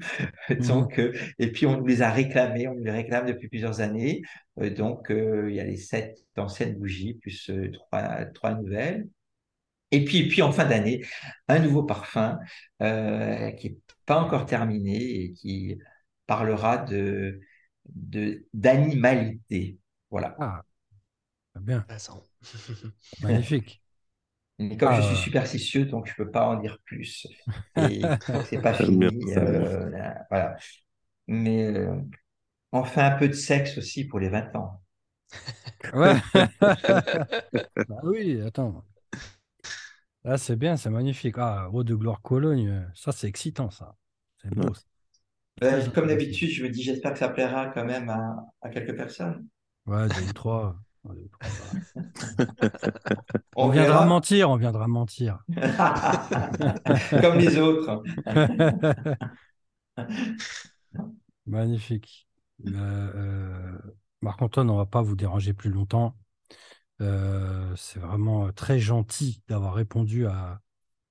Mmh. 0.50 0.56
donc, 0.68 1.02
et 1.38 1.52
puis 1.52 1.66
on 1.66 1.78
nous 1.78 1.86
les 1.86 2.02
a 2.02 2.12
réclamées, 2.12 2.70
on 2.70 2.76
nous 2.76 2.84
les 2.86 2.92
réclame 2.92 3.26
depuis 3.26 3.50
plusieurs 3.50 3.82
années. 3.82 4.22
donc, 4.78 5.08
il 5.10 5.54
y 5.54 5.60
a 5.60 5.66
les 5.66 5.76
sept 5.76 6.18
anciennes 6.38 6.78
bougies 6.78 7.16
plus 7.16 7.52
trois, 7.74 8.24
trois 8.34 8.54
nouvelles. 8.54 9.06
Et 9.96 10.04
puis, 10.04 10.28
puis 10.28 10.42
en 10.42 10.52
fin 10.52 10.66
d'année, 10.66 11.06
un 11.48 11.60
nouveau 11.60 11.84
parfum 11.84 12.38
euh, 12.82 13.52
qui 13.52 13.70
n'est 13.70 13.78
pas 14.06 14.20
encore 14.20 14.46
terminé 14.46 14.98
et 14.98 15.34
qui 15.34 15.80
parlera 16.28 16.78
de 16.80 17.40
d'animalité. 18.54 19.78
voilà. 20.10 20.36
Ah, 20.40 20.64
bien. 21.62 21.86
Magnifique. 23.22 23.82
Mais 24.60 24.76
comme 24.76 24.96
je 24.96 25.02
suis 25.02 25.16
ah. 25.16 25.24
superstitieux, 25.24 25.86
donc 25.86 26.08
je 26.08 26.12
ne 26.12 26.26
peux 26.26 26.32
pas 26.32 26.48
en 26.48 26.56
dire 26.60 26.78
plus. 26.84 27.28
Et 27.78 28.02
c'est 28.50 28.62
pas 28.62 28.74
fini. 28.84 29.06
Euh, 29.38 30.14
voilà. 30.30 30.58
Mais 31.28 31.64
euh, 31.64 31.96
on 32.74 32.84
fait 32.84 33.02
un 33.02 33.18
peu 33.18 33.30
de 33.30 33.34
sexe 33.34 33.78
aussi 33.78 34.06
pour 34.06 34.20
les 34.20 34.30
20 34.30 34.56
ans. 34.58 34.82
Ouais. 35.94 36.16
bah 36.62 38.02
oui, 38.04 38.42
attends. 38.42 38.84
Ah, 40.28 40.38
c'est 40.38 40.56
bien, 40.56 40.76
c'est 40.76 40.90
magnifique. 40.90 41.36
Ah, 41.38 41.70
Eau 41.72 41.84
de 41.84 41.94
Gloire 41.94 42.22
Cologne, 42.22 42.68
euh, 42.68 42.82
ça 42.96 43.12
c'est 43.12 43.28
excitant, 43.28 43.70
ça. 43.70 43.96
C'est 44.42 44.50
beau. 44.54 44.72
Ben, 45.62 45.88
comme 45.92 46.08
d'habitude, 46.08 46.50
je 46.50 46.64
me 46.64 46.70
dis, 46.70 46.82
j'espère 46.82 47.14
que 47.14 47.20
ça 47.20 47.30
plaira 47.30 47.68
quand 47.68 47.86
même 47.86 48.10
à, 48.10 48.70
quelques 48.70 48.96
personnes. 48.96 49.48
Ouais, 49.86 50.08
deux 50.08 50.30
ou 50.30 50.34
trois. 50.34 50.76
on, 53.56 53.70
viendra 53.70 54.08
mentir, 54.08 54.50
on 54.50 54.56
viendra 54.56 54.88
mentir. 54.88 55.38
Comme 57.22 57.38
les 57.38 57.60
autres. 57.60 58.02
Magnifique. 61.46 62.28
Euh, 62.66 62.72
euh, 62.74 63.78
Marc-Antoine, 64.22 64.72
on 64.72 64.78
va 64.78 64.88
pas 64.88 65.04
vous 65.04 65.16
déranger 65.16 65.54
plus 65.54 65.70
longtemps. 65.70 66.16
Euh, 67.02 67.76
c'est 67.76 68.00
vraiment 68.00 68.52
très 68.54 68.80
gentil 68.80 69.42
d'avoir 69.48 69.74
répondu 69.74 70.26
à, 70.28 70.62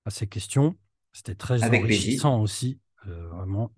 ces 0.09 0.27
questions. 0.27 0.77
C'était 1.12 1.35
très 1.35 1.62
enrichissant 1.65 2.40
aussi, 2.40 2.81
euh, 3.06 3.28
vraiment. 3.28 3.73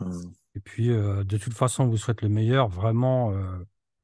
Mmh. 0.00 0.20
Et 0.54 0.60
puis, 0.60 0.90
euh, 0.90 1.24
de 1.24 1.36
toute 1.36 1.54
façon, 1.54 1.84
on 1.84 1.88
vous 1.88 1.96
souhaite 1.96 2.22
le 2.22 2.28
meilleur. 2.28 2.68
Vraiment, 2.68 3.32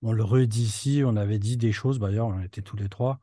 on 0.03 0.13
le 0.13 0.25
redit 0.25 0.63
ici. 0.63 1.03
On 1.05 1.17
avait 1.17 1.39
dit 1.39 1.57
des 1.57 1.73
choses, 1.73 1.99
d'ailleurs, 1.99 2.29
on 2.29 2.41
était 2.41 2.63
tous 2.63 2.77
les 2.77 2.89
trois, 2.89 3.21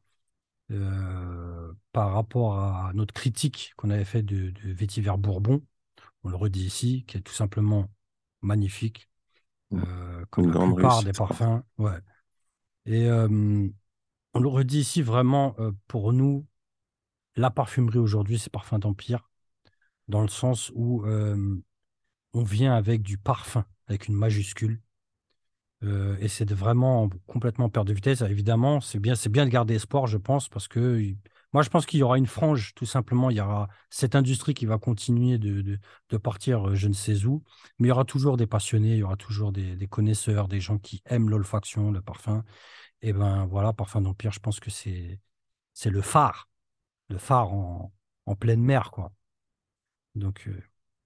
par 1.92 2.14
rapport 2.14 2.58
à 2.58 2.92
notre 2.94 3.14
critique 3.14 3.74
qu'on 3.76 3.90
avait 3.90 4.06
fait 4.06 4.24
de, 4.24 4.52
de, 4.52 4.72
Vétiver 4.72 5.14
Bourbon. 5.18 5.62
On 6.24 6.30
le 6.30 6.36
redit 6.36 6.66
ici, 6.66 7.04
qui 7.08 7.18
est 7.18 7.22
tout 7.22 7.34
simplement 7.34 7.90
magnifique, 8.42 9.10
mmh. 9.72 9.82
comme 10.30 10.54
la 10.54 10.74
plupart 10.74 11.04
des 11.04 11.12
parfums. 11.12 11.64
Ouais. 11.78 12.00
Et 12.86 13.10
on 14.34 14.40
le 14.40 14.48
redit 14.48 14.80
ici 14.80 15.02
vraiment 15.02 15.56
euh, 15.60 15.72
pour 15.88 16.14
nous, 16.14 16.46
la 17.36 17.50
parfumerie 17.50 18.00
aujourd'hui, 18.00 18.40
c'est 18.40 18.52
Parfum 18.52 18.80
d'Empire, 18.80 19.30
dans 20.08 20.22
le 20.22 20.28
sens 20.28 20.72
où 20.76 21.06
euh, 21.06 21.62
on 22.34 22.44
vient 22.44 22.74
avec 22.74 23.02
du 23.02 23.18
parfum, 23.18 23.66
avec 23.88 24.08
une 24.08 24.16
majuscule. 24.16 24.82
Euh, 25.84 26.16
et 26.20 26.28
c'est 26.28 26.52
vraiment 26.52 27.10
complètement 27.26 27.70
perte 27.70 27.88
de 27.88 27.94
vitesse. 27.94 28.22
Évidemment, 28.22 28.82
c'est 28.82 29.00
bien, 29.00 29.16
de 29.16 29.50
garder 29.50 29.76
espoir, 29.76 30.08
je 30.08 30.18
pense, 30.18 30.48
parce 30.48 30.68
que 30.68 31.16
moi, 31.54 31.64
je 31.64 31.70
pense 31.70 31.86
qu'il 31.86 32.00
y 32.00 32.04
aura 32.04 32.18
une 32.18 32.28
frange, 32.28 32.74
tout 32.76 32.86
simplement. 32.86 33.30
Il 33.30 33.38
y 33.38 33.42
aura 33.42 33.68
cette 33.90 34.16
industrie 34.16 34.54
qui 34.54 34.66
va 34.66 34.78
continuer 34.78 35.40
de, 35.40 35.80
partir 36.18 36.76
je 36.76 36.88
ne 36.88 36.94
sais 36.94 37.26
où, 37.26 37.44
mais 37.80 37.88
il 37.88 37.90
y 37.90 37.92
aura 37.92 38.06
toujours 38.06 38.38
des 38.38 38.48
passionnés, 38.48 38.92
il 38.92 39.00
y 39.00 39.04
aura 39.04 39.18
toujours 39.18 39.52
des 39.52 39.88
connaisseurs, 39.88 40.48
des 40.48 40.60
gens 40.60 40.78
qui 40.78 41.02
aiment 41.06 41.30
l'olfaction, 41.30 41.92
le 41.92 42.02
parfum. 42.02 42.44
Et 43.02 43.14
ben 43.14 43.46
voilà, 43.48 43.74
Parfum 43.74 44.02
d'Empire, 44.02 44.32
je 44.32 44.40
pense 44.40 44.60
que 44.60 44.70
c'est 44.72 45.20
c'est 45.74 45.90
le 45.92 46.02
phare, 46.02 46.50
le 47.10 47.18
phare 47.20 47.54
en, 47.54 47.94
en 48.28 48.36
pleine 48.36 48.62
mer, 48.64 48.92
quoi. 48.92 49.14
Donc 50.16 50.48
euh, 50.48 50.62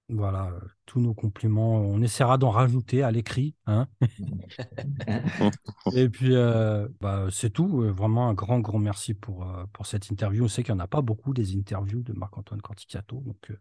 voilà, 0.10 0.48
euh, 0.50 0.60
tous 0.86 1.00
nos 1.00 1.14
compliments. 1.14 1.76
On 1.82 2.02
essaiera 2.02 2.38
d'en 2.38 2.52
rajouter 2.52 3.04
à 3.04 3.12
l'écrit. 3.12 3.56
Hein 3.68 3.88
et 5.96 6.10
puis, 6.10 6.36
euh, 6.36 6.88
bah, 7.02 7.28
c'est 7.32 7.52
tout. 7.52 7.68
Vraiment 7.94 8.30
un 8.30 8.34
grand, 8.34 8.60
grand 8.60 8.80
merci 8.80 9.14
pour, 9.14 9.48
pour 9.74 9.86
cette 9.86 10.10
interview. 10.10 10.46
On 10.46 10.48
sait 10.48 10.64
qu'il 10.64 10.74
n'y 10.74 10.82
en 10.82 10.84
a 10.84 10.88
pas 10.88 11.02
beaucoup 11.02 11.34
des 11.34 11.56
interviews 11.56 12.04
de 12.04 12.14
Marc-Antoine 12.14 12.62
Corticato, 12.62 13.22
donc 13.22 13.52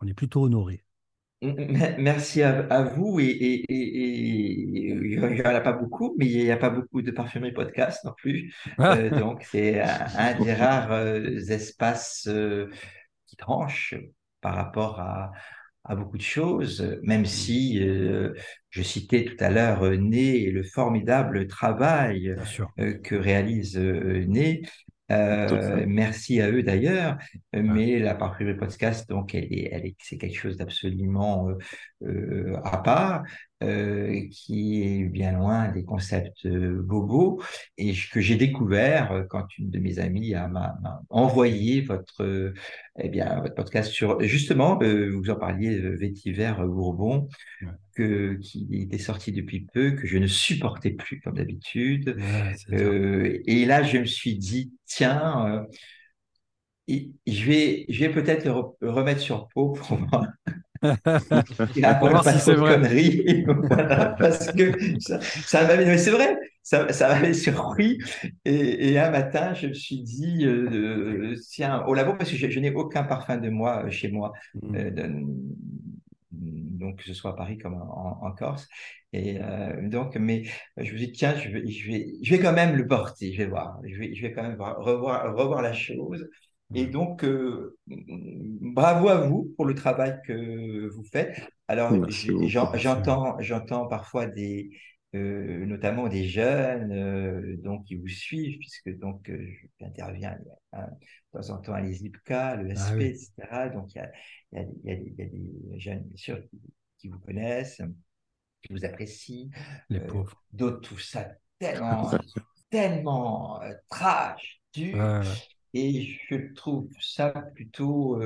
on 0.00 0.06
est 0.06 0.14
plutôt 0.14 0.44
honoré. 0.44 0.84
Merci 1.42 2.42
à, 2.42 2.82
vous. 2.82 3.18
Et, 3.20 3.64
il 3.68 5.08
n'y 5.08 5.42
en 5.42 5.54
a 5.54 5.60
pas 5.60 5.72
beaucoup, 5.72 6.14
mais 6.18 6.26
il 6.26 6.44
n'y 6.44 6.50
a 6.50 6.56
pas 6.56 6.70
beaucoup 6.70 7.00
de 7.00 7.10
parfumerie 7.10 7.52
podcast 7.52 8.04
non 8.04 8.12
plus. 8.16 8.54
Ah. 8.78 8.96
Euh, 8.96 9.10
donc, 9.18 9.42
c'est 9.44 9.80
un, 10.18 10.38
des 10.38 10.52
rares 10.52 10.92
euh, 10.92 11.38
espaces 11.48 12.28
euh, 12.28 12.68
qui 13.26 13.36
tranchent 13.36 13.94
par 14.40 14.54
rapport 14.54 15.00
à, 15.00 15.32
beaucoup 15.96 16.18
de 16.18 16.22
choses, 16.22 17.00
même 17.02 17.24
si 17.24 17.80
je 17.80 18.82
citais 18.82 19.24
tout 19.24 19.42
à 19.42 19.50
l'heure 19.50 19.90
Né 19.98 20.42
et 20.42 20.50
le 20.52 20.62
formidable 20.62 21.48
travail 21.48 22.36
que 23.02 23.16
réalise 23.16 23.76
Né. 23.76 24.62
Euh, 25.10 25.84
merci 25.86 26.40
à 26.40 26.50
eux 26.50 26.62
d'ailleurs, 26.62 27.18
mais 27.52 27.98
la 27.98 28.14
parfumerie 28.14 28.56
podcast, 28.56 29.08
donc, 29.08 29.34
elle 29.34 29.52
est, 29.52 29.68
elle 29.72 29.86
est, 29.86 29.96
c'est 29.98 30.18
quelque 30.18 30.36
chose 30.36 30.56
d'absolument 30.56 31.48
euh, 31.48 31.58
euh 32.06 32.56
à 32.64 32.78
part, 32.78 33.24
euh, 33.62 34.26
qui 34.30 34.82
est 34.82 35.04
bien 35.04 35.32
loin 35.32 35.68
des 35.68 35.84
concepts 35.84 36.46
euh, 36.46 36.80
bobos 36.82 37.42
et 37.76 37.92
que 38.12 38.20
j'ai 38.20 38.36
découvert 38.36 39.26
quand 39.28 39.46
une 39.58 39.70
de 39.70 39.78
mes 39.78 39.98
amies 39.98 40.34
a 40.34 40.48
m'a, 40.48 40.78
envoyé 41.10 41.82
votre, 41.82 42.54
eh 42.98 43.08
bien, 43.08 43.40
votre 43.40 43.54
podcast 43.54 43.90
sur, 43.90 44.20
justement, 44.20 44.78
vous 44.78 45.30
en 45.30 45.36
parliez, 45.36 45.78
Vétiver 45.78 46.54
Bourbon, 46.58 47.28
que, 47.94 48.34
qui 48.34 48.66
était 48.72 48.98
sorti 48.98 49.32
depuis 49.32 49.66
peu, 49.72 49.92
que 49.92 50.06
je 50.06 50.18
ne 50.18 50.26
supportais 50.26 50.90
plus 50.90 51.20
comme 51.20 51.36
d'habitude. 51.36 52.16
et 52.70 53.64
là, 53.66 53.82
je 53.82 53.98
me 53.98 54.06
suis 54.06 54.36
dit, 54.36 54.72
tiens, 54.86 55.66
je 57.26 57.44
vais, 57.44 57.86
je 57.88 58.00
vais 58.00 58.12
peut-être 58.12 58.44
le, 58.44 58.90
remettre 58.90 59.20
sur 59.20 59.48
peau 59.48 59.72
pour 59.72 59.98
moi. 60.10 60.26
Il 61.76 61.84
a 61.84 61.98
voir 61.98 62.24
si 62.24 62.38
c'est 62.38 62.54
vrai. 62.54 62.74
Conneries, 62.74 63.44
parce 64.18 64.50
que 64.52 64.98
ça, 65.00 65.20
ça 65.20 65.76
mais 65.76 65.98
c'est 65.98 66.10
vrai, 66.10 66.38
ça, 66.62 66.92
ça 66.92 67.08
m'avait 67.08 67.34
surpris. 67.34 67.98
Et, 68.44 68.92
et, 68.92 68.98
un 68.98 69.10
matin, 69.10 69.54
je 69.54 69.66
me 69.66 69.74
suis 69.74 70.00
dit, 70.02 70.46
euh, 70.46 71.34
tiens, 71.50 71.84
au 71.86 71.94
labo, 71.94 72.14
parce 72.14 72.30
que 72.30 72.36
je, 72.36 72.60
n'ai 72.60 72.72
aucun 72.74 73.04
parfum 73.04 73.36
de 73.36 73.50
moi 73.50 73.84
euh, 73.84 73.90
chez 73.90 74.10
moi, 74.10 74.32
mmh. 74.54 74.76
euh, 74.76 74.90
donc 76.32 76.96
que 76.96 77.04
ce 77.04 77.14
soit 77.14 77.32
à 77.32 77.34
Paris 77.34 77.58
comme 77.58 77.74
en, 77.74 78.32
Corse. 78.32 78.68
Et 79.12 79.38
donc, 79.82 80.16
mais 80.16 80.44
je 80.76 80.92
vous 80.92 80.96
dis, 80.96 81.10
tiens, 81.10 81.34
je 81.34 81.48
vais, 81.48 81.68
je, 81.68 81.90
vais, 81.90 82.12
je 82.22 82.30
vais 82.30 82.40
quand 82.40 82.52
même 82.52 82.76
le 82.76 82.86
porter, 82.86 83.32
je 83.32 83.38
vais 83.38 83.48
voir, 83.48 83.80
je 83.84 83.98
vais, 83.98 84.14
je 84.14 84.22
vais 84.22 84.32
quand 84.32 84.42
même 84.42 84.56
revoir, 84.60 85.34
revoir 85.34 85.62
la 85.62 85.72
chose. 85.72 86.30
Et 86.74 86.86
donc, 86.86 87.24
bravo 87.86 89.08
à 89.08 89.26
vous 89.26 89.52
pour 89.56 89.66
le 89.66 89.74
travail 89.74 90.20
que 90.24 90.88
vous 90.88 91.04
faites. 91.04 91.40
Alors, 91.68 91.92
j'entends, 92.76 93.36
j'entends 93.40 93.86
parfois 93.86 94.26
des, 94.26 94.70
euh, 95.16 95.66
notamment 95.66 96.06
des 96.06 96.28
jeunes 96.28 96.92
euh, 96.92 97.56
donc 97.56 97.86
qui 97.86 97.96
vous 97.96 98.06
suivent 98.06 98.58
puisque 98.58 98.96
donc 99.00 99.28
euh, 99.28 99.44
j'interviens 99.80 100.38
hein, 100.72 100.86
de 101.34 101.40
temps 101.40 101.50
en 101.50 101.58
temps 101.58 101.72
à 101.72 101.80
l'ISIPCA, 101.80 102.54
le 102.54 102.76
SP, 102.78 102.78
ah 102.78 103.02
etc. 103.02 103.70
Donc 103.74 103.92
il 103.92 103.98
y 103.98 104.00
a, 104.02 104.12
y, 104.52 104.62
y, 104.62 104.96
des, 104.96 105.14
y 105.18 105.22
a, 105.22 105.26
des 105.26 105.80
jeunes 105.80 106.04
bien 106.04 106.16
sûr 106.16 106.40
qui, 106.96 107.08
vous 107.08 107.18
connaissent, 107.18 107.82
qui 108.62 108.72
vous 108.72 108.84
apprécient. 108.84 109.50
Les 109.88 109.98
pauvres. 109.98 110.44
D'autres 110.52 110.80
trouvent 110.80 111.02
ça 111.02 111.28
tellement 111.58 112.08
tellement 112.70 113.60
trash, 113.88 114.60
dur. 114.72 115.24
Et 115.74 116.16
je 116.28 116.52
trouve 116.54 116.88
ça 117.00 117.30
plutôt 117.54 118.18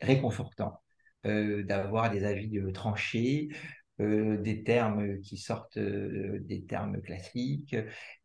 réconfortant. 0.00 0.80
d'avoir 1.24 2.10
des 2.10 2.24
avis 2.24 2.60
tranchés, 2.72 3.48
euh, 4.00 4.38
des 4.38 4.64
termes 4.64 5.20
qui 5.20 5.36
sortent 5.36 5.76
euh, 5.76 6.40
des 6.40 6.64
termes 6.64 7.00
classiques. 7.00 7.76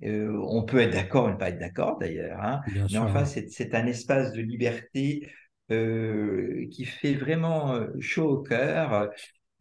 Euh, 0.03 0.35
on 0.47 0.63
peut 0.63 0.79
être 0.79 0.93
d'accord 0.93 1.25
ou 1.27 1.29
ne 1.29 1.35
pas 1.35 1.49
être 1.49 1.59
d'accord 1.59 1.99
d'ailleurs, 1.99 2.41
hein. 2.41 2.61
mais 2.91 2.97
enfin 2.97 3.23
c'est 3.23 3.75
un 3.75 3.85
espace 3.85 4.33
de 4.33 4.41
liberté 4.41 5.29
qui 5.69 6.85
fait 6.85 7.13
vraiment 7.13 7.79
chaud 7.99 8.29
au 8.29 8.41
cœur. 8.41 9.11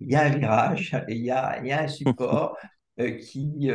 Il 0.00 0.10
y 0.10 0.14
a 0.16 0.22
un 0.22 0.30
virage, 0.30 0.96
il 1.08 1.18
y 1.18 1.30
a, 1.30 1.60
il 1.60 1.66
y 1.66 1.72
a 1.72 1.82
un 1.82 1.88
support 1.88 2.56
qui, 2.96 3.68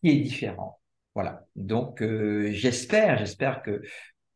qui 0.00 0.08
est 0.08 0.20
différent. 0.20 0.77
Voilà. 1.18 1.44
Donc 1.56 2.00
j'espère, 2.00 3.18
j'espère 3.18 3.62
que 3.62 3.82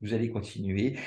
vous 0.01 0.15
allez 0.15 0.31
continuer 0.31 0.99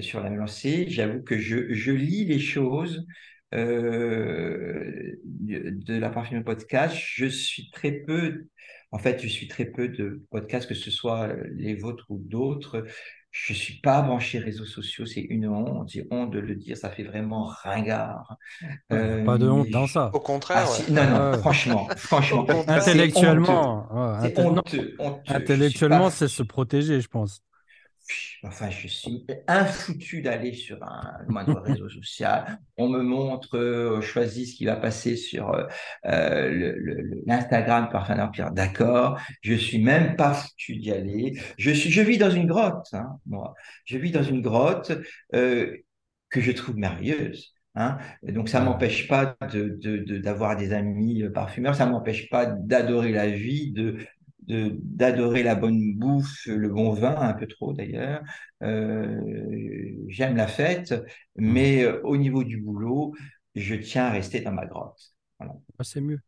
sur 0.00 0.20
la 0.20 0.28
lancée. 0.28 0.86
J'avoue 0.88 1.22
que 1.22 1.38
je, 1.38 1.92
lis 1.92 2.24
les 2.24 2.40
choses 2.40 3.06
euh, 3.54 5.14
de 5.24 5.94
la 5.94 6.10
parfumerie 6.10 6.42
podcast, 6.42 6.96
je 7.00 7.26
suis 7.26 7.70
très 7.70 7.92
peu, 7.92 8.48
en 8.92 8.98
fait, 8.98 9.20
je 9.22 9.28
suis 9.28 9.48
très 9.48 9.66
peu 9.66 9.88
de 9.88 10.22
podcasts, 10.30 10.68
que 10.68 10.74
ce 10.74 10.90
soit 10.90 11.28
les 11.54 11.74
vôtres 11.74 12.06
ou 12.08 12.18
d'autres. 12.18 12.84
Je 13.30 13.52
suis 13.52 13.74
pas 13.80 14.02
branché 14.02 14.40
réseaux 14.40 14.64
sociaux, 14.64 15.06
c'est 15.06 15.20
une 15.20 15.46
honte, 15.46 15.90
c'est 15.92 16.08
honte 16.10 16.32
de 16.32 16.40
le 16.40 16.56
dire, 16.56 16.76
ça 16.76 16.90
fait 16.90 17.04
vraiment 17.04 17.44
ringard. 17.44 18.36
Euh, 18.92 19.24
pas 19.24 19.38
de 19.38 19.48
honte 19.48 19.70
dans 19.70 19.86
ça. 19.86 20.10
Au 20.12 20.18
contraire. 20.18 20.66
Ah, 20.68 20.90
non, 20.90 21.10
non, 21.10 21.38
franchement, 21.38 21.88
franchement. 21.96 22.44
Intellectuellement, 22.66 23.86
intellectuellement, 25.28 26.10
c'est 26.10 26.26
se 26.26 26.42
protéger, 26.42 27.00
je 27.00 27.08
pense. 27.08 27.40
Enfin, 28.42 28.70
je 28.70 28.88
suis 28.88 29.26
infoutu 29.46 30.22
d'aller 30.22 30.54
sur 30.54 30.82
un 30.82 31.18
moindre 31.28 31.60
réseau 31.64 31.88
social. 31.88 32.58
On 32.76 32.88
me 32.88 33.02
montre, 33.02 33.58
euh, 33.58 34.00
choisit 34.00 34.48
ce 34.48 34.54
qui 34.54 34.64
va 34.64 34.76
passer 34.76 35.16
sur 35.16 35.54
euh, 35.54 35.66
euh 36.06 36.74
l'Instagram 37.26 37.88
Parfum 37.90 38.16
d'Empire. 38.16 38.50
D'accord. 38.52 39.20
Je 39.42 39.54
suis 39.54 39.82
même 39.82 40.16
pas 40.16 40.34
foutu 40.34 40.76
d'y 40.76 40.90
aller. 40.90 41.38
Je 41.58 41.70
suis, 41.70 41.90
je 41.90 42.00
vis 42.00 42.18
dans 42.18 42.30
une 42.30 42.46
grotte, 42.46 42.88
hein, 42.92 43.18
moi. 43.26 43.54
Je 43.84 43.98
vis 43.98 44.10
dans 44.10 44.22
une 44.22 44.40
grotte 44.40 44.92
euh, 45.34 45.76
que 46.30 46.40
je 46.40 46.52
trouve 46.52 46.76
merveilleuse. 46.76 47.54
Hein. 47.76 47.98
Donc 48.22 48.48
ça 48.48 48.60
m'empêche 48.60 49.06
pas 49.06 49.36
d'avoir 49.40 50.56
de, 50.56 50.62
de, 50.62 50.66
des 50.66 50.72
amis 50.72 51.22
parfumeurs, 51.32 51.76
ça 51.76 51.86
m'empêche 51.86 52.28
pas 52.28 52.46
d'adorer 52.46 53.12
la 53.12 53.28
vie, 53.28 53.70
de, 53.70 53.96
d'adorer 54.50 55.42
la 55.42 55.54
bonne 55.54 55.94
bouffe, 55.94 56.46
le 56.46 56.68
bon 56.68 56.92
vin, 56.92 57.16
un 57.16 57.34
peu 57.34 57.46
trop 57.46 57.72
d'ailleurs. 57.72 58.22
Euh, 58.62 59.92
j'aime 60.08 60.36
la 60.36 60.46
fête, 60.46 60.94
mais 61.36 61.84
euh, 61.84 62.00
au 62.04 62.16
niveau 62.16 62.44
du 62.44 62.60
boulot, 62.60 63.14
je 63.54 63.74
tiens 63.74 64.06
à 64.06 64.10
rester 64.10 64.40
dans 64.40 64.52
ma 64.52 64.66
grotte. 64.66 65.14
Voilà. 65.38 65.54
Ah, 65.78 65.84
c'est 65.84 66.00
mieux. 66.00 66.20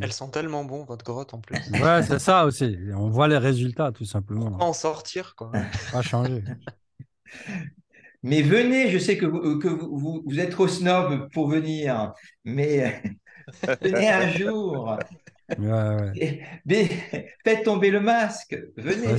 Elles 0.00 0.12
sont 0.12 0.28
tellement 0.28 0.64
bons, 0.64 0.84
votre 0.84 1.04
grotte 1.04 1.34
en 1.34 1.40
plus. 1.40 1.58
Ouais, 1.72 2.02
c'est 2.02 2.18
ça 2.18 2.46
aussi. 2.46 2.76
On 2.96 3.10
voit 3.10 3.28
les 3.28 3.38
résultats, 3.38 3.92
tout 3.92 4.04
simplement. 4.04 4.56
en 4.60 4.72
sortir, 4.72 5.34
quoi? 5.36 5.52
Pas 5.92 6.02
changer. 6.02 6.42
Mais 8.22 8.40
venez, 8.40 8.90
je 8.90 8.98
sais 8.98 9.18
que 9.18 9.26
vous, 9.26 9.58
que 9.58 9.68
vous, 9.68 10.22
vous 10.24 10.40
êtes 10.40 10.50
trop 10.50 10.66
snob 10.66 11.28
pour 11.32 11.48
venir, 11.48 12.14
mais 12.44 13.02
venez 13.82 14.08
un 14.08 14.30
jour. 14.30 14.98
Faites 17.44 17.64
tomber 17.64 17.90
le 17.90 18.00
masque, 18.00 18.56
venez. 18.76 19.16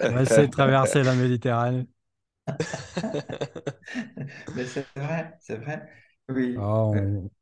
On 0.00 0.10
va 0.12 0.22
essayer 0.22 0.46
de 0.46 0.52
traverser 0.52 1.02
la 1.02 1.14
Méditerranée. 1.14 1.86
Mais 4.56 4.64
c'est 4.64 4.86
vrai, 4.96 5.34
c'est 5.40 5.56
vrai. 5.56 5.88
Oui. 6.28 6.56
Ah, 6.58 6.90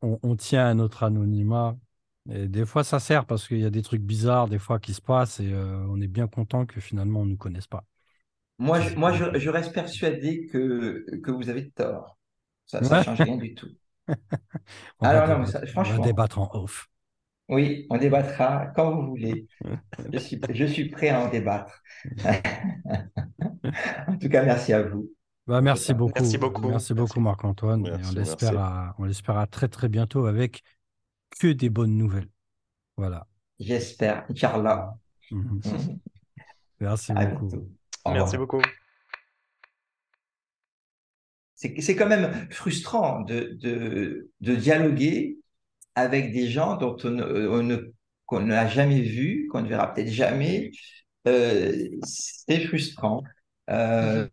on, 0.02 0.36
tient 0.36 0.66
à 0.66 0.74
notre 0.74 1.02
anonymat. 1.02 1.76
Et 2.30 2.48
des 2.48 2.66
fois, 2.66 2.84
ça 2.84 2.98
sert 3.00 3.24
parce 3.24 3.48
qu'il 3.48 3.58
y 3.58 3.64
a 3.64 3.70
des 3.70 3.82
trucs 3.82 4.02
bizarres, 4.02 4.48
des 4.48 4.58
fois, 4.58 4.78
qui 4.78 4.92
se 4.94 5.00
passent 5.00 5.40
et 5.40 5.52
euh, 5.52 5.86
on 5.88 6.00
est 6.00 6.06
bien 6.06 6.26
content 6.26 6.66
que 6.66 6.80
finalement, 6.80 7.20
on 7.20 7.24
ne 7.24 7.30
nous 7.30 7.36
connaisse 7.36 7.66
pas. 7.66 7.84
Moi, 8.58 8.80
je, 8.80 8.94
moi 8.94 9.12
je, 9.12 9.48
reste 9.48 9.72
persuadé 9.72 10.46
que, 10.46 11.06
que 11.22 11.30
vous 11.30 11.48
avez 11.48 11.70
tort. 11.70 12.18
Ça 12.66 12.80
ne 12.80 13.02
change 13.02 13.20
rien 13.22 13.38
du 13.38 13.54
tout. 13.54 13.70
Alors, 15.00 15.38
non, 15.38 15.46
franchement. 15.46 15.94
On 15.96 16.02
va 16.02 16.06
débattre 16.06 16.38
en 16.38 16.50
off. 16.52 16.89
Oui, 17.50 17.86
on 17.90 17.98
débattra 17.98 18.68
quand 18.76 18.94
vous 18.94 19.08
voulez. 19.08 19.48
Je 20.12 20.18
suis, 20.18 20.40
je 20.50 20.64
suis 20.64 20.88
prêt 20.88 21.08
à 21.08 21.20
en 21.20 21.28
débattre. 21.28 21.82
en 24.06 24.16
tout 24.18 24.28
cas, 24.28 24.44
merci 24.44 24.72
à 24.72 24.82
vous. 24.82 25.10
Bah, 25.48 25.60
merci 25.60 25.92
beaucoup. 25.92 26.12
Merci 26.14 26.38
beaucoup. 26.38 26.68
Merci 26.68 26.94
beaucoup, 26.94 27.18
Marc-Antoine. 27.18 27.84
on 27.86 28.12
l'espère 28.12 28.56
à, 28.58 28.94
on 28.98 29.04
l'espère 29.04 29.44
très, 29.50 29.66
très 29.66 29.88
bientôt 29.88 30.26
avec 30.26 30.62
que 31.40 31.48
des 31.48 31.70
bonnes 31.70 31.96
nouvelles. 31.96 32.28
Voilà. 32.96 33.26
J'espère. 33.58 34.24
Inch'Allah. 34.30 34.94
Merci 36.80 37.12
beaucoup. 37.12 37.50
Merci 38.06 38.36
beaucoup. 38.36 38.62
C'est 41.56 41.96
quand 41.96 42.08
même 42.08 42.48
frustrant 42.50 43.20
de, 43.20 43.56
de, 43.60 44.30
de 44.40 44.54
dialoguer 44.54 45.36
avec 45.94 46.32
des 46.32 46.48
gens 46.48 46.76
dont 46.76 46.96
on, 47.04 47.80
qu'on 48.26 48.40
n'a 48.40 48.68
jamais 48.68 49.00
vu, 49.00 49.48
qu'on 49.50 49.62
ne 49.62 49.68
verra 49.68 49.92
peut-être 49.92 50.10
jamais, 50.10 50.70
euh, 51.26 51.88
c'est 52.02 52.60
frustrant 52.60 53.22
euh, 53.70 54.26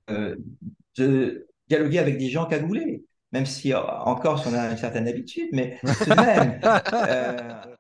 de 0.98 1.48
dialoguer 1.68 2.00
avec 2.00 2.18
des 2.18 2.30
gens 2.30 2.46
cagoulés, 2.46 3.04
même 3.32 3.46
si 3.46 3.74
en 3.74 4.16
Corse 4.16 4.46
on 4.48 4.54
a 4.54 4.72
une 4.72 4.78
certaine 4.78 5.08
habitude, 5.08 5.50
mais 5.52 5.80
tout 5.82 6.10
de 6.10 6.16
même. 6.16 6.60
Euh, 6.94 7.77